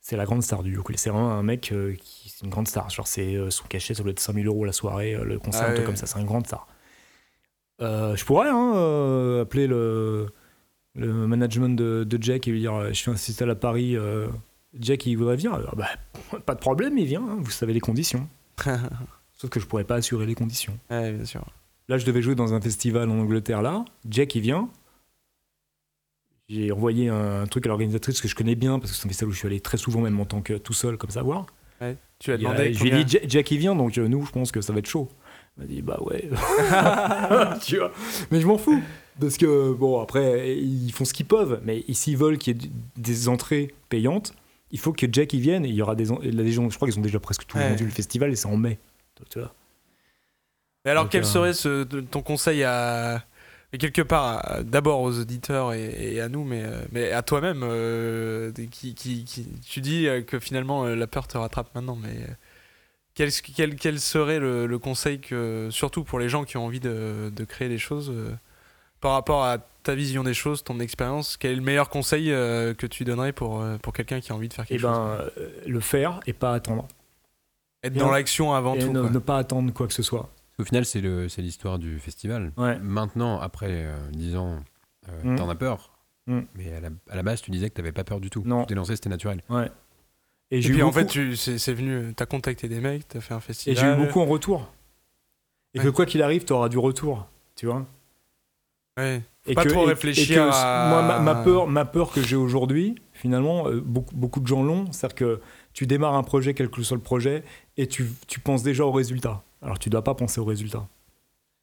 C'est 0.00 0.16
la 0.16 0.24
grande 0.24 0.42
star 0.42 0.62
du 0.62 0.72
ukulélé. 0.74 0.96
C'est 0.96 1.10
vraiment 1.10 1.32
un 1.32 1.42
mec 1.42 1.70
euh, 1.72 1.94
qui 2.00 2.30
c'est 2.30 2.44
une 2.46 2.50
grande 2.50 2.66
star. 2.68 2.88
Genre, 2.88 3.06
c'est 3.06 3.34
euh, 3.36 3.50
son 3.50 3.64
cachet, 3.68 3.92
ça 3.92 4.02
doit 4.02 4.12
être 4.12 4.20
5000 4.20 4.46
euros 4.46 4.64
la 4.64 4.72
soirée, 4.72 5.14
le 5.22 5.38
concert, 5.38 5.64
Ah 5.64 5.70
un 5.70 5.74
truc 5.74 5.80
ouais. 5.80 5.84
comme 5.86 5.96
ça. 5.96 6.06
C'est 6.06 6.18
une 6.18 6.26
grande 6.26 6.46
star. 6.46 6.66
Je 7.80 8.24
pourrais 8.24 8.48
hein, 8.50 9.40
appeler 9.42 9.66
le, 9.66 10.26
le 10.94 11.12
management 11.26 11.76
de, 11.76 12.04
de 12.04 12.22
Jack 12.22 12.46
et 12.48 12.50
lui 12.50 12.60
dire 12.60 12.88
Je 12.88 12.92
suis 12.94 13.10
installé 13.10 13.52
à 13.52 13.54
Paris. 13.54 13.96
euh, 13.96 14.28
Jack, 14.78 15.06
il 15.06 15.16
voudrait 15.16 15.36
venir 15.36 15.52
Ah 15.54 15.74
bah, 15.76 15.88
Pas 16.46 16.54
de 16.54 16.60
problème, 16.60 16.96
il 16.98 17.06
vient. 17.06 17.22
hein, 17.22 17.38
vous 17.40 17.50
savez 17.50 17.72
les 17.72 17.80
conditions. 17.80 18.28
Sauf 19.36 19.50
que 19.50 19.58
je 19.60 19.66
pourrais 19.66 19.84
pas 19.84 19.96
assurer 19.96 20.26
les 20.26 20.34
conditions. 20.34 20.76
ouais, 20.90 21.12
bien 21.12 21.24
sûr. 21.24 21.44
Là, 21.88 21.98
je 21.98 22.04
devais 22.06 22.22
jouer 22.22 22.34
dans 22.34 22.54
un 22.54 22.60
festival 22.60 23.08
en 23.10 23.18
Angleterre, 23.18 23.62
là. 23.62 23.84
Jack, 24.08 24.34
il 24.36 24.42
vient. 24.42 24.68
J'ai 26.48 26.72
envoyé 26.72 27.08
un 27.08 27.46
truc 27.46 27.66
à 27.66 27.68
l'organisatrice 27.68 28.20
que 28.20 28.28
je 28.28 28.34
connais 28.34 28.54
bien, 28.56 28.78
parce 28.78 28.90
que 28.92 28.96
c'est 28.98 29.06
un 29.06 29.08
festival 29.08 29.30
où 29.30 29.32
je 29.32 29.38
suis 29.38 29.46
allé 29.46 29.60
très 29.60 29.76
souvent, 29.76 30.00
même 30.00 30.18
en 30.20 30.24
tant 30.24 30.40
que 30.40 30.54
tout 30.54 30.72
seul, 30.72 30.96
comme 30.98 31.10
ça, 31.10 31.22
voir. 31.22 31.46
Tu 32.18 32.36
demandé. 32.36 32.74
je 32.74 32.84
lui 32.84 32.90
ai 32.90 33.04
dit, 33.04 33.12
Ja- 33.12 33.20
Jack, 33.26 33.50
il 33.50 33.58
vient, 33.58 33.74
donc 33.74 33.96
euh, 33.96 34.06
nous, 34.06 34.26
je 34.26 34.30
pense 34.30 34.52
que 34.52 34.60
ça 34.60 34.72
va 34.74 34.80
être 34.80 34.88
chaud. 34.88 35.08
Il 35.56 35.60
m'a 35.62 35.66
dit, 35.66 35.80
bah 35.82 35.98
ouais. 36.02 36.28
tu 37.62 37.78
vois. 37.78 37.92
Mais 38.30 38.40
je 38.40 38.46
m'en 38.46 38.58
fous. 38.58 38.82
Parce 39.18 39.36
que, 39.38 39.72
bon, 39.72 40.00
après, 40.00 40.56
ils 40.58 40.92
font 40.92 41.04
ce 41.06 41.14
qu'ils 41.14 41.26
peuvent. 41.26 41.60
Mais 41.64 41.82
s'ils 41.92 42.16
veulent 42.18 42.36
qu'il 42.38 42.60
y 42.62 42.66
ait 42.66 42.70
des 42.96 43.28
entrées 43.28 43.74
payantes, 43.88 44.34
il 44.70 44.78
faut 44.78 44.92
que 44.92 45.06
Jack, 45.10 45.32
il 45.32 45.40
vienne. 45.40 45.64
Et 45.64 45.68
il 45.68 45.74
y 45.74 45.82
aura 45.82 45.94
des, 45.94 46.10
en- 46.10 46.20
il 46.22 46.34
y 46.34 46.40
a 46.40 46.42
des 46.44 46.52
gens, 46.52 46.68
je 46.70 46.76
crois 46.76 46.88
qu'ils 46.88 46.98
ont 46.98 47.02
déjà 47.02 47.20
presque 47.20 47.46
tout 47.46 47.56
Ouais. 47.58 47.68
vendu 47.70 47.84
le 47.84 47.90
festival, 47.90 48.30
et 48.30 48.36
c'est 48.36 48.46
en 48.46 48.56
mai. 48.56 48.78
Tu 49.28 49.38
vois. 49.38 49.54
Mais 50.84 50.90
alors, 50.92 51.04
Donc, 51.04 51.12
quel 51.12 51.22
euh, 51.22 51.26
serait 51.26 51.52
ce- 51.52 51.82
ton 51.84 52.22
conseil 52.22 52.64
à. 52.64 53.22
mais 53.72 53.78
quelque 53.78 54.00
part, 54.02 54.62
d'abord 54.64 55.00
aux 55.02 55.18
auditeurs 55.18 55.74
et, 55.74 56.14
et 56.14 56.20
à 56.22 56.28
nous, 56.28 56.42
mais, 56.44 56.62
euh, 56.64 56.82
mais 56.92 57.12
à 57.12 57.22
toi-même, 57.22 57.60
euh, 57.62 58.50
qui, 58.70 58.94
qui, 58.94 59.24
qui- 59.24 59.46
tu 59.66 59.80
dis 59.82 60.08
que 60.26 60.38
finalement 60.38 60.84
la 60.86 61.06
peur 61.06 61.28
te 61.28 61.36
rattrape 61.36 61.74
maintenant, 61.74 61.96
mais 61.96 62.26
quel, 63.14 63.30
quel, 63.30 63.76
quel 63.76 64.00
serait 64.00 64.38
le, 64.38 64.66
le 64.66 64.78
conseil, 64.78 65.20
que, 65.20 65.68
surtout 65.70 66.02
pour 66.04 66.18
les 66.18 66.30
gens 66.30 66.44
qui 66.44 66.56
ont 66.56 66.64
envie 66.64 66.80
de, 66.80 67.30
de 67.34 67.44
créer 67.44 67.68
des 67.68 67.76
choses, 67.78 68.10
euh, 68.10 68.32
par 69.00 69.12
rapport 69.12 69.44
à 69.44 69.58
ta 69.82 69.94
vision 69.94 70.22
des 70.22 70.34
choses, 70.34 70.62
ton 70.62 70.78
expérience, 70.80 71.36
quel 71.36 71.52
est 71.52 71.56
le 71.56 71.62
meilleur 71.62 71.88
conseil 71.88 72.30
euh, 72.32 72.74
que 72.74 72.86
tu 72.86 73.04
donnerais 73.04 73.32
pour, 73.32 73.60
euh, 73.62 73.78
pour 73.78 73.92
quelqu'un 73.94 74.20
qui 74.20 74.30
a 74.30 74.34
envie 74.34 74.48
de 74.48 74.54
faire 74.54 74.64
Et 74.66 74.68
quelque 74.68 74.80
chose 74.82 74.90
ben, 74.90 75.30
euh, 75.38 75.50
le 75.66 75.80
faire 75.80 76.20
et 76.26 76.32
pas 76.34 76.52
attendre. 76.52 76.86
Être 77.82 77.96
et 77.96 77.98
dans 77.98 78.10
l'action 78.10 78.52
avant 78.52 78.74
et 78.74 78.80
tout. 78.80 78.92
ne, 78.92 79.00
quoi. 79.00 79.10
ne 79.10 79.18
pas 79.18 79.38
attendre 79.38 79.72
quoi 79.72 79.86
que 79.86 79.94
ce 79.94 80.02
soit. 80.02 80.28
Au 80.58 80.64
final, 80.64 80.84
c'est 80.84 81.00
le- 81.00 81.30
c'est 81.30 81.40
l'histoire 81.40 81.78
du 81.78 81.98
festival. 81.98 82.52
Ouais. 82.58 82.78
Maintenant, 82.80 83.40
après 83.40 83.68
euh, 83.70 83.96
10 84.12 84.36
ans, 84.36 84.58
euh, 85.08 85.22
Mm. 85.32 85.36
t'en 85.36 85.48
as 85.48 85.54
peur. 85.54 85.90
Mm. 86.26 86.40
Mais 86.54 86.74
à 86.74 86.80
la, 86.80 86.88
à 87.08 87.16
la 87.16 87.22
base, 87.22 87.40
tu 87.40 87.50
disais 87.50 87.70
que 87.70 87.74
t'avais 87.76 87.92
pas 87.92 88.04
peur 88.04 88.20
du 88.20 88.28
tout. 88.28 88.42
Non. 88.44 88.62
Tu 88.62 88.66
t'es 88.68 88.74
lancé, 88.74 88.96
c'était 88.96 89.08
naturel. 89.08 89.42
Ouais. 89.48 89.70
Et, 90.50 90.58
Et 90.58 90.62
j'ai 90.62 90.68
eu 90.68 90.72
puis 90.74 90.82
en 90.82 90.92
fait, 90.92 91.06
tu- 91.06 91.36
c'est 91.36 91.56
c'est 91.58 91.72
venu, 91.72 92.12
t'as 92.14 92.26
contacté 92.26 92.68
des 92.68 92.80
mecs, 92.80 93.08
t'as 93.08 93.20
fait 93.22 93.32
un 93.32 93.38
et 93.38 93.40
festival. 93.40 93.76
j'ai 93.78 93.86
eu 94.02 94.04
beaucoup 94.06 94.20
en 94.20 94.26
retour. 94.26 94.70
Et 95.72 95.78
que 95.78 95.88
quoi 95.88 96.04
qu'il 96.04 96.22
arrive, 96.22 96.44
tu 96.44 96.52
auras 96.52 96.68
du 96.68 96.76
retour. 96.76 97.26
Tu 97.56 97.64
vois 97.66 97.86
Ouais. 99.00 99.22
et 99.46 99.54
pas 99.54 99.64
que, 99.64 99.68
trop 99.70 99.84
et- 99.84 99.88
réfléchir 99.88 100.30
et 100.46 100.48
que 100.50 100.54
à- 100.54 100.88
Moi, 100.90 101.02
ma, 101.02 101.18
ma 101.18 101.34
peur, 101.42 101.66
ma 101.66 101.84
peur 101.84 102.10
que 102.12 102.22
j'ai 102.22 102.36
aujourd'hui, 102.36 102.94
finalement, 103.12 103.66
euh, 103.68 103.80
beaucoup, 103.84 104.14
beaucoup 104.14 104.40
de 104.40 104.46
gens 104.46 104.62
l'ont. 104.62 104.86
C'est-à-dire 104.92 105.14
que 105.16 105.40
tu 105.72 105.86
démarres 105.86 106.14
un 106.14 106.22
projet, 106.22 106.54
quel 106.54 106.68
que 106.70 106.82
soit 106.82 106.96
le 106.96 107.02
projet, 107.02 107.42
et 107.76 107.86
tu, 107.86 108.06
tu 108.26 108.40
penses 108.40 108.62
déjà 108.62 108.84
au 108.84 108.92
résultat. 108.92 109.42
Alors 109.62 109.78
tu 109.78 109.90
dois 109.90 110.02
pas 110.04 110.14
penser 110.14 110.40
au 110.40 110.44
résultat. 110.44 110.86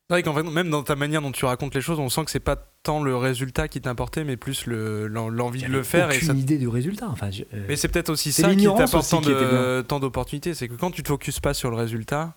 C'est 0.09 0.13
vrai 0.13 0.23
qu'en 0.23 0.33
fait, 0.33 0.43
même 0.43 0.69
dans 0.69 0.83
ta 0.83 0.95
manière 0.95 1.21
dont 1.21 1.33
tu 1.33 1.43
racontes 1.43 1.75
les 1.75 1.81
choses, 1.81 1.99
on 1.99 2.07
sent 2.07 2.23
que 2.23 2.31
c'est 2.31 2.39
pas 2.39 2.55
tant 2.83 3.03
le 3.03 3.17
résultat 3.17 3.67
qui 3.67 3.81
t'importait, 3.81 4.23
mais 4.23 4.37
plus 4.37 4.65
le- 4.65 5.07
l'en- 5.07 5.27
l'envie 5.27 5.63
de 5.63 5.67
le 5.67 5.83
faire. 5.83 6.09
Et 6.11 6.15
aucune 6.15 6.27
ça... 6.29 6.33
idée 6.33 6.57
du 6.57 6.69
résultat. 6.69 7.09
Enfin, 7.09 7.29
je- 7.29 7.43
euh, 7.53 7.65
Mais 7.67 7.75
c'est 7.75 7.89
peut-être 7.89 8.09
aussi 8.09 8.31
ça 8.31 8.47
qui 8.49 8.55
l'ignorance 8.55 8.79
t'apporte 8.91 9.13
aussi 9.13 9.85
tant 9.87 9.99
d'opportunités. 9.99 10.53
C'est 10.53 10.69
que 10.69 10.75
quand 10.75 10.91
tu 10.91 11.03
te 11.03 11.09
focuses 11.09 11.41
pas 11.41 11.53
sur 11.53 11.69
le 11.69 11.75
résultat, 11.75 12.35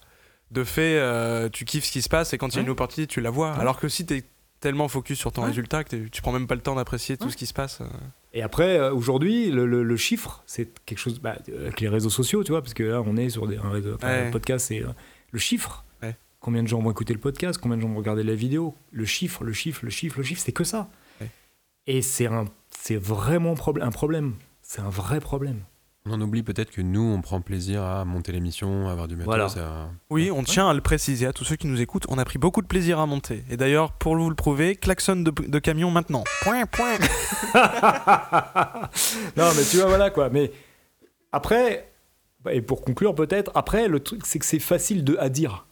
de 0.50 0.64
fait, 0.64 0.98
euh, 0.98 1.48
tu 1.48 1.64
kiffes 1.64 1.84
ce 1.84 1.92
qui 1.92 2.02
se 2.02 2.08
passe 2.08 2.32
et 2.32 2.38
quand 2.38 2.48
il 2.48 2.56
y 2.56 2.58
a 2.58 2.62
une 2.62 2.70
opportunité, 2.70 3.06
tu 3.06 3.20
la 3.20 3.30
vois. 3.30 3.52
Ouais. 3.52 3.60
Alors 3.60 3.78
que 3.78 3.88
si 3.88 4.04
t'es 4.04 4.24
tellement 4.60 4.88
focus 4.88 5.18
sur 5.18 5.32
ton 5.32 5.42
Ouais. 5.42 5.48
résultat 5.48 5.84
que 5.84 5.96
tu 6.08 6.22
prends 6.22 6.32
même 6.32 6.46
pas 6.46 6.54
le 6.54 6.60
temps 6.60 6.74
d'apprécier 6.74 7.16
tout 7.16 7.24
Ouais. 7.26 7.30
ce 7.32 7.36
qui 7.36 7.46
se 7.46 7.54
passe. 7.54 7.80
euh. 7.80 7.86
Et 8.32 8.42
après, 8.42 8.78
euh, 8.78 8.92
aujourd'hui, 8.94 9.50
le, 9.50 9.66
le- 9.66 9.82
le 9.82 9.96
chiffre, 9.96 10.42
c'est 10.46 10.68
quelque 10.84 10.98
chose 10.98 11.18
bah, 11.20 11.36
euh, 11.48 11.62
avec 11.62 11.80
les 11.80 11.88
réseaux 11.88 12.10
sociaux, 12.10 12.44
tu 12.44 12.52
vois, 12.52 12.60
parce 12.62 12.74
que 12.74 12.82
là, 12.84 13.02
on 13.04 13.16
est 13.16 13.30
sur 13.30 13.46
des, 13.48 13.56
un, 13.56 13.70
réseau, 13.70 13.94
enfin, 13.94 14.06
Ouais. 14.08 14.26
un 14.28 14.30
podcast, 14.30 14.66
c'est 14.68 14.82
euh, 14.82 14.88
le 15.32 15.38
chiffre. 15.38 15.84
Ouais. 16.02 16.16
Combien 16.38 16.62
de 16.62 16.68
gens 16.68 16.80
vont 16.80 16.90
écouter 16.90 17.12
le 17.14 17.20
podcast, 17.20 17.58
combien 17.60 17.76
de 17.76 17.82
gens 17.82 17.88
vont 17.88 17.96
regarder 17.96 18.22
la 18.22 18.34
vidéo, 18.34 18.74
le 18.92 19.04
chiffre, 19.04 19.42
le 19.44 19.52
chiffre, 19.52 19.84
le 19.84 19.90
chiffre, 19.90 20.18
le 20.18 20.24
chiffre, 20.24 20.40
c'est 20.44 20.52
que 20.52 20.64
ça. 20.64 20.88
Ouais. 21.20 21.30
Et 21.86 22.02
c'est 22.02 22.26
un, 22.26 22.44
c'est 22.70 22.96
vraiment 22.96 23.54
un 23.80 23.90
problème. 23.90 24.34
C'est 24.62 24.80
un 24.82 24.90
vrai 24.90 25.18
problème. 25.20 25.62
On 26.06 26.12
en 26.12 26.20
oublie 26.22 26.42
peut-être 26.42 26.70
que 26.70 26.80
nous, 26.80 27.02
on 27.02 27.20
prend 27.20 27.42
plaisir 27.42 27.82
à 27.82 28.06
monter 28.06 28.32
l'émission, 28.32 28.88
à 28.88 28.92
avoir 28.92 29.06
du 29.06 29.16
matos. 29.16 29.26
Voilà. 29.26 29.44
à- 29.68 29.90
Oui, 30.08 30.30
on 30.30 30.42
tient 30.42 30.68
à 30.68 30.72
le 30.72 30.80
préciser 30.80 31.26
à 31.26 31.32
tous 31.34 31.44
ceux 31.44 31.56
qui 31.56 31.66
nous 31.66 31.78
écoutent. 31.80 32.06
On 32.08 32.16
a 32.16 32.24
pris 32.24 32.38
beaucoup 32.38 32.62
de 32.62 32.66
plaisir 32.66 32.98
à 32.98 33.04
monter. 33.06 33.44
Et 33.50 33.58
d'ailleurs, 33.58 33.92
pour 33.92 34.16
vous 34.16 34.30
le 34.30 34.34
prouver, 34.34 34.76
klaxon 34.76 35.16
de, 35.16 35.30
de 35.30 35.58
camion 35.58 35.90
maintenant. 35.90 36.24
Point, 36.42 36.64
point. 36.64 36.96
non, 39.36 39.44
mais 39.56 39.62
tu 39.70 39.76
vois, 39.76 39.86
voilà 39.86 40.10
quoi. 40.10 40.30
Mais 40.30 40.52
après, 41.32 41.92
et 42.50 42.62
pour 42.62 42.82
conclure 42.82 43.14
peut-être, 43.14 43.50
après, 43.54 43.86
le 43.88 44.00
truc, 44.00 44.22
c'est 44.24 44.38
que 44.38 44.46
c'est 44.46 44.58
facile 44.58 45.04
de, 45.04 45.16
à 45.18 45.28
dire. 45.28 45.66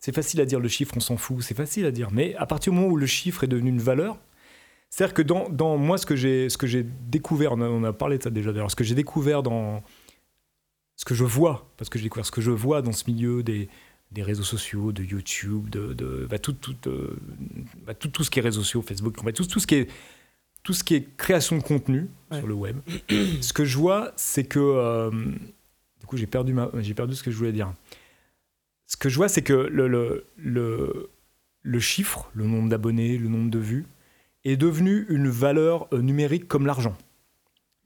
C'est 0.00 0.14
facile 0.14 0.40
à 0.40 0.44
dire, 0.46 0.60
le 0.60 0.68
chiffre, 0.68 0.94
on 0.96 1.00
s'en 1.00 1.16
fout, 1.16 1.42
c'est 1.42 1.54
facile 1.56 1.84
à 1.86 1.90
dire. 1.90 2.08
Mais 2.12 2.34
à 2.36 2.46
partir 2.46 2.72
du 2.72 2.78
moment 2.78 2.90
où 2.92 2.96
le 2.96 3.06
chiffre 3.06 3.44
est 3.44 3.48
devenu 3.48 3.70
une 3.70 3.80
valeur, 3.80 4.16
c'est-à-dire 4.90 5.14
que 5.14 5.22
dans, 5.22 5.48
dans 5.48 5.76
moi, 5.76 5.98
ce 5.98 6.06
que 6.06 6.16
j'ai 6.16 6.48
ce 6.48 6.56
que 6.56 6.66
j'ai 6.66 6.82
découvert, 6.82 7.52
on 7.52 7.60
a, 7.60 7.68
on 7.68 7.84
a 7.84 7.92
parlé 7.92 8.18
de 8.18 8.22
ça 8.22 8.30
déjà 8.30 8.52
d'ailleurs, 8.52 8.70
ce 8.70 8.76
que 8.76 8.84
j'ai 8.84 8.94
découvert 8.94 9.42
dans. 9.42 9.82
Ce 10.96 11.04
que 11.04 11.14
je 11.14 11.24
vois, 11.24 11.70
parce 11.76 11.90
que 11.90 11.98
j'ai 11.98 12.04
découvert 12.04 12.24
ce 12.24 12.30
que 12.30 12.40
je 12.40 12.50
vois 12.50 12.80
dans 12.80 12.92
ce 12.92 13.10
milieu 13.10 13.42
des, 13.42 13.68
des 14.12 14.22
réseaux 14.22 14.42
sociaux, 14.44 14.92
de 14.92 15.02
YouTube, 15.02 15.68
de, 15.68 15.92
de 15.92 16.26
bah, 16.30 16.38
tout, 16.38 16.54
tout, 16.54 16.74
euh, 16.86 17.18
bah, 17.86 17.92
tout, 17.92 18.08
tout 18.08 18.24
ce 18.24 18.30
qui 18.30 18.38
est 18.38 18.42
réseaux 18.42 18.62
sociaux, 18.62 18.80
Facebook, 18.80 19.14
tout, 19.34 19.44
tout 19.44 19.60
ce 19.60 19.66
qui 19.66 19.74
est 19.74 19.90
tout 20.62 20.72
ce 20.72 20.82
qui 20.82 20.94
est 20.94 21.16
création 21.16 21.58
de 21.58 21.62
contenu 21.62 22.08
Ouais. 22.30 22.38
sur 22.38 22.46
le 22.48 22.54
web. 22.54 22.78
ce 23.40 23.52
que 23.52 23.64
je 23.66 23.76
vois, 23.76 24.12
c'est 24.16 24.44
que 24.44 24.58
euh, 24.58 25.10
du 26.00 26.06
coup 26.06 26.16
j'ai 26.16 26.26
perdu 26.26 26.54
ma, 26.54 26.70
j'ai 26.80 26.94
perdu 26.94 27.14
ce 27.14 27.22
que 27.22 27.30
je 27.30 27.36
voulais 27.36 27.52
dire. 27.52 27.72
Ce 28.86 28.96
que 28.96 29.08
je 29.08 29.16
vois, 29.16 29.28
c'est 29.28 29.42
que 29.42 29.52
le, 29.52 29.86
le, 29.88 30.26
le, 30.36 31.10
le 31.62 31.80
chiffre, 31.80 32.30
le 32.34 32.46
nombre 32.46 32.68
d'abonnés, 32.68 33.18
le 33.18 33.28
nombre 33.28 33.50
de 33.50 33.58
vues, 33.58 33.84
est 34.50 34.56
devenu 34.56 35.06
une 35.08 35.28
valeur 35.28 35.88
euh, 35.92 36.00
numérique 36.00 36.48
comme 36.48 36.66
l'argent. 36.66 36.96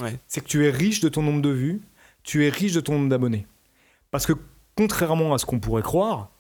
Ouais. 0.01 0.19
C'est 0.27 0.41
que 0.41 0.47
tu 0.47 0.67
es 0.67 0.71
riche 0.71 1.01
de 1.01 1.09
ton 1.09 1.23
nombre 1.23 1.43
de 1.43 1.51
vues, 1.51 1.81
tu 2.23 2.47
es 2.47 2.49
riche 2.49 2.73
de 2.73 2.81
ton 2.81 2.95
nombre 2.95 3.09
d'abonnés. 3.09 3.47
Parce 4.11 4.27
que 4.27 4.33
contrairement 4.77 5.35
à 5.35 5.39
ce 5.39 5.47
qu'on 5.47 5.61
pourrait 5.61 5.83
croire, 5.83 6.31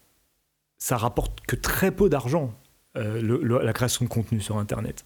ça 0.78 0.96
rapporte 0.96 1.40
que 1.46 1.56
très 1.56 1.90
peu 1.90 2.08
d'argent, 2.08 2.54
euh, 2.96 3.60
la 3.62 3.72
création 3.72 4.04
de 4.04 4.10
contenu 4.10 4.40
sur 4.40 4.58
Internet. 4.58 5.04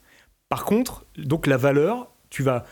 Par 0.48 0.64
contre, 0.64 1.04
donc 1.18 1.46
la 1.46 1.56
valeur, 1.56 2.08
tu 2.30 2.42
vas, 2.42 2.64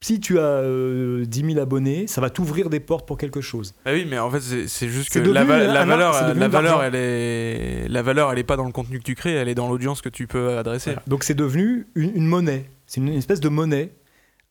si 0.00 0.20
tu 0.20 0.38
as 0.38 0.42
euh, 0.42 1.24
10 1.24 1.52
000 1.54 1.58
abonnés, 1.58 2.06
ça 2.06 2.20
va 2.20 2.30
t'ouvrir 2.30 2.70
des 2.70 2.78
portes 2.80 3.06
pour 3.06 3.18
quelque 3.18 3.40
chose. 3.40 3.74
Ah 3.84 3.92
oui, 3.92 4.06
mais 4.08 4.18
en 4.18 4.30
fait, 4.30 4.40
c'est 4.68 4.88
juste 4.88 5.10
que 5.12 5.18
la, 5.18 5.42
va- 5.44 5.58
valeur, 5.84 6.12
devenu 6.28 6.40
la 6.40 6.48
valeur, 6.48 6.82
elle 6.84 6.94
est, 6.94 7.88
la 7.88 8.02
valeur, 8.02 8.30
elle 8.32 8.38
est 8.38 8.44
pas 8.44 8.56
dans 8.56 8.64
le 8.66 8.72
contenu 8.72 8.98
que 8.98 9.04
tu 9.04 9.14
crées, 9.16 9.32
elle 9.34 9.48
est 9.48 9.54
dans 9.56 9.68
l'audience 9.68 10.00
que 10.00 10.08
tu 10.08 10.26
peux 10.28 10.56
adresser. 10.56 10.90
Voilà. 10.90 11.02
Donc 11.08 11.24
c'est 11.24 11.34
devenu 11.34 11.86
une, 11.96 12.14
une 12.16 12.26
monnaie. 12.26 12.66
C'est 12.86 13.00
une 13.00 13.08
espèce 13.08 13.40
de 13.40 13.48
monnaie 13.48 13.90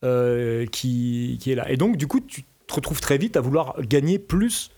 euh, 0.04 0.66
qui, 0.66 1.38
qui 1.40 1.50
est 1.50 1.54
là. 1.54 1.70
Et 1.70 1.76
donc, 1.76 1.96
du 1.96 2.06
coup, 2.06 2.20
tu 2.20 2.44
te 2.66 2.74
retrouves 2.74 3.00
très 3.00 3.16
vite 3.18 3.36
à 3.36 3.40
vouloir 3.40 3.74
gagner 3.80 4.18
plus 4.18 4.70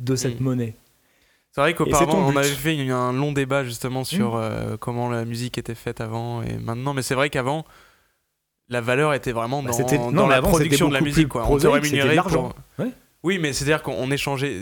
de 0.00 0.16
cette 0.16 0.40
Mm. 0.40 0.44
monnaie. 0.44 0.74
C'est 1.52 1.60
vrai 1.60 1.74
qu'auparavant, 1.74 2.18
on 2.28 2.36
avait 2.36 2.48
fait 2.48 2.78
un 2.90 3.12
long 3.12 3.32
débat 3.32 3.64
justement 3.64 4.04
sur 4.04 4.36
euh, 4.36 4.76
comment 4.76 5.08
la 5.10 5.24
musique 5.24 5.58
était 5.58 5.74
faite 5.74 6.00
avant 6.00 6.42
et 6.42 6.56
maintenant, 6.58 6.94
mais 6.94 7.02
c'est 7.02 7.16
vrai 7.16 7.28
qu'avant, 7.28 7.64
la 8.70 8.80
valeur 8.80 9.12
était 9.14 9.32
vraiment 9.32 9.62
Bah, 9.62 9.70
dans, 9.72 10.10
non, 10.10 10.26
la 10.28 10.36
avant, 10.36 10.48
production 10.48 10.88
de 10.88 10.94
la 10.94 11.00
musique. 11.02 11.28
Quoi. 11.28 11.42
On 11.42 11.58
te 11.58 11.66
prosaïque, 11.66 11.84
c'était 11.84 11.96
de 11.98 12.02
rémunérait 12.02 12.14
l'argent. 12.16 12.52
pour- 12.76 12.84
Ouais. 12.86 12.92
Oui, 13.22 13.38
mais 13.38 13.52
c'est-à-dire 13.52 13.82
qu'on 13.82 14.10
échangeait. 14.10 14.54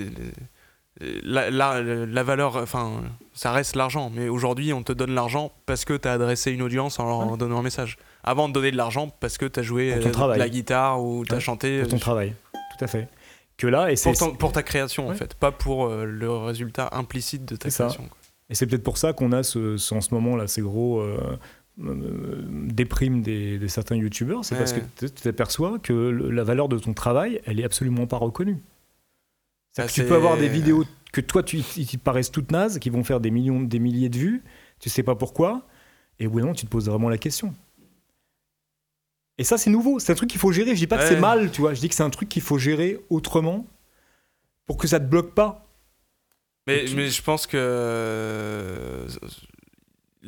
euh, 1.00 1.20
La, 1.22 1.48
la, 1.50 1.80
la 1.80 2.22
valeur, 2.24 2.56
enfin, 2.56 2.90
ça 3.32 3.52
reste 3.52 3.76
l'argent, 3.76 4.10
mais 4.12 4.28
aujourd'hui 4.28 4.72
on 4.72 4.82
te 4.82 4.92
donne 4.92 5.14
l'argent 5.14 5.52
parce 5.64 5.84
que 5.84 5.96
tu 5.96 6.08
as 6.08 6.12
adressé 6.14 6.50
une 6.50 6.62
audience 6.62 6.98
en 6.98 7.06
leur 7.06 7.30
Ouais. 7.30 7.38
donnant 7.38 7.60
un 7.60 7.62
message. 7.62 7.98
Avant 8.24 8.48
de 8.48 8.52
donner 8.54 8.72
de 8.72 8.76
l'argent 8.76 9.08
parce 9.20 9.38
que 9.38 9.46
tu 9.46 9.60
as 9.60 9.62
joué 9.62 9.94
euh, 9.94 10.00
de 10.02 10.10
travail. 10.10 10.40
la 10.40 10.48
guitare 10.48 11.00
ou 11.00 11.24
tu 11.24 11.32
as 11.32 11.36
Ouais, 11.36 11.40
chanté. 11.40 11.80
Pour 11.82 11.88
ton 11.90 11.96
euh, 11.96 12.00
travail. 12.00 12.34
Tout 12.52 12.84
à 12.84 12.88
fait. 12.88 13.08
Que 13.56 13.68
là, 13.68 13.92
et 13.92 13.94
pour, 14.02 14.16
ton- 14.16 14.34
pour 14.34 14.50
ta 14.52 14.62
création 14.64 15.08
en 15.08 15.14
fait, 15.14 15.34
pas 15.34 15.52
pour 15.52 15.86
euh, 15.86 16.04
le 16.04 16.28
résultat 16.30 16.88
implicite 16.92 17.44
de 17.44 17.54
ta 17.56 17.68
création. 17.70 18.02
quoi. 18.04 18.16
Et 18.50 18.54
c'est 18.56 18.66
peut-être 18.66 18.82
pour 18.84 18.98
ça 18.98 19.12
qu'on 19.12 19.30
a 19.32 19.42
ce, 19.44 19.76
ce- 19.76 19.94
en 19.94 20.00
ce 20.00 20.12
moment 20.12 20.34
là 20.36 20.48
ces 20.48 20.62
gros, 20.62 20.98
euh, 21.00 21.16
euh, 21.22 21.36
déprime 21.78 23.22
des, 23.22 23.58
de 23.58 23.66
certains 23.68 23.96
youtubeurs, 23.96 24.44
c'est 24.44 24.54
Ouais. 24.54 24.58
parce 24.60 24.72
que 24.72 24.80
tu 25.06 25.10
t'aperçois 25.10 25.78
que 25.78 25.92
le- 25.92 26.30
la 26.30 26.42
valeur 26.44 26.68
de 26.68 26.78
ton 26.78 26.92
travail, 26.92 27.40
elle 27.46 27.60
est 27.60 27.64
absolument 27.64 28.06
pas 28.06 28.16
reconnue. 28.16 28.58
Que 29.76 29.86
tu 29.92 30.04
peux 30.04 30.14
avoir 30.16 30.36
des 30.36 30.48
vidéos 30.48 30.84
que 31.12 31.20
toi, 31.20 31.42
tu, 31.44 31.62
te 31.62 31.96
paraissent 31.98 32.32
toutes 32.32 32.50
nazes, 32.50 32.78
qui 32.80 32.90
vont 32.90 33.04
faire 33.04 33.20
des 33.20 33.30
millions, 33.30 33.60
des 33.60 33.78
milliers 33.78 34.08
de 34.08 34.18
vues, 34.18 34.42
tu 34.80 34.90
sais 34.90 35.04
pas 35.04 35.14
pourquoi, 35.14 35.66
et 36.18 36.26
au 36.26 36.30
bout 36.30 36.40
d'un 36.40 36.52
tu 36.52 36.66
te 36.66 36.70
poses 36.70 36.88
vraiment 36.88 37.08
la 37.08 37.18
question. 37.18 37.54
Et 39.38 39.44
ça, 39.44 39.56
c'est 39.56 39.70
nouveau, 39.70 40.00
c'est 40.00 40.10
un 40.10 40.16
truc 40.16 40.28
qu'il 40.30 40.40
faut 40.40 40.50
gérer. 40.50 40.70
Je 40.74 40.80
dis 40.80 40.86
pas 40.88 40.98
que 40.98 41.04
c'est 41.06 41.20
mal, 41.20 41.50
tu 41.52 41.60
vois, 41.60 41.72
je 41.74 41.80
dis 41.80 41.88
que 41.88 41.94
c'est 41.94 42.02
un 42.02 42.10
truc 42.10 42.28
qu'il 42.28 42.42
faut 42.42 42.58
gérer 42.58 42.98
autrement 43.08 43.66
pour 44.66 44.76
que 44.78 44.88
ça 44.88 44.98
te 44.98 45.04
bloque 45.06 45.32
pas. 45.32 45.64
Mais, 46.66 46.84
tu- 46.86 46.96
mais 46.96 47.08
je 47.08 47.22
pense 47.22 47.46
que 47.46 47.56
euh, 47.56 49.06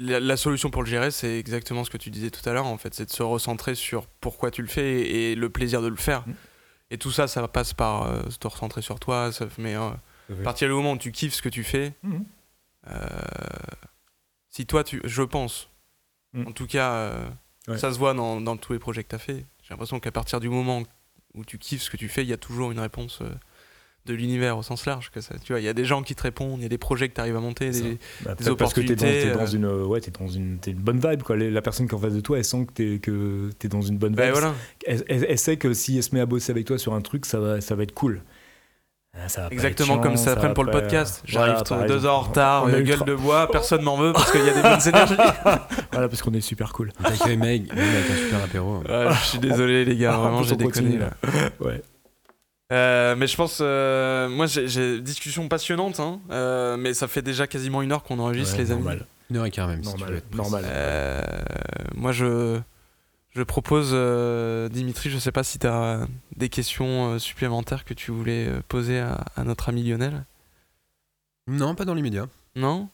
la, 0.00 0.18
la 0.20 0.36
solution 0.36 0.70
pour 0.70 0.82
le 0.82 0.88
gérer, 0.88 1.10
c'est 1.10 1.38
exactement 1.38 1.84
ce 1.84 1.90
que 1.90 1.98
tu 1.98 2.10
disais 2.10 2.30
tout 2.30 2.46
à 2.48 2.52
l'heure, 2.52 2.66
en 2.66 2.78
fait. 2.78 2.94
C'est 2.94 3.04
de 3.04 3.10
se 3.10 3.22
recentrer 3.22 3.74
sur 3.74 4.06
pourquoi 4.06 4.50
tu 4.50 4.62
le 4.62 4.68
fais 4.68 5.00
et, 5.02 5.32
et 5.32 5.34
le 5.34 5.50
plaisir 5.50 5.82
de 5.82 5.88
le 5.88 5.96
faire. 5.96 6.26
Mm. 6.26 6.32
Et 6.92 6.98
tout 6.98 7.10
ça, 7.12 7.28
ça 7.28 7.46
passe 7.48 7.72
par 7.74 8.02
euh, 8.04 8.22
se 8.30 8.48
recentrer 8.48 8.82
sur 8.82 8.98
toi. 8.98 9.30
Ça, 9.32 9.46
mais 9.58 9.76
euh, 9.76 9.90
à 10.30 10.42
partir 10.42 10.68
du 10.68 10.74
moment 10.74 10.92
où 10.92 10.98
tu 10.98 11.12
kiffes 11.12 11.34
ce 11.34 11.42
que 11.42 11.48
tu 11.48 11.62
fais, 11.64 11.92
Mhm. 12.02 12.24
euh, 12.88 13.06
si 14.48 14.66
toi, 14.66 14.82
tu, 14.84 15.00
je 15.04 15.22
pense, 15.22 15.68
Mm. 16.32 16.46
en 16.48 16.52
tout 16.52 16.66
cas, 16.66 16.92
euh, 16.92 17.28
Ouais. 17.68 17.76
ça 17.78 17.92
se 17.92 17.98
voit 17.98 18.14
dans, 18.14 18.40
dans 18.40 18.56
tous 18.56 18.72
les 18.72 18.78
projets 18.78 19.04
que 19.04 19.08
tu 19.10 19.14
as 19.16 19.18
fait. 19.18 19.44
J'ai 19.62 19.70
l'impression 19.70 20.00
qu'à 20.00 20.10
partir 20.12 20.40
du 20.40 20.48
moment 20.48 20.82
où 21.34 21.44
tu 21.44 21.58
kiffes 21.58 21.82
ce 21.82 21.90
que 21.90 21.96
tu 21.96 22.08
fais, 22.08 22.22
il 22.22 22.28
y 22.28 22.32
a 22.32 22.36
toujours 22.38 22.72
une 22.72 22.80
réponse 22.80 23.20
de 24.06 24.14
l'univers 24.14 24.56
au 24.58 24.62
sens 24.62 24.86
large. 24.86 25.10
Que 25.10 25.20
ça, 25.20 25.34
tu 25.42 25.52
vois, 25.52 25.60
il 25.60 25.64
y 25.64 25.68
a 25.68 25.72
des 25.72 25.84
gens 25.84 26.02
qui 26.02 26.14
te 26.14 26.22
répondent, 26.22 26.58
il 26.58 26.62
y 26.62 26.66
a 26.66 26.68
des 26.70 26.78
projets 26.78 27.08
que 27.08 27.14
tu 27.14 27.20
arrives 27.20 27.36
à 27.36 27.40
monter. 27.40 27.70
Des... 27.70 27.98
Bah, 28.22 28.34
des 28.34 28.44
peut-être 28.44 28.54
parce 28.56 28.72
que 28.74 28.80
t'es 28.80 28.94
dans, 28.94 29.04
opportunités, 29.04 29.28
t'es 29.28 29.32
dans 29.34 29.40
euh. 29.42 29.56
une, 29.56 29.64
euh, 29.64 29.84
ouais, 29.84 30.00
t'es 30.00 30.10
dans 30.10 30.28
une, 30.28 30.58
t'es 30.58 30.70
une 30.72 30.78
bonne 30.78 31.00
vibe 31.00 31.22
quoi. 31.22 31.36
La 31.36 31.62
personne 31.62 31.86
qui 31.86 31.92
est 31.94 31.98
en 31.98 32.00
face 32.00 32.14
de 32.14 32.20
toi, 32.20 32.38
elle 32.38 32.44
sent 32.44 32.66
que 32.66 32.72
t'es 32.72 32.98
que 32.98 33.50
t'es 33.58 33.68
dans 33.68 33.82
une 33.82 33.98
bonne 33.98 34.12
vibe. 34.12 34.20
Ben 34.20 34.32
voilà, 34.32 34.54
elle, 34.86 35.04
elle- 35.08 35.26
elle 35.28 35.38
sait 35.38 35.56
que 35.56 35.72
si 35.74 35.96
elle 35.96 36.02
se 36.02 36.14
met 36.14 36.20
à 36.20 36.26
bosser 36.26 36.50
avec 36.52 36.66
toi 36.66 36.78
sur 36.78 36.94
un 36.94 37.00
truc, 37.00 37.26
ça 37.26 37.40
va, 37.40 37.60
ça 37.60 37.74
va 37.74 37.82
être 37.82 37.94
cool. 37.94 38.22
Ah, 39.12 39.28
ça 39.28 39.48
exactement 39.50 39.98
comme 39.98 40.12
chiant, 40.16 40.24
ça 40.24 40.32
après 40.32 40.54
pour 40.54 40.62
le 40.62 40.70
podcast. 40.70 41.24
Voilà, 41.28 41.46
J'arrive 41.48 41.64
par 41.68 41.84
deux 41.86 42.06
heures 42.06 42.14
en 42.14 42.20
retard, 42.20 42.66
euh, 42.66 42.78
eu 42.78 42.84
gueule 42.84 43.02
de 43.04 43.14
bois, 43.16 43.48
personne 43.52 43.82
m'en 43.82 43.96
veut 43.96 44.12
parce 44.12 44.30
qu'il 44.30 44.44
y 44.44 44.48
a 44.48 44.54
des 44.54 44.62
bonnes 44.62 44.78
énergies. 44.88 45.14
Voilà, 45.90 46.08
parce 46.08 46.22
qu'on 46.22 46.32
est 46.32 46.40
super 46.40 46.72
cool. 46.72 46.92
T'accueille 46.92 47.36
Meg, 47.36 47.68
avec 47.72 48.10
un 48.10 48.16
super 48.16 48.44
apéro. 48.44 48.78
Ouais, 48.88 49.12
je 49.20 49.26
suis 49.26 49.38
désolé 49.40 49.84
les 49.84 49.96
gars, 49.96 50.16
En 50.16 50.22
vraiment 50.22 50.42
j'ai 50.44 50.54
on 50.54 50.58
déconné 50.58 50.96
là. 50.96 51.10
Ouais. 51.58 51.82
Euh, 52.72 53.16
mais 53.16 53.26
je 53.26 53.36
pense, 53.36 53.58
euh, 53.60 54.28
moi 54.28 54.46
j'ai- 54.46 55.00
discussion 55.00 55.48
passionnante, 55.48 55.98
hein, 56.00 56.20
euh, 56.30 56.76
mais 56.76 56.94
ça 56.94 57.08
fait 57.08 57.22
déjà 57.22 57.46
quasiment 57.46 57.82
une 57.82 57.90
heure 57.92 58.02
qu'on 58.04 58.18
enregistre 58.20 58.54
Ouais, 58.56 58.62
les 58.62 58.70
amis. 58.70 58.82
normal. 58.82 59.06
Une 59.30 59.36
heure 59.38 59.46
et 59.46 59.50
quart 59.50 59.66
même, 59.68 59.82
si 59.82 59.92
tu 59.94 59.98
veux 60.04 60.04
Normal. 60.06 60.16
être 60.18 60.34
normal. 60.34 60.64
Euh, 60.66 61.22
moi 61.96 62.12
je, 62.12 62.60
je 63.34 63.42
propose, 63.42 63.90
euh, 63.92 64.68
Dimitri, 64.68 65.10
je 65.10 65.18
sais 65.18 65.32
pas 65.32 65.42
si 65.44 65.58
tu 65.58 65.66
as 65.66 66.06
des 66.36 66.48
questions 66.48 67.12
euh, 67.14 67.18
supplémentaires 67.18 67.84
que 67.84 67.94
tu 67.94 68.10
voulais 68.12 68.48
poser 68.68 69.00
à, 69.00 69.24
à 69.36 69.44
notre 69.44 69.68
ami 69.68 69.82
Lionel. 69.82 70.24
Non, 71.48 71.74
pas 71.74 71.84
dans 71.84 71.94
l'immédiat. 71.94 72.26
Non? 72.56 72.88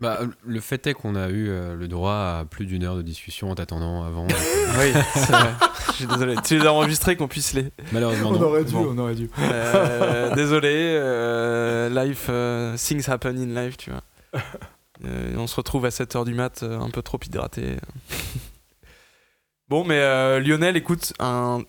Bah, 0.00 0.20
le 0.44 0.60
fait 0.60 0.86
est 0.88 0.92
qu'on 0.94 1.14
a 1.14 1.28
eu 1.28 1.48
euh, 1.48 1.76
le 1.76 1.86
droit 1.88 2.14
à 2.40 2.44
plus 2.50 2.66
d'une 2.66 2.82
heure 2.82 2.96
de 2.96 3.02
discussion 3.02 3.50
en 3.50 3.54
t'attendant 3.54 4.02
avant. 4.04 4.26
Oui, 4.76 4.90
c'est 5.14 5.30
vrai. 5.30 5.52
Je 5.88 5.92
suis 5.92 6.06
désolé. 6.06 6.34
Tu 6.44 6.58
les 6.58 6.66
as 6.66 6.72
enregistrés 6.72 7.14
qu'on 7.16 7.28
puisse 7.28 7.52
les. 7.52 7.70
Malheureusement, 7.92 8.30
On 8.30 8.32
non. 8.32 8.42
aurait 8.48 8.64
dû, 8.64 8.72
Bon. 8.72 8.88
on 8.90 8.98
aurait 8.98 9.14
dû. 9.14 9.30
Euh, 9.38 10.34
désolé, 10.34 10.72
euh, 10.74 11.88
life, 12.04 12.26
euh, 12.28 12.76
things 12.76 13.08
happen 13.08 13.36
in 13.36 13.62
life, 13.64 13.76
tu 13.76 13.90
vois. 13.90 14.02
Euh, 15.04 15.34
on 15.36 15.46
se 15.46 15.54
retrouve 15.54 15.84
à 15.86 15.90
7h 15.90 16.24
du 16.24 16.34
mat, 16.34 16.64
un 16.64 16.90
peu 16.90 17.02
trop 17.02 17.20
hydraté. 17.24 17.76
bon, 19.68 19.84
mais 19.84 20.00
euh, 20.00 20.40
Lionel, 20.40 20.76
écoute, 20.76 21.12
un 21.20 21.60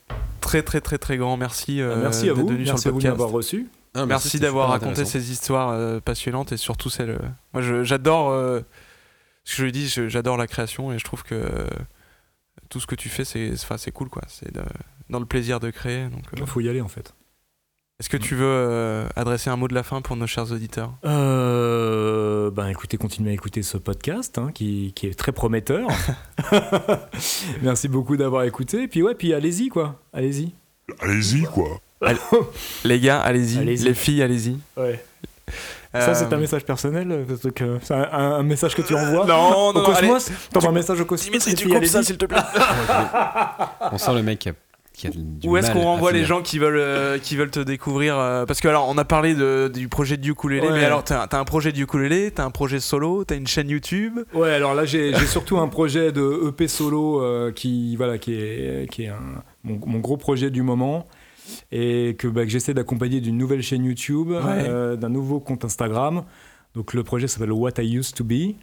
très 0.41 0.63
très 0.63 0.81
très 0.81 0.97
très 0.97 1.17
grand 1.17 1.37
merci. 1.37 1.79
euh, 1.81 1.95
merci 2.01 2.23
à 2.29 2.33
d'être 2.33 2.37
vous, 2.41 2.47
venu 2.47 2.63
merci 2.65 2.81
sur 2.81 2.87
à 2.87 2.89
le 2.89 2.93
vous 2.95 3.01
de 3.01 3.07
m'avoir 3.09 3.29
reçu. 3.29 3.67
Ah, 3.95 4.05
Merci 4.05 4.39
d'avoir 4.39 4.69
raconté 4.69 5.05
ces 5.05 5.31
histoires 5.31 5.69
euh, 5.69 5.99
passionnantes 5.99 6.51
et 6.51 6.57
surtout 6.57 6.89
celles. 6.89 7.11
euh, 7.11 7.19
moi, 7.53 7.61
je- 7.63 7.83
j'adore. 7.83 8.29
euh, 8.31 8.59
ce 9.45 9.51
que 9.53 9.57
je 9.59 9.63
lui 9.65 9.71
dis, 9.71 9.87
j'adore 10.07 10.37
la 10.37 10.47
création 10.47 10.91
et 10.91 10.99
je 10.99 11.03
trouve 11.03 11.23
que 11.23 11.35
euh, 11.35 11.67
tout 12.69 12.79
ce 12.79 12.87
que 12.87 12.95
tu 12.95 13.09
fais, 13.09 13.23
c'est 13.25 13.51
enfin, 13.53 13.77
c'est 13.77 13.91
cool, 13.91 14.09
quoi. 14.09 14.23
C'est 14.27 14.51
dans 15.09 15.19
le 15.19 15.25
plaisir 15.25 15.59
de 15.59 15.69
créer. 15.69 16.05
Donc, 16.09 16.23
euh, 16.33 16.37
Il 16.37 16.45
faut 16.47 16.61
y 16.61 16.67
aller 16.69 16.81
en 16.81 16.87
fait. 16.87 17.13
est-ce 17.99 18.09
que 18.09 18.17
tu 18.17 18.33
veux 18.35 18.43
euh, 18.45 19.07
adresser 19.15 19.49
un 19.51 19.55
mot 19.55 19.67
de 19.67 19.73
la 19.75 19.83
fin 19.83 20.01
pour 20.01 20.15
nos 20.17 20.25
chers 20.27 20.51
auditeurs? 20.51 20.93
Euh, 21.05 22.49
ben 22.51 22.67
écoutez, 22.67 22.97
continuez 22.97 23.29
à 23.31 23.33
écouter 23.33 23.61
ce 23.61 23.77
podcast 23.77 24.37
hein, 24.39 24.51
qui, 24.51 24.91
qui 24.95 25.05
est 25.07 25.13
très 25.17 25.31
prometteur. 25.31 25.87
Merci 27.61 27.87
beaucoup 27.87 28.17
d'avoir 28.17 28.43
écouté. 28.43 28.83
Et 28.83 28.87
puis 28.87 29.03
ouais, 29.03 29.15
puis 29.15 29.33
allez-y 29.33 29.69
quoi, 29.69 30.01
allez-y. 30.13 30.53
Allez-y, 30.99 31.43
quoi. 31.43 31.79
Les 32.83 32.99
gars, 32.99 33.19
allez-y. 33.21 33.59
Allez-y. 33.59 33.83
Les 33.85 33.93
filles, 33.93 34.21
allez-y. 34.23 34.57
Ouais. 34.77 35.03
Ça 35.93 36.13
c'est 36.13 36.33
un 36.33 36.37
message 36.37 36.65
personnel, 36.65 37.09
euh, 37.09 37.23
ce 37.29 37.33
truc, 37.35 37.61
euh, 37.61 37.77
c'est 37.81 37.93
un, 37.93 38.03
un- 38.11 38.43
message 38.43 38.75
que 38.75 38.81
tu 38.81 38.93
envoies. 38.93 39.25
Non, 39.25 39.69
Au 39.69 39.73
non, 39.73 39.81
non, 39.81 39.93
allez. 39.93 40.07
Cosmos, 40.09 40.31
t'envoies 40.51 40.69
un 40.71 40.73
message 40.73 40.99
au 40.99 41.05
Cosmos. 41.05 41.25
Dimitri, 41.29 41.55
tu 41.55 41.69
coupes 41.69 41.85
ça, 41.85 42.03
s'il 42.03 42.17
te 42.17 42.25
plaît. 42.25 42.37
On 43.91 43.97
sent 43.97 44.13
le 44.13 44.21
mec 44.21 44.39
qui 44.39 44.49
a, 44.49 44.53
qui 44.93 45.07
a 45.07 45.09
du 45.11 45.47
Où 45.47 45.55
est-ce 45.55 45.71
qu'on 45.71 45.83
renvoie 45.83 46.11
les 46.11 46.25
gens 46.25 46.41
qui 46.41 46.59
veulent, 46.59 46.75
euh, 46.77 47.17
qui 47.17 47.37
veulent 47.37 47.49
te 47.51 47.61
découvrir 47.61 48.17
euh, 48.17 48.45
Parce 48.45 48.59
que 48.59 48.67
alors, 48.67 48.89
on 48.89 48.97
a 48.97 49.05
parlé 49.05 49.35
de, 49.35 49.71
du 49.73 49.87
projet 49.87 50.17
de 50.17 50.27
ukulélé, 50.27 50.67
Ouais. 50.67 50.73
mais 50.73 50.83
alors 50.83 51.03
t'as 51.05 51.21
as 51.31 51.37
un 51.37 51.45
projet 51.45 51.71
de 51.71 51.79
ukulélé, 51.79 52.31
t'as 52.31 52.43
un 52.43 52.51
projet 52.51 52.81
solo, 52.81 53.23
t'as 53.23 53.35
une 53.35 53.47
chaîne 53.47 53.69
YouTube. 53.69 54.19
Ouais, 54.33 54.51
alors 54.53 54.73
là 54.73 54.83
j'ai 54.85 55.13
j'ai 55.13 55.27
surtout 55.27 55.59
un 55.59 55.67
projet 55.69 56.11
de 56.11 56.49
EP 56.49 56.67
solo 56.67 57.21
euh, 57.21 57.51
qui 57.53 57.95
voilà 57.95 58.17
qui 58.17 58.33
est 58.33 58.89
qui 58.91 59.03
est 59.03 59.09
un- 59.09 59.43
mon, 59.63 59.79
mon 59.85 59.99
gros 59.99 60.17
projet 60.17 60.49
du 60.49 60.61
moment 60.61 61.07
et 61.71 62.15
que, 62.17 62.27
bah, 62.27 62.43
que 62.43 62.49
j'essaie 62.49 62.73
d'accompagner 62.73 63.21
d'une 63.21 63.37
nouvelle 63.37 63.61
chaîne 63.61 63.85
YouTube, 63.85 64.29
euh, 64.31 64.95
d'un 64.95 65.09
nouveau 65.09 65.39
compte 65.39 65.65
Instagram. 65.65 66.23
Donc 66.73 66.93
le 66.93 67.03
projet 67.03 67.27
s'appelle 67.27 67.51
What 67.51 67.81
I 67.81 67.95
Used 67.95 68.15
to 68.15 68.23
Be. 68.23 68.55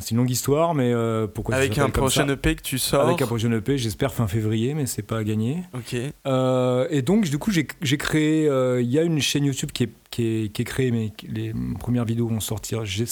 C'est 0.00 0.10
une 0.10 0.16
longue 0.16 0.30
histoire, 0.30 0.74
mais 0.74 0.92
euh, 0.92 1.28
pourquoi 1.28 1.54
ça 1.54 1.60
avec 1.60 1.78
un 1.78 1.88
prochain 1.88 2.28
EP 2.28 2.56
que 2.56 2.62
tu 2.62 2.78
sors. 2.78 3.06
Avec 3.06 3.22
un 3.22 3.26
prochain 3.28 3.52
EP, 3.52 3.78
j'espère 3.78 4.12
fin 4.12 4.26
février, 4.26 4.74
mais 4.74 4.86
c'est 4.86 5.02
pas 5.02 5.18
à 5.18 5.24
gagner. 5.24 5.58
Ok. 5.72 5.94
Euh, 6.26 6.88
et 6.90 7.00
donc, 7.02 7.30
du 7.30 7.38
coup, 7.38 7.52
j'ai 7.52 7.96
créé. 7.96 8.48
euh, 8.48 8.82
Il 8.82 8.90
y 8.90 8.98
a 8.98 9.02
une 9.04 9.20
chaîne 9.20 9.44
YouTube 9.44 9.70
qui 9.72 9.84
est, 9.84 9.92
qui 10.10 10.22
est, 10.26 10.52
qui 10.52 10.62
est 10.62 10.64
créée, 10.64 10.90
mais 10.90 11.12
les 11.28 11.54
premières 11.78 12.04
vidéos 12.04 12.26
vont 12.26 12.40
sortir. 12.40 12.84
je 12.84 13.04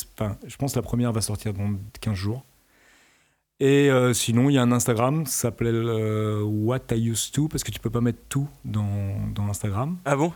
pense 0.58 0.72
que 0.72 0.78
la 0.78 0.82
première 0.82 1.12
va 1.12 1.20
sortir 1.20 1.52
dans 1.54 1.70
15 2.00 2.14
jours. 2.14 2.44
Et 3.64 3.90
euh, 3.90 4.12
sinon, 4.12 4.50
il 4.50 4.54
y 4.54 4.58
a 4.58 4.62
un 4.62 4.72
Instagram, 4.72 5.24
ça 5.24 5.42
s'appelle 5.42 5.76
euh, 5.86 6.42
What 6.42 6.80
I 6.90 7.10
Used 7.10 7.32
to, 7.34 7.46
parce 7.46 7.62
que 7.62 7.70
tu 7.70 7.78
peux 7.78 7.90
pas 7.90 8.00
mettre 8.00 8.18
tout 8.28 8.48
dans, 8.64 8.84
dans 9.32 9.46
Instagram. 9.48 9.98
Ah 10.04 10.16
bon? 10.16 10.32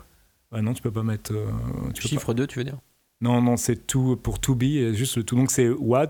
Ah 0.53 0.61
non, 0.61 0.73
tu 0.73 0.81
peux 0.81 0.91
pas 0.91 1.03
mettre. 1.03 1.33
euh, 1.33 1.47
tu 1.93 2.03
peux 2.03 2.07
Chiffre 2.07 2.33
2, 2.33 2.47
tu 2.47 2.59
veux 2.59 2.63
dire? 2.63 2.75
Pas- 2.75 2.81
Non, 3.19 3.41
non, 3.41 3.57
c'est 3.57 3.85
tout 3.85 4.15
pour 4.15 4.39
to 4.39 4.55
be, 4.55 4.63
et 4.63 4.93
juste 4.93 5.17
le 5.17 5.23
tout. 5.23 5.35
Donc 5.35 5.51
c'est 5.51 5.67
What, 5.69 6.07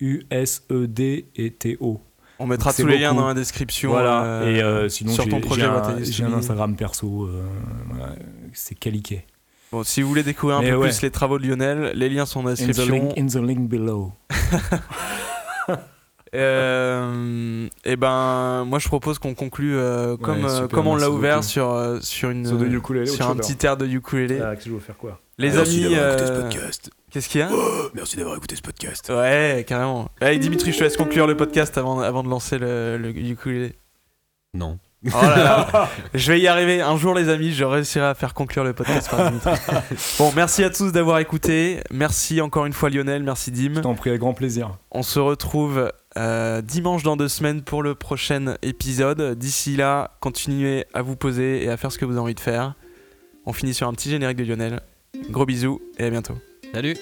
W-H-A-T-U-S-E-D 0.00 1.24
E 1.38 1.40
et 1.42 1.50
T-O. 1.52 2.00
On 2.38 2.46
mettra 2.46 2.72
C'est 2.72 2.82
tous 2.82 2.88
les 2.88 2.98
liens 2.98 3.10
beaucoup. 3.10 3.20
dans 3.22 3.28
la 3.28 3.34
description. 3.34 3.90
Voilà, 3.90 4.24
euh, 4.24 4.54
et 4.56 4.62
euh, 4.62 4.88
sinon 4.88 5.12
sur 5.12 5.24
j'ai- 5.24 5.30
ton 5.30 5.40
projet 5.40 5.62
j'ai 5.62 5.68
What 5.68 5.90
I 5.90 5.92
un, 5.92 5.98
Used 5.98 6.06
to 6.06 6.12
j'ai 6.12 6.24
un 6.24 6.30
Be. 6.30 6.34
Instagram 6.34 6.76
perso, 6.76 7.24
euh, 7.26 7.42
voilà, 7.90 8.14
c'est 8.52 8.74
Caliquet. 8.78 9.26
Bon, 9.72 9.84
si 9.84 10.02
vous 10.02 10.08
voulez 10.08 10.22
découvrir 10.24 10.58
un 10.58 10.62
Mais 10.62 10.70
peu 10.70 10.76
ouais. 10.76 10.88
plus 10.88 11.02
les 11.02 11.10
travaux 11.10 11.38
de 11.38 11.46
Lionel, 11.46 11.92
les 11.94 12.08
liens 12.08 12.26
sont 12.26 12.42
dans 12.42 12.48
la 12.48 12.52
In 12.54 12.64
the, 12.64 12.66
description. 12.66 12.94
link, 13.14 13.18
in 13.18 13.26
the 13.26 13.36
link 13.44 13.68
below. 13.68 14.12
Euh, 16.32 17.66
et 17.84 17.96
ben, 17.96 18.64
moi 18.64 18.78
je 18.78 18.86
propose 18.86 19.18
qu'on 19.18 19.34
conclue 19.34 19.76
euh, 19.76 20.16
comme, 20.16 20.44
euh, 20.44 20.62
super, 20.62 20.68
comme 20.68 20.86
on 20.86 20.94
l'a 20.94 21.00
merci 21.06 21.16
ouvert 21.18 21.36
beaucoup. 21.38 21.48
sur, 21.48 21.70
euh, 21.72 21.98
sur, 22.02 22.30
une, 22.30 22.46
Sur 22.46 22.62
ukulélé, 22.62 23.10
un 23.20 23.34
petit 23.34 23.66
air 23.66 23.76
de 23.76 23.84
ukulélé. 23.84 24.40
Ah, 24.40 24.54
que 24.54 24.62
je 24.62 24.70
veux 24.70 24.78
faire 24.78 24.96
quoi 24.96 25.20
Les 25.38 25.50
Merci 25.50 25.86
amis, 25.86 25.94
d'avoir 25.96 26.12
écouté 26.14 26.26
ce 26.28 26.40
podcast. 26.40 26.90
qu'est-ce 27.10 27.28
qu'il 27.28 27.40
y 27.40 27.42
a 27.42 27.50
Merci 27.94 28.16
d'avoir 28.16 28.36
écouté 28.36 28.54
ce 28.54 28.62
podcast. 28.62 29.08
Ouais, 29.08 29.64
carrément. 29.66 30.08
Allez, 30.20 30.38
Dimitri, 30.38 30.70
je 30.70 30.78
te 30.78 30.84
laisse 30.84 30.96
conclure 30.96 31.26
le 31.26 31.36
podcast 31.36 31.76
avant, 31.78 31.98
avant 31.98 32.22
de 32.22 32.28
lancer 32.28 32.58
le, 32.58 32.96
le 32.96 33.08
ukulélé. 33.10 33.74
Non. 34.54 34.78
Oh 35.06 35.22
là 35.22 35.36
là, 35.36 35.88
je 36.14 36.30
vais 36.30 36.40
y 36.40 36.46
arriver. 36.46 36.82
Un 36.82 36.96
jour, 36.96 37.14
les 37.14 37.28
amis, 37.30 37.52
je 37.52 37.64
réussirai 37.64 38.04
à 38.06 38.14
faire 38.14 38.34
conclure 38.34 38.64
le 38.64 38.74
podcast 38.74 39.10
par 39.10 39.30
Dimitri. 39.30 39.52
Bon, 40.18 40.30
merci 40.36 40.62
à 40.62 40.70
tous 40.70 40.92
d'avoir 40.92 41.18
écouté. 41.20 41.80
Merci 41.90 42.40
encore 42.40 42.66
une 42.66 42.74
fois, 42.74 42.90
Lionel. 42.90 43.22
Merci, 43.22 43.50
Dim. 43.50 43.74
Je 43.76 43.80
t'en 43.80 43.94
prie, 43.94 44.10
avec 44.10 44.20
grand 44.20 44.34
plaisir. 44.34 44.76
On 44.90 45.02
se 45.02 45.18
retrouve 45.18 45.90
euh, 46.18 46.60
dimanche 46.60 47.02
dans 47.02 47.16
deux 47.16 47.28
semaines 47.28 47.62
pour 47.62 47.82
le 47.82 47.94
prochain 47.94 48.56
épisode. 48.60 49.38
D'ici 49.38 49.76
là, 49.76 50.16
continuez 50.20 50.84
à 50.92 51.00
vous 51.00 51.16
poser 51.16 51.64
et 51.64 51.70
à 51.70 51.76
faire 51.78 51.90
ce 51.90 51.98
que 51.98 52.04
vous 52.04 52.12
avez 52.12 52.20
envie 52.20 52.34
de 52.34 52.40
faire. 52.40 52.74
On 53.46 53.54
finit 53.54 53.72
sur 53.72 53.88
un 53.88 53.92
petit 53.94 54.10
générique 54.10 54.36
de 54.36 54.44
Lionel. 54.44 54.80
Gros 55.30 55.46
bisous 55.46 55.80
et 55.98 56.04
à 56.04 56.10
bientôt. 56.10 56.34
Salut 56.74 56.96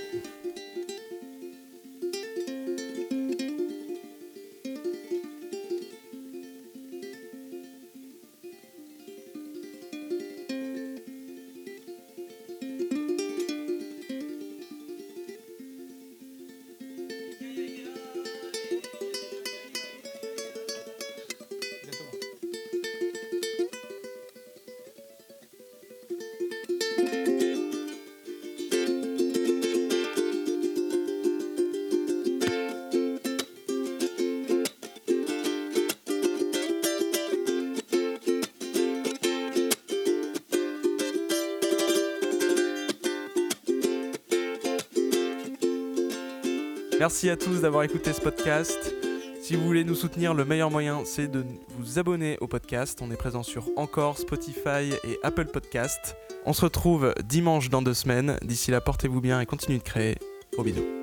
Merci 47.09 47.31
à 47.31 47.39
tous 47.39 47.63
d'avoir 47.63 47.85
écouté 47.85 48.13
ce 48.13 48.21
podcast. 48.21 48.95
Si 49.41 49.57
vous 49.57 49.65
voulez 49.65 49.83
nous 49.83 49.95
soutenir, 49.95 50.35
le 50.35 50.45
meilleur 50.45 50.71
moyen, 50.71 51.07
c'est 51.07 51.27
de 51.27 51.43
vous 51.79 51.99
abonner 51.99 52.37
au 52.43 52.47
podcast. 52.47 52.99
On 53.01 53.11
est 53.11 53.17
présent 53.17 53.43
sur 53.43 53.65
Encore, 53.77 54.19
Spotify 54.19 54.93
et 55.05 55.19
Apple 55.23 55.47
Podcast. 55.47 56.17
On 56.45 56.53
se 56.53 56.67
retrouve 56.67 57.15
dimanche 57.25 57.71
dans 57.71 57.81
deux 57.81 57.95
semaines. 57.95 58.37
D'ici 58.43 58.71
là, 58.71 58.83
portez-vous 58.83 59.23
bien 59.23 59.41
et 59.41 59.47
continuez 59.47 59.79
de 59.79 59.85
créer. 59.85 60.19
Gros 60.53 60.65
bisous. 60.65 60.98